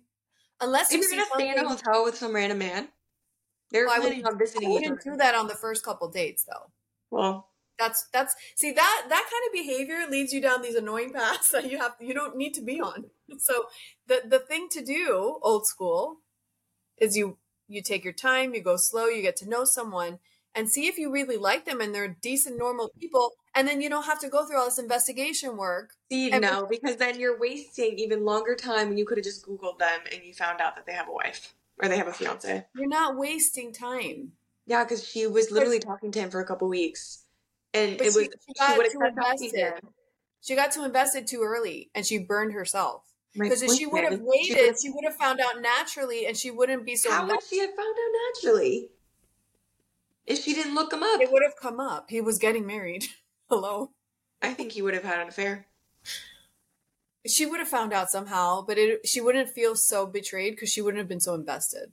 unless 0.59 0.91
if 0.93 1.01
you 1.01 1.07
you're 1.15 1.25
gonna 1.25 1.31
stay 1.35 1.49
in 1.51 1.65
a 1.65 1.69
hotel 1.69 2.03
with 2.03 2.17
some 2.17 2.35
random 2.35 2.57
man, 2.59 2.89
they're 3.71 3.85
Well, 3.85 3.95
planning 4.01 4.17
wouldn't- 4.23 4.33
on 4.33 4.37
visiting 4.39 4.69
each 4.71 4.81
wouldn't 4.81 5.01
do 5.03 5.15
that 5.15 5.33
on 5.35 5.47
the 5.47 5.55
first 5.55 5.83
couple 5.85 6.09
dates, 6.09 6.43
though. 6.43 6.71
Well, 7.09 7.49
That's 7.79 8.07
that's 8.11 8.35
see 8.55 8.71
that 8.73 9.05
that 9.07 9.29
kind 9.31 9.43
of 9.47 9.53
behavior 9.53 10.07
leads 10.09 10.33
you 10.33 10.41
down 10.41 10.61
these 10.61 10.75
annoying 10.75 11.13
paths 11.13 11.49
that 11.49 11.71
you 11.71 11.77
have 11.77 11.95
you 12.01 12.13
don't 12.13 12.35
need 12.35 12.53
to 12.55 12.61
be 12.61 12.81
on. 12.81 13.05
So 13.39 13.67
the 14.07 14.23
the 14.25 14.39
thing 14.39 14.67
to 14.71 14.83
do, 14.83 15.39
old 15.41 15.65
school, 15.67 16.17
is 16.97 17.15
you 17.15 17.37
you 17.67 17.81
take 17.81 18.03
your 18.03 18.13
time, 18.13 18.53
you 18.53 18.61
go 18.61 18.77
slow, 18.77 19.05
you 19.05 19.21
get 19.21 19.35
to 19.37 19.49
know 19.49 19.65
someone, 19.65 20.19
and 20.55 20.69
see 20.69 20.87
if 20.87 20.97
you 20.97 21.11
really 21.11 21.37
like 21.37 21.65
them 21.65 21.81
and 21.81 21.93
they're 21.93 22.17
decent, 22.21 22.57
normal 22.57 22.89
people, 22.99 23.31
and 23.53 23.67
then 23.67 23.81
you 23.81 23.89
don't 23.89 24.05
have 24.05 24.19
to 24.21 24.29
go 24.29 24.45
through 24.45 24.57
all 24.57 24.65
this 24.65 24.79
investigation 24.79 25.57
work. 25.57 25.91
See, 26.11 26.31
And 26.31 26.41
no, 26.41 26.65
because 26.69 26.95
then 26.97 27.19
you're 27.19 27.39
wasting 27.39 27.99
even 27.99 28.25
longer 28.25 28.55
time 28.55 28.89
when 28.89 28.97
you 28.97 29.05
could 29.05 29.17
have 29.17 29.25
just 29.25 29.45
Googled 29.45 29.79
them 29.79 29.99
and 30.11 30.23
you 30.23 30.33
found 30.33 30.61
out 30.61 30.75
that 30.75 30.85
they 30.85 30.93
have 30.93 31.07
a 31.07 31.11
wife 31.11 31.53
or 31.81 31.87
they 31.89 31.97
have 31.97 32.07
a 32.07 32.13
fiance. 32.13 32.65
You're 32.75 32.87
not 32.87 33.17
wasting 33.17 33.71
time. 33.71 34.31
Yeah, 34.65 34.83
because 34.83 35.07
she 35.07 35.27
was 35.27 35.51
literally 35.51 35.79
talking 35.79 36.11
to 36.11 36.19
him 36.19 36.29
for 36.29 36.39
a 36.41 36.45
couple 36.45 36.67
weeks. 36.67 37.23
And 37.73 37.97
But 37.97 38.07
it 38.07 38.13
she, 38.13 38.19
was, 38.19 38.27
she 38.47 38.53
got 38.59 38.77
would 38.77 38.85
have 38.85 38.93
too 38.93 38.99
to 38.99 39.07
invested. 39.07 39.55
him. 39.55 39.73
She 40.41 40.55
got 40.55 40.71
too 40.71 40.83
invested 40.85 41.27
too 41.27 41.41
early, 41.43 41.89
and 41.93 42.05
she 42.05 42.17
burned 42.19 42.53
herself. 42.53 43.03
Because 43.33 43.61
if 43.61 43.71
she 43.73 43.85
would 43.85 44.03
have 44.03 44.19
waited, 44.21 44.75
she 44.81 44.89
would 44.89 45.03
have 45.03 45.15
found 45.15 45.39
out 45.39 45.61
naturally, 45.61 46.25
and 46.25 46.35
she 46.35 46.49
wouldn't 46.49 46.85
be 46.85 46.95
so. 46.95 47.11
how 47.11 47.27
would 47.27 47.43
she 47.43 47.59
have 47.59 47.69
found 47.69 47.95
out 47.95 48.19
naturally? 48.35 48.89
If 50.25 50.43
she 50.43 50.53
didn't 50.53 50.75
look 50.75 50.91
him 50.91 51.03
up, 51.03 51.21
It 51.21 51.31
would 51.31 51.43
have 51.43 51.55
come 51.55 51.79
up. 51.79 52.09
He 52.09 52.19
was 52.19 52.37
getting 52.37 52.65
married. 52.65 53.05
Hello. 53.49 53.91
I 54.41 54.53
think 54.53 54.73
he 54.73 54.81
would 54.81 54.93
have 54.93 55.03
had 55.03 55.21
an 55.21 55.27
affair. 55.29 55.67
She 57.25 57.45
would 57.45 57.59
have 57.59 57.67
found 57.67 57.93
out 57.93 58.09
somehow, 58.09 58.61
but 58.65 58.77
it, 58.77 59.07
she 59.07 59.21
wouldn't 59.21 59.49
feel 59.49 59.75
so 59.75 60.05
betrayed 60.05 60.51
because 60.51 60.69
she 60.71 60.81
wouldn't 60.81 60.99
have 60.99 61.07
been 61.07 61.19
so 61.19 61.33
invested. 61.33 61.91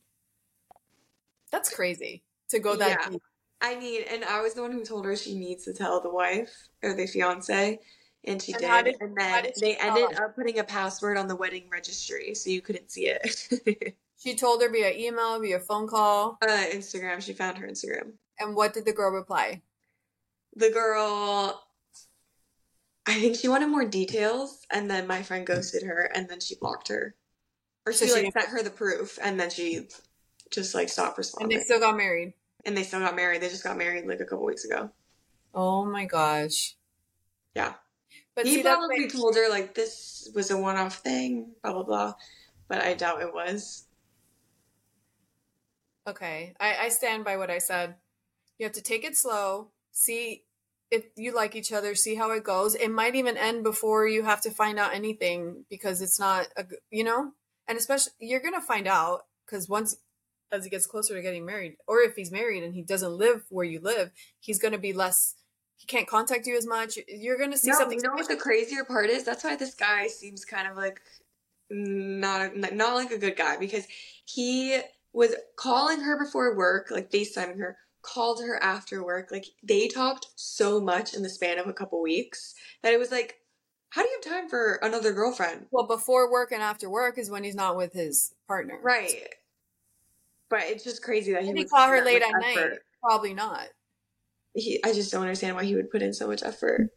That's 1.51 1.72
crazy 1.74 2.24
to 2.51 2.59
go 2.59 2.76
that 2.76 2.99
Yeah. 3.03 3.11
deep. 3.11 3.22
I 3.61 3.76
mean, 3.76 4.03
and 4.11 4.24
I 4.24 4.43
was 4.43 4.55
the 4.55 4.62
one 4.62 4.72
who 4.72 4.85
told 4.85 5.07
her 5.07 5.16
she 5.16 5.35
needs 5.37 5.64
to 5.64 5.72
tell 5.72 6.01
the 6.01 6.11
wife 6.11 6.53
or 6.82 6.95
the 6.95 7.07
fiance, 7.07 7.80
and 8.26 8.40
she 8.42 8.52
And 8.52 8.60
did. 8.62 8.84
did- 8.84 8.96
and 9.00 9.16
then 9.16 9.42
did 9.44 9.54
they 9.60 9.76
ended 9.76 10.18
up 10.18 10.34
putting 10.34 10.58
a 10.58 10.64
password 10.64 11.16
on 11.18 11.28
the 11.28 11.36
wedding 11.36 11.68
registry, 11.70 12.34
so 12.34 12.50
you 12.50 12.60
couldn't 12.60 12.90
see 12.90 13.06
it. 13.08 13.94
She 14.16 14.34
told 14.36 14.62
her 14.62 14.70
via 14.70 14.90
email, 14.96 15.38
via 15.38 15.60
phone 15.60 15.86
call, 15.86 16.38
uh, 16.40 16.46
Instagram. 16.46 17.20
She 17.20 17.34
found 17.34 17.58
her 17.58 17.66
Instagram. 17.68 18.12
and 18.38 18.56
what 18.56 18.72
did 18.72 18.86
the 18.86 18.92
girl 18.94 19.10
reply? 19.10 19.60
The 20.56 20.70
girl, 20.70 21.62
I 23.06 23.20
think 23.20 23.36
she 23.36 23.48
wanted 23.48 23.66
more 23.68 23.84
details, 23.84 24.64
and 24.70 24.90
then 24.90 25.06
my 25.06 25.22
friend 25.22 25.46
ghosted 25.46 25.82
her, 25.82 26.10
and 26.14 26.26
then 26.26 26.40
she 26.40 26.54
blocked 26.54 26.88
her, 26.88 27.14
or 27.84 27.92
So 27.92 28.06
she 28.06 28.12
she- 28.14 28.22
like 28.22 28.32
sent 28.32 28.48
her 28.48 28.62
the 28.62 28.70
proof, 28.70 29.18
and 29.20 29.38
then 29.38 29.50
she 29.50 29.88
just 30.50 30.74
like 30.74 30.88
stopped 30.88 31.18
responding. 31.18 31.52
And 31.52 31.60
they 31.60 31.64
still 31.64 31.80
got 31.80 31.96
married. 31.96 32.32
and 32.64 32.74
they 32.74 32.84
still 32.84 33.00
got 33.00 33.16
married. 33.16 33.42
They 33.42 33.50
just 33.50 33.64
got 33.64 33.76
married 33.76 34.06
like 34.06 34.20
a 34.20 34.24
couple 34.24 34.46
weeks 34.46 34.64
ago. 34.64 34.88
Oh 35.54 35.84
my 35.84 36.06
gosh. 36.06 36.76
Yeah. 37.54 37.74
But 38.35 38.47
he 38.47 38.57
see, 38.57 38.62
probably 38.62 39.03
like, 39.03 39.12
told 39.12 39.37
her 39.37 39.49
like 39.49 39.74
this 39.74 40.28
was 40.35 40.51
a 40.51 40.57
one-off 40.59 40.99
thing, 40.99 41.53
blah 41.62 41.72
blah 41.72 41.85
blah, 41.85 42.14
but 42.68 42.82
I 42.82 42.95
doubt 42.95 43.22
it 43.22 43.32
was. 43.32 43.87
okay. 46.07 46.55
I, 46.61 46.76
I 46.82 46.89
stand 46.89 47.24
by 47.24 47.37
what 47.37 47.51
I 47.51 47.59
said. 47.59 47.97
You 48.59 48.64
have 48.64 48.72
to 48.74 48.82
take 48.82 49.05
it 49.05 49.16
slow, 49.16 49.70
see 49.93 50.45
if 50.91 51.05
you 51.16 51.35
like 51.35 51.57
each 51.57 51.72
other, 51.72 51.95
see 51.95 52.14
how 52.14 52.30
it 52.32 52.45
goes. 52.45 52.74
It 52.74 52.91
might 52.91 53.14
even 53.14 53.37
end 53.37 53.64
before 53.64 54.07
you 54.07 54.22
have 54.22 54.41
to 54.43 54.51
find 54.51 54.78
out 54.78 54.95
anything 54.95 55.64
because 55.70 56.01
it's 56.03 56.20
not 56.20 56.49
a 56.57 56.64
you 56.91 57.05
know, 57.05 57.32
and 57.68 57.78
especially 57.78 58.12
you're 58.20 58.41
gonna 58.41 58.61
find 58.61 58.87
out 58.87 59.22
because 59.47 59.68
once 59.68 59.97
as 60.53 60.64
he 60.64 60.70
gets 60.70 60.87
closer 60.87 61.14
to 61.14 61.22
getting 61.22 61.45
married, 61.45 61.76
or 61.87 62.01
if 62.01 62.14
he's 62.14 62.30
married 62.30 62.62
and 62.62 62.74
he 62.74 62.82
doesn't 62.82 63.12
live 63.12 63.45
where 63.49 63.64
you 63.64 63.80
live, 63.80 64.11
he's 64.41 64.59
gonna 64.59 64.78
be 64.78 64.93
less. 64.93 65.35
He 65.76 65.86
can't 65.86 66.06
contact 66.06 66.46
you 66.46 66.56
as 66.56 66.66
much. 66.66 66.98
You're 67.08 67.38
gonna 67.38 67.56
see 67.56 67.70
no, 67.70 67.78
something. 67.78 67.98
you 67.98 68.08
know 68.08 68.14
what 68.14 68.28
the 68.28 68.36
crazier 68.36 68.84
part 68.84 69.10
is? 69.10 69.24
That's 69.24 69.44
why 69.44 69.56
this 69.56 69.74
guy 69.74 70.06
seems 70.06 70.44
kind 70.44 70.68
of 70.68 70.76
like 70.76 71.00
not 71.70 72.56
not 72.56 72.94
like 72.94 73.10
a 73.10 73.18
good 73.18 73.36
guy 73.36 73.56
because 73.56 73.86
he 74.24 74.80
was 75.12 75.34
calling 75.56 76.00
her 76.00 76.18
before 76.18 76.56
work, 76.56 76.90
like 76.90 77.10
FaceTiming 77.10 77.58
her, 77.58 77.76
called 78.02 78.40
her 78.42 78.62
after 78.62 79.04
work. 79.04 79.30
Like 79.30 79.46
they 79.62 79.88
talked 79.88 80.26
so 80.36 80.80
much 80.80 81.14
in 81.14 81.22
the 81.22 81.28
span 81.28 81.58
of 81.58 81.66
a 81.66 81.72
couple 81.72 82.00
weeks 82.02 82.54
that 82.82 82.92
it 82.92 82.98
was 82.98 83.10
like, 83.10 83.40
how 83.90 84.02
do 84.02 84.08
you 84.08 84.20
have 84.22 84.32
time 84.32 84.48
for 84.48 84.74
another 84.82 85.12
girlfriend? 85.12 85.66
Well, 85.70 85.86
before 85.86 86.30
work 86.30 86.52
and 86.52 86.62
after 86.62 86.90
work 86.90 87.16
is 87.16 87.30
when 87.30 87.44
he's 87.44 87.54
not 87.54 87.76
with 87.76 87.92
his 87.92 88.34
partner. 88.48 88.78
Right. 88.82 89.28
But 90.50 90.62
it's 90.64 90.84
just 90.84 91.02
crazy 91.02 91.32
that 91.32 91.42
he 91.42 91.48
he 91.48 91.54
would 91.54 91.70
call 91.70 91.88
her 91.88 92.04
late 92.04 92.22
at 92.22 92.32
night? 92.32 92.56
effort. 92.56 92.84
Probably 93.00 93.34
not. 93.34 93.68
He, 94.55 94.80
I 94.84 94.92
just 94.92 95.11
don't 95.11 95.22
understand 95.22 95.57
why 95.57 95.64
he 95.64 95.74
would 95.74 95.90
put 95.90 96.02
in 96.02 96.12
so 96.12 96.28
much 96.28 96.42
effort. 96.42 96.90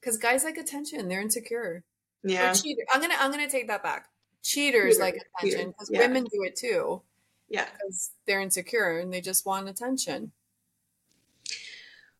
Because 0.00 0.18
guys 0.18 0.44
like 0.44 0.56
attention. 0.56 1.08
They're 1.08 1.20
insecure. 1.20 1.84
Yeah. 2.22 2.52
Cheater. 2.52 2.82
I'm 2.92 3.00
gonna 3.00 3.14
I'm 3.18 3.30
gonna 3.30 3.48
take 3.48 3.68
that 3.68 3.82
back. 3.82 4.08
Cheaters 4.42 4.94
Cheater, 4.94 5.04
like 5.04 5.26
attention 5.38 5.70
because 5.70 5.90
yeah. 5.90 6.00
women 6.00 6.24
do 6.24 6.42
it 6.44 6.56
too 6.56 7.02
Yeah. 7.48 7.66
because 7.72 8.10
they're 8.26 8.40
insecure 8.40 8.98
and 8.98 9.12
they 9.12 9.20
just 9.20 9.44
want 9.46 9.68
attention. 9.68 10.32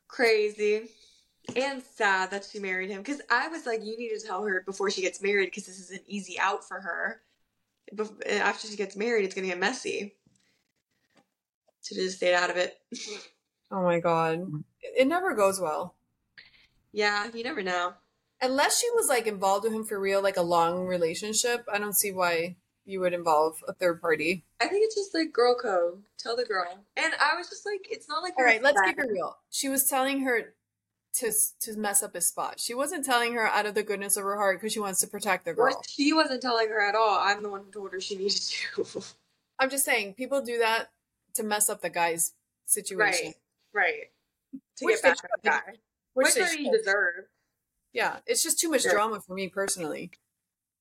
Crazy. 0.06 0.90
And 1.56 1.82
sad 1.82 2.30
that 2.30 2.44
she 2.50 2.58
married 2.58 2.90
him. 2.90 2.98
Because 3.02 3.22
I 3.30 3.48
was 3.48 3.66
like, 3.66 3.80
you 3.82 3.96
need 3.96 4.10
to 4.10 4.24
tell 4.24 4.44
her 4.44 4.62
before 4.66 4.90
she 4.90 5.00
gets 5.00 5.22
married 5.22 5.46
because 5.46 5.66
this 5.66 5.80
is 5.80 5.90
an 5.90 6.00
easy 6.06 6.38
out 6.38 6.66
for 6.66 6.80
her. 6.80 7.22
Bef- 7.94 8.22
eh, 8.26 8.38
After 8.38 8.68
she 8.68 8.76
gets 8.76 8.94
married, 8.96 9.24
it's 9.24 9.34
going 9.34 9.44
to 9.44 9.48
get 9.48 9.58
messy. 9.58 10.14
So 11.80 11.94
just 11.94 12.18
stayed 12.18 12.34
out 12.34 12.50
of 12.50 12.56
it. 12.56 12.76
Oh 13.70 13.82
my 13.82 14.00
god, 14.00 14.40
it, 14.80 15.02
it 15.02 15.06
never 15.06 15.34
goes 15.34 15.60
well 15.60 15.94
yeah, 16.92 17.28
you 17.32 17.44
never 17.44 17.62
know. 17.62 17.94
unless 18.42 18.80
she 18.80 18.90
was 18.94 19.08
like 19.08 19.26
involved 19.26 19.64
with 19.64 19.72
him 19.72 19.84
for 19.84 19.98
real, 20.00 20.22
like 20.22 20.36
a 20.36 20.42
long 20.42 20.86
relationship. 20.86 21.64
I 21.72 21.78
don't 21.78 21.96
see 21.96 22.12
why 22.12 22.56
you 22.84 23.00
would 23.00 23.12
involve 23.12 23.62
a 23.68 23.72
third 23.72 24.00
party. 24.00 24.44
I 24.60 24.66
think 24.66 24.84
it's 24.84 24.94
just 24.94 25.14
like 25.14 25.32
girl 25.32 25.54
code. 25.60 26.02
Tell 26.18 26.36
the 26.36 26.44
girl. 26.44 26.84
And 26.96 27.12
I 27.20 27.36
was 27.36 27.48
just 27.48 27.64
like, 27.64 27.86
it's 27.90 28.08
not 28.08 28.22
like. 28.22 28.34
all 28.38 28.44
right. 28.44 28.62
let's 28.62 28.80
keep 28.80 28.96
friends. 28.96 29.10
it 29.10 29.14
real. 29.14 29.36
She 29.50 29.68
was 29.68 29.84
telling 29.86 30.22
her 30.22 30.54
to 31.14 31.32
to 31.60 31.76
mess 31.76 32.02
up 32.02 32.14
his 32.14 32.26
spot. 32.26 32.58
She 32.58 32.74
wasn't 32.74 33.04
telling 33.04 33.34
her 33.34 33.46
out 33.46 33.66
of 33.66 33.74
the 33.74 33.82
goodness 33.82 34.16
of 34.16 34.24
her 34.24 34.36
heart 34.36 34.58
because 34.60 34.72
she 34.72 34.80
wants 34.80 35.00
to 35.00 35.06
protect 35.06 35.44
the 35.44 35.52
Or 35.52 35.70
girl. 35.70 35.82
she 35.86 36.12
wasn't 36.12 36.42
telling 36.42 36.68
her 36.68 36.80
at 36.80 36.94
all. 36.94 37.18
I'm 37.20 37.42
the 37.42 37.50
one 37.50 37.62
who 37.64 37.70
told 37.70 37.92
her 37.92 38.00
she 38.00 38.16
needed 38.16 38.40
to. 38.40 39.02
I'm 39.60 39.70
just 39.70 39.84
saying, 39.84 40.14
people 40.14 40.40
do 40.42 40.58
that 40.58 40.90
to 41.34 41.42
mess 41.44 41.68
up 41.68 41.82
the 41.82 41.90
guy's 41.90 42.32
situation. 42.66 43.26
right. 43.26 43.34
Right. 43.72 44.10
To 44.76 44.84
Which 44.84 45.02
get 45.02 45.02
back 45.02 45.24
at 45.24 45.30
the 45.42 45.48
guy. 45.50 45.78
Which 46.14 46.34
Which, 46.34 46.34
they 46.34 46.64
deserve. 46.64 47.26
Yeah, 47.92 48.18
it's 48.26 48.42
just 48.42 48.58
too 48.58 48.70
much 48.70 48.84
Yeah. 48.84 48.92
drama 48.92 49.20
for 49.20 49.34
me 49.34 49.48
personally. 49.48 50.10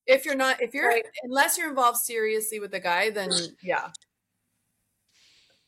If 0.05 0.25
you're 0.25 0.35
not, 0.35 0.61
if 0.61 0.73
you're, 0.73 0.87
Right. 0.87 1.05
unless 1.23 1.57
you're 1.57 1.69
involved 1.69 1.99
seriously 1.99 2.59
with 2.59 2.71
the 2.71 2.79
guy, 2.79 3.09
then 3.11 3.31
yeah, 3.61 3.91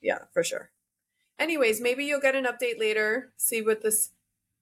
yeah, 0.02 0.26
for 0.34 0.44
sure. 0.44 0.72
Anyways, 1.38 1.80
maybe 1.82 2.06
you'll 2.06 2.20
get 2.22 2.36
an 2.36 2.46
update 2.46 2.80
later. 2.80 3.34
See 3.38 3.62
what 3.62 3.82
this 3.82 4.10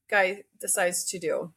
guy 0.10 0.44
decides 0.60 1.06
to 1.12 1.20
do. 1.20 1.54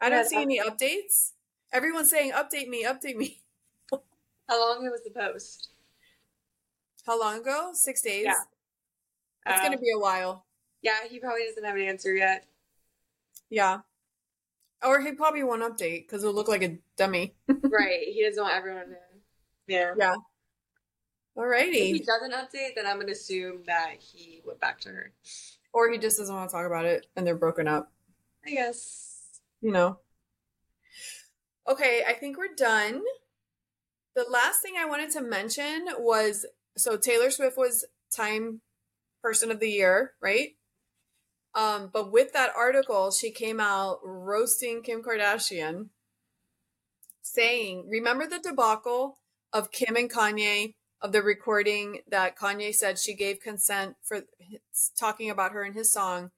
I 0.00 0.10
don't 0.10 0.26
see 0.26 0.36
any 0.42 0.60
updates. 0.60 1.32
Everyone's 1.72 2.10
saying, 2.10 2.32
"Update 2.32 2.68
me, 2.68 2.84
update 2.84 3.16
me." 3.16 3.40
How 4.48 4.60
long 4.60 4.84
was 4.90 5.02
the 5.02 5.10
post? 5.10 5.68
How 7.06 7.18
long 7.18 7.38
ago? 7.40 7.70
Six 7.74 8.02
days. 8.02 8.24
Yeah. 8.24 8.42
It's 9.46 9.60
Uh, 9.60 9.62
gonna 9.62 9.78
be 9.78 9.90
a 9.90 9.98
while. 9.98 10.46
Yeah, 10.82 11.06
he 11.08 11.18
probably 11.18 11.46
doesn't 11.46 11.64
have 11.64 11.76
an 11.76 11.82
answer 11.82 12.14
yet. 12.14 12.46
Yeah. 13.48 13.80
Or 14.82 15.00
he 15.00 15.12
probably 15.12 15.42
won't 15.42 15.62
update 15.62 16.02
because 16.06 16.22
it'll 16.22 16.34
look 16.34 16.48
like 16.48 16.62
a 16.62 16.78
dummy. 16.96 17.34
right. 17.48 18.00
He 18.08 18.22
doesn't 18.22 18.42
want 18.42 18.54
everyone 18.54 18.88
to. 18.88 18.96
Yeah. 19.66 19.94
Yeah. 19.96 20.14
If 21.36 21.72
he 21.72 21.98
doesn't 22.00 22.32
update, 22.32 22.74
then 22.76 22.86
I'm 22.86 22.96
going 22.96 23.06
to 23.06 23.12
assume 23.12 23.64
that 23.66 23.96
he 23.98 24.42
went 24.44 24.60
back 24.60 24.78
to 24.82 24.90
her. 24.90 25.12
Or 25.72 25.90
he 25.90 25.98
just 25.98 26.18
doesn't 26.18 26.34
want 26.34 26.48
to 26.50 26.54
talk 26.54 26.66
about 26.66 26.84
it 26.84 27.06
and 27.16 27.26
they're 27.26 27.34
broken 27.34 27.66
up. 27.66 27.90
I 28.46 28.50
guess. 28.50 29.40
You 29.60 29.72
know. 29.72 29.98
Okay, 31.66 32.02
I 32.06 32.12
think 32.12 32.36
we're 32.36 32.54
done. 32.54 33.02
The 34.14 34.26
last 34.30 34.60
thing 34.60 34.74
I 34.78 34.84
wanted 34.84 35.10
to 35.12 35.22
mention 35.22 35.86
was 35.98 36.44
so 36.76 36.96
Taylor 36.96 37.30
Swift 37.30 37.56
was 37.56 37.84
Time 38.12 38.60
Person 39.24 39.50
of 39.50 39.58
the 39.58 39.70
Year, 39.70 40.12
right? 40.20 40.50
Um, 41.54 41.88
but 41.90 42.12
with 42.12 42.34
that 42.34 42.52
article, 42.54 43.10
she 43.10 43.30
came 43.30 43.58
out 43.58 44.00
roasting 44.04 44.82
Kim 44.82 45.02
Kardashian, 45.02 45.88
saying, 47.22 47.86
Remember 47.88 48.26
the 48.26 48.38
debacle 48.38 49.18
of 49.50 49.72
Kim 49.72 49.96
and 49.96 50.12
Kanye 50.12 50.74
of 51.00 51.12
the 51.12 51.22
recording 51.22 52.00
that 52.06 52.36
Kanye 52.36 52.74
said 52.74 52.98
she 52.98 53.14
gave 53.14 53.40
consent 53.40 53.96
for 54.02 54.24
his- 54.38 54.92
talking 54.98 55.30
about 55.30 55.52
her 55.52 55.64
in 55.64 55.72
his 55.72 55.90
song? 55.90 56.30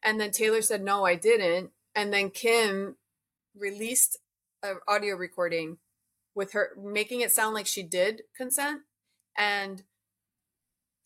And 0.00 0.20
then 0.20 0.30
Taylor 0.30 0.62
said, 0.62 0.84
No, 0.84 1.04
I 1.04 1.16
didn't. 1.16 1.72
And 1.96 2.12
then 2.12 2.30
Kim 2.30 2.98
released 3.56 4.18
an 4.62 4.76
audio 4.86 5.16
recording 5.16 5.78
with 6.36 6.52
her 6.52 6.76
making 6.80 7.20
it 7.20 7.32
sound 7.32 7.54
like 7.54 7.66
she 7.66 7.82
did 7.82 8.22
consent. 8.36 8.82
And 9.36 9.82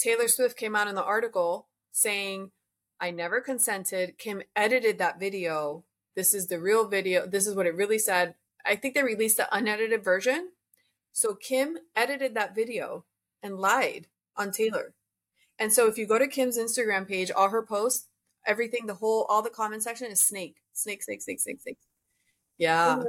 Taylor 0.02 0.26
Swift 0.26 0.56
came 0.56 0.74
out 0.74 0.88
in 0.88 0.96
the 0.96 1.04
article 1.04 1.68
saying, 1.92 2.50
I 3.00 3.10
never 3.12 3.40
consented. 3.40 4.18
Kim 4.18 4.42
edited 4.56 4.98
that 4.98 5.20
video. 5.20 5.84
This 6.16 6.34
is 6.34 6.48
the 6.48 6.58
real 6.58 6.88
video. 6.88 7.26
This 7.26 7.46
is 7.46 7.54
what 7.54 7.66
it 7.66 7.74
really 7.76 7.98
said. 7.98 8.34
I 8.66 8.74
think 8.74 8.94
they 8.94 9.02
released 9.02 9.36
the 9.36 9.48
unedited 9.54 10.02
version. 10.02 10.50
So 11.12 11.34
Kim 11.34 11.78
edited 11.94 12.34
that 12.34 12.54
video 12.54 13.04
and 13.42 13.58
lied 13.58 14.08
on 14.36 14.50
Taylor. 14.50 14.94
And 15.58 15.72
so 15.72 15.86
if 15.86 15.96
you 15.96 16.06
go 16.06 16.18
to 16.18 16.26
Kim's 16.26 16.58
Instagram 16.58 17.06
page, 17.06 17.30
all 17.30 17.50
her 17.50 17.62
posts, 17.62 18.08
everything, 18.44 18.86
the 18.86 18.94
whole, 18.94 19.26
all 19.28 19.42
the 19.42 19.50
comment 19.50 19.84
section 19.84 20.10
is 20.10 20.20
snake, 20.20 20.56
snake, 20.72 21.02
snake, 21.02 21.22
snake, 21.22 21.40
snake, 21.40 21.60
snake. 21.60 21.78
Yeah. 22.58 22.96
Mm. 22.96 23.04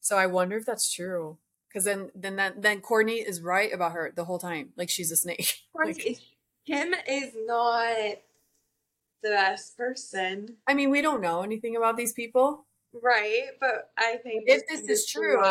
So 0.00 0.16
I 0.16 0.26
wonder 0.26 0.56
if 0.56 0.66
that's 0.66 0.92
true. 0.92 1.38
Because 1.72 1.84
then, 1.84 2.10
then 2.14 2.36
that, 2.36 2.60
then 2.60 2.80
Kourtney 2.80 3.24
is 3.24 3.40
right 3.40 3.72
about 3.72 3.92
her 3.92 4.12
the 4.14 4.24
whole 4.24 4.38
time. 4.38 4.70
Like 4.76 4.90
she's 4.90 5.12
a 5.12 5.16
snake. 5.16 5.54
like, 5.74 6.18
Kim 6.66 6.94
is 7.06 7.32
not 7.46 8.18
the 9.22 9.30
best 9.30 9.76
person, 9.76 10.56
I 10.66 10.74
mean, 10.74 10.90
we 10.90 11.02
don't 11.02 11.20
know 11.20 11.42
anything 11.42 11.76
about 11.76 11.96
these 11.96 12.12
people. 12.12 12.66
right? 13.02 13.48
But 13.60 13.90
I 13.96 14.16
think 14.22 14.44
If 14.46 14.62
this 14.68 14.82
is 14.82 15.06
true, 15.06 15.42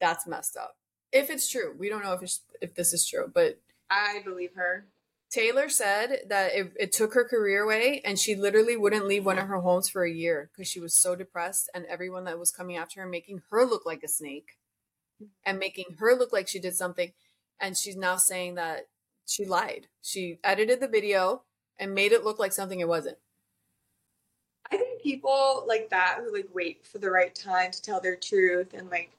That's 0.00 0.26
messed 0.26 0.56
up. 0.56 0.76
If 1.12 1.30
it's 1.30 1.50
true, 1.50 1.74
we 1.76 1.88
don't 1.88 2.04
know 2.04 2.12
if 2.12 2.22
it's, 2.22 2.40
if 2.60 2.74
this 2.74 2.92
is 2.92 3.06
true, 3.06 3.30
but 3.32 3.60
I 3.90 4.20
believe 4.24 4.50
her. 4.54 4.86
Taylor 5.30 5.68
said 5.68 6.22
that 6.28 6.52
it, 6.52 6.72
it 6.78 6.92
took 6.92 7.14
her 7.14 7.24
career 7.24 7.62
away 7.62 8.02
and 8.04 8.18
she 8.18 8.34
literally 8.34 8.76
wouldn't 8.76 9.06
leave 9.06 9.24
one 9.24 9.38
of 9.38 9.46
her 9.46 9.60
homes 9.60 9.88
for 9.88 10.04
a 10.04 10.12
year 10.12 10.50
because 10.52 10.68
she 10.68 10.80
was 10.80 10.94
so 10.94 11.14
depressed 11.14 11.70
and 11.72 11.86
everyone 11.86 12.24
that 12.24 12.38
was 12.38 12.50
coming 12.50 12.76
after 12.76 13.00
her 13.00 13.06
making 13.06 13.42
her 13.50 13.64
look 13.64 13.86
like 13.86 14.02
a 14.02 14.08
snake 14.08 14.58
and 15.46 15.58
making 15.58 15.96
her 15.98 16.14
look 16.16 16.32
like 16.32 16.48
she 16.48 16.58
did 16.58 16.74
something 16.74 17.12
and 17.60 17.76
she's 17.76 17.96
now 17.96 18.16
saying 18.16 18.56
that 18.56 18.88
she 19.24 19.44
lied 19.44 19.86
she 20.02 20.40
edited 20.42 20.80
the 20.80 20.88
video 20.88 21.42
and 21.78 21.94
made 21.94 22.10
it 22.10 22.24
look 22.24 22.40
like 22.40 22.52
something 22.52 22.80
it 22.80 22.88
wasn't 22.88 23.18
I 24.72 24.76
think 24.76 25.02
people 25.02 25.64
like 25.66 25.90
that 25.90 26.18
who 26.20 26.32
like 26.34 26.48
wait 26.52 26.86
for 26.86 26.98
the 26.98 27.10
right 27.10 27.34
time 27.34 27.70
to 27.70 27.82
tell 27.82 28.00
their 28.00 28.16
truth 28.16 28.74
and 28.74 28.90
like 28.90 29.10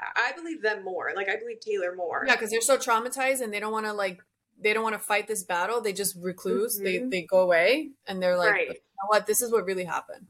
I 0.00 0.28
I 0.28 0.32
believe 0.32 0.60
them 0.62 0.84
more. 0.84 1.12
Like 1.16 1.28
I 1.30 1.36
believe 1.36 1.60
Taylor 1.60 1.94
more. 1.94 2.24
yeah 2.26 2.34
because 2.34 2.50
they're 2.50 2.60
so 2.60 2.76
traumatized 2.76 3.40
and 3.40 3.52
they 3.52 3.60
don't 3.60 3.72
want 3.72 3.86
to 3.86 3.92
like 3.92 4.20
they 4.60 4.72
don't 4.72 4.82
want 4.82 4.94
to 4.94 4.98
fight 4.98 5.26
this 5.28 5.44
battle 5.44 5.80
they 5.80 5.92
just 5.92 6.16
recluse 6.20 6.78
they, 6.78 6.98
Mhm. 6.98 7.10
they 7.10 7.22
go 7.22 7.40
away 7.40 7.90
and 8.06 8.22
they're 8.22 8.36
like 8.36 8.52
Right. 8.52 8.68
you 8.68 8.74
know 8.74 9.08
what 9.08 9.26
this 9.26 9.40
is 9.42 9.52
what 9.52 9.64
really 9.64 9.84
happened 9.84 10.26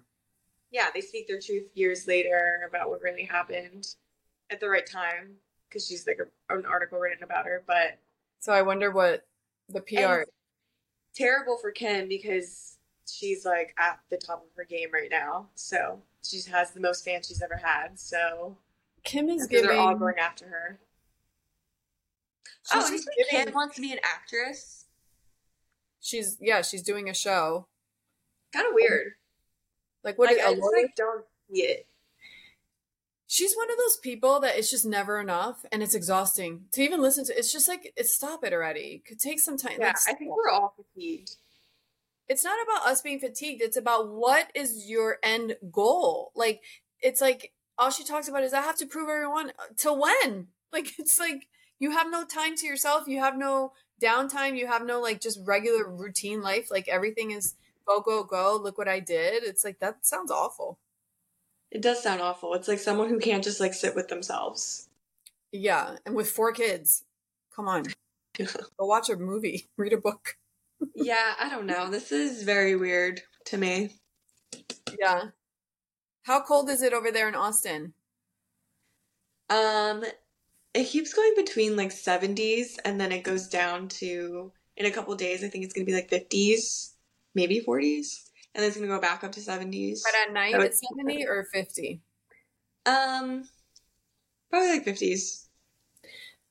Yeah, 0.70 0.90
they 0.92 1.00
speak 1.00 1.28
their 1.28 1.40
truth 1.40 1.68
years 1.74 2.06
later 2.06 2.62
about 2.68 2.90
what 2.90 3.00
really 3.00 3.24
happened 3.24 3.86
at 4.50 4.60
the 4.60 4.68
right 4.68 4.84
time 4.86 5.36
because 5.68 5.86
she's 5.86 6.06
like 6.06 6.18
a, 6.20 6.54
an 6.54 6.66
article 6.66 6.98
written 6.98 7.22
about 7.24 7.46
her. 7.46 7.62
But 7.66 7.98
so 8.40 8.52
i 8.52 8.62
wonder 8.62 8.90
what 8.90 9.24
the 9.68 9.80
pr 9.80 10.24
terrible 11.14 11.56
for 11.56 11.70
Kim 11.70 12.08
because 12.08 12.76
she's 13.08 13.44
like 13.46 13.74
at 13.78 14.00
the 14.10 14.16
top 14.16 14.44
of 14.44 14.50
her 14.56 14.64
game 14.64 14.90
right 14.92 15.10
now. 15.10 15.48
So 15.54 16.02
she 16.22 16.40
has 16.50 16.72
the 16.72 16.80
most 16.80 17.04
fans 17.04 17.26
she's 17.28 17.40
ever 17.42 17.56
had. 17.56 17.98
So 17.98 18.58
kim 19.04 19.28
is 19.28 19.46
because 19.46 19.62
they're 19.62 19.78
all 19.78 19.94
going 19.94 20.18
after 20.18 20.46
her. 20.46 20.78
Oh, 22.72 22.80
she's 22.80 22.88
oh, 22.88 22.92
just 22.92 23.08
you 23.16 23.24
think 23.24 23.30
giving- 23.30 23.46
Kim 23.46 23.54
wants 23.54 23.74
to 23.76 23.80
be 23.82 23.92
an 23.92 23.98
actress? 24.04 24.84
she's 26.00 26.36
yeah 26.40 26.62
she's 26.62 26.82
doing 26.82 27.08
a 27.08 27.14
show 27.14 27.66
Kind 28.52 28.66
of 28.68 28.74
weird. 28.74 29.12
like 30.04 30.16
what 30.18 30.26
like, 30.28 30.36
is 30.38 30.44
I 30.44 30.54
just 30.54 30.72
like 30.72 30.94
don't 30.94 31.24
see 31.50 31.62
it. 31.62 31.86
she's 33.26 33.56
one 33.56 33.70
of 33.70 33.76
those 33.76 33.96
people 33.96 34.38
that 34.40 34.56
it's 34.56 34.70
just 34.70 34.86
never 34.86 35.18
enough 35.18 35.64
and 35.72 35.82
it's 35.82 35.94
exhausting 35.94 36.66
to 36.72 36.82
even 36.82 37.00
listen 37.02 37.24
to 37.24 37.36
it's 37.36 37.52
just 37.52 37.66
like 37.66 37.92
it's 37.96 38.14
stop 38.14 38.44
it 38.44 38.52
already 38.52 39.02
could 39.06 39.18
take 39.18 39.40
some 39.40 39.56
time 39.56 39.78
Yeah, 39.80 39.88
like, 39.88 39.96
I 40.08 40.12
think 40.12 40.30
we're 40.36 40.48
all 40.50 40.74
fatigued. 40.76 41.30
it's 42.28 42.44
not 42.44 42.58
about 42.62 42.86
us 42.88 43.02
being 43.02 43.18
fatigued 43.18 43.60
it's 43.62 43.76
about 43.76 44.08
what 44.12 44.48
is 44.54 44.88
your 44.88 45.18
end 45.24 45.56
goal 45.72 46.30
like 46.36 46.60
it's 47.00 47.20
like 47.20 47.52
all 47.78 47.90
she 47.90 48.04
talks 48.04 48.28
about 48.28 48.44
is 48.44 48.52
i 48.54 48.60
have 48.60 48.76
to 48.76 48.86
prove 48.86 49.08
everyone 49.08 49.50
uh, 49.58 49.74
to 49.78 49.92
when 49.92 50.46
like 50.72 50.92
it's 51.00 51.18
like 51.18 51.48
you 51.78 51.90
have 51.90 52.10
no 52.10 52.24
time 52.24 52.56
to 52.56 52.66
yourself 52.66 53.06
you 53.08 53.18
have 53.20 53.36
no 53.36 53.72
downtime 54.02 54.56
you 54.58 54.66
have 54.66 54.84
no 54.84 55.00
like 55.00 55.20
just 55.20 55.38
regular 55.44 55.88
routine 55.88 56.40
life 56.42 56.70
like 56.70 56.88
everything 56.88 57.30
is 57.30 57.54
go 57.86 58.00
go 58.00 58.22
go 58.24 58.58
look 58.62 58.76
what 58.78 58.88
i 58.88 59.00
did 59.00 59.42
it's 59.42 59.64
like 59.64 59.78
that 59.80 60.04
sounds 60.06 60.30
awful 60.30 60.78
It 61.70 61.82
does 61.82 62.02
sound 62.02 62.20
awful. 62.22 62.54
It's 62.54 62.68
like 62.68 62.78
someone 62.78 63.08
who 63.08 63.18
can't 63.18 63.42
just 63.44 63.60
like 63.60 63.74
sit 63.74 63.94
with 63.96 64.08
themselves. 64.08 64.88
yeah 65.52 65.96
and 66.06 66.14
with 66.14 66.30
four 66.30 66.52
kids 66.52 67.04
come 67.54 67.68
on 67.68 67.84
go 68.38 68.46
watch 68.86 69.08
a 69.10 69.16
movie 69.16 69.66
read 69.76 69.92
a 69.92 69.98
book 69.98 70.36
yeah, 70.94 71.32
I 71.40 71.48
don't 71.48 71.64
know. 71.64 71.88
This 71.90 72.12
is 72.12 72.42
very 72.42 72.76
weird 72.76 73.22
to 73.46 73.56
me. 73.56 73.96
yeah 75.00 75.30
how 76.24 76.42
cold 76.42 76.68
is 76.68 76.82
it 76.82 76.92
over 76.92 77.10
there 77.10 77.28
in 77.28 77.34
austin 77.34 77.94
Um, 79.48 80.04
it 80.76 80.88
keeps 80.88 81.14
going 81.14 81.32
between 81.36 81.74
like 81.74 81.90
70s 81.90 82.76
and 82.84 83.00
then 83.00 83.10
it 83.10 83.22
goes 83.24 83.48
down 83.48 83.88
to 83.88 84.52
in 84.76 84.84
a 84.84 84.90
couple 84.90 85.14
days. 85.14 85.42
I 85.42 85.48
think 85.48 85.64
it's 85.64 85.72
gonna 85.72 85.86
be 85.86 85.94
like 85.94 86.10
50s, 86.10 86.92
maybe 87.34 87.64
40s, 87.66 88.28
and 88.54 88.62
then 88.62 88.68
it's 88.68 88.76
gonna 88.76 88.86
go 88.88 89.00
back 89.00 89.24
up 89.24 89.32
to 89.32 89.40
70s. 89.40 90.00
but 90.04 90.12
at 90.26 90.34
night 90.34 90.54
it's 90.60 90.82
70 90.96 91.26
or 91.26 91.46
50 91.52 92.02
Um, 92.84 93.48
probably 94.50 94.68
like 94.68 94.84
50s. 94.84 95.46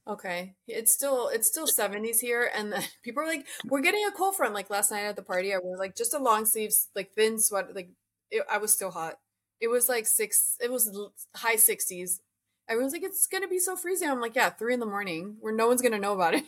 Okay. 0.07 0.55
It's 0.67 0.91
still 0.91 1.29
it's 1.29 1.47
still 1.47 1.67
70s 1.67 2.19
here 2.19 2.49
and 2.55 2.73
then 2.73 2.83
people 3.03 3.21
are 3.21 3.27
like 3.27 3.45
we're 3.65 3.81
getting 3.81 4.05
a 4.07 4.11
cold 4.11 4.35
front 4.35 4.55
like 4.55 4.71
last 4.71 4.89
night 4.91 5.05
at 5.05 5.15
the 5.15 5.21
party 5.21 5.53
I 5.53 5.59
wore 5.59 5.77
like 5.77 5.95
just 5.95 6.13
a 6.15 6.19
long 6.19 6.45
sleeves 6.45 6.89
like 6.95 7.13
thin 7.13 7.39
sweat 7.39 7.75
like 7.75 7.89
it, 8.31 8.43
I 8.51 8.57
was 8.57 8.73
still 8.73 8.91
hot. 8.91 9.19
It 9.61 9.67
was 9.67 9.87
like 9.87 10.07
6 10.07 10.57
it 10.61 10.71
was 10.71 10.89
high 11.35 11.57
60s. 11.57 12.21
Everyone's 12.67 12.93
like 12.93 13.03
it's 13.03 13.27
going 13.27 13.43
to 13.43 13.49
be 13.49 13.59
so 13.59 13.75
freezing. 13.75 14.09
I'm 14.09 14.21
like 14.21 14.35
yeah, 14.35 14.49
3 14.49 14.73
in 14.75 14.79
the 14.79 14.85
morning 14.85 15.37
where 15.39 15.53
no 15.53 15.67
one's 15.67 15.81
going 15.81 15.91
to 15.93 15.99
know 15.99 16.13
about 16.13 16.33
it. 16.35 16.43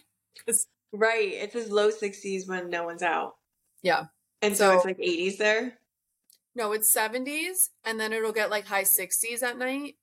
Right. 0.94 1.34
It's 1.34 1.53
says 1.53 1.69
low 1.69 1.89
60s 1.89 2.48
when 2.48 2.69
no 2.69 2.85
one's 2.85 3.03
out, 3.03 3.35
yeah. 3.84 4.06
and 4.41 4.56
so, 4.56 4.69
So- 4.72 4.76
it's 4.77 4.85
like 4.85 4.98
80s 4.98 5.38
there. 5.38 5.77
No, 6.56 6.72
it's 6.72 6.91
70s 6.91 7.69
and 7.85 7.99
then 7.99 8.14
it'll 8.14 8.31
get 8.31 8.49
like 8.49 8.65
high 8.65 8.84
60s 8.84 9.44
at 9.44 9.57
night. 9.60 9.95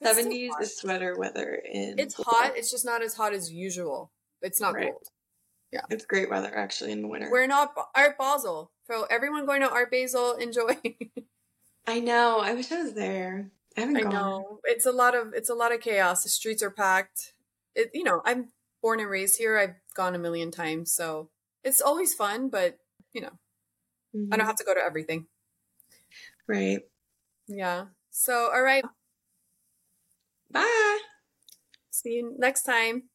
It's 0.00 0.18
70s 0.18 0.48
hot. 0.50 0.62
is 0.62 0.76
sweater 0.78 1.16
weather 1.18 1.60
in. 1.70 1.98
It's 1.98 2.14
hot, 2.14 2.52
it's 2.56 2.70
just 2.70 2.84
not 2.86 3.02
as 3.02 3.14
hot 3.14 3.34
as 3.34 3.52
usual. 3.52 4.10
It's 4.40 4.58
not 4.60 4.74
Right. 4.74 4.90
cold. 4.92 5.08
Yeah. 5.70 5.82
It's 5.90 6.06
great 6.06 6.30
weather 6.30 6.56
actually 6.56 6.92
in 6.92 7.02
the 7.02 7.08
winter. 7.08 7.28
We're 7.30 7.46
not 7.46 7.74
Art 7.94 8.16
Basel. 8.16 8.70
So 8.86 9.06
everyone 9.10 9.44
going 9.44 9.60
to 9.62 9.70
Art 9.70 9.90
Basel, 9.90 10.34
enjoy. 10.36 10.80
I 11.86 12.00
know. 12.00 12.38
I 12.40 12.54
wish 12.54 12.70
I 12.72 12.82
was 12.82 12.94
there. 12.94 13.50
I 13.76 13.84
I 13.94 14.04
know 14.04 14.60
it's 14.64 14.86
a 14.86 14.92
lot 14.92 15.14
of 15.14 15.34
it's 15.34 15.50
a 15.50 15.54
lot 15.54 15.72
of 15.72 15.80
chaos. 15.80 16.22
The 16.22 16.28
streets 16.28 16.62
are 16.62 16.70
packed. 16.70 17.34
It 17.74 17.90
you 17.94 18.04
know 18.04 18.22
I'm 18.24 18.50
born 18.82 19.00
and 19.00 19.08
raised 19.10 19.38
here. 19.38 19.58
I've 19.58 19.76
gone 19.94 20.14
a 20.14 20.18
million 20.18 20.50
times, 20.50 20.92
so 20.92 21.30
it's 21.64 21.80
always 21.80 22.14
fun. 22.14 22.48
But 22.48 22.78
you 23.12 23.20
know 23.22 23.38
I 24.32 24.36
Mhm. 24.36 24.38
don't 24.38 24.46
have 24.46 24.56
to 24.56 24.64
go 24.64 24.74
to 24.74 24.80
everything. 24.82 25.28
Right. 26.46 26.82
Yeah. 27.46 27.86
So 28.10 28.50
all 28.52 28.62
right. 28.62 28.84
Bye. 30.50 31.00
See 31.90 32.14
you 32.16 32.34
next 32.38 32.64
time. 32.64 33.10